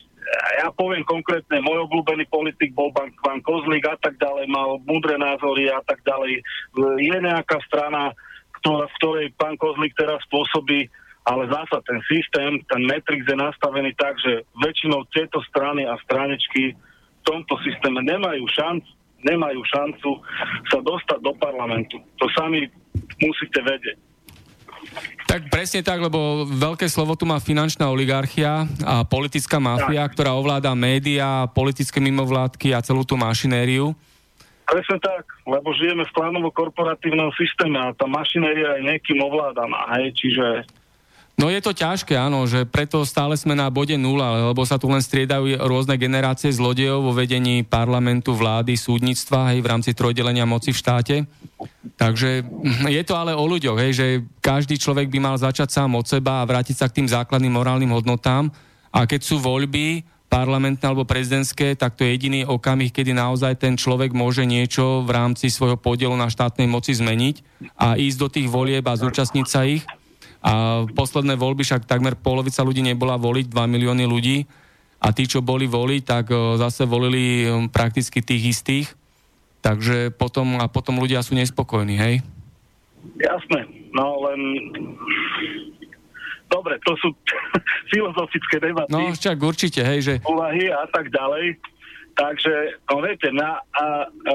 ja 0.62 0.72
poviem 0.72 1.04
konkrétne, 1.04 1.60
môj 1.60 1.84
obľúbený 1.90 2.24
politik 2.32 2.72
bol 2.72 2.88
pán 2.94 3.40
Kozlík 3.44 3.84
a 3.84 3.96
tak 4.00 4.16
ďalej, 4.16 4.48
mal 4.48 4.80
múdre 4.86 5.20
názory 5.20 5.68
a 5.68 5.82
tak 5.84 6.00
ďalej. 6.06 6.40
Je 7.02 7.16
nejaká 7.20 7.60
strana, 7.68 8.14
ktorá, 8.62 8.88
v 8.88 8.96
ktorej 9.02 9.26
pán 9.36 9.58
Kozlík 9.60 9.92
teraz 9.98 10.22
spôsobí, 10.30 10.88
ale 11.24 11.48
zasa 11.48 11.80
ten 11.88 12.00
systém, 12.04 12.60
ten 12.68 12.82
Matrix 12.84 13.24
je 13.24 13.36
nastavený 13.36 13.96
tak, 13.96 14.16
že 14.20 14.44
väčšinou 14.60 15.08
tieto 15.12 15.40
strany 15.48 15.88
a 15.88 15.96
stranečky 16.04 16.76
v 16.76 17.22
tomto 17.24 17.56
systéme 17.64 18.04
nemajú 18.04 18.44
šancu, 18.52 18.90
nemajú 19.24 19.60
šancu 19.64 20.10
sa 20.68 20.78
dostať 20.84 21.18
do 21.24 21.32
parlamentu. 21.40 21.96
To 22.20 22.28
sami 22.36 22.68
musíte 23.20 23.60
vedieť. 23.64 23.96
Tak 25.24 25.50
presne 25.50 25.80
tak, 25.82 25.98
lebo 25.98 26.46
veľké 26.46 26.86
slovo 26.86 27.18
tu 27.18 27.26
má 27.26 27.42
finančná 27.42 27.90
oligarchia 27.90 28.68
a 28.86 29.02
politická 29.02 29.58
mafia, 29.58 30.06
tak. 30.06 30.14
ktorá 30.14 30.36
ovláda 30.36 30.70
médiá, 30.78 31.50
politické 31.50 31.98
mimovládky 31.98 32.70
a 32.76 32.84
celú 32.84 33.02
tú 33.02 33.18
mašinériu. 33.18 33.96
Presne 34.64 34.96
tak, 34.96 35.28
lebo 35.44 35.76
žijeme 35.76 36.08
v 36.08 36.14
plánovo-korporatívnom 36.16 37.34
systéme 37.36 37.76
a 37.76 37.92
tá 37.92 38.08
mašinéria 38.08 38.80
je 38.80 38.88
niekým 38.88 39.20
ovládaná, 39.20 39.92
hej, 40.00 40.16
čiže 40.16 40.64
No 41.34 41.50
je 41.50 41.58
to 41.58 41.74
ťažké, 41.74 42.14
áno, 42.14 42.46
že 42.46 42.62
preto 42.62 43.02
stále 43.02 43.34
sme 43.34 43.58
na 43.58 43.66
bode 43.66 43.98
nula, 43.98 44.54
lebo 44.54 44.62
sa 44.62 44.78
tu 44.78 44.86
len 44.86 45.02
striedajú 45.02 45.58
rôzne 45.66 45.98
generácie 45.98 46.46
zlodejov 46.54 47.02
vo 47.02 47.10
vedení 47.10 47.66
parlamentu, 47.66 48.38
vlády, 48.38 48.78
súdnictva, 48.78 49.50
hej, 49.50 49.58
v 49.58 49.70
rámci 49.74 49.90
trojdelenia 49.98 50.46
moci 50.46 50.70
v 50.70 50.78
štáte. 50.78 51.16
Takže 51.98 52.46
je 52.86 53.02
to 53.02 53.18
ale 53.18 53.34
o 53.34 53.42
ľuďoch, 53.50 53.78
hej, 53.82 53.92
že 53.98 54.06
každý 54.38 54.78
človek 54.78 55.10
by 55.10 55.18
mal 55.18 55.34
začať 55.34 55.74
sám 55.74 55.98
od 55.98 56.06
seba 56.06 56.38
a 56.38 56.46
vrátiť 56.46 56.78
sa 56.78 56.86
k 56.86 57.02
tým 57.02 57.10
základným 57.10 57.50
morálnym 57.50 57.90
hodnotám. 57.90 58.54
A 58.94 59.02
keď 59.02 59.26
sú 59.26 59.42
voľby, 59.42 60.06
parlamentné 60.30 60.82
alebo 60.82 61.06
prezidentské, 61.06 61.78
tak 61.78 61.94
to 61.94 62.02
je 62.02 62.14
jediný 62.14 62.42
okamih, 62.42 62.90
kedy 62.90 63.14
naozaj 63.14 63.54
ten 63.54 63.78
človek 63.78 64.10
môže 64.10 64.42
niečo 64.42 65.06
v 65.06 65.10
rámci 65.14 65.46
svojho 65.46 65.78
podielu 65.78 66.14
na 66.18 66.26
štátnej 66.26 66.66
moci 66.66 66.94
zmeniť 66.94 67.36
a 67.78 67.94
ísť 67.94 68.18
do 68.18 68.28
tých 68.30 68.48
volieb 68.50 68.82
a 68.82 68.98
zúčastniť 68.98 69.46
sa 69.46 69.62
ich 69.62 69.86
A 70.44 70.84
posledné 70.92 71.40
voľby 71.40 71.64
však 71.64 71.88
takmer 71.88 72.20
polovica 72.20 72.60
ľudí 72.60 72.84
nebola 72.84 73.16
voliť, 73.16 73.48
2 73.48 73.64
milióny 73.64 74.04
ľudí. 74.04 74.44
A 75.00 75.12
tí, 75.16 75.24
čo 75.24 75.40
boli 75.40 75.64
voliť, 75.64 76.02
tak 76.04 76.28
zase 76.60 76.84
volili 76.84 77.48
prakticky 77.72 78.20
tých 78.20 78.56
istých. 78.56 78.88
Takže 79.64 80.12
potom, 80.12 80.60
a 80.60 80.68
potom 80.68 81.00
ľudia 81.00 81.24
sú 81.24 81.32
nespokojní, 81.32 81.96
hej? 81.96 82.14
Jasné, 83.16 83.64
no 83.96 84.20
len... 84.28 84.40
Dobre, 86.52 86.76
to 86.84 86.92
sú 87.00 87.08
filozofické 87.92 88.60
debaty. 88.60 88.92
No 88.92 89.16
však 89.16 89.40
určite, 89.40 89.80
hej, 89.80 90.00
že... 90.04 90.14
Úvahy 90.28 90.68
a 90.68 90.84
tak 90.92 91.08
ďalej. 91.08 91.56
Takže, 92.14 92.84
no 92.92 93.00
viete, 93.00 93.32
na... 93.32 93.64
A, 93.72 94.06
a... 94.06 94.34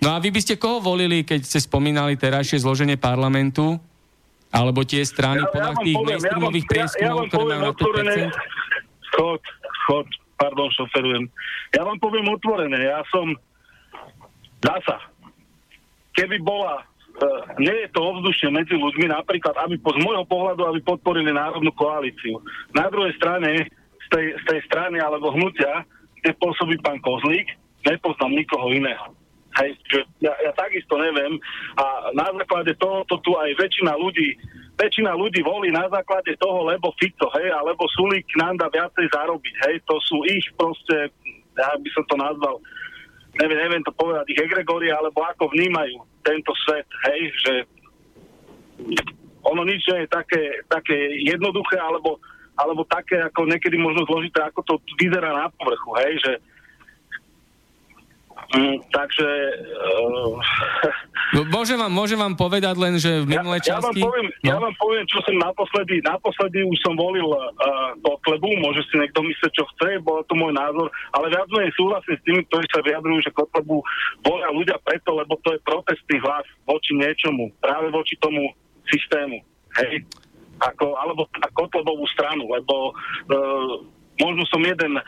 No 0.00 0.08
a 0.12 0.18
vy 0.18 0.32
by 0.32 0.40
ste 0.40 0.56
koho 0.56 0.80
volili, 0.80 1.20
keď 1.22 1.44
ste 1.44 1.60
spomínali 1.60 2.16
terajšie 2.16 2.64
zloženie 2.64 2.96
parlamentu? 2.96 3.76
Alebo 4.56 4.80
tie 4.88 5.04
strany 5.04 5.44
ja, 5.44 5.52
podľa 5.52 5.74
ja 5.76 5.82
tých 5.84 5.98
mainstreamových 6.00 6.66
ja 6.66 6.70
prieskumov, 6.72 7.16
ja, 7.20 7.20
ja 7.20 7.28
ktoré 7.28 7.44
majú 7.44 7.60
na 7.60 7.72
5%? 7.76 9.16
Chod, 9.16 9.42
chod, 9.84 10.06
pardon, 10.40 10.68
šoferujem. 10.72 11.24
Ja 11.76 11.84
vám 11.84 12.00
poviem 12.00 12.26
otvorené, 12.32 12.88
ja 12.88 13.04
som... 13.12 13.36
Dá 14.64 14.80
sa. 14.88 14.96
Keby 16.16 16.40
bola 16.40 16.88
Uh, 17.16 17.48
nie 17.56 17.72
je 17.72 17.88
to 17.96 18.04
ovzdušie 18.12 18.52
medzi 18.52 18.76
ľuďmi, 18.76 19.08
napríklad, 19.08 19.56
aby 19.64 19.80
po, 19.80 19.88
z 19.96 20.04
môjho 20.04 20.28
pohľadu, 20.28 20.68
aby 20.68 20.84
podporili 20.84 21.32
národnú 21.32 21.72
koalíciu. 21.72 22.44
Na 22.76 22.92
druhej 22.92 23.16
strane, 23.16 23.72
z 24.04 24.06
tej, 24.12 24.26
z 24.36 24.44
tej 24.44 24.60
strany 24.68 25.00
alebo 25.00 25.32
hnutia, 25.32 25.88
kde 26.20 26.36
pôsobí 26.36 26.76
pán 26.84 27.00
Kozlík, 27.00 27.48
nepoznám 27.88 28.36
nikoho 28.36 28.68
iného. 28.68 29.16
Hej, 29.56 29.72
že 29.88 29.98
ja, 30.20 30.36
ja 30.44 30.52
takisto 30.52 31.00
neviem. 31.00 31.40
A 31.80 32.12
na 32.12 32.28
základe 32.36 32.76
toho 32.76 33.08
to 33.08 33.16
tu 33.24 33.32
aj 33.36 33.56
väčšina 33.56 33.96
ľudí 33.96 34.36
väčšina 34.76 35.16
ľudí 35.16 35.40
volí 35.40 35.72
na 35.72 35.88
základe 35.88 36.36
toho, 36.36 36.68
lebo 36.68 36.92
Fico, 37.00 37.32
hej, 37.40 37.48
alebo 37.48 37.88
Sulík 37.96 38.28
nám 38.36 38.60
dá 38.60 38.68
viacej 38.68 39.08
zarobiť, 39.08 39.54
hej, 39.66 39.74
to 39.88 39.96
sú 40.04 40.20
ich 40.28 40.44
proste, 40.54 41.08
ja 41.56 41.68
by 41.80 41.88
som 41.96 42.04
to 42.04 42.16
nazval, 42.20 42.60
neviem, 43.40 43.56
neviem 43.56 43.84
to 43.84 43.92
povedať, 43.96 44.28
ich 44.28 44.40
egregorie, 44.40 44.92
alebo 44.92 45.24
ako 45.24 45.48
vnímajú 45.48 45.96
tento 46.20 46.52
svet, 46.68 46.88
hej, 47.08 47.20
že 47.40 47.52
ono 49.48 49.64
nič 49.64 49.80
nie 49.88 50.04
je 50.04 50.08
také, 50.12 50.42
také 50.68 50.96
jednoduché, 51.24 51.80
alebo, 51.80 52.20
alebo 52.60 52.84
také, 52.84 53.16
ako 53.24 53.48
niekedy 53.48 53.80
možno 53.80 54.04
zložité, 54.04 54.44
ako 54.44 54.60
to 54.68 54.74
vyzerá 55.00 55.32
na 55.32 55.48
povrchu, 55.56 55.90
hej, 56.04 56.12
že 56.20 56.32
Mm, 58.54 58.78
takže... 58.94 59.28
Uh, 61.34 61.42
môžem, 61.50 61.74
vám, 61.74 61.90
môžem 61.90 62.18
vám 62.18 62.38
povedať 62.38 62.78
len, 62.78 62.94
že 62.94 63.26
v 63.26 63.26
minulej 63.26 63.66
ja, 63.66 63.74
časti... 63.74 63.98
Ja 63.98 64.06
vám, 64.06 64.06
poviem, 64.06 64.26
no? 64.30 64.46
ja 64.46 64.56
vám 64.62 64.74
poviem, 64.78 65.04
čo 65.10 65.18
som 65.26 65.34
naposledy... 65.34 65.94
Naposledy 66.06 66.58
už 66.62 66.78
som 66.78 66.94
volil 66.94 67.26
uh, 67.26 67.42
Kotlebu, 68.26 68.50
môže 68.58 68.82
si 68.90 68.98
niekto 68.98 69.22
myslieť, 69.22 69.52
čo 69.54 69.64
chce, 69.74 70.02
bol 70.02 70.22
to 70.26 70.34
môj 70.34 70.50
názor, 70.54 70.90
ale 71.14 71.30
viac 71.30 71.46
menej 71.50 71.74
súhlasím 71.78 72.14
s 72.18 72.26
tými, 72.26 72.42
ktorí 72.50 72.66
sa 72.70 72.80
vyjadrujú, 72.82 73.18
že 73.22 73.34
Kotlebu 73.34 73.76
volia 74.22 74.50
ľudia 74.50 74.76
preto, 74.82 75.14
lebo 75.14 75.38
to 75.46 75.54
je 75.54 75.66
protestný 75.66 76.18
hlas 76.22 76.46
voči 76.66 76.94
niečomu, 76.94 77.54
práve 77.58 77.90
voči 77.94 78.18
tomu 78.18 78.50
systému. 78.90 79.42
Hej? 79.78 80.02
Ako, 80.58 80.98
alebo 80.98 81.30
na 81.38 81.50
Kotlebovú 81.54 82.06
stranu, 82.10 82.50
lebo 82.50 82.90
uh, 83.30 83.95
možno 84.20 84.42
som 84.48 84.62
jeden 84.64 84.96
e, 84.96 85.02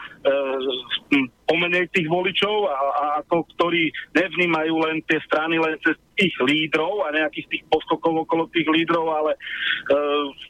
pomenej 1.49 1.89
tých 1.93 2.09
voličov, 2.09 2.69
a, 2.69 2.77
a 2.77 3.05
ako, 3.25 3.45
ktorí 3.57 3.89
nevnímajú 4.13 4.75
len 4.85 5.01
tie 5.09 5.17
strany 5.25 5.57
len 5.57 5.81
cez 5.81 5.97
tých 6.19 6.35
lídrov 6.45 7.09
a 7.09 7.15
nejakých 7.15 7.47
tých 7.49 7.65
poskokov 7.73 8.29
okolo 8.29 8.51
tých 8.53 8.69
lídrov, 8.69 9.07
ale 9.09 9.33
e, 9.35 9.39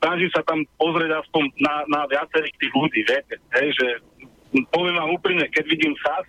snaží 0.02 0.26
sa 0.34 0.42
tam 0.42 0.64
pozrieť 0.80 1.22
aspoň 1.22 1.44
na, 1.62 1.74
na 1.86 2.00
viacerých 2.10 2.56
tých 2.58 2.72
ľudí, 2.74 3.00
viete, 3.06 3.34
hej, 3.58 3.68
že 3.76 3.86
poviem 4.72 4.96
vám 4.96 5.14
úprimne, 5.14 5.46
keď 5.52 5.64
vidím 5.68 5.94
SAS, 6.00 6.26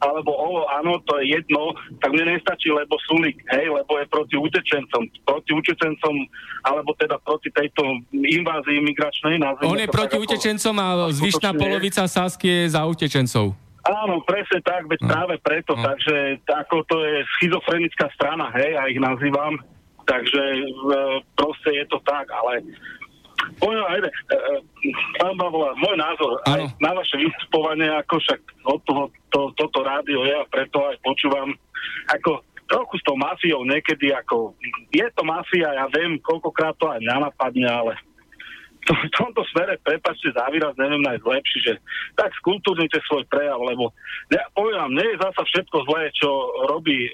alebo 0.00 0.32
ovo, 0.32 0.64
áno, 0.80 0.96
to 1.04 1.20
je 1.20 1.36
jedno, 1.36 1.76
tak 2.00 2.16
mne 2.16 2.36
nestačí, 2.36 2.72
lebo 2.72 2.96
Sulik, 3.04 3.36
hej, 3.52 3.68
lebo 3.68 4.00
je 4.00 4.06
proti 4.08 4.36
utečencom, 4.40 5.02
proti 5.28 5.52
utečencom, 5.52 6.14
alebo 6.64 6.96
teda 6.96 7.20
proti 7.20 7.52
tejto 7.52 7.84
invázii 8.12 8.80
migračnej. 8.80 9.36
On 9.60 9.76
je 9.76 9.88
proti 9.92 10.16
tak, 10.16 10.24
utečencom 10.24 10.74
a 10.80 10.88
zvyšná 11.12 11.52
polovica 11.52 12.08
Sasky 12.08 12.48
je 12.48 12.72
za 12.72 12.88
utečencov. 12.88 13.52
Áno, 13.80 14.20
presne 14.24 14.60
tak, 14.64 14.88
veď 14.88 15.00
no. 15.04 15.08
práve 15.08 15.34
preto, 15.40 15.72
no. 15.76 15.84
takže 15.84 16.40
ako 16.48 16.84
to 16.88 16.96
je 17.00 17.24
schizofrenická 17.36 18.12
strana, 18.16 18.52
hej, 18.56 18.76
ja 18.76 18.84
ich 18.88 19.00
nazývam, 19.00 19.56
takže 20.04 20.40
e, 20.40 20.60
proste 21.36 21.70
je 21.80 21.84
to 21.88 21.96
tak, 22.04 22.28
ale 22.28 22.60
Poviem 23.60 23.84
aj, 23.84 24.00
e, 24.04 24.08
e, 24.08 24.38
pán 25.20 25.34
Bavola, 25.36 25.72
môj 25.80 25.96
názor 25.96 26.40
aj 26.48 26.68
na 26.80 26.92
vaše 26.92 27.16
vystupovanie, 27.16 27.88
ako 27.88 28.20
však 28.20 28.40
od 28.68 28.80
toho 28.84 29.04
to, 29.30 29.40
toto 29.56 29.78
rádio 29.84 30.26
je 30.26 30.34
a 30.34 30.44
preto 30.48 30.82
aj 30.84 30.96
počúvam, 31.04 31.54
ako 32.10 32.44
trochu 32.70 32.94
s 33.00 33.06
tou 33.06 33.16
mafiou 33.18 33.66
niekedy, 33.66 34.14
ako 34.14 34.54
je 34.94 35.06
to 35.16 35.22
mafia, 35.26 35.74
ja 35.74 35.86
viem, 35.90 36.22
koľkokrát 36.22 36.78
to 36.78 36.86
aj 36.86 37.02
napadne, 37.02 37.66
ale 37.66 37.98
to, 38.86 38.92
v 38.96 39.10
tomto 39.12 39.42
smere, 39.52 39.76
prepačte 39.82 40.32
za 40.32 40.48
výraz, 40.48 40.72
neviem 40.78 41.04
nájsť 41.04 41.24
lepší, 41.24 41.58
že 41.66 41.72
tak 42.16 42.32
skultúrnite 42.40 42.96
svoj 43.04 43.26
prejav, 43.28 43.60
lebo 43.60 43.92
ja 44.32 44.46
poviem 44.56 44.78
vám, 44.80 44.92
nie 44.96 45.08
je 45.12 45.22
zasa 45.22 45.42
všetko 45.44 45.76
zlé, 45.84 46.02
čo 46.16 46.30
robí 46.70 47.08
e, 47.08 47.10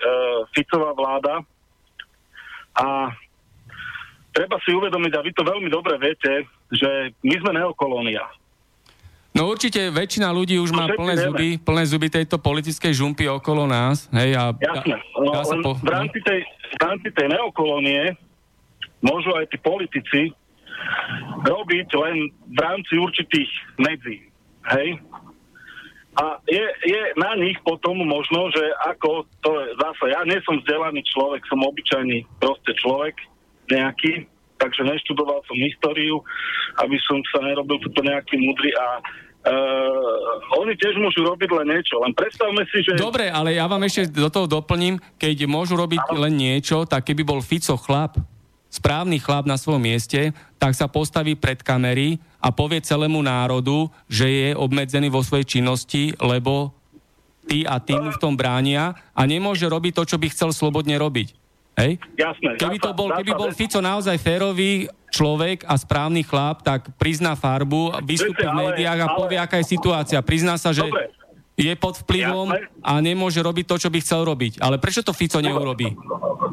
Ficová 0.55 0.95
vláda. 0.95 1.43
A 2.77 3.09
treba 4.37 4.61
si 4.61 4.77
uvedomiť, 4.77 5.13
a 5.17 5.25
vy 5.25 5.33
to 5.33 5.43
veľmi 5.49 5.73
dobre 5.73 5.97
viete, 5.97 6.45
že 6.69 7.17
my 7.25 7.35
sme 7.41 7.57
neokolónia. 7.57 8.21
No 9.33 9.53
určite 9.53 9.93
väčšina 9.93 10.33
ľudí 10.33 10.57
už 10.57 10.73
má 10.73 10.89
plné 10.93 11.29
zuby, 11.29 11.49
plné 11.61 11.85
zuby 11.85 12.09
tejto 12.09 12.41
politickej 12.41 12.93
žumpy 12.93 13.29
okolo 13.29 13.69
nás. 13.69 14.09
Hej, 14.13 14.33
a 14.33 14.45
Jasné. 14.57 14.97
No, 15.13 15.33
dá 15.33 15.45
sa 15.45 15.57
po... 15.61 15.77
v, 15.77 15.89
rámci 15.93 16.25
tej, 16.25 16.41
v 16.45 16.77
rámci 16.81 17.09
tej 17.13 17.27
neokolónie 17.33 18.17
môžu 19.05 19.37
aj 19.37 19.45
tí 19.53 19.61
politici 19.61 20.21
robiť 21.45 21.89
len 22.01 22.33
v 22.33 22.59
rámci 22.61 22.97
určitých 22.97 23.51
medzí. 23.77 24.25
Hej? 24.73 25.05
A 26.17 26.41
je, 26.49 26.65
je 26.89 27.03
na 27.21 27.37
nich 27.37 27.61
potom 27.61 27.93
možno, 28.09 28.49
že 28.49 28.65
ako 28.89 29.29
to 29.45 29.53
je 29.53 29.67
zase, 29.77 30.05
ja 30.17 30.21
nie 30.25 30.41
som 30.49 30.57
vzdelaný 30.65 31.05
človek, 31.13 31.45
som 31.45 31.61
obyčajný 31.61 32.25
proste 32.41 32.73
človek, 32.81 33.21
nejaký, 33.71 34.27
takže 34.57 34.83
neštudoval 34.85 35.45
som 35.45 35.57
históriu, 35.59 36.21
aby 36.81 36.97
som 37.05 37.21
sa 37.33 37.45
nerobil 37.45 37.77
toto 37.83 38.01
nejaký 38.05 38.37
mudrý 38.41 38.73
a 38.75 38.87
Uh, 39.47 40.59
oni 40.59 40.75
tiež 40.75 40.99
môžu 40.99 41.23
robiť 41.23 41.47
len 41.55 41.79
niečo, 41.79 42.03
len 42.03 42.11
predstavme 42.19 42.67
si, 42.67 42.83
že... 42.83 42.99
Dobre, 42.99 43.31
ale 43.31 43.55
ja 43.55 43.71
vám 43.71 43.79
ešte 43.87 44.11
do 44.11 44.27
toho 44.27 44.51
doplním, 44.51 44.99
keď 45.23 45.47
môžu 45.47 45.79
robiť 45.79 46.03
len 46.19 46.35
niečo, 46.35 46.83
tak 46.83 47.07
keby 47.07 47.23
bol 47.23 47.39
Fico 47.39 47.79
chlap, 47.79 48.19
správny 48.67 49.23
chlap 49.23 49.47
na 49.47 49.55
svojom 49.55 49.87
mieste, 49.87 50.35
tak 50.59 50.75
sa 50.75 50.91
postaví 50.91 51.39
pred 51.39 51.63
kamery 51.63 52.19
a 52.43 52.51
povie 52.51 52.83
celému 52.83 53.23
národu, 53.23 53.87
že 54.11 54.27
je 54.27 54.49
obmedzený 54.59 55.15
vo 55.15 55.23
svojej 55.23 55.47
činnosti, 55.47 56.11
lebo 56.19 56.75
tí 57.47 57.63
a 57.63 57.79
tí 57.79 57.95
mu 57.95 58.11
v 58.11 58.19
tom 58.19 58.35
bránia 58.35 58.99
a 59.15 59.23
nemôže 59.31 59.71
robiť 59.71 59.93
to, 59.95 60.03
čo 60.11 60.17
by 60.19 60.27
chcel 60.27 60.51
slobodne 60.51 60.99
robiť. 60.99 61.46
Hej? 61.77 62.01
Jasné. 62.17 62.57
Keby, 62.57 62.77
to 62.81 62.91
bol, 62.97 63.13
keby 63.13 63.33
bol 63.37 63.53
Fico 63.53 63.85
naozaj 63.85 64.17
férový 64.17 64.89
človek 65.13 65.69
a 65.69 65.77
správny 65.77 66.25
chlap, 66.25 66.65
tak 66.65 66.89
prizná 66.97 67.37
farbu, 67.37 68.01
vystúpi 68.05 68.49
v 68.49 68.53
médiách 68.53 69.01
a 69.05 69.09
povie, 69.13 69.37
aká 69.37 69.61
je 69.61 69.77
situácia. 69.77 70.19
Prizná 70.25 70.57
sa, 70.57 70.73
že 70.73 70.89
Dobre. 70.89 71.13
je 71.57 71.73
pod 71.77 72.01
vplyvom 72.01 72.49
a 72.81 72.93
nemôže 73.05 73.41
robiť 73.45 73.65
to, 73.69 73.77
čo 73.77 73.89
by 73.93 73.99
chcel 74.01 74.25
robiť. 74.25 74.65
Ale 74.65 74.81
prečo 74.81 75.05
to 75.05 75.13
Fico 75.13 75.37
neurobí? 75.41 75.93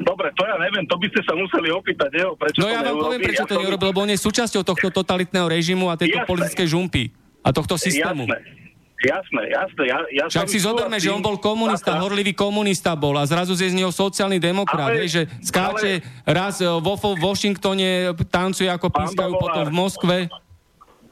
Dobre, 0.03 0.27
to 0.35 0.43
ja 0.43 0.59
neviem, 0.59 0.83
to 0.91 0.95
by 0.99 1.07
ste 1.07 1.21
sa 1.23 1.33
museli 1.39 1.71
opýtať 1.71 2.11
jeho, 2.11 2.35
prečo 2.35 2.59
No 2.59 2.67
ja 2.67 2.83
vám 2.83 2.99
poviem, 2.99 3.21
prečo 3.23 3.47
to 3.47 3.55
neurobil, 3.55 3.95
lebo 3.95 4.03
on 4.03 4.11
je 4.11 4.19
súčasťou 4.19 4.63
tohto 4.67 4.87
totalitného 4.91 5.47
režimu 5.47 5.87
a 5.87 5.95
tejto 5.95 6.19
Jasné. 6.19 6.29
politickej 6.29 6.67
žumpy 6.67 7.03
a 7.39 7.49
tohto 7.55 7.79
systému. 7.79 8.27
Jasné. 8.27 8.62
Jasné, 9.03 9.51
jasné. 9.51 9.83
Ja, 9.91 9.99
ja 10.15 10.25
Však 10.31 10.47
si 10.47 10.63
zoberme, 10.63 10.95
že 10.95 11.11
on 11.11 11.19
bol 11.19 11.35
komunista, 11.35 11.99
a, 11.99 12.01
horlivý 12.07 12.31
komunista 12.31 12.95
bol 12.95 13.19
a 13.19 13.27
zrazu 13.27 13.51
je 13.51 13.67
z 13.67 13.75
neho 13.75 13.91
sociálny 13.91 14.39
demokrat, 14.39 14.95
ale, 14.95 15.11
že 15.11 15.27
skáče 15.43 15.99
ale, 15.99 16.31
raz 16.31 16.63
e, 16.63 16.71
vo 16.71 16.95
Washingtone, 16.95 18.15
tancuje 18.31 18.71
ako 18.71 18.87
pískajú 18.87 19.35
potom 19.35 19.63
v 19.67 19.73
Moskve. 19.75 20.15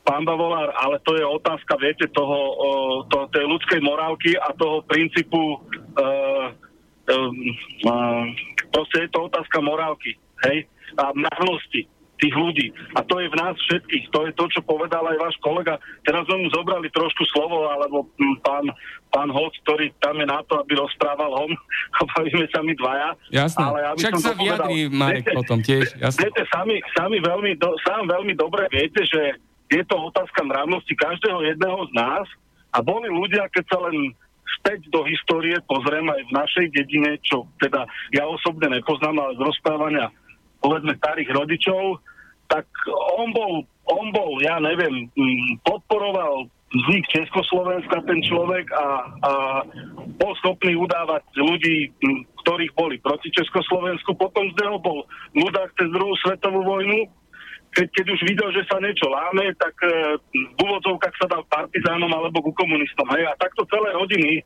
Pán 0.07 0.23
Bavolár, 0.23 0.72
ale 0.80 1.03
to 1.03 1.19
je 1.19 1.26
otázka, 1.27 1.76
viete, 1.77 2.07
toho, 2.15 2.38
to, 3.11 3.27
tej 3.35 3.45
ľudskej 3.45 3.84
morálky 3.84 4.34
a 4.34 4.49
toho 4.57 4.81
princípu, 4.89 5.61
uh, 5.61 6.49
uh, 7.05 7.31
uh, 7.85 8.26
proste 8.73 9.05
je 9.05 9.09
to 9.13 9.30
otázka 9.30 9.61
morálky, 9.61 10.18
hej, 10.49 10.65
a 10.97 11.13
mravnosti 11.13 11.85
tých 12.22 12.35
ľudí. 12.38 12.68
A 12.93 13.02
to 13.02 13.18
je 13.18 13.27
v 13.34 13.35
nás 13.41 13.57
všetkých. 13.57 14.14
To 14.14 14.30
je 14.30 14.31
to, 14.38 14.45
čo 14.53 14.61
povedal 14.61 15.02
aj 15.10 15.18
váš 15.18 15.35
kolega. 15.41 15.81
Teraz 16.06 16.22
sme 16.30 16.45
mu 16.45 16.48
zobrali 16.53 16.88
trošku 16.93 17.26
slovo, 17.34 17.65
alebo 17.65 18.06
pán, 18.45 18.69
pán 19.10 19.34
host, 19.34 19.57
ktorý 19.65 19.89
tam 19.98 20.22
je 20.22 20.30
na 20.30 20.45
to, 20.45 20.61
aby 20.61 20.77
rozprával 20.77 21.34
on. 21.34 21.52
Bavíme 22.14 22.45
sa 22.53 22.61
my 22.61 22.73
dvaja. 22.77 23.10
Jasné. 23.34 23.61
Ale 23.65 23.80
aby 23.89 23.99
Však 24.06 24.15
sa 24.22 24.34
vyjadrí 24.38 24.77
Marek 24.93 25.26
viete, 25.26 25.38
potom 25.41 25.57
tiež. 25.65 25.85
Jasné. 25.98 26.30
Viete, 26.30 26.41
sami, 26.53 26.77
sami 26.93 27.18
veľmi, 27.18 27.57
do, 27.57 27.73
sám 27.81 28.06
veľmi 28.06 28.38
dobre 28.38 28.69
viete, 28.69 29.02
že 29.10 29.41
je 29.73 29.81
to 29.88 29.95
otázka 29.98 30.45
mravnosti 30.45 30.93
každého 30.93 31.41
jedného 31.48 31.80
z 31.89 31.91
nás 31.98 32.27
a 32.76 32.84
boli 32.84 33.07
ľudia, 33.07 33.48
keď 33.49 33.65
sa 33.72 33.80
len 33.88 34.14
späť 34.60 34.84
do 34.91 35.02
histórie 35.07 35.57
pozriem 35.65 36.06
aj 36.06 36.22
v 36.27 36.31
našej 36.35 36.65
dedine, 36.76 37.18
čo 37.23 37.48
teda 37.57 37.88
ja 38.14 38.27
osobne 38.27 38.68
nepoznám, 38.77 39.18
ale 39.18 39.39
z 39.39 39.41
rozprávania 39.41 40.11
povedzme 40.61 40.93
starých 41.01 41.29
rodičov, 41.33 41.99
tak 42.47 42.67
on 43.17 43.31
bol, 43.33 43.63
on 43.89 44.07
bol, 44.13 44.38
ja 44.43 44.59
neviem, 44.59 45.09
mm, 45.15 45.65
podporoval 45.65 46.47
vznik 46.71 47.03
Československa 47.11 47.99
ten 48.07 48.19
človek 48.23 48.71
a, 48.71 48.88
a 49.27 49.31
bol 50.15 50.31
schopný 50.39 50.75
udávať 50.75 51.23
ľudí, 51.35 51.91
mm, 51.99 52.21
ktorých 52.43 52.73
boli 52.75 52.95
proti 53.03 53.31
Československu. 53.31 54.15
Potom 54.15 54.47
z 54.51 54.55
neho 54.63 54.79
bol 54.79 55.03
ľudák 55.35 55.69
cez 55.75 55.89
druhú 55.91 56.15
svetovú 56.23 56.63
vojnu. 56.63 57.07
Keď, 57.71 57.88
keď 57.88 58.05
už 58.11 58.21
videl, 58.27 58.49
že 58.51 58.67
sa 58.67 58.83
niečo 58.83 59.07
láme, 59.07 59.47
tak 59.55 59.71
e, 59.79 60.19
v 60.27 60.59
úvodzovkách 60.59 61.15
sa 61.23 61.27
dal 61.31 61.43
partizánom 61.47 62.11
alebo 62.11 62.43
ku 62.43 62.51
komunistom. 62.51 63.07
Hej. 63.15 63.31
A 63.31 63.39
takto 63.39 63.63
celé 63.71 63.95
rodiny 63.95 64.43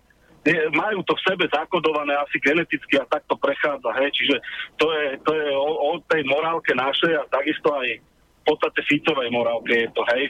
majú 0.78 1.02
to 1.02 1.18
v 1.18 1.26
sebe 1.26 1.46
zakodované 1.50 2.14
asi 2.22 2.38
geneticky 2.38 3.02
a 3.02 3.10
takto 3.10 3.34
prechádza. 3.38 3.90
Hej. 3.98 4.10
Čiže 4.14 4.36
to 4.78 4.86
je, 4.94 5.06
to 5.26 5.32
je 5.34 5.48
o, 5.58 5.72
o 5.74 5.92
tej 6.06 6.22
morálke 6.30 6.78
našej 6.78 7.14
a 7.18 7.24
takisto 7.34 7.74
aj 7.74 7.88
v 7.98 8.44
podstate 8.46 8.80
Ficovej 8.86 9.30
morálke 9.34 9.74
je 9.74 9.90
to, 9.90 10.06
hej. 10.14 10.30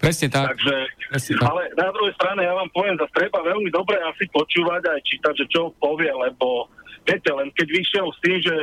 Presne 0.00 0.28
tak. 0.32 0.56
Takže, 0.56 0.76
Presne 1.14 1.34
tak. 1.36 1.46
ale 1.46 1.62
na 1.78 1.88
druhej 1.92 2.14
strane 2.16 2.40
ja 2.42 2.54
vám 2.56 2.70
poviem, 2.72 2.96
že 2.96 3.14
treba 3.14 3.38
veľmi 3.44 3.70
dobre 3.70 4.00
asi 4.02 4.24
počúvať 4.32 4.82
aj 4.88 5.00
čítať, 5.04 5.34
že 5.44 5.46
čo 5.52 5.70
povie, 5.78 6.10
lebo 6.10 6.72
viete, 7.04 7.30
len 7.30 7.52
keď 7.54 7.68
vyšiel 7.70 8.06
s 8.08 8.18
tým, 8.24 8.38
že 8.40 8.56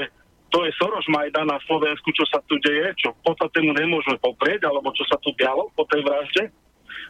to 0.50 0.66
je 0.66 0.74
Soroš 0.82 1.06
Majdan 1.14 1.46
na 1.46 1.62
Slovensku, 1.70 2.10
čo 2.18 2.26
sa 2.26 2.42
tu 2.50 2.58
deje, 2.58 2.90
čo 2.98 3.14
v 3.14 3.22
podstate 3.22 3.62
mu 3.62 3.72
nemôžeme 3.78 4.18
poprieť, 4.18 4.66
alebo 4.66 4.90
čo 4.98 5.06
sa 5.06 5.22
tu 5.22 5.30
dialo 5.38 5.70
po 5.78 5.86
tej 5.86 6.02
vražde 6.02 6.50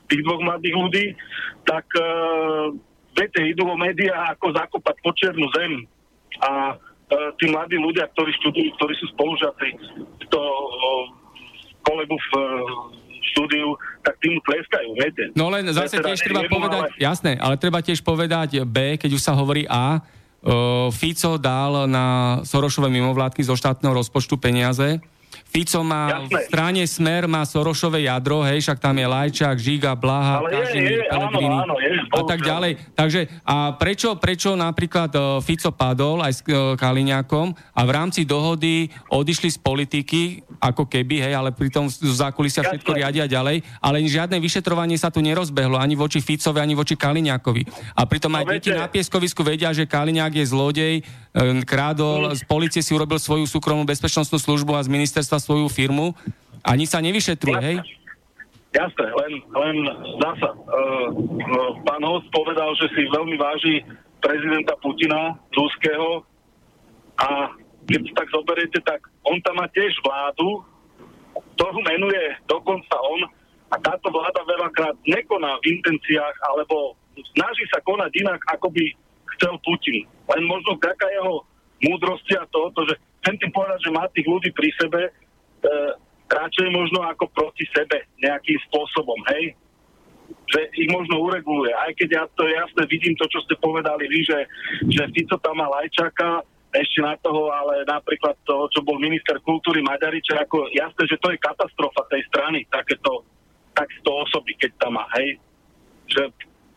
tých 0.10 0.26
dvoch 0.26 0.42
mladých 0.42 0.76
ľudí, 0.76 1.06
tak 1.64 1.86
uh, 1.96 2.74
viete, 3.20 3.40
idú 3.44 3.68
o 3.68 3.76
médiá 3.76 4.32
ako 4.32 4.56
zakopať 4.56 4.96
počernú 5.04 5.46
zem. 5.52 5.84
A 6.40 6.74
e, 6.74 7.36
tí 7.36 7.52
mladí 7.52 7.76
ľudia, 7.76 8.08
ktorí 8.16 8.32
študujú, 8.40 8.70
ktorí 8.80 8.94
sú 8.96 9.06
spolužiaci 9.14 9.68
to 10.32 10.42
kolegu 11.84 12.16
v 12.16 12.32
e, 12.32 12.44
štúdiu, 13.36 13.76
tak 14.02 14.16
tým 14.24 14.40
tleskajú, 14.42 14.90
viete. 14.96 15.24
No 15.36 15.52
len 15.52 15.68
zase 15.70 16.00
teda 16.00 16.12
tiež 16.12 16.20
treba 16.24 16.48
povedať, 16.48 16.82
ale... 16.88 16.98
jasné, 16.98 17.32
ale 17.38 17.56
treba 17.60 17.80
tiež 17.84 18.00
povedať 18.02 18.64
B, 18.64 18.96
keď 18.96 19.12
už 19.14 19.22
sa 19.22 19.36
hovorí 19.36 19.68
A, 19.68 20.00
uh, 20.00 20.88
Fico 20.90 21.36
dal 21.38 21.86
na 21.86 22.40
Sorošové 22.48 22.88
mimovládky 22.90 23.44
zo 23.44 23.54
štátneho 23.60 23.92
rozpočtu 23.94 24.40
peniaze, 24.40 25.04
Fico 25.50 25.82
má 25.82 26.14
Jasné. 26.14 26.30
v 26.30 26.34
strane 26.46 26.84
Smer, 26.86 27.26
má 27.26 27.42
Sorošové 27.42 28.06
jadro, 28.06 28.46
hej, 28.46 28.62
však 28.62 28.78
tam 28.78 28.94
je 29.02 29.08
Lajčák, 29.10 29.58
Žiga, 29.58 29.98
Blaha, 29.98 30.46
Kažimír, 30.46 31.10
Pelegrini 31.10 31.58
a 32.14 32.22
tak 32.22 32.40
ďalej. 32.46 32.72
Takže 32.94 33.20
a 33.42 33.74
prečo, 33.74 34.14
prečo 34.22 34.54
napríklad 34.54 35.10
uh, 35.18 35.42
Fico 35.42 35.74
padol 35.74 36.22
aj 36.22 36.34
s 36.38 36.42
uh, 36.46 36.78
Kaliňákom 36.78 37.58
a 37.74 37.82
v 37.82 37.92
rámci 37.92 38.30
dohody 38.30 38.94
odišli 39.10 39.50
z 39.50 39.58
politiky, 39.58 40.22
ako 40.62 40.86
keby, 40.86 41.26
hej, 41.26 41.34
ale 41.34 41.50
pritom 41.50 41.90
z 41.90 41.98
zákulisia 42.14 42.62
všetko 42.62 42.92
riadia 42.94 43.26
ďalej, 43.26 43.66
ale 43.82 44.06
žiadne 44.06 44.38
vyšetrovanie 44.38 45.02
sa 45.02 45.10
tu 45.10 45.24
nerozbehlo 45.24 45.82
ani 45.82 45.98
voči 45.98 46.22
Ficovi, 46.22 46.62
ani 46.62 46.78
voči 46.78 46.94
Kaliňákovi. 46.94 47.96
A 47.98 48.06
pritom 48.06 48.38
aj 48.38 48.46
no, 48.46 48.52
deti 48.54 48.70
na 48.70 48.86
pieskovisku 48.86 49.42
vedia, 49.42 49.74
že 49.74 49.90
Kaliňák 49.90 50.34
je 50.38 50.46
zlodej, 50.46 50.94
krádol, 51.66 52.34
z 52.34 52.42
policie 52.46 52.82
si 52.82 52.92
urobil 52.92 53.22
svoju 53.22 53.46
súkromnú 53.46 53.86
bezpečnostnú 53.86 54.42
službu 54.42 54.74
a 54.74 54.82
z 54.82 54.90
ministerstva 54.90 55.38
svoju 55.38 55.70
firmu 55.70 56.18
a 56.66 56.74
nič 56.74 56.92
sa 56.92 57.00
nevyšetruje, 57.00 57.60
hej? 57.62 57.78
Jasné, 58.70 59.08
len, 59.10 59.34
len 59.50 59.78
zasa. 60.22 60.54
Uh, 60.54 61.10
uh, 61.10 61.72
pán 61.82 62.06
host 62.06 62.30
povedal, 62.30 62.70
že 62.78 62.86
si 62.94 63.02
veľmi 63.10 63.34
váži 63.42 63.82
prezidenta 64.22 64.78
Putina, 64.78 65.34
ruského 65.58 66.22
a 67.18 67.50
keď 67.90 68.14
tak 68.14 68.30
zoberiete, 68.30 68.78
tak 68.86 69.02
on 69.26 69.42
tam 69.42 69.58
má 69.58 69.66
tiež 69.74 69.90
vládu, 70.06 70.62
ktorú 71.58 71.82
menuje 71.82 72.38
dokonca 72.46 72.94
on 72.94 73.26
a 73.74 73.76
táto 73.82 74.14
vláda 74.14 74.42
veľakrát 74.46 74.96
nekoná 75.06 75.58
v 75.66 75.78
intenciách 75.82 76.36
alebo 76.54 76.94
snaží 77.34 77.66
sa 77.74 77.82
konať 77.82 78.12
inak, 78.22 78.42
ako 78.54 78.70
by 78.70 78.86
chcel 79.40 79.56
Putin. 79.64 80.04
Len 80.04 80.44
možno 80.44 80.76
vďaka 80.76 81.08
jeho 81.16 81.48
múdrosti 81.88 82.36
a 82.36 82.44
tohoto, 82.52 82.84
že 82.84 83.00
chcem 83.24 83.40
tým 83.40 83.52
povedať, 83.56 83.80
že 83.88 83.96
má 83.96 84.04
tých 84.12 84.28
ľudí 84.28 84.52
pri 84.52 84.70
sebe 84.76 85.08
e, 85.08 85.12
radšej 86.28 86.68
možno 86.70 87.02
ako 87.08 87.32
proti 87.32 87.64
sebe 87.72 88.06
nejakým 88.20 88.60
spôsobom, 88.70 89.18
hej? 89.34 89.56
Že 90.52 90.60
ich 90.78 90.90
možno 90.94 91.26
ureguluje. 91.26 91.74
Aj 91.74 91.90
keď 91.96 92.10
ja 92.14 92.24
to 92.36 92.46
jasne 92.46 92.84
vidím 92.86 93.18
to, 93.18 93.26
čo 93.32 93.42
ste 93.48 93.58
povedali 93.58 94.06
vy, 94.06 94.20
že, 94.28 94.40
že 94.92 95.04
Fico 95.16 95.40
tam 95.42 95.58
má 95.58 95.72
Lajčaka, 95.72 96.46
ešte 96.70 97.02
na 97.02 97.18
toho, 97.18 97.50
ale 97.50 97.82
napríklad 97.90 98.38
to, 98.46 98.70
čo 98.70 98.86
bol 98.86 99.02
minister 99.02 99.42
kultúry 99.42 99.82
Maďariča, 99.82 100.46
ako 100.46 100.70
jasné, 100.70 101.04
že 101.10 101.18
to 101.18 101.34
je 101.34 101.42
katastrofa 101.42 102.06
tej 102.14 102.22
strany, 102.30 102.62
takéto, 102.70 103.26
takéto 103.74 104.10
osoby, 104.22 104.54
keď 104.54 104.78
tam 104.78 105.02
má, 105.02 105.10
hej? 105.18 105.42
Že 106.14 106.22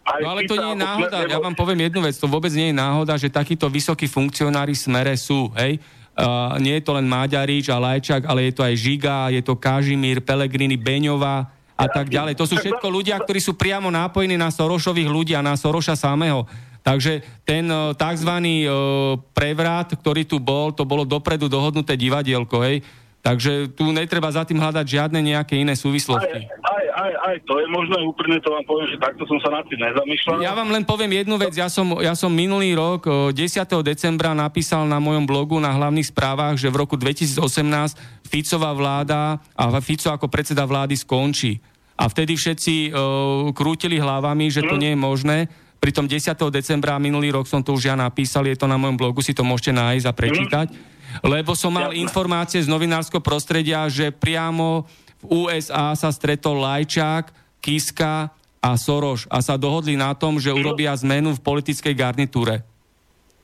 no 0.03 0.29
ale 0.35 0.47
to 0.51 0.59
nie 0.59 0.75
je 0.75 0.79
náhoda, 0.83 1.17
ja 1.31 1.39
vám 1.39 1.55
poviem 1.55 1.87
jednu 1.87 2.01
vec, 2.03 2.19
to 2.19 2.27
vôbec 2.27 2.51
nie 2.53 2.75
je 2.75 2.77
náhoda, 2.77 3.15
že 3.15 3.31
takíto 3.31 3.71
vysokí 3.71 4.11
funkcionári 4.11 4.75
smere 4.75 5.15
sú, 5.15 5.51
hej. 5.55 5.79
Uh, 6.13 6.61
nie 6.61 6.77
je 6.77 6.85
to 6.85 6.93
len 6.93 7.09
Maďarič 7.09 7.73
a 7.73 7.81
Lajčák, 7.81 8.29
ale 8.29 8.51
je 8.51 8.53
to 8.53 8.61
aj 8.61 8.75
Žiga, 8.77 9.33
je 9.33 9.41
to 9.41 9.57
Kažimír, 9.57 10.21
Pelegrini, 10.21 10.77
Beňová 10.77 11.49
a 11.73 11.87
tak 11.89 12.13
ďalej. 12.13 12.37
To 12.37 12.45
sú 12.45 12.61
všetko 12.61 12.85
ľudia, 12.85 13.17
ktorí 13.17 13.41
sú 13.41 13.57
priamo 13.57 13.89
nápojení 13.89 14.37
na 14.37 14.53
Sorošových 14.53 15.09
ľudí 15.09 15.33
a 15.33 15.41
na 15.41 15.57
Soroša 15.57 15.97
samého. 15.97 16.45
Takže 16.85 17.25
ten 17.49 17.65
uh, 17.65 17.97
tzv. 17.97 18.29
Uh, 18.29 19.17
prevrat, 19.33 19.97
ktorý 19.97 20.29
tu 20.29 20.37
bol, 20.37 20.75
to 20.77 20.85
bolo 20.85 21.09
dopredu 21.09 21.49
dohodnuté 21.49 21.97
divadielko, 21.97 22.61
hej. 22.61 22.85
Takže 23.23 23.71
tu 23.79 23.95
netreba 23.95 24.35
za 24.35 24.43
tým 24.43 24.59
hľadať 24.59 24.83
žiadne 24.83 25.23
nejaké 25.23 25.55
iné 25.55 25.79
súvislosti. 25.79 26.43
Aj, 26.43 26.59
aj, 26.59 26.85
aj, 26.91 27.13
aj 27.23 27.37
to 27.47 27.55
je 27.55 27.67
možné, 27.71 28.03
úprimne 28.03 28.43
to 28.43 28.51
vám 28.51 28.67
poviem, 28.67 28.91
že 28.91 28.99
takto 28.99 29.23
som 29.31 29.39
sa 29.39 29.55
nad 29.55 29.65
tým 29.71 29.79
nezamýšľal. 29.79 30.43
Ja 30.43 30.59
vám 30.59 30.75
len 30.75 30.83
poviem 30.83 31.23
jednu 31.23 31.39
vec, 31.39 31.55
ja 31.55 31.71
som, 31.71 32.03
ja 32.03 32.19
som 32.19 32.35
minulý 32.35 32.75
rok 32.75 33.07
10. 33.31 33.39
decembra 33.87 34.35
napísal 34.35 34.91
na 34.91 34.99
mojom 34.99 35.23
blogu 35.23 35.63
na 35.63 35.71
hlavných 35.71 36.11
správach, 36.11 36.59
že 36.59 36.67
v 36.67 36.83
roku 36.83 36.99
2018 36.99 38.27
Ficová 38.27 38.75
vláda 38.75 39.39
a 39.55 39.71
Fico 39.79 40.11
ako 40.11 40.27
predseda 40.27 40.67
vlády 40.67 40.99
skončí. 40.99 41.63
A 41.95 42.11
vtedy 42.11 42.35
všetci 42.35 42.91
uh, 42.91 43.55
krútili 43.55 44.03
hlavami, 44.03 44.51
že 44.51 44.67
to 44.67 44.75
hm. 44.75 44.81
nie 44.83 44.91
je 44.91 44.99
možné. 44.99 45.37
Pritom 45.79 46.11
10. 46.11 46.35
decembra 46.51 46.99
minulý 46.99 47.31
rok 47.31 47.47
som 47.47 47.63
to 47.63 47.71
už 47.71 47.87
ja 47.87 47.95
napísal, 47.95 48.51
je 48.51 48.59
to 48.59 48.67
na 48.67 48.75
mojom 48.75 48.99
blogu, 48.99 49.23
si 49.23 49.31
to 49.31 49.47
môžete 49.47 49.71
nájsť 49.79 50.07
a 50.11 50.13
prečítať. 50.15 50.69
Mm 50.75 50.91
lebo 51.21 51.53
som 51.53 51.77
mal 51.77 51.93
informácie 51.93 52.65
z 52.65 52.73
novinárskeho 52.73 53.21
prostredia, 53.21 53.85
že 53.93 54.09
priamo 54.09 54.89
v 55.21 55.47
USA 55.47 55.93
sa 55.93 56.09
stretol 56.09 56.65
Lajčák, 56.65 57.31
Kiska 57.63 58.33
a 58.63 58.71
Soroš 58.75 59.29
a 59.29 59.39
sa 59.45 59.61
dohodli 59.61 59.95
na 59.95 60.17
tom, 60.17 60.41
že 60.41 60.55
urobia 60.55 60.95
zmenu 60.97 61.37
v 61.37 61.45
politickej 61.45 61.95
garnitúre. 61.95 62.67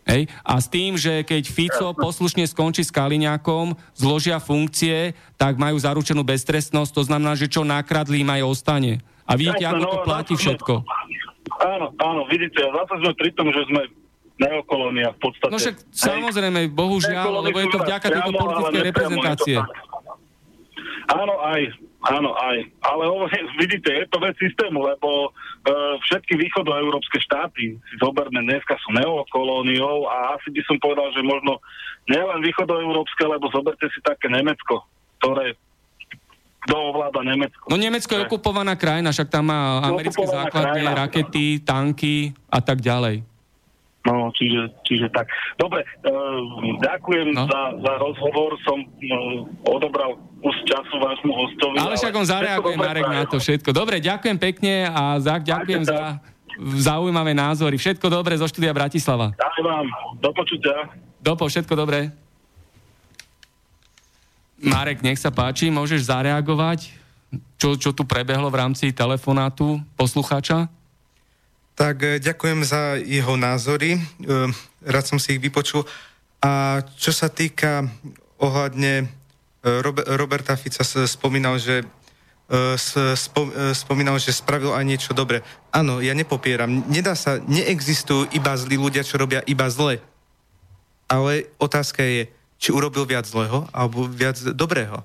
Hej. 0.08 0.24
A 0.40 0.56
s 0.56 0.72
tým, 0.72 0.96
že 0.96 1.20
keď 1.20 1.44
Fico 1.52 1.92
poslušne 1.92 2.48
skončí 2.48 2.80
s 2.80 2.88
Kaliňákom, 2.88 3.76
zložia 3.92 4.40
funkcie, 4.40 5.12
tak 5.36 5.60
majú 5.60 5.76
zaručenú 5.76 6.24
beztrestnosť, 6.24 6.90
to 6.96 7.02
znamená, 7.04 7.36
že 7.36 7.52
čo 7.52 7.60
nakradli, 7.60 8.24
im 8.24 8.32
aj 8.32 8.42
ostane. 8.48 9.04
A 9.28 9.36
vidíte, 9.36 9.68
ako 9.68 9.84
to 9.84 9.98
no, 10.00 10.06
platí 10.08 10.32
všetko. 10.32 10.74
Áno, 11.60 11.92
áno, 12.00 12.24
vidíte, 12.32 12.64
zase 12.64 12.94
sme 13.04 13.12
pri 13.20 13.30
tom, 13.36 13.52
že 13.52 13.60
sme 13.68 13.84
neokolónia 14.38 15.12
v 15.14 15.18
podstate. 15.18 15.52
No 15.52 15.58
však 15.58 15.76
samozrejme, 15.90 16.70
bohužiaľ, 16.70 17.42
lebo 17.50 17.58
je 17.58 17.68
to 17.74 17.78
vďaka 17.82 18.06
tejto 18.06 18.32
politickej 18.32 18.82
reprezentácie. 18.86 19.56
Áno, 21.08 21.34
aj, 21.40 21.62
áno, 22.12 22.30
aj. 22.36 22.56
Ale 22.84 23.02
vidíte, 23.62 23.90
je 23.90 24.06
to 24.12 24.20
vec 24.20 24.36
systému, 24.38 24.84
lebo 24.84 25.32
uh, 25.32 25.96
všetky 26.06 26.36
východoeurópske 26.36 27.18
štáty, 27.24 27.74
si 27.80 27.94
zoberme, 27.98 28.44
dneska 28.44 28.76
sú 28.84 28.94
neokolóniou 28.94 30.06
a 30.06 30.38
asi 30.38 30.52
by 30.54 30.60
som 30.68 30.76
povedal, 30.78 31.08
že 31.16 31.24
možno 31.24 31.58
nielen 32.06 32.44
východoeurópske, 32.44 33.24
lebo 33.24 33.48
zoberte 33.50 33.88
si 33.90 33.98
také 34.04 34.30
Nemecko, 34.30 34.84
ktoré 35.20 35.56
kto 36.68 36.74
ovláda 36.92 37.24
Nemecko. 37.24 37.64
No 37.72 37.80
Nemecko 37.80 38.12
je 38.12 38.24
okupovaná 38.28 38.76
krajina, 38.76 39.08
však 39.08 39.32
tam 39.32 39.48
má 39.48 39.80
americké 39.88 40.26
základne, 40.28 40.84
rakety, 40.84 41.64
tanky 41.64 42.36
a 42.52 42.60
tak 42.60 42.84
ďalej. 42.84 43.24
No, 44.08 44.32
čiže, 44.32 44.72
čiže 44.88 45.12
tak. 45.12 45.28
Dobre, 45.60 45.84
uh, 45.84 46.40
ďakujem 46.80 47.36
no. 47.36 47.44
za, 47.44 47.76
za 47.76 47.94
rozhovor, 48.00 48.56
som 48.64 48.80
uh, 48.80 49.44
odobral 49.68 50.16
kus 50.40 50.56
času 50.64 50.96
vášmu 50.96 51.32
hostovi. 51.34 51.76
Ale 51.76 51.94
však 52.00 52.14
on 52.16 52.26
zareaguje, 52.26 52.76
Marek, 52.80 53.04
na 53.04 53.28
to 53.28 53.36
všetko. 53.36 53.76
Dobre, 53.76 54.00
ďakujem 54.00 54.38
pekne 54.40 54.88
a 54.88 55.20
Zach, 55.20 55.44
ďakujem 55.44 55.84
za 55.84 56.16
zaujímavé 56.58 57.36
názory. 57.36 57.78
Všetko 57.78 58.10
dobré 58.10 58.34
zo 58.34 58.48
štúdia 58.48 58.74
Bratislava. 58.74 59.30
Ďakujem 59.36 59.66
vám. 59.66 59.86
Do 60.18 60.30
počutia. 60.34 60.74
Dopo, 61.22 61.46
všetko 61.46 61.74
dobré. 61.78 62.10
Marek, 64.58 65.06
nech 65.06 65.22
sa 65.22 65.30
páči, 65.30 65.70
môžeš 65.70 66.10
zareagovať, 66.10 66.90
čo, 67.62 67.78
čo 67.78 67.94
tu 67.94 68.02
prebehlo 68.02 68.50
v 68.50 68.58
rámci 68.58 68.90
telefonátu 68.90 69.78
poslucháča? 69.94 70.66
Tak 71.78 71.96
e, 72.02 72.18
ďakujem 72.18 72.66
za 72.66 72.98
jeho 72.98 73.38
názory, 73.38 73.94
e, 73.94 74.00
rád 74.82 75.04
som 75.06 75.18
si 75.22 75.38
ich 75.38 75.42
vypočul. 75.42 75.86
A 76.42 76.82
čo 76.98 77.14
sa 77.14 77.30
týka 77.30 77.86
ohľadne 78.42 79.06
e, 79.06 79.06
Roberta 80.18 80.58
Fica 80.58 80.82
spomínal, 81.06 81.62
že 81.62 81.86
spomínal, 83.76 84.16
že 84.16 84.32
spravil 84.32 84.72
aj 84.72 84.80
niečo 84.80 85.12
dobre. 85.12 85.44
Áno, 85.68 86.00
ja 86.00 86.16
nepopieram. 86.16 86.80
Nedá 86.88 87.12
sa, 87.12 87.36
neexistujú 87.44 88.32
iba 88.32 88.56
zlí 88.56 88.80
ľudia, 88.80 89.04
čo 89.04 89.20
robia 89.20 89.44
iba 89.44 89.68
zle. 89.68 90.00
Ale 91.12 91.52
otázka 91.60 92.00
je, 92.00 92.32
či 92.56 92.72
urobil 92.72 93.04
viac 93.04 93.28
zlého 93.28 93.68
alebo 93.68 94.08
viac 94.08 94.40
dobrého. 94.56 95.04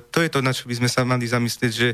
To 0.00 0.18
je 0.24 0.32
to, 0.32 0.40
na 0.40 0.56
čo 0.56 0.64
by 0.64 0.80
sme 0.80 0.88
sa 0.88 1.04
mali 1.04 1.28
zamyslieť, 1.28 1.72
že 1.76 1.92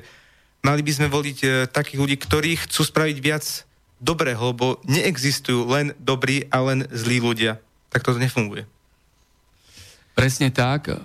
mali 0.63 0.87
by 0.87 0.93
sme 0.95 1.11
voliť 1.11 1.39
takých 1.75 1.99
ľudí, 1.99 2.15
ktorí 2.15 2.63
chcú 2.63 2.87
spraviť 2.87 3.19
viac 3.19 3.67
dobrého, 3.99 4.55
lebo 4.55 4.79
neexistujú 4.87 5.67
len 5.67 5.95
dobrí 5.99 6.47
a 6.49 6.63
len 6.63 6.87
zlí 6.91 7.19
ľudia. 7.19 7.59
Tak 7.91 8.07
to 8.07 8.19
nefunguje. 8.19 8.67
Presne 10.15 10.51
tak. 10.51 10.99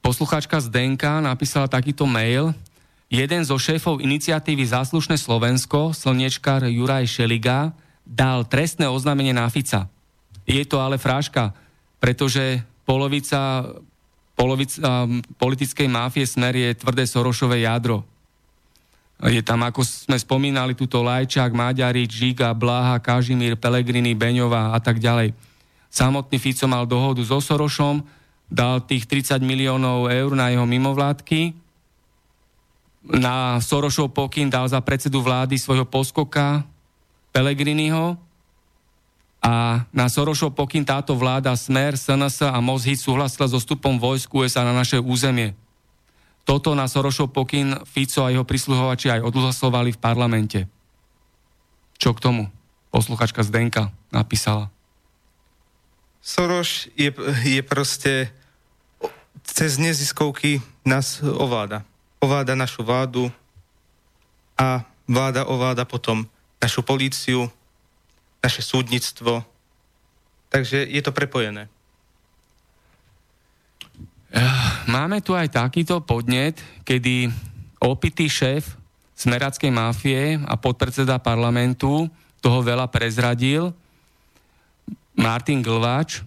Poslucháčka 0.00 0.62
Zdenka 0.62 1.18
napísala 1.18 1.66
takýto 1.66 2.06
mail. 2.06 2.54
Jeden 3.10 3.42
zo 3.42 3.58
šéfov 3.58 3.98
iniciatívy 3.98 4.62
Záslušné 4.70 5.18
Slovensko, 5.18 5.90
slniečkár 5.90 6.62
Juraj 6.70 7.10
Šeliga, 7.10 7.74
dal 8.06 8.46
trestné 8.46 8.86
oznámenie 8.86 9.34
na 9.34 9.50
Fica. 9.50 9.90
Je 10.46 10.62
to 10.62 10.78
ale 10.78 10.98
fráška, 10.98 11.50
pretože 11.98 12.62
polovica, 12.86 13.70
polovica 14.38 15.06
politickej 15.38 15.86
máfie 15.90 16.26
Smer 16.26 16.54
je 16.54 16.70
tvrdé 16.78 17.06
Sorošové 17.06 17.66
jadro. 17.66 18.06
Je 19.20 19.44
tam, 19.44 19.60
ako 19.60 19.84
sme 19.84 20.16
spomínali, 20.16 20.72
túto 20.72 21.04
Lajčák, 21.04 21.52
Maďari, 21.52 22.08
Žiga, 22.08 22.56
Blaha, 22.56 22.96
Kažimír, 22.96 23.60
Pelegrini, 23.60 24.16
Beňová 24.16 24.72
a 24.72 24.78
tak 24.80 24.96
ďalej. 24.96 25.36
Samotný 25.92 26.40
Fico 26.40 26.64
mal 26.64 26.88
dohodu 26.88 27.20
so 27.20 27.36
Sorošom, 27.36 28.00
dal 28.48 28.80
tých 28.88 29.04
30 29.04 29.44
miliónov 29.44 30.08
eur 30.08 30.32
na 30.32 30.48
jeho 30.48 30.64
mimovládky, 30.64 31.52
na 33.00 33.56
Sorošov 33.60 34.12
pokyn 34.12 34.52
dal 34.52 34.68
za 34.68 34.80
predsedu 34.84 35.24
vlády 35.24 35.56
svojho 35.56 35.88
poskoka 35.88 36.68
Pelegriniho 37.32 38.20
a 39.40 39.84
na 39.88 40.06
Sorošov 40.12 40.52
pokyn 40.52 40.84
táto 40.84 41.16
vláda 41.16 41.56
Smer, 41.56 41.96
SNS 41.96 42.44
a 42.44 42.58
Mozhy 42.60 42.92
súhlasila 42.92 43.48
so 43.48 43.56
stupom 43.56 43.96
vojsku 43.96 44.44
USA 44.44 44.68
na 44.68 44.76
naše 44.76 45.00
územie. 45.00 45.56
Toto 46.44 46.74
na 46.74 46.88
Sorošov 46.90 47.30
pokyn 47.30 47.84
Fico 47.86 48.26
a 48.26 48.32
jeho 48.32 48.42
prisluhovači 48.42 49.12
aj 49.12 49.24
odhlasovali 49.24 49.94
v 49.94 50.02
parlamente. 50.02 50.60
Čo 52.00 52.16
k 52.16 52.22
tomu? 52.22 52.42
Posluchačka 52.90 53.46
Zdenka 53.46 53.94
napísala. 54.10 54.72
Soroš 56.20 56.90
je, 56.98 57.14
je 57.46 57.62
proste 57.62 58.28
cez 59.46 59.78
neziskovky 59.78 60.60
nás 60.84 61.22
ovláda. 61.22 61.86
Ovláda 62.20 62.52
našu 62.52 62.84
vládu 62.84 63.32
a 64.58 64.84
vláda 65.08 65.48
ovláda 65.48 65.88
potom 65.88 66.28
našu 66.60 66.84
políciu, 66.84 67.48
naše 68.44 68.60
súdnictvo. 68.60 69.44
Takže 70.52 70.84
je 70.84 71.00
to 71.00 71.12
prepojené. 71.12 71.72
Máme 74.86 75.18
tu 75.22 75.34
aj 75.34 75.50
takýto 75.50 75.98
podnet, 76.02 76.58
kedy 76.86 77.30
opitý 77.82 78.30
šéf 78.30 78.78
smerackej 79.18 79.70
mafie 79.74 80.38
a 80.46 80.54
podpredseda 80.56 81.18
parlamentu 81.18 82.06
toho 82.40 82.58
veľa 82.64 82.88
prezradil. 82.88 83.74
Martin 85.18 85.60
Glváč 85.60 86.24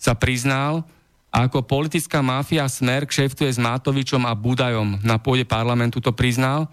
sa 0.00 0.16
priznal, 0.18 0.82
ako 1.30 1.64
politická 1.64 2.20
mafia 2.20 2.66
Smer 2.66 3.06
kšeftuje 3.06 3.48
s 3.48 3.56
Mátovičom 3.56 4.26
a 4.26 4.34
Budajom. 4.34 5.00
Na 5.06 5.16
pôde 5.16 5.46
parlamentu 5.46 6.02
to 6.02 6.12
priznal. 6.12 6.68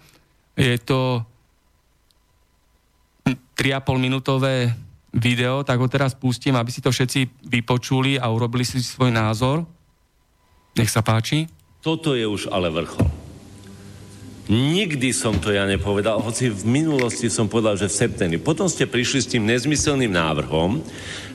Je 0.58 0.76
to 0.82 1.24
3,5 3.56 3.96
minútové 3.96 4.74
video, 5.14 5.62
tak 5.62 5.78
ho 5.78 5.88
teraz 5.88 6.12
pustím, 6.12 6.58
aby 6.58 6.68
si 6.68 6.82
to 6.82 6.92
všetci 6.92 7.48
vypočuli 7.48 8.18
a 8.18 8.28
urobili 8.28 8.66
si 8.66 8.82
svoj 8.82 9.14
názor. 9.14 9.64
Nech 10.78 10.90
sa 10.90 11.02
páči. 11.02 11.50
Toto 11.80 12.12
je 12.12 12.28
už 12.28 12.52
ale 12.52 12.68
vrchol. 12.68 13.08
Nikdy 14.50 15.14
som 15.14 15.38
to 15.38 15.54
ja 15.54 15.62
nepovedal, 15.62 16.18
hoci 16.18 16.50
v 16.50 16.66
minulosti 16.66 17.30
som 17.30 17.46
povedal, 17.46 17.78
že 17.78 17.86
v 17.86 17.98
septembri. 18.02 18.38
Potom 18.42 18.66
ste 18.66 18.90
prišli 18.90 19.18
s 19.22 19.30
tým 19.30 19.46
nezmyselným 19.46 20.10
návrhom, 20.10 20.82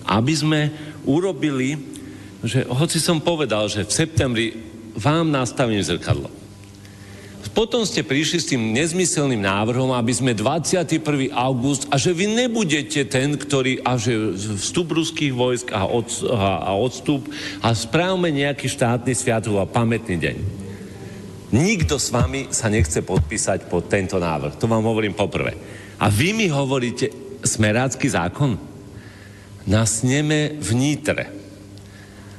aby 0.03 0.33
sme 0.35 0.61
urobili, 1.07 1.79
že 2.43 2.67
hoci 2.67 2.99
som 2.99 3.23
povedal, 3.23 3.71
že 3.71 3.87
v 3.87 3.95
septembri 3.95 4.45
vám 4.99 5.31
nastavím 5.31 5.79
zrkadlo. 5.79 6.27
Potom 7.55 7.87
ste 7.87 8.03
prišli 8.03 8.37
s 8.43 8.51
tým 8.51 8.75
nezmyselným 8.75 9.39
návrhom, 9.39 9.95
aby 9.95 10.11
sme 10.11 10.35
21. 10.35 10.99
august 11.31 11.87
a 11.87 11.95
že 11.95 12.11
vy 12.11 12.27
nebudete 12.27 13.07
ten, 13.07 13.39
ktorý 13.39 13.79
a 13.79 13.95
že 13.95 14.35
vstup 14.59 14.91
ruských 14.91 15.31
vojsk 15.31 15.71
a, 15.71 15.87
od, 15.87 16.03
a, 16.27 16.67
a 16.67 16.71
odstup 16.75 17.23
a 17.63 17.71
správme 17.71 18.27
nejaký 18.27 18.67
štátny 18.67 19.15
sviatok 19.15 19.63
a 19.63 19.71
pamätný 19.71 20.19
deň. 20.19 20.37
Nikto 21.55 21.95
s 21.95 22.11
vami 22.11 22.51
sa 22.51 22.67
nechce 22.67 22.99
podpísať 22.99 23.71
pod 23.71 23.87
tento 23.87 24.19
návrh. 24.19 24.59
To 24.59 24.67
vám 24.67 24.83
hovorím 24.83 25.15
poprvé. 25.15 25.55
A 25.95 26.11
vy 26.11 26.35
mi 26.35 26.51
hovoríte 26.51 27.07
smerácky 27.39 28.11
zákon? 28.11 28.59
Na 29.63 29.87
sneme 29.87 30.59
v 30.59 30.69
Nitre 30.75 31.44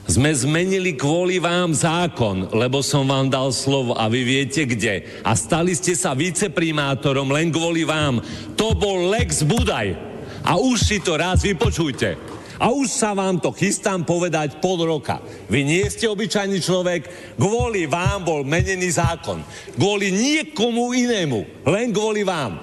sme 0.07 0.31
zmenili 0.31 0.95
kvôli 0.95 1.43
vám 1.43 1.74
zákon, 1.74 2.55
lebo 2.55 2.78
som 2.78 3.11
vám 3.11 3.27
dal 3.27 3.51
slovo 3.51 3.99
a 3.99 4.07
vy 4.07 4.23
viete 4.23 4.62
kde. 4.62 5.03
A 5.27 5.35
stali 5.35 5.74
ste 5.74 5.99
sa 5.99 6.15
viceprimátorom 6.15 7.27
len 7.35 7.51
kvôli 7.51 7.83
vám. 7.83 8.23
To 8.55 8.73
bol 8.78 9.11
Lex 9.11 9.43
Budaj. 9.43 9.99
A 10.47 10.62
už 10.62 10.78
si 10.78 10.99
to 11.03 11.19
raz 11.19 11.43
vypočujte. 11.43 12.15
A 12.57 12.73
už 12.73 12.89
sa 12.89 13.12
vám 13.12 13.37
to 13.43 13.53
chystám 13.53 14.07
povedať 14.07 14.62
pol 14.62 14.81
roka. 14.81 15.20
Vy 15.51 15.66
nie 15.66 15.85
ste 15.93 16.09
obyčajný 16.09 16.62
človek, 16.62 17.03
kvôli 17.37 17.85
vám 17.85 18.24
bol 18.24 18.41
menený 18.47 18.97
zákon. 18.97 19.45
Kvôli 19.77 20.09
niekomu 20.15 20.97
inému, 20.97 21.66
len 21.69 21.93
kvôli 21.93 22.24
vám. 22.24 22.57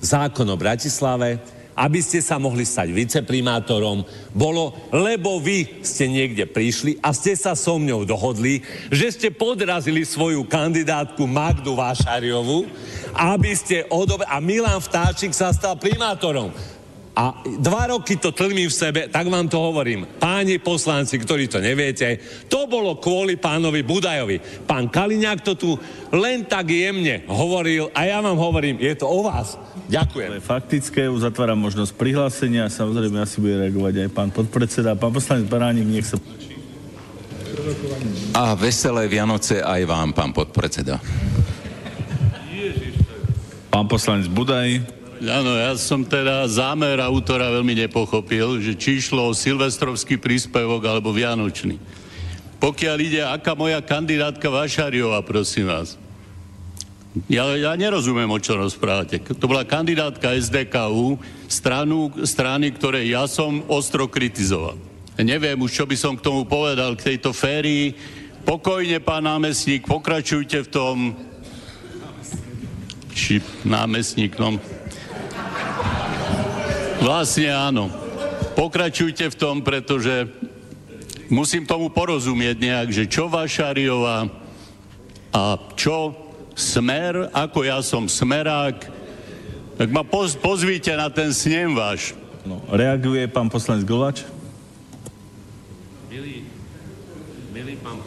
Zákon 0.00 0.48
o 0.48 0.56
Bratislave, 0.56 1.53
aby 1.74 1.98
ste 1.98 2.22
sa 2.22 2.38
mohli 2.38 2.62
stať 2.62 2.94
viceprimátorom, 2.94 4.06
bolo, 4.30 4.74
lebo 4.94 5.42
vy 5.42 5.82
ste 5.82 6.06
niekde 6.06 6.46
prišli 6.46 7.02
a 7.02 7.10
ste 7.10 7.34
sa 7.34 7.58
so 7.58 7.78
mňou 7.78 8.06
dohodli, 8.06 8.62
že 8.90 9.10
ste 9.10 9.28
podrazili 9.34 10.06
svoju 10.06 10.46
kandidátku 10.46 11.26
Magdu 11.26 11.74
Vášariovu, 11.74 12.70
aby 13.14 13.52
ste 13.54 13.86
odobe... 13.90 14.26
A 14.30 14.42
Milan 14.42 14.82
Vtáčik 14.82 15.34
sa 15.34 15.54
stal 15.54 15.78
primátorom. 15.78 16.50
A 17.14 17.46
dva 17.62 17.94
roky 17.94 18.18
to 18.18 18.34
tlmím 18.34 18.66
v 18.66 18.74
sebe, 18.74 19.00
tak 19.06 19.30
vám 19.30 19.46
to 19.46 19.62
hovorím. 19.62 20.02
Páni 20.18 20.58
poslanci, 20.58 21.14
ktorí 21.14 21.46
to 21.46 21.62
neviete, 21.62 22.18
to 22.50 22.66
bolo 22.66 22.98
kvôli 22.98 23.38
pánovi 23.38 23.86
Budajovi. 23.86 24.66
Pán 24.66 24.90
Kaliňák 24.90 25.38
to 25.46 25.54
tu 25.54 25.70
len 26.10 26.42
tak 26.42 26.74
jemne 26.74 27.22
hovoril 27.30 27.86
a 27.94 28.10
ja 28.10 28.18
vám 28.18 28.34
hovorím, 28.34 28.82
je 28.82 28.98
to 28.98 29.06
o 29.06 29.22
vás. 29.22 29.54
Ďakujem. 29.86 30.42
Faktické, 30.42 31.06
uzatváram 31.06 31.54
možnosť 31.62 31.94
prihlásenia, 31.94 32.66
samozrejme 32.66 33.22
asi 33.22 33.38
bude 33.38 33.62
reagovať 33.62 33.94
aj 33.94 34.10
pán 34.10 34.34
podpredseda. 34.34 34.98
Pán 34.98 35.14
poslanec 35.14 35.46
Baránik, 35.46 35.86
nech 35.86 36.10
sa 36.10 36.18
A 38.34 38.58
veselé 38.58 39.06
Vianoce 39.06 39.62
aj 39.62 39.82
vám, 39.86 40.10
pán 40.10 40.34
podpredseda. 40.34 40.98
Pán 43.70 43.86
poslanec 43.86 44.26
Budaj. 44.26 45.03
Áno, 45.22 45.54
ja 45.54 45.78
som 45.78 46.02
teda 46.02 46.48
zámer 46.50 46.98
autora 46.98 47.46
veľmi 47.54 47.86
nepochopil, 47.86 48.58
že 48.58 48.74
či 48.74 48.98
išlo 48.98 49.30
o 49.30 49.36
silvestrovský 49.36 50.18
príspevok 50.18 50.82
alebo 50.90 51.14
vianočný. 51.14 51.78
Pokiaľ 52.58 52.96
ide, 52.98 53.20
aká 53.22 53.52
moja 53.54 53.78
kandidátka 53.84 54.48
Vašariova, 54.50 55.20
prosím 55.22 55.70
vás. 55.70 56.00
Ja, 57.30 57.46
ja 57.54 57.78
nerozumiem, 57.78 58.26
o 58.26 58.42
čo 58.42 58.58
rozprávate. 58.58 59.22
To 59.22 59.46
bola 59.46 59.62
kandidátka 59.62 60.34
SDKU, 60.34 61.14
stranu, 61.46 62.10
strany, 62.26 62.74
ktoré 62.74 63.06
ja 63.06 63.30
som 63.30 63.62
ostro 63.70 64.10
kritizoval. 64.10 64.74
Neviem 65.14 65.54
už, 65.62 65.70
čo 65.70 65.84
by 65.86 65.94
som 65.94 66.18
k 66.18 66.26
tomu 66.26 66.42
povedal, 66.42 66.98
k 66.98 67.14
tejto 67.14 67.30
férii. 67.30 67.94
Pokojne, 68.42 68.98
pán 68.98 69.30
námestník, 69.30 69.86
pokračujte 69.86 70.66
v 70.66 70.68
tom. 70.74 70.96
Či 73.14 73.38
námestník, 73.62 74.34
no. 74.42 74.58
Vlastne 77.04 77.52
áno. 77.52 77.92
Pokračujte 78.56 79.28
v 79.28 79.36
tom, 79.36 79.60
pretože 79.60 80.24
musím 81.28 81.68
tomu 81.68 81.92
porozumieť 81.92 82.56
nejak, 82.56 82.88
že 82.96 83.04
čo 83.04 83.28
Vašariová 83.28 84.32
a 85.28 85.60
čo 85.76 86.16
Smer, 86.56 87.28
ako 87.28 87.66
ja 87.66 87.84
som 87.84 88.08
Smerák, 88.08 88.88
tak 89.76 89.88
ma 89.92 90.00
poz, 90.00 90.38
pozvíte 90.38 90.96
na 90.96 91.12
ten 91.12 91.34
snem 91.36 91.76
váš. 91.76 92.16
No, 92.46 92.64
reaguje 92.72 93.26
pán 93.28 93.52
poslanec 93.52 93.84
Glovač? 93.84 94.24
Milý, 96.08 96.48
milý 97.52 97.76
pán 97.84 98.00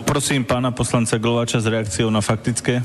Poprosím 0.00 0.46
pána 0.46 0.72
poslanca 0.72 1.20
Glovača 1.20 1.60
s 1.60 1.68
reakciou 1.68 2.08
na 2.08 2.24
faktické. 2.24 2.80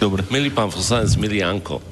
Dobre. 0.00 0.24
Milý 0.32 0.48
pán 0.48 0.72
poslanec, 0.72 1.12
milý 1.20 1.44
Janko, 1.44 1.84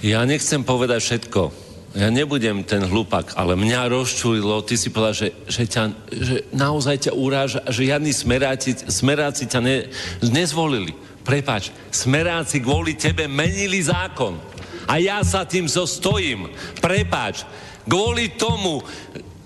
ja 0.00 0.24
nechcem 0.24 0.64
povedať 0.64 1.04
všetko. 1.04 1.52
Ja 1.92 2.08
nebudem 2.08 2.64
ten 2.64 2.80
hlupak, 2.80 3.36
ale 3.36 3.52
mňa 3.52 3.92
rozčulilo, 3.92 4.64
ty 4.64 4.80
si 4.80 4.88
povedal, 4.88 5.12
že, 5.12 5.28
že, 5.44 5.68
ťa, 5.68 5.82
že 6.08 6.36
naozaj 6.56 6.96
ťa 7.04 7.12
uráža, 7.12 7.60
že 7.68 7.92
žiadni 7.92 8.16
smeráci, 8.16 8.72
smeráci 8.88 9.44
ťa 9.44 9.60
ne, 9.60 9.84
nezvolili. 10.24 10.96
Prepač, 11.20 11.68
smeráci 11.92 12.64
kvôli 12.64 12.96
tebe 12.96 13.28
menili 13.28 13.84
zákon. 13.84 14.40
A 14.88 14.96
ja 14.96 15.20
sa 15.20 15.44
tým 15.44 15.68
zostojím. 15.68 16.48
Prepač, 16.80 17.44
kvôli 17.84 18.32
tomu 18.32 18.80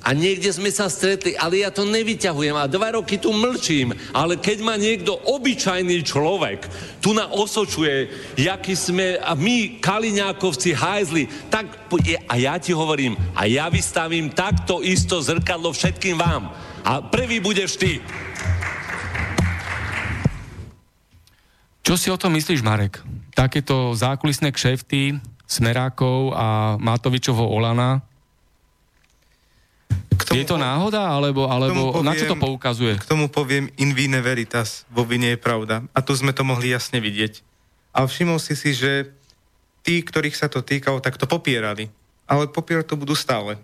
a 0.06 0.14
niekde 0.14 0.54
sme 0.54 0.70
sa 0.70 0.86
stretli, 0.86 1.34
ale 1.34 1.66
ja 1.66 1.74
to 1.74 1.82
nevyťahujem 1.82 2.54
a 2.54 2.70
dva 2.70 2.94
roky 2.94 3.18
tu 3.18 3.34
mlčím, 3.34 3.90
ale 4.14 4.38
keď 4.38 4.62
ma 4.62 4.78
niekto 4.78 5.18
obyčajný 5.18 6.06
človek 6.06 6.62
tu 7.02 7.10
na 7.10 7.26
osočuje, 7.26 8.06
jaký 8.38 8.78
sme 8.78 9.18
a 9.18 9.34
my, 9.34 9.82
Kaliňákovci, 9.82 10.78
hajzli, 10.78 11.26
tak 11.50 11.90
a 12.30 12.34
ja 12.38 12.54
ti 12.62 12.70
hovorím, 12.70 13.18
a 13.34 13.50
ja 13.50 13.66
vystavím 13.66 14.30
takto 14.30 14.78
isto 14.78 15.18
zrkadlo 15.18 15.74
všetkým 15.74 16.14
vám. 16.14 16.54
A 16.86 17.02
prvý 17.02 17.42
budeš 17.42 17.74
ty. 17.74 17.98
Čo 21.82 21.98
si 21.98 22.14
o 22.14 22.18
tom 22.18 22.30
myslíš, 22.38 22.62
Marek? 22.62 23.02
Takéto 23.34 23.90
zákulisné 23.90 24.54
kšefty 24.54 25.18
Smerákov 25.46 26.34
a 26.34 26.78
Matovičovho 26.78 27.46
Olana, 27.46 28.05
tomu, 30.36 30.44
je 30.44 30.52
to 30.52 30.58
náhoda, 30.60 31.02
alebo, 31.08 31.48
alebo 31.48 31.96
poviem, 31.96 32.04
na 32.04 32.12
čo 32.12 32.28
to 32.28 32.36
poukazuje? 32.36 33.00
K 33.00 33.08
tomu 33.08 33.32
poviem 33.32 33.72
in 33.80 33.96
vine 33.96 34.20
veritas, 34.20 34.84
vo 34.92 35.06
vine 35.08 35.32
je 35.32 35.38
pravda. 35.40 35.86
A 35.96 36.04
tu 36.04 36.12
sme 36.12 36.36
to 36.36 36.44
mohli 36.44 36.74
jasne 36.74 37.00
vidieť. 37.00 37.40
A 37.96 38.04
všimol 38.04 38.36
si 38.36 38.52
si, 38.52 38.76
že 38.76 39.08
tí, 39.80 40.04
ktorých 40.04 40.36
sa 40.36 40.52
to 40.52 40.60
týkalo, 40.60 41.00
tak 41.00 41.16
to 41.16 41.24
popierali. 41.24 41.88
Ale 42.26 42.50
popierať 42.50 42.92
to 42.92 43.00
budú 43.00 43.14
stále. 43.14 43.56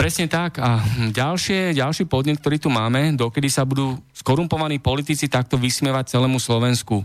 Presne 0.00 0.32
tak. 0.32 0.56
A 0.56 0.80
ďalšie, 1.12 1.76
ďalší 1.76 2.08
podnet, 2.08 2.40
ktorý 2.40 2.56
tu 2.56 2.72
máme, 2.72 3.12
dokedy 3.20 3.52
sa 3.52 3.68
budú 3.68 4.00
skorumpovaní 4.16 4.80
politici 4.80 5.28
takto 5.28 5.60
vysmievať 5.60 6.16
celému 6.16 6.40
Slovensku. 6.40 7.04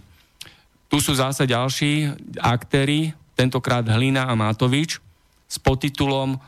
Tu 0.88 1.04
sú 1.04 1.12
zase 1.12 1.44
ďalší 1.44 2.16
aktéry, 2.40 3.12
tentokrát 3.36 3.84
Hlina 3.84 4.32
a 4.32 4.34
Matovič, 4.38 5.04
s 5.44 5.58
podtitulom 5.60 6.40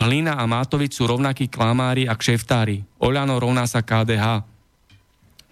Hlina 0.00 0.40
a 0.40 0.48
Mátovič 0.48 0.96
sú 0.96 1.04
rovnakí 1.04 1.52
klamári 1.52 2.08
a 2.08 2.16
kšeftári. 2.16 2.88
Oľano 2.96 3.36
rovná 3.36 3.68
sa 3.68 3.84
KDH. 3.84 4.48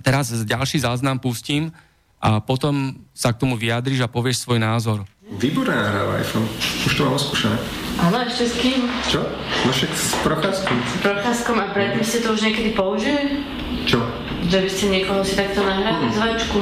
Teraz 0.01 0.33
ďalší 0.33 0.89
záznam 0.89 1.21
pustím 1.21 1.69
a 2.17 2.41
potom 2.41 2.97
sa 3.13 3.29
k 3.37 3.45
tomu 3.45 3.61
vyjadriš 3.61 4.01
a 4.01 4.09
povieš 4.09 4.49
svoj 4.49 4.57
názor. 4.57 5.05
Výborné 5.37 5.77
nahráva 5.77 6.17
iPhone. 6.17 6.49
Už 6.89 6.93
to 6.97 7.05
mám 7.05 7.21
oskúšané. 7.21 7.61
Áno, 8.01 8.17
ešte 8.25 8.49
s 8.49 8.55
kým? 8.57 8.89
Čo? 9.05 9.21
No 9.69 9.69
však 9.69 9.93
s 9.93 10.17
Procházkom. 10.25 10.77
S 10.81 10.95
Procházkom 11.05 11.57
a 11.61 11.67
predtým 11.77 12.01
ste 12.01 12.25
to 12.25 12.33
už 12.33 12.41
niekedy 12.41 12.73
použili? 12.73 13.45
Čo? 13.85 14.01
Že 14.49 14.65
by 14.65 14.71
ste 14.73 14.85
niekoho 14.89 15.21
si 15.21 15.37
takto 15.37 15.61
nahrali 15.61 16.09
mm. 16.09 16.13
zvačku? 16.17 16.59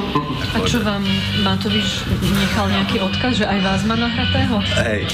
A 0.51 0.57
čo 0.67 0.83
vám 0.83 1.07
Matovič 1.39 2.03
nechal 2.35 2.67
nejaký 2.67 2.99
odkaz, 2.99 3.39
že 3.39 3.45
aj 3.47 3.59
vás 3.63 3.81
má 3.87 3.95
nahratého? 3.95 4.59
Hej. 4.83 5.07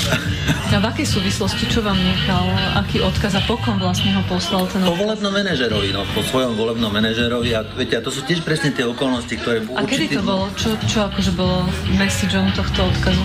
A 0.74 0.82
v 0.82 0.90
akej 0.90 1.06
súvislosti, 1.06 1.70
čo 1.70 1.86
vám 1.86 2.02
nechal? 2.02 2.50
Aký 2.74 2.98
odkaz 2.98 3.38
a 3.38 3.46
pokom 3.46 3.78
vlastne 3.78 4.10
ho 4.18 4.26
poslal 4.26 4.66
ten? 4.74 4.82
Po 4.82 4.98
volebnom 4.98 5.30
manažerovi, 5.30 5.94
no, 5.94 6.02
po 6.18 6.26
svojom 6.26 6.58
volebnom 6.58 6.90
manažerovi 6.90 7.54
a 7.54 7.62
viete, 7.62 7.94
a 7.94 8.02
to 8.02 8.10
sú 8.10 8.26
tiež 8.26 8.42
presne 8.42 8.74
tie 8.74 8.82
okolnosti, 8.90 9.38
ktoré... 9.38 9.62
A 9.78 9.86
kedy 9.86 10.18
to 10.18 10.26
bolo? 10.26 10.50
Čo, 10.58 10.74
čo 10.90 11.06
akože 11.14 11.30
bolo 11.38 11.70
messageom 11.94 12.50
tohto 12.58 12.90
odkazu? 12.90 13.22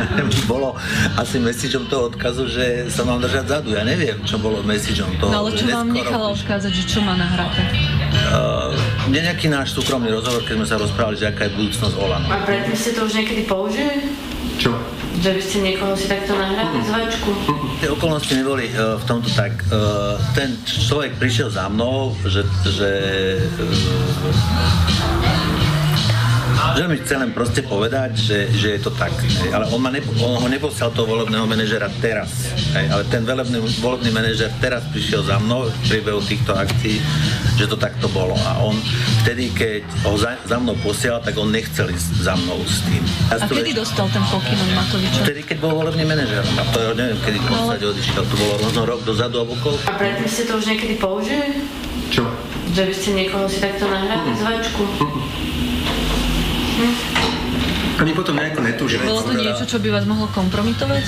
bolo 0.50 0.74
asi 1.20 1.38
messageom 1.38 1.86
toho 1.86 2.08
odkazu, 2.10 2.48
že 2.48 2.66
sa 2.88 3.04
mám 3.04 3.20
držať 3.20 3.44
zadu. 3.60 3.76
Ja 3.76 3.84
neviem, 3.84 4.16
čo 4.24 4.40
bolo 4.40 4.64
messageom 4.64 5.12
toho. 5.20 5.30
No 5.30 5.38
ale 5.46 5.50
čo 5.54 5.68
vám 5.68 5.92
nechala 5.92 6.32
odkázať, 6.32 6.72
že 6.72 6.84
čo 6.88 6.98
má 7.04 7.14
nahraté? 7.14 7.81
Uh, 8.12 8.76
nejaký 9.08 9.48
náš 9.48 9.72
súkromný 9.72 10.12
rozhovor, 10.12 10.44
keď 10.44 10.54
sme 10.60 10.68
sa 10.68 10.76
rozprávali, 10.76 11.16
že 11.16 11.32
aká 11.32 11.48
je 11.48 11.56
budúcnosť 11.56 11.94
Olano. 11.96 12.28
A 12.28 12.44
predtým 12.44 12.76
ste 12.76 12.92
to 12.92 13.08
už 13.08 13.12
niekedy 13.16 13.42
použili? 13.48 14.12
Čo? 14.60 14.76
Že 15.24 15.30
by 15.38 15.40
ste 15.40 15.56
niekoho 15.64 15.92
si 15.96 16.06
takto 16.08 16.36
nahrali 16.36 16.80
mm. 16.80 16.86
zvačku? 16.86 17.30
Tie 17.80 17.88
okolnosti 17.88 18.32
neboli 18.36 18.68
uh, 18.72 19.00
v 19.00 19.04
tomto 19.08 19.32
tak. 19.32 19.52
Uh, 19.72 20.20
ten 20.36 20.56
človek 20.64 21.16
prišiel 21.16 21.48
za 21.48 21.72
mnou, 21.72 22.12
že, 22.28 22.44
že 22.68 22.90
uh, 23.40 25.21
že 26.76 26.84
mi 26.88 26.96
chcem 27.00 27.18
len 27.20 27.30
proste 27.34 27.60
povedať, 27.64 28.10
že, 28.16 28.38
že 28.54 28.68
je 28.76 28.80
to 28.80 28.90
tak. 28.94 29.12
Hej. 29.12 29.52
Ale 29.52 29.68
on, 29.70 29.80
ma 29.80 29.90
nepo, 29.92 30.10
on 30.22 30.40
ho 30.40 30.48
neposlal 30.48 30.92
toho 30.92 31.08
volebného 31.08 31.44
manažera 31.44 31.90
teraz. 32.00 32.52
Hej. 32.74 32.86
Ale 32.88 33.02
ten 33.08 33.22
volebný, 33.22 33.58
volebný 33.80 34.10
manažer 34.10 34.50
teraz 34.58 34.84
prišiel 34.90 35.26
za 35.26 35.36
mnou 35.42 35.68
v 35.68 35.76
priebehu 35.88 36.20
týchto 36.24 36.56
akcií, 36.56 37.00
že 37.58 37.66
to 37.68 37.76
takto 37.76 38.08
bolo. 38.10 38.34
A 38.48 38.62
on 38.62 38.76
vtedy, 39.26 39.52
keď 39.52 39.82
ho 40.08 40.14
za, 40.16 40.38
za 40.46 40.56
mnou 40.58 40.76
posielal, 40.80 41.20
tak 41.20 41.36
on 41.36 41.52
nechcel 41.52 41.90
ísť 41.90 42.10
za 42.22 42.34
mnou 42.38 42.58
s 42.64 42.82
tým. 42.86 43.02
A, 43.28 43.42
a 43.42 43.46
kedy 43.46 43.72
dostal 43.76 44.06
ten 44.10 44.24
pokyn 44.28 44.56
od 44.56 44.70
Matoviča? 44.76 45.20
Vtedy, 45.26 45.40
keď 45.46 45.56
bol 45.60 45.72
volebný 45.78 46.04
manažer. 46.06 46.44
A 46.58 46.62
to 46.70 46.78
ja 46.80 46.92
neviem, 46.96 47.18
kedy 47.22 47.38
v 47.40 47.46
podstate 47.48 47.84
odišiel. 47.84 48.22
To 48.22 48.34
bolo 48.38 48.54
možno 48.62 48.80
rok 48.86 49.00
dozadu 49.02 49.36
alebo 49.42 49.54
koľko. 49.60 49.84
A 49.88 49.94
predtým 49.98 50.28
ste 50.28 50.42
to 50.48 50.52
už 50.56 50.64
niekedy 50.70 50.94
použili? 50.96 51.66
Čo? 52.12 52.28
Že 52.72 52.82
by 52.88 52.94
ste 52.94 53.10
niekoho 53.16 53.44
si 53.48 53.58
takto 53.60 53.88
nahrali 53.88 54.32
mm. 54.32 54.38
zvačku? 54.40 54.82
Mm. 54.84 55.41
Ani 58.00 58.12
potom 58.16 58.34
nejako 58.36 58.60
netúžime. 58.64 59.02
Bolo 59.04 59.26
to 59.26 59.34
niečo, 59.36 59.64
čo 59.68 59.78
by 59.82 59.88
vás 59.92 60.04
mohlo 60.08 60.30
kompromitovať? 60.32 61.04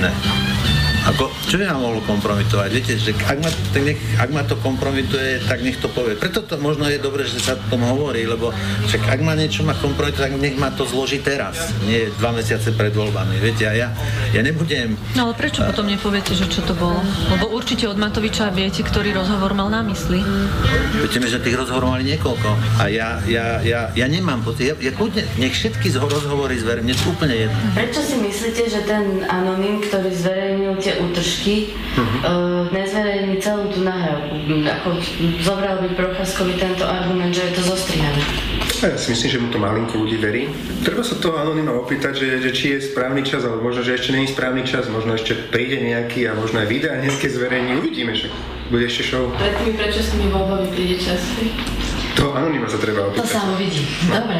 Ne. 0.00 0.10
Ako, 1.10 1.26
čo 1.50 1.58
by 1.58 1.66
ma 1.74 1.82
mohlo 1.82 1.98
kompromitovať? 2.06 2.68
Viete, 2.70 2.94
že 2.94 3.10
ak 3.26 3.42
ma, 3.42 3.50
tak 3.50 3.82
nech, 3.82 3.98
ak 4.14 4.30
ma 4.30 4.46
to 4.46 4.54
kompromituje, 4.62 5.42
tak 5.42 5.58
nech 5.58 5.74
to 5.82 5.90
povie. 5.90 6.14
Preto 6.14 6.46
to 6.46 6.54
možno 6.62 6.86
je 6.86 7.02
dobré, 7.02 7.26
že 7.26 7.42
sa 7.42 7.58
o 7.58 7.66
tom 7.66 7.82
hovorí, 7.82 8.30
lebo 8.30 8.54
však 8.86 9.18
ak 9.18 9.20
ma 9.26 9.34
niečo 9.34 9.66
ma 9.66 9.74
kompromituje, 9.74 10.30
tak 10.30 10.38
nech 10.38 10.54
ma 10.54 10.70
to 10.70 10.86
zloží 10.86 11.18
teraz, 11.18 11.74
nie 11.82 12.06
dva 12.22 12.30
mesiace 12.30 12.70
pred 12.70 12.94
voľbami. 12.94 13.42
Viete, 13.42 13.66
a 13.66 13.74
ja, 13.74 13.88
ja 14.30 14.40
nebudem... 14.46 14.94
No 15.18 15.26
ale 15.26 15.34
prečo 15.34 15.66
potom 15.66 15.90
nepoviete, 15.90 16.30
že 16.30 16.46
čo 16.46 16.62
to 16.62 16.78
bolo? 16.78 17.02
Lebo 17.26 17.50
určite 17.58 17.90
od 17.90 17.98
Matoviča 17.98 18.54
viete, 18.54 18.86
ktorý 18.86 19.10
rozhovor 19.10 19.50
mal 19.50 19.66
na 19.66 19.82
mysli. 19.90 20.22
Viete 20.94 21.18
mi, 21.18 21.26
že 21.26 21.42
tých 21.42 21.58
rozhovorov 21.58 21.98
mali 21.98 22.06
niekoľko. 22.06 22.78
A 22.78 22.86
ja, 22.86 23.18
ja, 23.26 23.58
ja, 23.66 23.90
ja 23.98 24.06
nemám 24.06 24.46
pocit, 24.46 24.70
ja, 24.70 24.74
ja 24.78 24.94
kľudne, 24.94 25.26
nech 25.42 25.58
všetky 25.58 25.90
z 25.90 25.98
rozhovory 25.98 26.54
zverím, 26.54 26.86
mne 26.86 26.94
to 26.94 27.10
úplne 27.10 27.34
jedno. 27.34 27.58
Prečo 27.74 27.98
si 27.98 28.14
myslíte, 28.22 28.62
že 28.70 28.80
ten 28.86 29.26
anonym, 29.26 29.82
ktorý 29.82 30.10
zverejnil 30.14 30.78
tie 30.78 30.99
útržky, 31.08 31.72
uh-huh. 31.72 32.04
uh, 32.04 32.62
nezverejní 32.70 33.40
celú 33.40 33.72
tú 33.72 33.80
nahrávku. 33.80 34.36
Ako 34.64 34.88
zobral 35.40 35.80
by 35.80 35.88
Procházkovi 35.96 36.60
tento 36.60 36.84
argument, 36.84 37.32
že 37.32 37.48
je 37.48 37.52
to 37.56 37.62
zostrihané. 37.64 38.22
Ja 38.80 38.96
si 38.96 39.12
myslím, 39.12 39.28
že 39.28 39.38
mu 39.44 39.48
to 39.52 39.58
malinko 39.60 39.94
ľudí 40.00 40.16
verí. 40.16 40.48
Treba 40.80 41.04
sa 41.04 41.20
toho 41.20 41.36
anonyma 41.36 41.76
opýtať, 41.76 42.16
že, 42.16 42.28
že 42.40 42.50
či 42.52 42.64
je 42.76 42.78
správny 42.92 43.20
čas, 43.24 43.44
alebo 43.44 43.60
možno, 43.68 43.84
že 43.84 44.00
ešte 44.00 44.16
je 44.16 44.32
správny 44.32 44.64
čas, 44.64 44.88
možno 44.88 45.12
ešte 45.16 45.36
príde 45.52 45.80
nejaký 45.84 46.28
a 46.28 46.32
možno 46.32 46.64
aj 46.64 46.68
videa 46.68 46.96
nejaké 46.96 47.28
zverejní. 47.28 47.80
Uvidíme, 47.80 48.16
že 48.16 48.32
bude 48.72 48.88
ešte 48.88 49.12
show. 49.12 49.28
Pred 49.36 49.52
tými 49.60 49.76
tými 49.76 50.26
voľbami 50.32 50.68
príde 50.72 50.96
čas? 50.96 51.20
To 52.16 52.32
anonyma 52.32 52.68
sa 52.68 52.78
treba 52.80 53.08
opýtať. 53.08 53.24
To 53.24 53.28
sa 53.28 53.42
uvidí. 53.52 53.84
Dobre. 54.08 54.38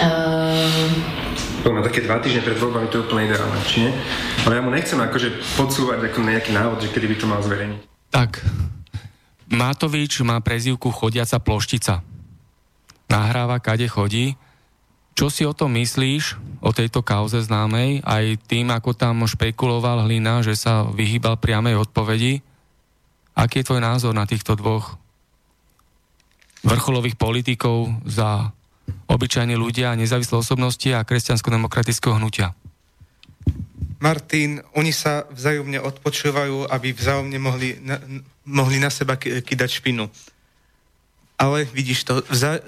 Uh... 0.00 1.27
na 1.66 1.82
také 1.84 2.06
dva 2.06 2.22
týždne 2.22 2.42
pred 2.46 2.58
voľbami 2.58 2.86
to 2.90 3.02
je 3.02 3.04
úplne 3.06 3.26
ideálne, 3.30 3.58
či 3.66 3.86
nie? 3.86 3.92
Ale 4.46 4.58
ja 4.58 4.62
mu 4.62 4.70
nechcem 4.70 4.98
akože 4.98 5.58
podsúvať 5.58 6.10
ako 6.10 6.18
nejaký 6.24 6.50
návod, 6.54 6.78
že 6.82 6.90
kedy 6.94 7.06
by 7.10 7.16
to 7.18 7.26
mal 7.26 7.40
zverejniť. 7.42 7.80
Tak, 8.08 8.30
Matovič 9.48 10.20
má 10.24 10.36
prezivku 10.44 10.92
chodiaca 10.92 11.40
ploštica. 11.40 12.04
Nahráva, 13.08 13.56
kade 13.64 13.88
chodí. 13.88 14.36
Čo 15.16 15.32
si 15.32 15.42
o 15.48 15.56
tom 15.56 15.74
myslíš, 15.74 16.38
o 16.62 16.70
tejto 16.70 17.02
kauze 17.02 17.40
známej, 17.42 18.04
aj 18.04 18.38
tým, 18.46 18.70
ako 18.70 18.94
tam 18.94 19.24
špekuloval 19.24 20.06
Hlina, 20.06 20.44
že 20.44 20.54
sa 20.54 20.86
vyhýbal 20.86 21.40
priamej 21.40 21.80
odpovedi? 21.80 22.44
Aký 23.34 23.64
je 23.64 23.66
tvoj 23.72 23.82
názor 23.82 24.12
na 24.14 24.28
týchto 24.28 24.54
dvoch 24.54 25.00
vrcholových 26.62 27.16
politikov 27.16 27.90
za 28.04 28.52
obyčajní 29.08 29.56
ľudia, 29.56 29.96
nezávislé 29.96 30.38
osobnosti 30.38 30.88
a 30.92 31.04
kresťansko-demokratického 31.04 32.16
hnutia. 32.16 32.52
Martin, 33.98 34.62
oni 34.78 34.94
sa 34.94 35.26
vzájomne 35.26 35.82
odpočúvajú, 35.82 36.70
aby 36.70 36.94
vzájomne 36.94 37.38
mohli 37.42 37.82
na, 37.82 37.98
mohli 38.46 38.78
na 38.78 38.94
seba 38.94 39.18
kydať 39.18 39.70
špinu. 39.82 40.06
Ale 41.38 41.66
vidíš 41.70 42.06
to, 42.06 42.22
vza, 42.30 42.62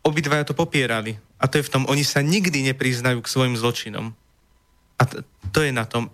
obidvaja 0.00 0.48
to 0.48 0.56
popierali. 0.56 1.20
A 1.40 1.48
to 1.48 1.60
je 1.60 1.68
v 1.68 1.72
tom, 1.72 1.82
oni 1.88 2.04
sa 2.04 2.24
nikdy 2.24 2.64
nepriznajú 2.72 3.20
k 3.20 3.32
svojim 3.32 3.56
zločinom. 3.56 4.12
A 5.00 5.02
to, 5.08 5.24
to 5.52 5.64
je 5.64 5.72
na 5.72 5.84
tom. 5.88 6.12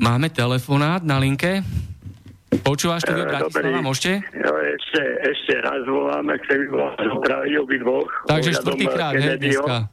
Máme 0.00 0.28
telefonát 0.32 1.04
na 1.04 1.20
linke. 1.20 1.64
Počúvaš 2.60 3.02
to, 3.04 3.12
uh, 3.16 3.24
Bratislava, 3.26 3.80
môžete? 3.80 4.20
No, 4.36 4.52
ešte, 4.60 5.02
ešte 5.24 5.52
raz 5.64 5.82
voláme, 5.88 6.36
chcem 6.44 6.68
vás 6.70 6.96
zdraviť 6.96 7.52
obidvoch. 7.60 8.10
Takže 8.28 8.50
štvrtýkrát, 8.60 9.14
hej, 9.16 9.36
dneska. 9.40 9.88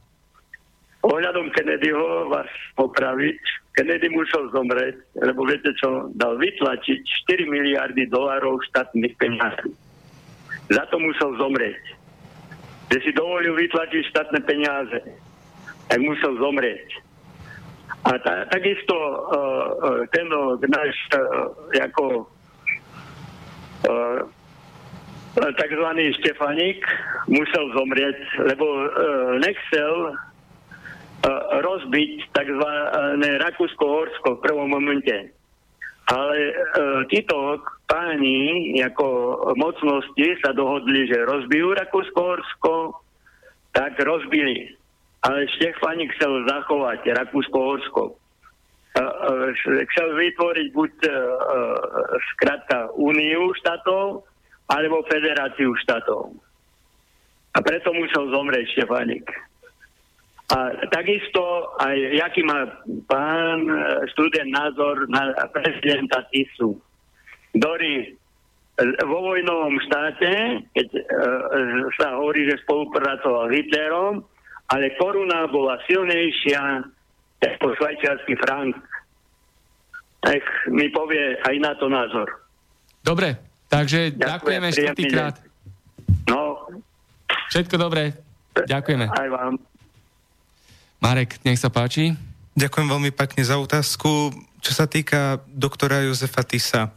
Ohľadom 1.06 1.54
Kennedyho 1.54 2.26
vás 2.26 2.50
popraviť. 2.74 3.38
Kennedy 3.78 4.10
musel 4.10 4.50
zomrieť, 4.50 4.98
lebo 5.22 5.46
viete 5.46 5.70
čo, 5.78 6.10
dal 6.18 6.34
vytlačiť 6.34 7.00
4 7.30 7.46
miliardy 7.46 8.10
dolárov 8.10 8.58
štátnych 8.66 9.14
peniazí. 9.14 9.70
Za 10.66 10.82
to 10.90 10.98
musel 10.98 11.38
zomrieť. 11.38 11.78
Že 12.90 12.98
si 13.06 13.10
dovolil 13.14 13.54
vytlačiť 13.54 14.02
štátne 14.10 14.40
peniaze, 14.42 14.98
tak 15.86 15.98
musel 16.02 16.34
zomrieť. 16.42 17.06
A 18.02 18.18
ta, 18.18 18.34
takisto 18.50 18.94
uh, 18.98 20.02
ten 20.10 20.26
náš 20.66 20.92
uh, 21.14 21.50
ako 21.78 22.26
uh, 23.86 24.26
takzvaný 25.36 26.10
Štefanik 26.18 26.82
musel 27.30 27.64
zomrieť, 27.76 28.18
lebo 28.48 28.66
uh, 28.66 28.88
nechcel 29.38 30.16
rozbiť 31.58 32.30
takzvané 32.30 33.42
Rakúsko-Horsko 33.42 34.38
v 34.38 34.42
prvom 34.42 34.70
momente. 34.70 35.34
Ale 36.08 36.36
uh, 36.38 37.02
títo 37.10 37.60
páni 37.90 38.78
ako 38.80 39.06
mocnosti 39.58 40.28
sa 40.40 40.54
dohodli, 40.54 41.10
že 41.10 41.26
rozbijú 41.26 41.74
Rakúsko-Horsko, 41.74 42.96
tak 43.76 43.98
rozbili. 44.00 44.72
Ale 45.26 45.50
Štefanik 45.58 46.14
chcel 46.16 46.46
zachovať 46.46 47.02
Rakúsko-Horsko 47.12 48.27
chcel 49.92 50.08
vytvoriť 50.16 50.66
buď 50.74 50.92
skrátka 52.34 52.90
Úniu 52.98 53.54
štátov, 53.62 54.26
alebo 54.68 55.06
Federáciu 55.08 55.72
štátov. 55.80 56.36
A 57.56 57.58
preto 57.64 57.90
musel 57.96 58.28
zomrieť 58.28 58.68
Štefanik. 58.76 59.24
A 60.48 60.72
takisto 60.88 61.76
aj, 61.76 61.96
jaký 62.16 62.40
má 62.44 62.64
pán 63.04 63.68
študent 64.16 64.48
názor 64.48 65.04
na 65.12 65.36
prezidenta 65.52 66.24
Tisu, 66.32 66.80
ktorý 67.52 68.16
vo 69.04 69.18
vojnovom 69.34 69.76
štáte, 69.90 70.62
keď 70.72 70.88
uh, 70.94 71.02
sa 71.98 72.16
hovorí, 72.16 72.48
že 72.48 72.62
spolupracoval 72.64 73.50
s 73.50 73.54
Hitlerom, 73.58 74.14
ale 74.70 74.94
koruna 74.96 75.50
bola 75.50 75.82
silnejšia 75.84 76.86
po 77.38 77.68
švajčiarsky 77.78 78.34
frank. 78.42 78.74
Nech 80.26 80.46
mi 80.66 80.90
povie 80.90 81.38
aj 81.46 81.56
na 81.62 81.72
to 81.78 81.86
názor. 81.86 82.26
Dobre, 83.06 83.38
takže 83.70 84.18
ďakujeme 84.18 84.68
štvrtýkrát. 84.74 85.36
No. 86.26 86.66
Všetko 87.48 87.78
dobré. 87.78 88.12
Ďakujeme. 88.66 89.06
Aj 89.06 89.28
vám. 89.30 89.54
Marek, 90.98 91.38
nech 91.46 91.62
sa 91.62 91.70
páči. 91.70 92.18
Ďakujem 92.58 92.90
veľmi 92.90 93.10
pekne 93.14 93.46
za 93.46 93.54
otázku. 93.54 94.34
Čo 94.58 94.72
sa 94.74 94.90
týka 94.90 95.38
doktora 95.46 96.02
Jozefa 96.02 96.42
Tisa, 96.42 96.90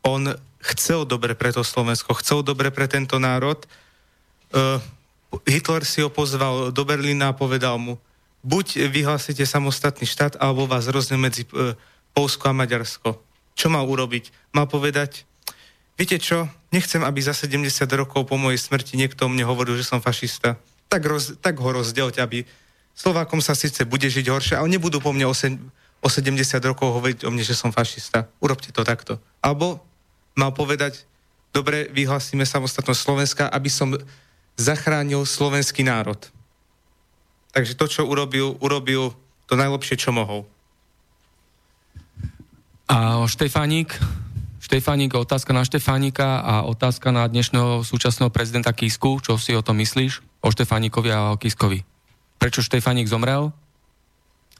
on 0.00 0.32
chcel 0.72 1.04
dobre 1.04 1.36
pre 1.36 1.52
to 1.52 1.60
Slovensko, 1.60 2.16
chcel 2.16 2.40
dobre 2.40 2.72
pre 2.72 2.88
tento 2.88 3.20
národ. 3.20 3.60
Uh, 4.48 4.80
Hitler 5.44 5.84
si 5.84 6.00
ho 6.00 6.08
pozval 6.08 6.72
do 6.72 6.82
Berlína 6.88 7.32
a 7.32 7.36
povedal 7.36 7.76
mu, 7.76 8.00
buď 8.44 8.92
vyhlásite 8.92 9.42
samostatný 9.42 10.04
štát, 10.04 10.36
alebo 10.38 10.68
vás 10.68 10.84
rozne 10.86 11.16
medzi 11.16 11.48
e, 11.48 11.74
Polsko 12.12 12.52
a 12.52 12.54
Maďarsko. 12.54 13.16
Čo 13.56 13.66
mal 13.72 13.88
urobiť? 13.88 14.30
Mal 14.52 14.68
povedať, 14.68 15.24
viete 15.96 16.20
čo, 16.20 16.46
nechcem, 16.70 17.00
aby 17.00 17.24
za 17.24 17.32
70 17.32 17.64
rokov 17.96 18.28
po 18.28 18.36
mojej 18.36 18.60
smrti 18.60 19.00
niekto 19.00 19.26
mne 19.26 19.48
hovoril, 19.48 19.80
že 19.80 19.88
som 19.88 20.04
fašista. 20.04 20.60
Tak, 20.92 21.02
roz, 21.08 21.40
tak 21.40 21.56
ho 21.58 21.70
rozdelte, 21.72 22.20
aby 22.20 22.44
Slovákom 22.94 23.42
sa 23.42 23.58
síce 23.58 23.82
bude 23.82 24.06
žiť 24.06 24.30
horšie, 24.30 24.54
ale 24.54 24.70
nebudú 24.70 25.02
po 25.02 25.10
mne 25.10 25.26
o, 25.26 25.34
o 26.04 26.08
70 26.08 26.30
rokov 26.62 26.94
hovoriť 26.94 27.26
o 27.26 27.30
mne, 27.34 27.42
že 27.42 27.58
som 27.58 27.74
fašista. 27.74 28.30
Urobte 28.38 28.70
to 28.70 28.86
takto. 28.86 29.18
Alebo 29.42 29.82
mal 30.38 30.54
povedať, 30.54 31.02
dobre, 31.50 31.90
vyhlasíme 31.90 32.46
samostatnosť 32.46 33.00
Slovenska, 33.00 33.44
aby 33.50 33.66
som 33.66 33.98
zachránil 34.54 35.26
slovenský 35.26 35.82
národ. 35.82 36.18
Takže 37.54 37.78
to, 37.78 37.86
čo 37.86 38.02
urobil, 38.02 38.58
urobil 38.58 39.14
to 39.46 39.54
najlepšie, 39.54 39.94
čo 39.94 40.10
mohol. 40.10 40.42
A 42.90 43.22
Štefánik? 43.30 43.94
Štefánik, 44.58 45.14
otázka 45.14 45.54
na 45.54 45.62
Štefánika 45.62 46.42
a 46.42 46.54
otázka 46.66 47.14
na 47.14 47.30
dnešného 47.30 47.86
súčasného 47.86 48.34
prezidenta 48.34 48.74
Kisku. 48.74 49.22
Čo 49.22 49.38
si 49.38 49.54
o 49.54 49.62
tom 49.62 49.78
myslíš? 49.78 50.42
O 50.42 50.50
Štefánikovi 50.50 51.14
a 51.14 51.30
o 51.30 51.38
Kiskovi. 51.38 51.86
Prečo 52.42 52.58
Štefánik 52.58 53.06
zomrel? 53.06 53.54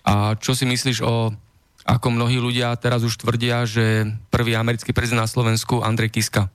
A 0.07 0.39
čo 0.39 0.55
si 0.55 0.63
myslíš 0.63 1.03
o, 1.03 1.35
ako 1.83 2.07
mnohí 2.15 2.39
ľudia 2.39 2.79
teraz 2.79 3.03
už 3.03 3.19
tvrdia, 3.19 3.67
že 3.67 4.07
prvý 4.31 4.55
americký 4.55 4.95
prezident 4.95 5.27
na 5.27 5.29
Slovensku 5.29 5.83
Andrej 5.83 6.15
Kiska? 6.15 6.54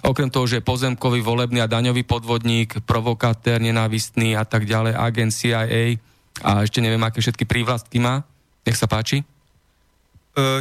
Okrem 0.00 0.32
toho, 0.32 0.48
že 0.48 0.58
je 0.58 0.64
pozemkový, 0.64 1.20
volebný 1.20 1.60
a 1.60 1.68
daňový 1.68 2.08
podvodník, 2.08 2.80
provokátor, 2.88 3.60
nenávistný 3.60 4.32
a 4.32 4.48
tak 4.48 4.64
ďalej, 4.64 4.96
agent 4.96 5.36
CIA 5.36 6.00
a 6.40 6.64
ešte 6.64 6.80
neviem, 6.80 7.02
aké 7.04 7.20
všetky 7.20 7.44
prívlastky 7.44 8.00
má. 8.00 8.24
Nech 8.64 8.80
sa 8.80 8.88
páči. 8.88 9.20
E, 9.20 9.24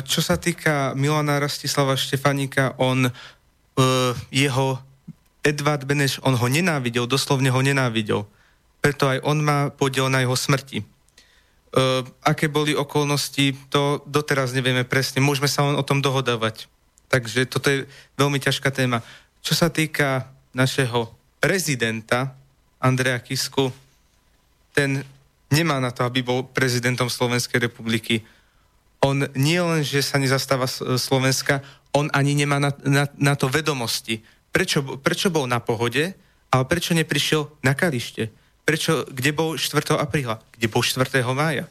čo 0.03 0.19
sa 0.19 0.35
týka 0.35 0.91
Milana 0.99 1.39
Rastislava 1.39 1.95
Štefanika, 1.95 2.75
on 2.75 3.07
e, 3.07 3.11
jeho 4.35 4.77
Edvard 5.41 5.87
Beneš, 5.87 6.21
on 6.21 6.37
ho 6.37 6.47
nenávidel, 6.51 7.09
doslovne 7.09 7.49
ho 7.49 7.61
nenávidel. 7.63 8.27
Preto 8.81 9.09
aj 9.09 9.25
on 9.25 9.41
má 9.41 9.73
podiel 9.73 10.09
na 10.09 10.21
jeho 10.21 10.37
smrti. 10.37 10.85
Uh, 11.71 12.03
aké 12.19 12.51
boli 12.51 12.75
okolnosti, 12.75 13.55
to 13.71 14.03
doteraz 14.03 14.51
nevieme 14.51 14.83
presne. 14.83 15.23
Môžeme 15.23 15.47
sa 15.47 15.63
len 15.63 15.79
o 15.79 15.87
tom 15.87 16.03
dohodávať. 16.03 16.67
Takže 17.07 17.47
toto 17.47 17.71
je 17.71 17.87
veľmi 18.19 18.37
ťažká 18.43 18.69
téma. 18.75 19.01
Čo 19.41 19.53
sa 19.57 19.73
týka 19.73 20.29
našeho 20.53 21.09
prezidenta 21.41 22.37
Andreja 22.77 23.17
Kisku, 23.21 23.73
ten 24.71 25.01
nemá 25.51 25.81
na 25.81 25.91
to, 25.91 26.05
aby 26.05 26.23
bol 26.23 26.47
prezidentom 26.47 27.11
Slovenskej 27.11 27.59
republiky. 27.59 28.23
On 29.03 29.17
nie 29.33 29.59
len, 29.59 29.81
že 29.83 30.05
sa 30.05 30.21
nezastáva 30.21 30.69
Slovenska, 30.97 31.59
on 31.91 32.07
ani 32.15 32.37
nemá 32.37 32.61
na, 32.61 32.71
na, 32.85 33.03
na 33.19 33.33
to 33.35 33.51
vedomosti. 33.51 34.23
Prečo, 34.53 35.01
prečo 35.01 35.27
bol 35.27 35.49
na 35.49 35.59
pohode, 35.59 36.15
ale 36.51 36.63
prečo 36.67 36.95
neprišiel 36.95 37.49
na 37.65 37.75
kalište? 37.75 38.31
Prečo, 38.63 39.09
kde 39.09 39.31
bol 39.35 39.57
4. 39.57 39.97
apríla? 39.99 40.39
Kde 40.55 40.67
bol 40.71 40.85
4. 40.85 41.03
mája? 41.35 41.67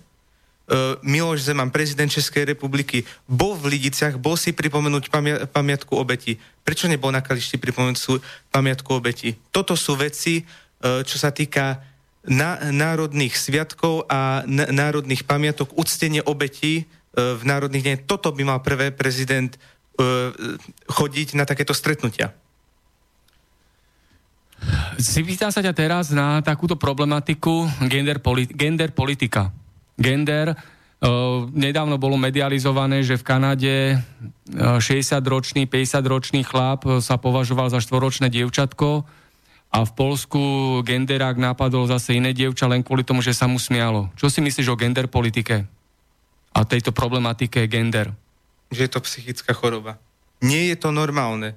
Uh, 0.70 0.94
Miloš 1.02 1.51
Zeman, 1.51 1.74
prezident 1.74 2.06
Českej 2.06 2.47
republiky, 2.47 3.02
bol 3.26 3.59
v 3.59 3.74
Lidiciach, 3.74 4.14
bol 4.22 4.38
si 4.38 4.55
pripomenúť 4.55 5.10
pamia- 5.10 5.42
pamiatku 5.51 5.98
obeti. 5.98 6.38
Prečo 6.62 6.86
nebol 6.86 7.10
na 7.10 7.18
Kališti 7.18 7.59
pripomenúť 7.59 8.22
pamiatku 8.55 8.86
obeti? 8.94 9.34
Toto 9.51 9.74
sú 9.74 9.98
veci, 9.98 10.47
uh, 10.47 11.02
čo 11.02 11.18
sa 11.18 11.34
týka 11.34 11.82
na, 12.22 12.70
národných 12.70 13.34
sviatkov 13.34 14.06
a 14.06 14.47
n- 14.47 14.70
národných 14.70 15.26
pamiatok, 15.26 15.74
uctenie 15.74 16.22
obetí 16.22 16.86
uh, 16.86 17.34
v 17.34 17.42
národných 17.42 17.82
dňoch. 17.82 18.06
Toto 18.06 18.30
by 18.30 18.42
mal 18.47 18.62
prvé 18.62 18.94
prezident 18.94 19.51
chodiť 20.88 21.36
na 21.36 21.44
takéto 21.44 21.76
stretnutia. 21.76 22.32
Si 24.97 25.20
pýtam 25.20 25.52
sa 25.52 25.60
ťa 25.60 25.72
teraz 25.72 26.09
na 26.09 26.40
takúto 26.40 26.76
problematiku 26.76 27.68
gender, 27.84 28.16
politi- 28.20 28.52
gender 28.56 28.97
politika. 28.97 29.52
Gender, 30.01 30.56
nedávno 31.52 31.97
bolo 31.97 32.20
medializované, 32.20 33.01
že 33.01 33.16
v 33.16 33.24
Kanade 33.24 33.74
uh, 33.97 34.77
60-ročný, 34.77 35.64
50-ročný 35.64 36.44
chlap 36.44 36.85
sa 37.01 37.16
považoval 37.16 37.72
za 37.72 37.81
štvoročné 37.81 38.28
dievčatko 38.28 39.09
a 39.70 39.78
v 39.86 39.90
Polsku 39.97 40.43
genderák 40.82 41.39
napadol 41.39 41.89
zase 41.89 42.18
iné 42.18 42.35
dievča 42.36 42.68
len 42.68 42.85
kvôli 42.85 43.06
tomu, 43.06 43.22
že 43.24 43.32
sa 43.32 43.48
mu 43.48 43.56
smialo. 43.56 44.12
Čo 44.18 44.28
si 44.28 44.44
myslíš 44.44 44.68
o 44.68 44.77
gender 44.77 45.06
politike 45.06 45.64
a 46.51 46.60
tejto 46.66 46.90
problematike 46.90 47.64
gender? 47.70 48.12
Že 48.74 48.81
je 48.86 48.90
to 48.90 49.01
psychická 49.06 49.55
choroba. 49.55 49.97
Nie 50.43 50.74
je 50.74 50.77
to 50.77 50.90
normálne. 50.90 51.55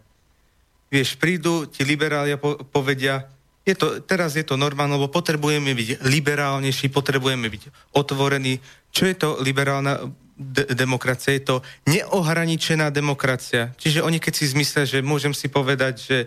Vieš, 0.94 1.18
prídu 1.18 1.66
ti 1.66 1.82
liberália 1.82 2.38
po- 2.38 2.62
povedia, 2.70 3.26
je 3.64 3.76
to, 3.80 4.04
teraz 4.04 4.36
je 4.36 4.44
to 4.44 4.60
normálne, 4.60 5.00
lebo 5.00 5.08
potrebujeme 5.08 5.72
byť 5.72 6.04
liberálnejší, 6.04 6.92
potrebujeme 6.92 7.48
byť 7.48 7.96
otvorení. 7.96 8.60
Čo 8.92 9.08
je 9.08 9.16
to 9.16 9.30
liberálna 9.40 10.04
de- 10.36 10.68
demokracia? 10.76 11.32
Je 11.32 11.48
to 11.48 11.64
neohraničená 11.88 12.92
demokracia. 12.92 13.72
Čiže 13.80 14.04
oni 14.04 14.20
keď 14.20 14.34
si 14.36 14.52
zmyslia, 14.52 14.84
že 14.84 15.00
môžem 15.00 15.32
si 15.32 15.48
povedať, 15.48 15.96
že 15.96 16.18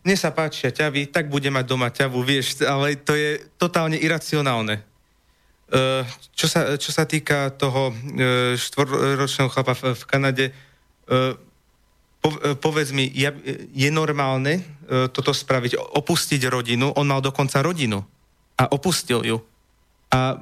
mne 0.00 0.16
sa 0.16 0.32
páčia 0.32 0.72
ťavy, 0.72 1.12
tak 1.12 1.28
budem 1.28 1.52
mať 1.52 1.66
doma 1.66 1.90
ťavu, 1.92 2.22
vieš, 2.24 2.62
ale 2.64 2.96
to 2.96 3.12
je 3.12 3.42
totálne 3.58 3.98
iracionálne. 3.98 4.80
Uh, 5.66 6.06
čo, 6.30 6.46
sa, 6.46 6.78
čo 6.78 6.94
sa 6.94 7.02
týka 7.10 7.50
toho 7.58 7.90
uh, 7.90 8.54
štvorročného 8.54 9.50
chlapa 9.50 9.74
v, 9.74 10.04
Kanade, 10.06 10.54
po, 11.10 11.34
povedz 12.60 12.90
mi, 12.92 13.10
ja, 13.12 13.34
je 13.72 13.90
normálne 13.90 14.60
uh, 14.60 15.06
toto 15.10 15.34
spraviť, 15.34 15.76
opustiť 15.78 16.42
rodinu, 16.48 16.92
on 16.96 17.06
mal 17.06 17.20
dokonca 17.20 17.60
rodinu 17.60 18.02
a 18.56 18.64
opustil 18.72 19.20
ju 19.24 19.38
a 20.10 20.38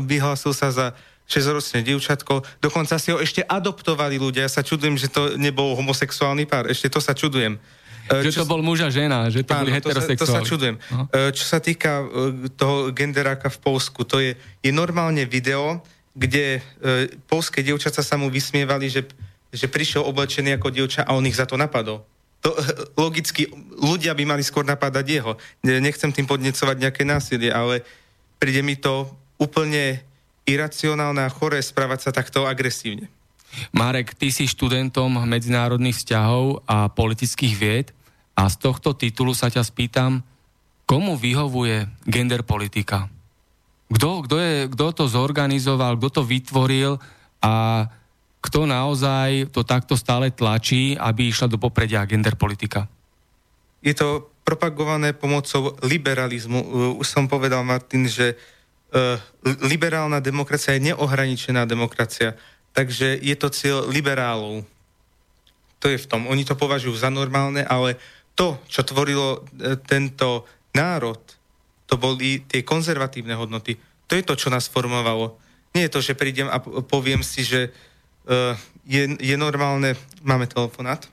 vyhlásil 0.00 0.56
sa 0.56 0.72
za 0.72 0.86
6-ročné 1.24 1.84
dievčatko, 1.84 2.44
dokonca 2.60 3.00
si 3.00 3.12
ho 3.12 3.20
ešte 3.20 3.40
adoptovali 3.44 4.20
ľudia, 4.20 4.44
ja 4.44 4.52
sa 4.52 4.64
čudujem, 4.64 4.96
že 5.00 5.08
to 5.08 5.36
nebol 5.40 5.72
homosexuálny 5.76 6.44
pár, 6.44 6.68
ešte 6.68 6.92
to 6.92 7.00
sa 7.00 7.16
čudujem. 7.16 7.56
Že 8.04 8.44
to 8.44 8.48
bol 8.48 8.60
muž 8.60 8.84
a 8.84 8.92
žena, 8.92 9.32
že 9.32 9.40
to 9.40 9.56
Áno, 9.56 9.64
boli 9.64 9.72
to 9.80 9.88
sa, 9.88 10.04
to 10.12 10.28
sa 10.28 10.40
heterosexuáli. 10.44 10.44
čudujem. 10.44 10.76
Uh, 10.92 11.32
Čo 11.32 11.44
sa 11.48 11.56
týka 11.56 12.04
toho 12.60 12.92
genderáka 12.92 13.48
v 13.48 13.58
Polsku, 13.64 14.04
to 14.04 14.20
je, 14.20 14.36
je 14.60 14.70
normálne 14.72 15.24
video, 15.24 15.80
kde 16.14 16.62
polské 17.26 17.66
dievčatá 17.66 17.98
sa 17.98 18.14
mu 18.14 18.30
vysmievali, 18.30 18.86
že, 18.86 19.02
že 19.54 19.70
prišiel 19.70 20.02
oblečený 20.02 20.58
ako 20.58 20.68
dievča 20.74 21.06
a 21.06 21.14
on 21.14 21.24
ich 21.24 21.38
za 21.38 21.46
to 21.46 21.54
napadol. 21.54 22.02
To, 22.42 22.50
eh, 22.52 22.92
logicky, 22.98 23.48
ľudia 23.78 24.12
by 24.12 24.26
mali 24.26 24.42
skôr 24.42 24.66
napadať 24.66 25.06
jeho. 25.06 25.32
Ne- 25.62 25.80
Nechcem 25.80 26.10
tým 26.10 26.26
podnecovať 26.26 26.76
nejaké 26.76 27.06
násilie, 27.06 27.54
ale 27.54 27.86
príde 28.36 28.60
mi 28.60 28.76
to 28.76 29.08
úplne 29.38 30.02
iracionálne 30.44 31.24
a 31.24 31.32
choré 31.32 31.62
správať 31.64 31.98
sa 32.04 32.10
takto 32.12 32.44
agresívne. 32.44 33.08
Marek, 33.70 34.18
ty 34.18 34.34
si 34.34 34.50
študentom 34.50 35.14
medzinárodných 35.24 36.02
vzťahov 36.02 36.66
a 36.66 36.90
politických 36.90 37.54
vied 37.54 37.88
a 38.34 38.50
z 38.50 38.56
tohto 38.58 38.92
titulu 38.98 39.30
sa 39.30 39.46
ťa 39.46 39.62
spýtam, 39.62 40.20
komu 40.84 41.14
vyhovuje 41.16 41.86
gender 42.04 42.42
politika? 42.42 43.08
Kto, 43.88 44.26
kto, 44.26 44.36
je, 44.42 44.54
kto 44.74 44.86
to 44.90 45.04
zorganizoval, 45.06 45.96
kto 45.96 46.20
to 46.20 46.22
vytvoril 46.26 46.98
a 47.40 47.86
kto 48.44 48.68
naozaj 48.68 49.48
to 49.48 49.64
takto 49.64 49.96
stále 49.96 50.28
tlačí, 50.28 50.92
aby 51.00 51.32
išla 51.32 51.48
do 51.48 51.56
popredia 51.56 52.04
gender 52.04 52.36
politika? 52.36 52.84
je 53.84 53.92
to 53.92 54.32
propagované 54.48 55.12
pomocou 55.12 55.76
liberalizmu. 55.84 56.60
Uh, 56.64 57.00
Už 57.04 57.06
som 57.06 57.28
povedal, 57.28 57.60
Martin, 57.60 58.08
že 58.08 58.32
uh, 58.32 59.20
liberálna 59.68 60.24
demokracia 60.24 60.72
je 60.74 60.90
neohraničená 60.92 61.68
demokracia. 61.68 62.32
Takže 62.72 63.20
je 63.20 63.36
to 63.36 63.52
cieľ 63.52 63.78
liberálov. 63.86 64.64
To 65.84 65.86
je 65.92 66.00
v 66.00 66.08
tom. 66.08 66.24
Oni 66.32 66.48
to 66.48 66.56
považujú 66.56 66.96
za 66.96 67.12
normálne, 67.12 67.60
ale 67.60 68.00
to, 68.34 68.58
čo 68.66 68.82
tvorilo 68.82 69.46
e, 69.62 69.78
tento 69.78 70.42
národ, 70.74 71.20
to 71.86 71.94
boli 71.94 72.42
tie 72.42 72.66
konzervatívne 72.66 73.36
hodnoty. 73.38 73.78
To 74.10 74.18
je 74.18 74.26
to, 74.26 74.34
čo 74.34 74.50
nás 74.50 74.66
formovalo. 74.66 75.38
Nie 75.70 75.86
je 75.86 75.94
to, 75.94 76.00
že 76.02 76.18
prídem 76.18 76.50
a 76.50 76.58
poviem 76.82 77.22
si, 77.22 77.46
že 77.46 77.70
uh, 77.70 77.93
je, 78.84 79.02
je 79.20 79.36
normálne... 79.36 79.96
Máme 80.24 80.48
telefonát? 80.48 81.04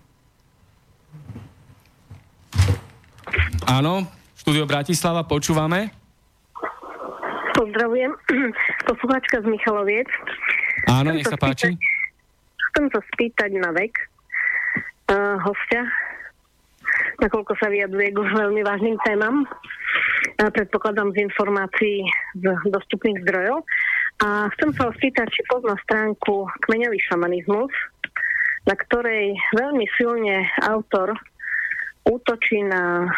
Áno, 3.68 4.04
štúdio 4.36 4.68
Bratislava, 4.68 5.24
počúvame. 5.24 5.92
Pozdravujem. 7.56 8.12
Poslucháčka 8.90 9.44
z 9.44 9.48
Michaloviec. 9.48 10.10
Áno, 10.90 11.12
Chcem 11.12 11.16
nech 11.20 11.30
sa 11.30 11.38
páči. 11.40 11.70
Chcem 12.72 12.86
sa 12.90 13.00
spýtať 13.14 13.52
na 13.60 13.70
vek 13.76 13.94
uh, 15.12 15.36
hostia, 15.44 15.84
nakoľko 17.20 17.54
sa 17.60 17.68
vyjadruje 17.68 18.16
k 18.16 18.18
už 18.18 18.30
veľmi 18.32 18.62
vážnym 18.64 18.98
témam. 19.04 19.44
Uh, 20.40 20.50
predpokladám 20.50 21.12
z 21.14 21.28
informácií 21.28 22.08
z 22.40 22.68
dostupných 22.72 23.22
zdrojov. 23.28 23.62
A 24.22 24.54
chcem 24.54 24.70
sa 24.78 24.86
ho 24.86 24.92
spýtať, 24.94 25.34
či 25.34 25.42
pozná 25.50 25.74
stránku 25.82 26.46
Kmeňový 26.70 27.02
šamanizmus, 27.10 27.74
na 28.70 28.78
ktorej 28.78 29.34
veľmi 29.58 29.86
silne 29.98 30.46
autor 30.62 31.18
útočí 32.06 32.62
na, 32.62 33.10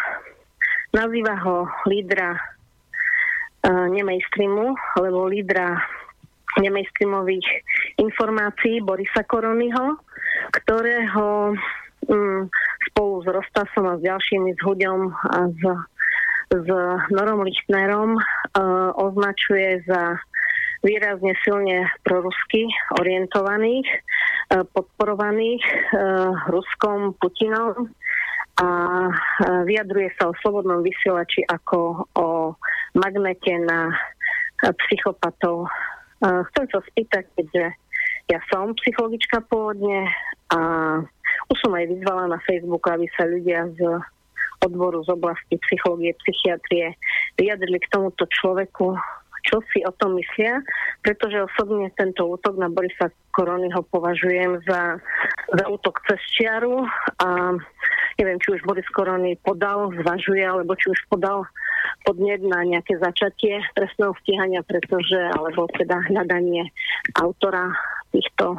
nazýva 0.96 1.36
ho 1.44 1.68
lídra 1.84 2.32
uh, 2.32 3.86
nemainstreamu, 3.92 4.72
alebo 4.96 5.28
lídra 5.28 5.76
nemainstreamových 6.56 7.48
informácií 8.00 8.80
Borisa 8.80 9.28
Koronyho, 9.28 10.00
ktorého 10.56 11.52
mm, 12.08 12.48
spolu 12.88 13.14
s 13.20 13.26
Rostasom 13.28 13.92
a 13.92 14.00
s 14.00 14.02
ďalšími, 14.08 14.56
s 14.56 14.60
Huďom 14.64 15.12
a 15.12 15.38
s, 15.52 15.62
s 16.48 16.68
Norom 17.12 17.44
Lichtnerom 17.44 18.16
uh, 18.16 18.88
označuje 18.96 19.84
za 19.84 20.16
výrazne 20.84 21.32
silne 21.40 21.88
prorusky 22.04 22.68
orientovaných, 23.00 23.88
uh, 23.88 24.68
podporovaných 24.76 25.64
uh, 25.64 26.36
Ruskom, 26.52 27.16
Putinom 27.16 27.88
a 28.60 28.68
uh, 29.08 29.62
vyjadruje 29.64 30.12
sa 30.20 30.28
o 30.30 30.38
slobodnom 30.44 30.84
vysielači 30.84 31.42
ako 31.48 32.06
o 32.14 32.26
magnete 32.94 33.58
na 33.64 33.90
psychopatov. 34.64 35.66
Chcem 36.22 36.64
sa 36.72 36.80
spýtať, 36.88 37.24
keďže 37.36 37.64
ja 38.32 38.38
som 38.48 38.72
psychologička 38.80 39.44
pôvodne 39.44 40.08
a 40.48 40.58
už 41.52 41.56
som 41.60 41.74
aj 41.76 41.90
vyzvala 41.90 42.32
na 42.32 42.38
Facebooku, 42.48 42.86
aby 42.88 43.04
sa 43.12 43.28
ľudia 43.28 43.68
z 43.76 43.82
odboru 44.64 45.04
z 45.04 45.12
oblasti 45.12 45.60
psychológie, 45.68 46.16
psychiatrie 46.24 46.96
vyjadrili 47.36 47.76
k 47.84 47.90
tomuto 47.92 48.24
človeku, 48.40 48.96
čo 49.44 49.60
si 49.70 49.84
o 49.84 49.92
tom 50.00 50.16
myslia, 50.16 50.64
pretože 51.04 51.44
osobne 51.44 51.92
tento 51.94 52.24
útok 52.24 52.56
na 52.56 52.72
Borisa 52.72 53.12
Koronyho 53.36 53.84
považujem 53.92 54.64
za, 54.64 54.98
za 55.52 55.64
útok 55.68 56.00
cez 56.08 56.20
čiaru 56.32 56.88
a 57.20 57.28
neviem, 58.18 58.38
či 58.40 58.56
už 58.56 58.64
Boris 58.64 58.86
Korony 58.94 59.36
podal, 59.42 59.92
zvažuje, 60.02 60.42
alebo 60.42 60.72
či 60.78 60.90
už 60.90 61.00
podal 61.10 61.44
podnet 62.06 62.40
na 62.44 62.64
nejaké 62.64 62.96
začatie 63.00 63.60
trestného 63.74 64.14
stíhania, 64.24 64.62
pretože, 64.64 65.18
alebo 65.34 65.66
teda 65.74 65.98
hľadanie 66.08 66.68
autora 67.18 67.72
týchto, 68.14 68.56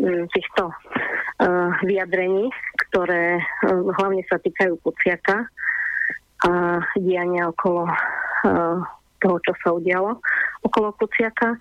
mm, 0.00 0.24
týchto 0.32 0.72
uh, 0.72 1.70
vyjadrení, 1.84 2.48
ktoré 2.88 3.38
uh, 3.38 3.84
hlavne 4.00 4.24
sa 4.30 4.40
týkajú 4.40 4.80
Kuciaka 4.80 5.44
a 6.46 6.50
diania 6.96 7.48
okolo 7.52 7.88
uh, 7.88 8.80
toho, 9.22 9.36
čo 9.42 9.52
sa 9.62 9.72
udialo 9.74 10.20
okolo 10.64 10.92
Kuciaka. 10.96 11.56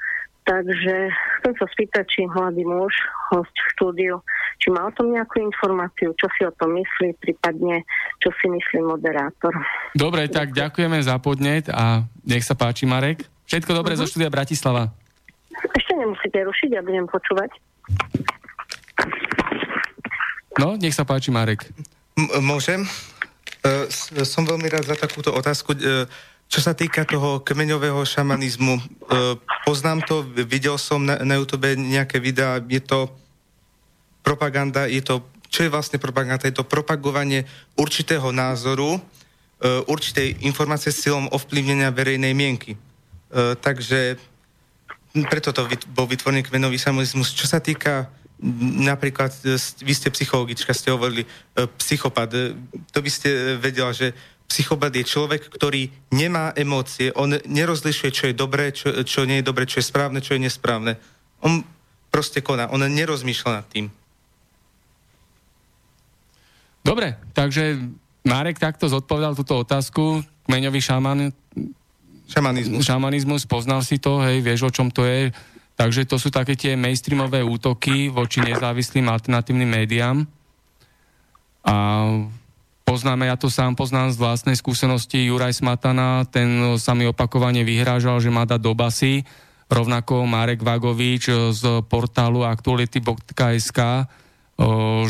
Takže 0.45 1.09
chcem 1.41 1.53
sa 1.57 1.65
spýtať, 1.73 2.05
či 2.05 2.29
mladý 2.29 2.69
muž, 2.69 2.93
host 3.33 3.49
v 3.49 3.69
štúdiu, 3.73 4.21
či 4.61 4.69
má 4.69 4.85
o 4.85 4.93
tom 4.93 5.09
nejakú 5.09 5.41
informáciu, 5.41 6.13
čo 6.21 6.29
si 6.37 6.45
o 6.45 6.53
tom 6.53 6.77
myslí, 6.77 7.17
prípadne 7.17 7.81
čo 8.21 8.29
si 8.37 8.45
myslí 8.53 8.85
moderátor. 8.85 9.49
Dobre, 9.97 10.29
tak 10.29 10.53
ďakujeme 10.53 11.01
za 11.01 11.17
podnet 11.17 11.65
a 11.73 12.05
nech 12.21 12.45
sa 12.45 12.53
páči, 12.53 12.85
Marek. 12.85 13.25
Všetko 13.49 13.73
dobré 13.73 13.97
zo 13.97 14.05
štúdia 14.05 14.29
Bratislava. 14.29 14.93
Ešte 15.49 15.97
nemusíte 15.97 16.37
rušiť, 16.37 16.69
ja 16.77 16.85
budem 16.85 17.09
počúvať. 17.09 17.49
No, 20.61 20.77
nech 20.77 20.93
sa 20.93 21.09
páči, 21.09 21.33
Marek. 21.33 21.73
M- 22.21 22.45
môžem? 22.45 22.85
Uh, 23.65 23.89
som 24.21 24.45
veľmi 24.45 24.69
rád 24.69 24.85
za 24.85 24.93
takúto 24.93 25.33
otázku. 25.33 25.73
Uh, 25.73 26.05
čo 26.45 26.59
sa 26.61 26.77
týka 26.77 27.03
toho 27.03 27.41
kmeňového 27.41 27.99
šamanizmu, 28.05 28.75
uh, 28.77 29.35
poznám 29.65 30.05
to, 30.05 30.21
videl 30.45 30.77
som 30.77 31.03
na, 31.03 31.35
YouTube 31.35 31.73
nejaké 31.73 32.21
videá, 32.21 32.61
je 32.61 32.79
to 32.79 33.09
propaganda, 34.21 34.89
je 34.89 35.01
to, 35.01 35.21
čo 35.49 35.65
je 35.65 35.73
vlastne 35.73 36.01
propaganda? 36.01 36.49
Je 36.49 36.57
to 36.57 36.65
propagovanie 36.65 37.45
určitého 37.77 38.33
názoru 38.33 38.97
určitej 39.63 40.45
informácie 40.45 40.91
s 40.91 41.01
cieľom 41.07 41.31
ovplyvnenia 41.31 41.89
verejnej 41.89 42.33
mienky. 42.35 42.75
E, 42.75 42.79
takže 43.55 44.19
preto 45.31 45.55
to 45.55 45.63
bol 45.95 46.05
vytvorený 46.05 46.43
kmenový 46.43 46.75
samoizmus. 46.75 47.31
Čo 47.31 47.47
sa 47.47 47.63
týka 47.63 48.11
napríklad, 48.83 49.31
e, 49.47 49.55
vy 49.57 49.93
ste 49.95 50.11
psychologička, 50.11 50.75
ste 50.75 50.91
hovorili, 50.91 51.23
psychopat. 51.79 52.35
To 52.91 52.99
by 52.99 53.09
ste 53.09 53.55
vedela, 53.57 53.95
že 53.95 54.11
psychopat 54.45 54.93
je 54.93 55.03
človek, 55.03 55.49
ktorý 55.49 55.89
nemá 56.13 56.53
emócie, 56.53 57.09
on 57.17 57.33
nerozlišuje, 57.45 58.11
čo 58.13 58.23
je 58.29 58.35
dobré, 58.37 58.71
čo, 58.71 58.93
čo 59.03 59.25
nie 59.25 59.41
je 59.41 59.47
dobré, 59.47 59.65
čo 59.65 59.81
je 59.81 59.89
správne, 59.89 60.21
čo 60.21 60.37
je 60.37 60.45
nesprávne. 60.45 60.97
On 61.41 61.65
proste 62.13 62.39
koná, 62.39 62.71
on 62.71 62.79
nerozmýšľa 62.79 63.51
nad 63.51 63.65
tým. 63.67 63.85
Dobre, 66.85 67.17
takže 67.33 67.81
Marek 68.25 68.61
takto 68.61 68.85
zodpovedal 68.85 69.33
túto 69.33 69.57
otázku. 69.57 70.21
Kmeňový 70.45 70.81
šaman... 70.81 71.33
Šamanizmus. 72.29 72.81
Šamanizmus, 72.85 73.43
poznal 73.49 73.81
si 73.81 73.97
to, 73.97 74.21
hej, 74.21 74.41
vieš, 74.41 74.69
o 74.69 74.71
čom 74.73 74.93
to 74.93 75.05
je. 75.05 75.33
Takže 75.75 76.07
to 76.07 76.15
sú 76.15 76.31
také 76.31 76.55
tie 76.55 76.77
mainstreamové 76.79 77.43
útoky 77.43 78.07
voči 78.07 78.39
nezávislým 78.41 79.11
alternatívnym 79.11 79.67
médiám. 79.67 80.23
A 81.65 81.73
poznáme, 82.85 83.27
ja 83.27 83.35
to 83.35 83.49
sám 83.49 83.73
poznám 83.73 84.13
z 84.13 84.21
vlastnej 84.21 84.55
skúsenosti, 84.55 85.25
Juraj 85.27 85.57
Smatana, 85.57 86.23
ten 86.29 86.77
sa 86.77 86.93
mi 86.93 87.09
opakovane 87.09 87.65
vyhrážal, 87.65 88.21
že 88.21 88.29
má 88.29 88.45
dať 88.45 88.61
do 88.61 88.77
basy, 88.77 89.25
rovnako 89.65 90.29
Marek 90.29 90.61
Vagovič 90.61 91.33
z 91.51 91.63
portálu 91.89 92.45
aktuality.sk, 92.45 93.79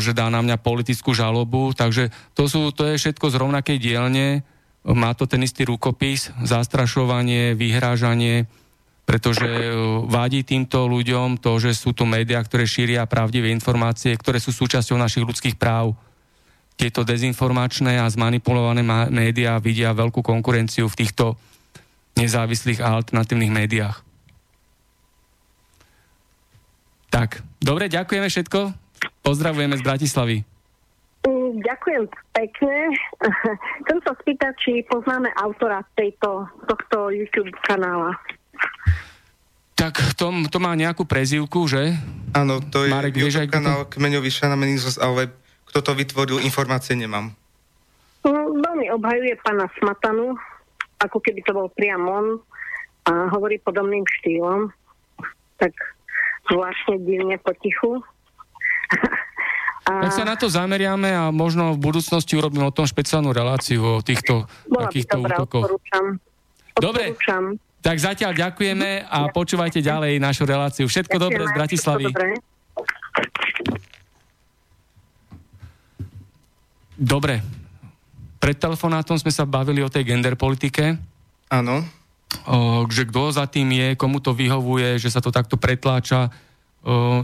že 0.00 0.10
dá 0.16 0.26
na 0.32 0.40
mňa 0.42 0.56
politickú 0.58 1.12
žalobu, 1.12 1.76
takže 1.76 2.10
to, 2.32 2.48
sú, 2.48 2.72
to 2.72 2.88
je 2.88 2.98
všetko 2.98 3.30
z 3.30 3.36
rovnakej 3.36 3.78
dielne, 3.78 4.42
má 4.82 5.12
to 5.12 5.28
ten 5.28 5.44
istý 5.44 5.68
rukopis, 5.68 6.32
zastrašovanie, 6.42 7.54
vyhrážanie, 7.54 8.48
pretože 9.06 9.46
vádi 10.10 10.42
týmto 10.42 10.90
ľuďom 10.90 11.38
to, 11.38 11.62
že 11.62 11.78
sú 11.78 11.94
tu 11.94 12.02
médiá, 12.08 12.42
ktoré 12.42 12.66
šíria 12.66 13.06
pravdivé 13.06 13.54
informácie, 13.54 14.10
ktoré 14.18 14.42
sú 14.42 14.50
súčasťou 14.50 14.98
našich 14.98 15.22
ľudských 15.22 15.54
práv. 15.54 15.94
Tieto 16.76 17.08
dezinformačné 17.08 17.96
a 17.96 18.06
zmanipulované 18.06 18.84
médiá 19.08 19.56
vidia 19.56 19.96
veľkú 19.96 20.20
konkurenciu 20.20 20.92
v 20.92 20.98
týchto 21.00 21.40
nezávislých 22.20 22.84
a 22.84 23.00
alternatívnych 23.00 23.52
médiách. 23.52 23.96
Tak, 27.08 27.40
dobre, 27.64 27.88
ďakujeme 27.88 28.28
všetko. 28.28 28.76
Pozdravujeme 29.24 29.80
z 29.80 29.82
Bratislavy. 29.84 30.36
Mm, 31.24 31.64
ďakujem 31.64 32.04
pekne. 32.36 32.76
Chcem 33.82 33.98
sa 34.04 34.12
spýtať, 34.20 34.52
či 34.60 34.72
poznáme 34.86 35.32
autora 35.40 35.80
tejto, 35.96 36.44
tohto 36.68 37.08
YouTube 37.08 37.50
kanála. 37.64 38.14
Tak 39.76 40.16
to, 40.16 40.32
to 40.48 40.58
má 40.60 40.72
nejakú 40.72 41.04
prezývku, 41.04 41.68
že? 41.68 41.96
Áno, 42.32 42.64
to 42.64 42.88
je 42.88 42.92
Marek, 42.92 43.16
YouTube 43.16 43.48
kanál. 43.52 43.84
Kmeňový 43.88 44.32
šanamenizmus, 44.32 44.96
ale 44.96 45.32
kto 45.70 45.78
to 45.82 45.92
vytvoril, 45.92 46.38
informácie 46.42 46.94
nemám. 46.94 47.34
Mm, 48.26 48.58
veľmi 48.58 48.86
obhajuje 48.94 49.38
pána 49.42 49.70
Smatanu, 49.78 50.34
ako 50.98 51.18
keby 51.22 51.40
to 51.46 51.52
bol 51.54 51.68
priam 51.70 52.06
on 52.10 52.26
a 53.06 53.30
hovorí 53.30 53.62
podobným 53.62 54.02
štýlom. 54.18 54.72
Tak 55.62 55.72
zvláštne 56.50 57.02
divne 57.06 57.38
potichu. 57.38 58.02
A... 59.86 60.02
Tak 60.02 60.18
sa 60.18 60.26
na 60.26 60.34
to 60.34 60.50
zameriame 60.50 61.14
a 61.14 61.30
možno 61.30 61.78
v 61.78 61.78
budúcnosti 61.78 62.34
urobím 62.34 62.66
o 62.66 62.74
tom 62.74 62.90
špeciálnu 62.90 63.30
reláciu 63.30 64.02
o 64.02 64.02
týchto 64.02 64.50
Bola 64.66 64.90
takýchto 64.90 65.22
dobrá, 65.22 65.38
útokoch. 65.38 65.64
Odporúčam. 65.70 66.04
Dobre, 66.74 67.04
odporúčam. 67.14 67.42
tak 67.86 67.96
zatiaľ 68.02 68.34
ďakujeme 68.34 69.06
a 69.06 69.30
počúvajte 69.30 69.78
ďalej 69.78 70.18
našu 70.18 70.42
reláciu. 70.42 70.90
Všetko 70.90 71.22
Ďakujeme, 71.22 71.30
dobré 71.30 71.42
z 71.46 71.52
Bratislavy. 71.54 72.04
Všetko 72.10 72.18
dobré. 72.18 73.85
Dobre. 76.96 77.44
Pred 78.40 78.56
telefonátom 78.56 79.20
sme 79.20 79.32
sa 79.32 79.44
bavili 79.44 79.84
o 79.84 79.92
tej 79.92 80.08
gender 80.08 80.34
politike. 80.34 80.96
Áno. 81.52 81.84
Že 82.90 83.12
kto 83.12 83.22
za 83.32 83.46
tým 83.46 83.70
je, 83.70 83.88
komu 83.94 84.18
to 84.18 84.34
vyhovuje, 84.36 84.98
že 84.98 85.12
sa 85.12 85.20
to 85.20 85.30
takto 85.30 85.60
pretláča 85.60 86.32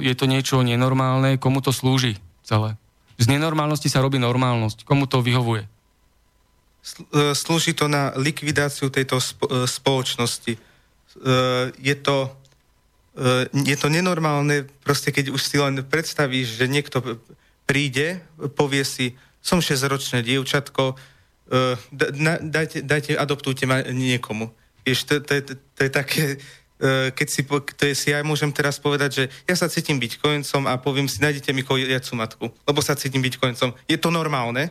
je 0.03 0.15
to 0.19 0.27
niečo 0.27 0.59
nenormálne, 0.63 1.39
komu 1.39 1.63
to 1.63 1.71
slúži 1.71 2.19
celé. 2.43 2.75
Z 3.23 3.31
nenormálnosti 3.31 3.87
sa 3.87 4.03
robí 4.03 4.19
normálnosť. 4.19 4.83
Komu 4.83 5.07
to 5.07 5.23
vyhovuje? 5.23 5.63
E, 7.15 7.35
slúži 7.39 7.71
to 7.71 7.87
na 7.87 8.11
likvidáciu 8.19 8.91
tejto 8.91 9.23
e, 9.23 9.25
spoločnosti. 9.71 10.59
E, 10.59 10.61
je 11.79 11.95
to, 11.95 12.35
je 13.53 13.77
to 13.77 13.93
nenormálne, 13.93 14.67
proste 14.83 15.13
keď 15.15 15.31
už 15.31 15.43
si 15.45 15.61
len 15.61 15.85
predstavíš, 15.85 16.59
že 16.59 16.67
niekto 16.67 17.21
príde, 17.69 18.25
povie 18.57 18.83
si, 18.83 19.15
som 19.43 19.59
6-ročné 19.59 20.23
dievčatko, 20.23 20.95
dajte, 22.41 22.87
dajte, 22.87 23.13
adoptujte 23.19 23.67
ma 23.69 23.83
niekomu. 23.83 24.55
Vieš, 24.87 25.05
to, 25.05 25.15
to, 25.21 25.35
to, 25.43 25.53
to 25.59 25.81
je 25.85 25.91
také 25.91 26.25
E, 26.83 27.15
keď 27.15 27.29
si, 27.31 27.41
to 27.47 27.83
je, 27.87 27.95
si 27.95 28.11
ja 28.11 28.27
môžem 28.27 28.51
teraz 28.51 28.83
povedať, 28.83 29.11
že 29.15 29.25
ja 29.47 29.55
sa 29.55 29.71
cítim 29.71 30.03
byť 30.03 30.19
kojencom 30.19 30.67
a 30.67 30.75
poviem 30.83 31.07
si, 31.07 31.23
nájdete 31.23 31.55
mi 31.55 31.63
kojacu 31.63 32.13
matku, 32.19 32.51
lebo 32.67 32.83
sa 32.83 32.99
cítim 32.99 33.23
byť 33.23 33.39
kojencom. 33.39 33.71
Je 33.87 33.95
to 33.95 34.11
normálne? 34.11 34.67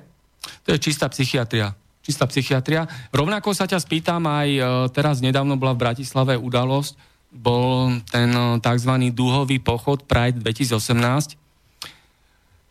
To 0.67 0.75
je 0.75 0.79
čistá 0.83 1.07
psychiatria. 1.07 1.71
Čistá 2.03 2.27
psychiatria. 2.27 2.83
Rovnako 3.15 3.55
sa 3.55 3.63
ťa 3.63 3.79
spýtam, 3.79 4.27
aj 4.27 4.49
e, 4.51 4.61
teraz 4.91 5.23
nedávno 5.23 5.55
bola 5.55 5.71
v 5.71 5.87
Bratislave 5.87 6.35
udalosť, 6.35 6.99
bol 7.31 7.95
ten 8.11 8.27
e, 8.27 8.59
tzv. 8.59 8.91
dúhový 9.15 9.63
pochod 9.63 10.03
Pride 10.03 10.43
2018. 10.43 11.39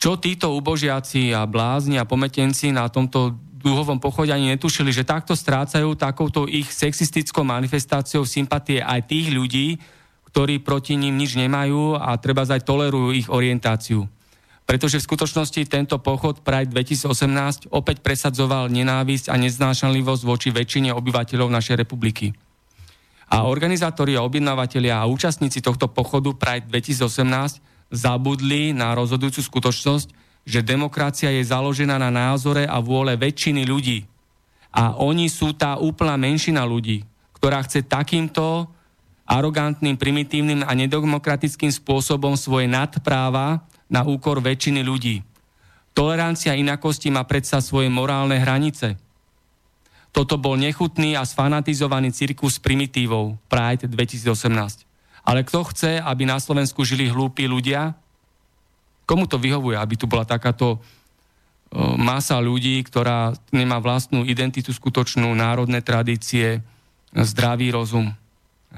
Čo 0.01 0.17
títo 0.17 0.57
ubožiaci 0.57 1.37
a 1.37 1.45
blázni 1.45 2.01
a 2.01 2.09
pometenci 2.09 2.73
na 2.73 2.89
tomto 2.89 3.37
dúhovom 3.61 4.01
pochode 4.01 4.33
ani 4.33 4.57
netušili, 4.57 4.89
že 4.89 5.05
takto 5.05 5.37
strácajú 5.37 5.93
takouto 5.93 6.49
ich 6.49 6.73
sexistickou 6.73 7.45
manifestáciou 7.45 8.25
sympatie 8.25 8.81
aj 8.81 9.05
tých 9.05 9.29
ľudí, 9.29 9.77
ktorí 10.33 10.65
proti 10.65 10.97
ním 10.97 11.21
nič 11.21 11.37
nemajú 11.37 12.01
a 12.01 12.17
treba 12.17 12.49
aj 12.49 12.65
tolerujú 12.65 13.13
ich 13.13 13.29
orientáciu. 13.29 14.09
Pretože 14.65 15.05
v 15.05 15.07
skutočnosti 15.13 15.61
tento 15.69 16.01
pochod 16.01 16.41
Pride 16.41 16.73
2018 16.73 17.69
opäť 17.69 18.01
presadzoval 18.01 18.73
nenávisť 18.73 19.29
a 19.29 19.37
neznášanlivosť 19.37 20.23
voči 20.25 20.49
väčšine 20.49 20.97
obyvateľov 20.97 21.53
našej 21.53 21.77
republiky. 21.77 22.33
A 23.29 23.45
organizátori 23.45 24.17
a 24.17 24.25
objednávateľia 24.25 25.05
a 25.05 25.11
účastníci 25.11 25.61
tohto 25.61 25.93
pochodu 25.93 26.33
Pride 26.33 26.73
2018 26.73 27.70
zabudli 27.91 28.71
na 28.71 28.95
rozhodujúcu 28.95 29.43
skutočnosť, 29.43 30.09
že 30.47 30.65
demokracia 30.65 31.29
je 31.31 31.43
založená 31.45 32.01
na 32.01 32.09
názore 32.09 32.65
a 32.65 32.81
vôle 32.81 33.19
väčšiny 33.19 33.67
ľudí. 33.67 34.07
A 34.71 34.95
oni 34.97 35.27
sú 35.27 35.53
tá 35.53 35.77
úplná 35.77 36.15
menšina 36.15 36.63
ľudí, 36.63 37.03
ktorá 37.37 37.61
chce 37.67 37.83
takýmto 37.83 38.71
arogantným, 39.27 39.95
primitívnym 39.95 40.67
a 40.67 40.75
nedemokratickým 40.75 41.71
spôsobom 41.71 42.35
svoje 42.35 42.67
nadpráva 42.67 43.63
na 43.87 44.07
úkor 44.07 44.43
väčšiny 44.43 44.83
ľudí. 44.83 45.23
Tolerancia 45.95 46.55
inakosti 46.55 47.11
má 47.11 47.27
predsa 47.27 47.59
svoje 47.59 47.91
morálne 47.91 48.39
hranice. 48.39 48.99
Toto 50.11 50.39
bol 50.39 50.59
nechutný 50.59 51.15
a 51.15 51.23
sfanatizovaný 51.23 52.11
cirkus 52.11 52.59
primitívov 52.59 53.39
Pride 53.47 53.87
2018. 53.87 54.90
Ale 55.25 55.45
kto 55.45 55.69
chce, 55.69 56.01
aby 56.01 56.25
na 56.25 56.41
Slovensku 56.41 56.83
žili 56.83 57.09
hlúpi 57.13 57.45
ľudia, 57.47 57.95
Komu 59.11 59.27
to 59.27 59.43
vyhovuje, 59.43 59.75
aby 59.75 59.99
tu 59.99 60.07
bola 60.07 60.23
takáto 60.23 60.79
masa 61.99 62.39
ľudí, 62.39 62.79
ktorá 62.87 63.35
nemá 63.51 63.83
vlastnú 63.83 64.23
identitu 64.23 64.71
skutočnú, 64.71 65.35
národné 65.35 65.83
tradície, 65.83 66.63
zdravý 67.11 67.75
rozum. 67.75 68.15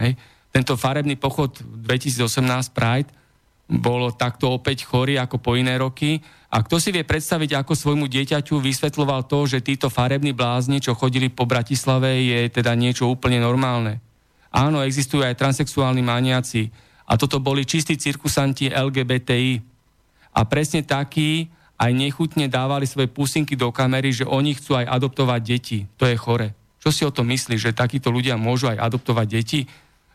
Hej. 0.01 0.17
Tento 0.49 0.81
farebný 0.81 1.21
pochod 1.21 1.61
2018 1.61 2.73
Pride 2.73 3.13
bol 3.69 4.09
takto 4.17 4.57
opäť 4.57 4.89
chorý 4.89 5.21
ako 5.21 5.37
po 5.37 5.53
iné 5.53 5.77
roky. 5.77 6.25
A 6.49 6.65
kto 6.65 6.81
si 6.81 6.97
vie 6.97 7.05
predstaviť, 7.05 7.53
ako 7.61 7.77
svojmu 7.77 8.09
dieťaťu 8.09 8.57
vysvetloval 8.57 9.29
to, 9.29 9.45
že 9.45 9.65
títo 9.65 9.93
farební 9.93 10.33
blázni, 10.33 10.81
čo 10.81 10.97
chodili 10.97 11.29
po 11.29 11.45
Bratislave, 11.45 12.25
je 12.25 12.49
teda 12.49 12.73
niečo 12.73 13.05
úplne 13.09 13.37
normálne. 13.37 14.01
Áno, 14.53 14.85
existujú 14.85 15.25
aj 15.25 15.41
transexuálni 15.41 16.05
maniaci. 16.05 16.69
A 17.09 17.17
toto 17.17 17.41
boli 17.41 17.65
čistí 17.65 17.97
cirkusanti 17.97 18.69
LGBTI. 18.69 19.65
A 20.37 20.41
presne 20.45 20.85
takí 20.85 21.49
aj 21.81 21.91
nechutne 21.97 22.47
dávali 22.47 22.85
svoje 22.85 23.09
pusinky 23.09 23.57
do 23.57 23.73
kamery, 23.73 24.13
že 24.13 24.29
oni 24.29 24.55
chcú 24.55 24.79
aj 24.79 24.87
adoptovať 24.87 25.41
deti. 25.41 25.79
To 25.99 26.07
je 26.07 26.15
chore. 26.15 26.53
Čo 26.79 26.95
si 26.95 27.03
o 27.03 27.11
tom 27.11 27.33
myslíš, 27.33 27.73
že 27.73 27.73
takíto 27.75 28.13
ľudia 28.13 28.37
môžu 28.39 28.71
aj 28.71 28.79
adoptovať 28.79 29.27
deti? 29.27 29.61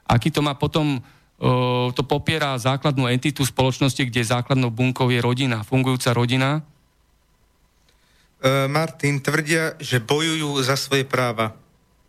Aký 0.07 0.31
to 0.31 0.39
má 0.39 0.55
potom, 0.55 1.01
uh, 1.01 1.89
to 1.91 2.07
popiera 2.07 2.55
základnú 2.55 3.09
entitu 3.11 3.43
spoločnosti, 3.43 3.99
kde 3.99 4.21
základnou 4.23 4.71
bunkou 4.71 5.11
je 5.11 5.19
rodina, 5.19 5.65
fungujúca 5.65 6.15
rodina? 6.15 6.63
Martin, 8.69 9.17
tvrdia, 9.17 9.73
že 9.81 9.97
bojujú 9.97 10.61
za 10.61 10.77
svoje 10.77 11.01
práva. 11.03 11.57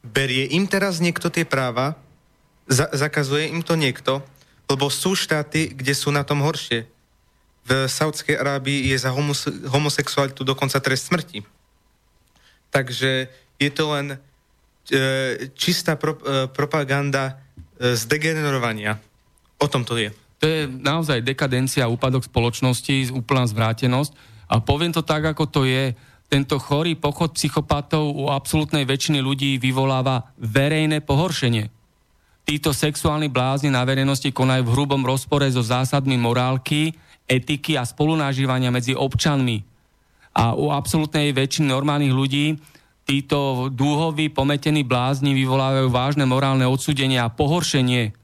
Berie 0.05 0.53
im 0.53 0.69
teraz 0.69 1.01
niekto 1.01 1.33
tie 1.33 1.49
práva? 1.49 1.97
Za- 2.69 2.93
zakazuje 2.93 3.49
im 3.49 3.65
to 3.65 3.75
niekto? 3.75 4.21
Lebo 4.69 4.93
sú 4.93 5.17
štáty, 5.17 5.73
kde 5.73 5.97
sú 5.97 6.13
na 6.13 6.23
tom 6.23 6.45
horšie. 6.45 6.85
V 7.65 7.71
Saudskej 7.89 8.37
Arábii 8.37 8.93
je 8.93 8.97
za 9.01 9.13
homose- 9.13 9.53
homosexualitu 9.69 10.45
dokonca 10.45 10.81
trest 10.81 11.09
smrti. 11.09 11.45
Takže 12.69 13.33
je 13.57 13.71
to 13.73 13.85
len 13.93 14.07
e, 14.13 14.17
čistá 15.57 15.97
pro, 15.97 16.21
e, 16.21 16.49
propaganda 16.53 17.41
e, 17.81 17.97
zdegenerovania. 17.97 19.01
O 19.57 19.67
tom 19.69 19.85
to 19.85 19.97
je. 19.97 20.13
To 20.39 20.47
je 20.47 20.71
naozaj 20.71 21.25
dekadencia, 21.25 21.91
úpadok 21.91 22.29
spoločnosti, 22.29 23.11
úplná 23.11 23.43
zvrátenosť. 23.49 24.15
A 24.49 24.63
poviem 24.63 24.95
to 24.95 25.03
tak, 25.03 25.27
ako 25.27 25.45
to 25.51 25.63
je. 25.67 25.93
Tento 26.29 26.61
chorý 26.61 26.95
pochod 26.95 27.33
psychopatov 27.33 28.13
u 28.13 28.29
absolútnej 28.29 28.85
väčšiny 28.85 29.19
ľudí 29.19 29.57
vyvoláva 29.57 30.31
verejné 30.37 31.01
pohoršenie. 31.01 31.78
Títo 32.49 32.73
sexuálni 32.73 33.29
blázni 33.29 33.69
na 33.69 33.85
verejnosti 33.85 34.33
konajú 34.33 34.65
v 34.65 34.73
hrubom 34.73 35.05
rozpore 35.05 35.45
so 35.53 35.61
zásadmi 35.61 36.17
morálky, 36.17 36.97
etiky 37.29 37.77
a 37.77 37.85
spolunažívania 37.85 38.73
medzi 38.73 38.97
občanmi. 38.97 39.61
A 40.33 40.57
u 40.57 40.73
absolútnej 40.73 41.29
väčšiny 41.37 41.69
normálnych 41.69 42.17
ľudí 42.17 42.57
títo 43.05 43.69
dúhoví, 43.69 44.33
pometení 44.33 44.81
blázni 44.81 45.37
vyvolávajú 45.37 45.93
vážne 45.93 46.25
morálne 46.25 46.65
odsudenie 46.65 47.21
a 47.21 47.29
pohoršenie 47.29 48.17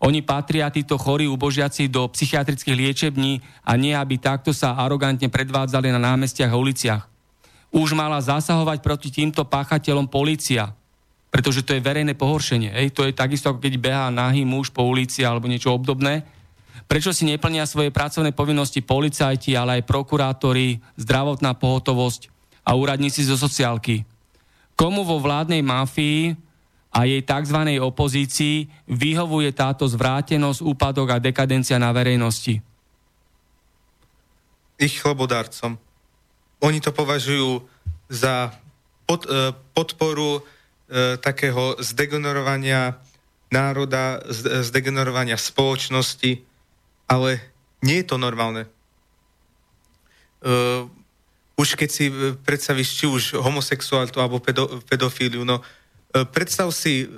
oni 0.00 0.24
patria, 0.24 0.72
títo 0.72 0.96
chorí 0.96 1.28
ubožiaci, 1.28 1.92
do 1.92 2.08
psychiatrických 2.08 2.72
liečební 2.72 3.44
a 3.68 3.76
nie, 3.76 3.92
aby 3.92 4.16
takto 4.16 4.56
sa 4.56 4.72
arogantne 4.72 5.28
predvádzali 5.28 5.92
na 5.92 6.00
námestiach 6.00 6.48
a 6.48 6.56
uliciach. 6.56 7.04
Už 7.68 7.92
mala 7.92 8.16
zasahovať 8.16 8.80
proti 8.80 9.12
týmto 9.12 9.44
páchateľom 9.44 10.08
policia, 10.08 10.72
pretože 11.30 11.62
to 11.62 11.78
je 11.78 11.82
verejné 11.82 12.18
pohoršenie. 12.18 12.74
Ej, 12.74 12.90
to 12.90 13.06
je 13.06 13.14
takisto, 13.14 13.54
ako 13.54 13.62
keď 13.62 13.74
behá 13.78 14.06
nahý 14.10 14.42
muž 14.42 14.74
po 14.74 14.82
ulici 14.82 15.22
alebo 15.22 15.46
niečo 15.46 15.70
obdobné. 15.70 16.26
Prečo 16.90 17.14
si 17.14 17.22
neplnia 17.22 17.70
svoje 17.70 17.94
pracovné 17.94 18.34
povinnosti 18.34 18.82
policajti, 18.82 19.54
ale 19.54 19.78
aj 19.78 19.86
prokurátori, 19.86 20.82
zdravotná 20.98 21.54
pohotovosť 21.54 22.26
a 22.66 22.74
úradníci 22.74 23.22
zo 23.22 23.38
sociálky? 23.38 24.02
Komu 24.74 25.06
vo 25.06 25.22
vládnej 25.22 25.62
mafii 25.62 26.34
a 26.90 27.06
jej 27.06 27.22
tzv. 27.22 27.78
opozícii 27.78 28.66
vyhovuje 28.90 29.54
táto 29.54 29.86
zvrátenosť, 29.86 30.66
úpadok 30.66 31.14
a 31.14 31.22
dekadencia 31.22 31.78
na 31.78 31.94
verejnosti? 31.94 32.58
Ich 34.82 34.98
chlebodárcom. 34.98 35.78
Oni 36.58 36.82
to 36.82 36.90
považujú 36.90 37.62
za 38.10 38.50
pod, 39.06 39.30
e, 39.30 39.54
podporu 39.70 40.42
takého 41.22 41.78
zdegenerovania 41.78 42.98
národa, 43.50 44.22
zdegenerovania 44.66 45.38
spoločnosti, 45.38 46.42
ale 47.06 47.38
nie 47.82 48.02
je 48.02 48.06
to 48.10 48.16
normálne. 48.18 48.66
Uh, 50.40 50.90
už 51.54 51.76
keď 51.76 51.90
si 51.92 52.08
predstavíš 52.42 52.88
či 52.96 53.04
už 53.06 53.38
homosexualitu 53.38 54.18
alebo 54.18 54.42
pedo, 54.42 54.80
pedofíliu, 54.88 55.46
no 55.46 55.60
E, 56.10 56.26
predstav 56.26 56.66
si 56.74 57.06
e, 57.06 57.08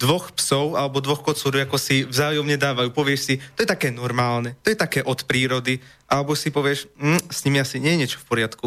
dvoch 0.00 0.32
psov 0.32 0.80
alebo 0.80 1.04
dvoch 1.04 1.20
kocúrov, 1.20 1.68
ako 1.68 1.76
si 1.76 2.08
vzájomne 2.08 2.56
dávajú. 2.56 2.88
Povieš 2.96 3.20
si, 3.20 3.34
to 3.52 3.60
je 3.64 3.68
také 3.68 3.92
normálne, 3.92 4.56
to 4.64 4.72
je 4.72 4.78
také 4.78 5.04
od 5.04 5.20
prírody, 5.28 5.76
alebo 6.08 6.32
si 6.32 6.48
povieš, 6.48 6.88
mm, 6.96 7.28
s 7.28 7.44
nimi 7.44 7.60
asi 7.60 7.76
nie 7.76 7.92
je 7.96 8.00
niečo 8.04 8.18
v 8.24 8.28
poriadku. 8.28 8.66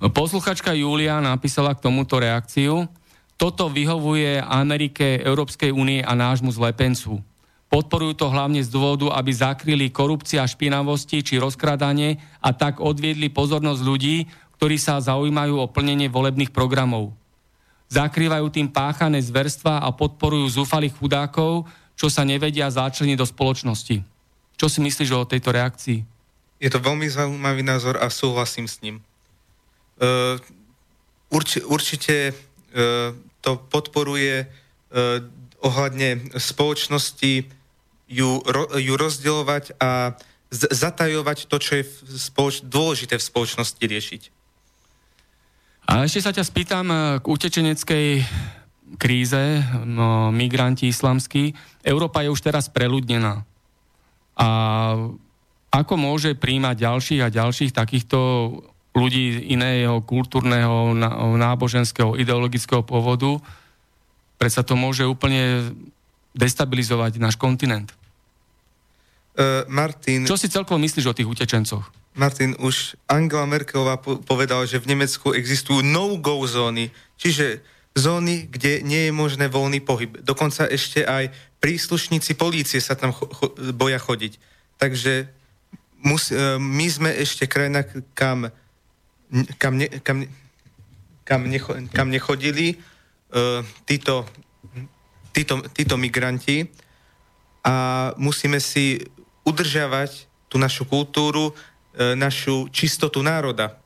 Posluchačka 0.00 0.76
Julia 0.76 1.18
napísala 1.24 1.72
k 1.72 1.82
tomuto 1.84 2.20
reakciu. 2.20 2.84
Toto 3.36 3.68
vyhovuje 3.68 4.40
Amerike, 4.40 5.20
Európskej 5.20 5.72
únie 5.72 6.00
a 6.00 6.16
nášmu 6.16 6.52
zlepencu. 6.52 7.20
Podporujú 7.66 8.14
to 8.16 8.26
hlavne 8.30 8.62
z 8.62 8.70
dôvodu, 8.70 9.12
aby 9.12 9.32
zakryli 9.34 9.86
korupcia, 9.90 10.46
špinavosti 10.46 11.20
či 11.20 11.36
rozkradanie 11.36 12.22
a 12.40 12.54
tak 12.54 12.78
odviedli 12.80 13.28
pozornosť 13.28 13.82
ľudí, 13.82 14.16
ktorí 14.56 14.76
sa 14.80 15.02
zaujímajú 15.02 15.60
o 15.60 15.66
plnenie 15.68 16.08
volebných 16.08 16.54
programov 16.54 17.12
zakrývajú 17.86 18.46
tým 18.50 18.68
páchané 18.70 19.22
zverstva 19.22 19.82
a 19.82 19.88
podporujú 19.94 20.62
zúfalých 20.62 20.94
chudákov, 20.98 21.66
čo 21.96 22.10
sa 22.10 22.26
nevedia 22.26 22.68
začleniť 22.68 23.16
do 23.16 23.26
spoločnosti. 23.26 24.02
Čo 24.56 24.66
si 24.66 24.78
myslíš 24.82 25.10
o 25.14 25.28
tejto 25.28 25.52
reakcii? 25.54 25.98
Je 26.56 26.72
to 26.72 26.80
veľmi 26.80 27.06
zaujímavý 27.08 27.62
názor 27.62 28.00
a 28.00 28.08
súhlasím 28.08 28.66
s 28.66 28.80
ním. 28.80 29.04
Uh, 29.96 30.36
urči, 31.32 31.64
určite 31.64 32.32
uh, 32.32 33.16
to 33.40 33.56
podporuje 33.72 34.44
uh, 34.44 35.24
ohľadne 35.64 36.36
spoločnosti 36.36 37.48
ju, 38.06 38.30
ju 38.76 38.94
rozdielovať 38.94 39.74
a 39.82 40.14
zatajovať 40.54 41.50
to, 41.50 41.56
čo 41.58 41.72
je 41.80 41.84
v 41.84 41.92
spoloč, 42.16 42.62
dôležité 42.62 43.18
v 43.18 43.26
spoločnosti 43.26 43.82
riešiť. 43.82 44.22
A 45.86 46.02
ešte 46.06 46.22
sa 46.22 46.34
ťa 46.34 46.44
spýtam 46.46 46.86
eh, 46.90 47.00
k 47.22 47.24
utečeneckej 47.26 48.08
kríze, 48.98 49.66
no, 49.82 50.30
migranti 50.30 50.86
islamskí. 50.86 51.54
Európa 51.82 52.22
je 52.22 52.30
už 52.30 52.38
teraz 52.38 52.70
preľudnená. 52.70 53.42
A 54.38 54.48
ako 55.74 55.94
môže 55.98 56.38
príjmať 56.38 56.86
ďalších 56.86 57.20
a 57.26 57.34
ďalších 57.34 57.74
takýchto 57.74 58.18
ľudí 58.96 59.52
iného 59.52 60.00
kultúrneho, 60.00 60.96
náboženského, 61.36 62.16
ideologického 62.16 62.80
pôvodu, 62.80 63.36
predsa 64.40 64.64
to 64.64 64.72
môže 64.72 65.04
úplne 65.04 65.68
destabilizovať 66.32 67.20
náš 67.20 67.36
kontinent. 67.36 67.92
Uh, 69.36 69.68
Martin... 69.68 70.24
Čo 70.24 70.40
si 70.40 70.48
celkovo 70.48 70.80
myslíš 70.80 71.12
o 71.12 71.16
tých 71.16 71.28
utečencoch? 71.28 71.84
Martin, 72.16 72.56
už 72.56 72.96
Angela 73.04 73.44
Merkelová 73.44 74.00
povedala, 74.00 74.64
že 74.64 74.80
v 74.80 74.96
Nemecku 74.96 75.36
existujú 75.36 75.84
no-go 75.84 76.40
zóny, 76.48 76.88
čiže 77.20 77.60
zóny, 77.92 78.48
kde 78.48 78.80
nie 78.80 79.08
je 79.08 79.12
možné 79.12 79.52
voľný 79.52 79.84
pohyb. 79.84 80.16
Dokonca 80.24 80.64
ešte 80.68 81.04
aj 81.04 81.32
príslušníci 81.60 82.36
polície 82.36 82.80
sa 82.80 82.96
tam 82.96 83.12
cho- 83.12 83.28
cho- 83.28 83.52
boja 83.76 84.00
chodiť. 84.00 84.40
Takže 84.80 85.28
mus- 86.04 86.32
e, 86.32 86.56
my 86.56 86.86
sme 86.88 87.10
ešte 87.12 87.48
krajina, 87.48 87.84
kam, 88.16 88.48
kam, 89.58 89.76
ne- 89.78 89.92
kam, 90.02 90.26
kam, 91.24 91.40
necho- 91.50 91.76
kam 91.92 92.08
nechodili 92.10 92.76
uh, 92.76 93.64
títo, 93.84 94.26
títo, 95.32 95.62
títo 95.74 95.94
migranti 95.96 96.66
a 97.66 98.10
musíme 98.16 98.60
si 98.62 99.02
udržiavať 99.46 100.26
tú 100.46 100.58
našu 100.58 100.86
kultúru, 100.86 101.54
E, 101.96 102.12
našu 102.12 102.68
čistotu 102.68 103.24
národa. 103.24 103.80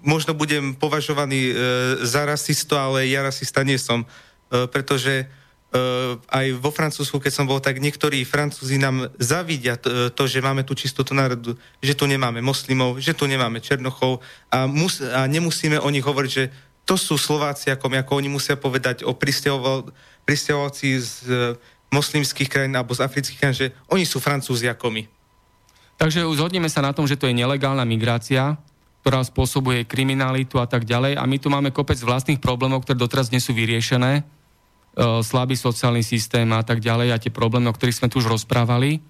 Možno 0.00 0.32
budem 0.32 0.72
považovaný 0.72 1.52
e, 1.52 1.54
za 2.00 2.24
rasisto, 2.24 2.80
ale 2.80 3.12
ja 3.12 3.20
rasista 3.20 3.60
nie 3.60 3.76
som, 3.76 4.00
e, 4.00 4.64
pretože 4.72 5.28
aj 6.30 6.46
vo 6.56 6.70
Francúzsku, 6.70 7.18
keď 7.20 7.32
som 7.34 7.44
bol, 7.44 7.60
tak 7.60 7.82
niektorí 7.82 8.22
Francúzi 8.22 8.78
nám 8.78 9.10
zavidia 9.18 9.76
to, 10.14 10.22
že 10.24 10.40
máme 10.40 10.62
tú 10.62 10.72
čistotu 10.72 11.12
národu, 11.12 11.58
že 11.82 11.92
tu 11.92 12.06
nemáme 12.06 12.40
moslimov, 12.40 13.02
že 13.02 13.12
tu 13.12 13.26
nemáme 13.26 13.60
černochov 13.60 14.22
a, 14.48 14.64
mus, 14.64 15.02
a 15.02 15.26
nemusíme 15.26 15.76
o 15.82 15.88
nich 15.92 16.06
hovoriť, 16.06 16.30
že 16.32 16.48
to 16.86 16.94
sú 16.94 17.18
Slováci, 17.18 17.74
ako, 17.74 17.90
my, 17.90 18.06
ako 18.06 18.12
oni 18.14 18.30
musia 18.30 18.54
povedať 18.54 19.02
o 19.02 19.12
pristahovalci 19.18 20.88
z 21.02 21.12
moslimských 21.90 22.46
krajín 22.46 22.78
alebo 22.78 22.94
z 22.94 23.02
afrických 23.02 23.38
krajín, 23.42 23.58
že 23.58 23.68
oni 23.90 24.06
sú 24.06 24.22
Francúzi 24.22 24.70
ako 24.70 24.94
my. 24.94 25.02
Takže 25.98 26.22
zhodneme 26.22 26.70
sa 26.70 26.86
na 26.86 26.94
tom, 26.94 27.10
že 27.10 27.18
to 27.18 27.26
je 27.26 27.34
nelegálna 27.34 27.82
migrácia, 27.82 28.54
ktorá 29.02 29.24
spôsobuje 29.24 29.82
kriminalitu 29.86 30.62
a 30.62 30.66
tak 30.68 30.86
ďalej. 30.86 31.18
A 31.18 31.24
my 31.26 31.36
tu 31.42 31.50
máme 31.50 31.74
kopec 31.74 31.98
vlastných 31.98 32.38
problémov, 32.38 32.84
ktoré 32.84 32.98
doteraz 32.98 33.34
nie 33.34 33.42
sú 33.42 33.50
vyriešené. 33.50 34.35
E, 34.96 35.20
slabý 35.20 35.60
sociálny 35.60 36.00
systém 36.00 36.48
a 36.56 36.64
tak 36.64 36.80
ďalej 36.80 37.12
a 37.12 37.20
tie 37.20 37.28
problémy, 37.28 37.68
o 37.68 37.76
ktorých 37.76 38.00
sme 38.00 38.08
tu 38.08 38.16
už 38.16 38.32
rozprávali. 38.32 39.04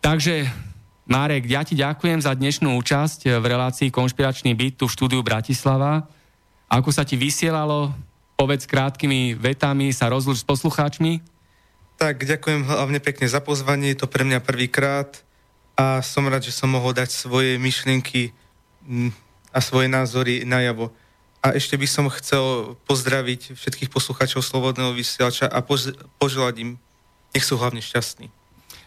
Takže, 0.00 0.48
Marek, 1.04 1.44
ja 1.44 1.60
ti 1.68 1.76
ďakujem 1.76 2.24
za 2.24 2.32
dnešnú 2.32 2.72
účasť 2.80 3.28
v 3.28 3.44
relácii 3.44 3.92
Konšpiračný 3.92 4.56
byt 4.56 4.80
tu 4.80 4.88
v 4.88 4.94
štúdiu 4.96 5.20
Bratislava. 5.20 6.08
Ako 6.72 6.88
sa 6.96 7.04
ti 7.04 7.20
vysielalo, 7.20 7.92
povedz 8.40 8.64
krátkými 8.64 9.36
vetami, 9.36 9.92
sa 9.92 10.08
rozluč 10.08 10.40
s 10.40 10.48
poslucháčmi. 10.48 11.20
Tak, 12.00 12.24
ďakujem 12.24 12.64
hlavne 12.64 13.04
pekne 13.04 13.28
za 13.28 13.44
pozvanie, 13.44 13.92
je 13.92 14.00
to 14.00 14.08
pre 14.08 14.24
mňa 14.24 14.40
prvýkrát 14.40 15.12
a 15.76 16.00
som 16.00 16.24
rád, 16.24 16.48
že 16.48 16.56
som 16.56 16.72
mohol 16.72 16.96
dať 16.96 17.12
svoje 17.12 17.60
myšlienky 17.60 18.32
mm, 18.88 19.12
a 19.52 19.58
svoje 19.60 19.92
názory 19.92 20.48
najavo. 20.48 20.88
A 21.44 21.52
ešte 21.52 21.76
by 21.76 21.84
som 21.84 22.08
chcel 22.08 22.72
pozdraviť 22.88 23.52
všetkých 23.52 23.92
poslucháčov 23.92 24.40
Slobodného 24.40 24.96
vysielača 24.96 25.44
a 25.44 25.60
pož- 25.60 25.92
poželať 26.16 26.64
im, 26.64 26.70
nech 27.36 27.44
sú 27.44 27.60
hlavne 27.60 27.84
šťastní. 27.84 28.32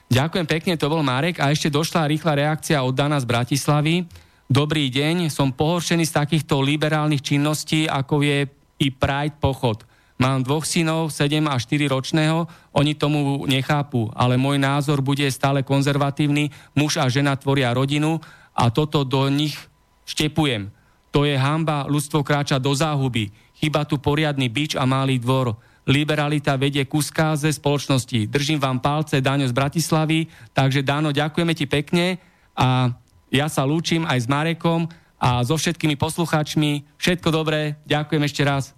Ďakujem 0.09 0.47
pekne, 0.49 0.73
to 0.73 0.89
bol 0.89 1.05
Marek. 1.05 1.37
A 1.37 1.53
ešte 1.53 1.69
došla 1.69 2.09
rýchla 2.09 2.33
reakcia 2.33 2.81
od 2.81 2.97
Dana 2.97 3.21
z 3.21 3.29
Bratislavy. 3.29 4.09
Dobrý 4.49 4.89
deň, 4.89 5.29
som 5.29 5.53
pohoršený 5.53 6.09
z 6.09 6.17
takýchto 6.17 6.57
liberálnych 6.63 7.21
činností, 7.21 7.85
ako 7.85 8.25
je 8.25 8.49
i 8.81 8.87
Pride 8.89 9.37
pochod. 9.37 9.83
Mám 10.17 10.47
dvoch 10.47 10.65
synov, 10.65 11.13
7 11.13 11.45
a 11.45 11.61
4 11.61 11.93
ročného, 11.93 12.49
oni 12.73 12.97
tomu 12.97 13.45
nechápu, 13.45 14.09
ale 14.17 14.33
môj 14.33 14.57
názor 14.57 15.05
bude 15.05 15.29
stále 15.29 15.61
konzervatívny, 15.61 16.49
muž 16.73 16.97
a 16.97 17.05
žena 17.05 17.37
tvoria 17.37 17.69
rodinu 17.69 18.17
a 18.57 18.73
toto 18.73 19.05
do 19.05 19.29
nich 19.29 19.53
štepujem. 20.09 20.73
To 21.17 21.25
je 21.25 21.33
hamba, 21.33 21.89
ľudstvo 21.89 22.21
kráča 22.21 22.61
do 22.61 22.69
záhuby. 22.77 23.33
Chyba 23.57 23.89
tu 23.89 23.97
poriadny 23.97 24.53
bič 24.53 24.77
a 24.77 24.85
malý 24.85 25.17
dvor. 25.17 25.57
Liberalita 25.89 26.53
vedie 26.61 26.85
ku 26.85 27.01
skáze 27.01 27.49
spoločnosti. 27.49 28.29
Držím 28.29 28.61
vám 28.61 28.77
palce, 28.77 29.17
Dáňo 29.17 29.49
z 29.49 29.57
Bratislavy, 29.57 30.29
takže 30.53 30.85
Dáno, 30.85 31.09
ďakujeme 31.09 31.57
ti 31.57 31.65
pekne 31.65 32.21
a 32.53 32.93
ja 33.33 33.49
sa 33.49 33.65
lúčim 33.65 34.05
aj 34.05 34.19
s 34.21 34.27
Marekom 34.29 34.85
a 35.17 35.41
so 35.41 35.57
všetkými 35.57 35.97
poslucháčmi. 35.97 36.85
Všetko 37.01 37.33
dobré, 37.33 37.81
ďakujem 37.89 38.21
ešte 38.21 38.41
raz. 38.45 38.77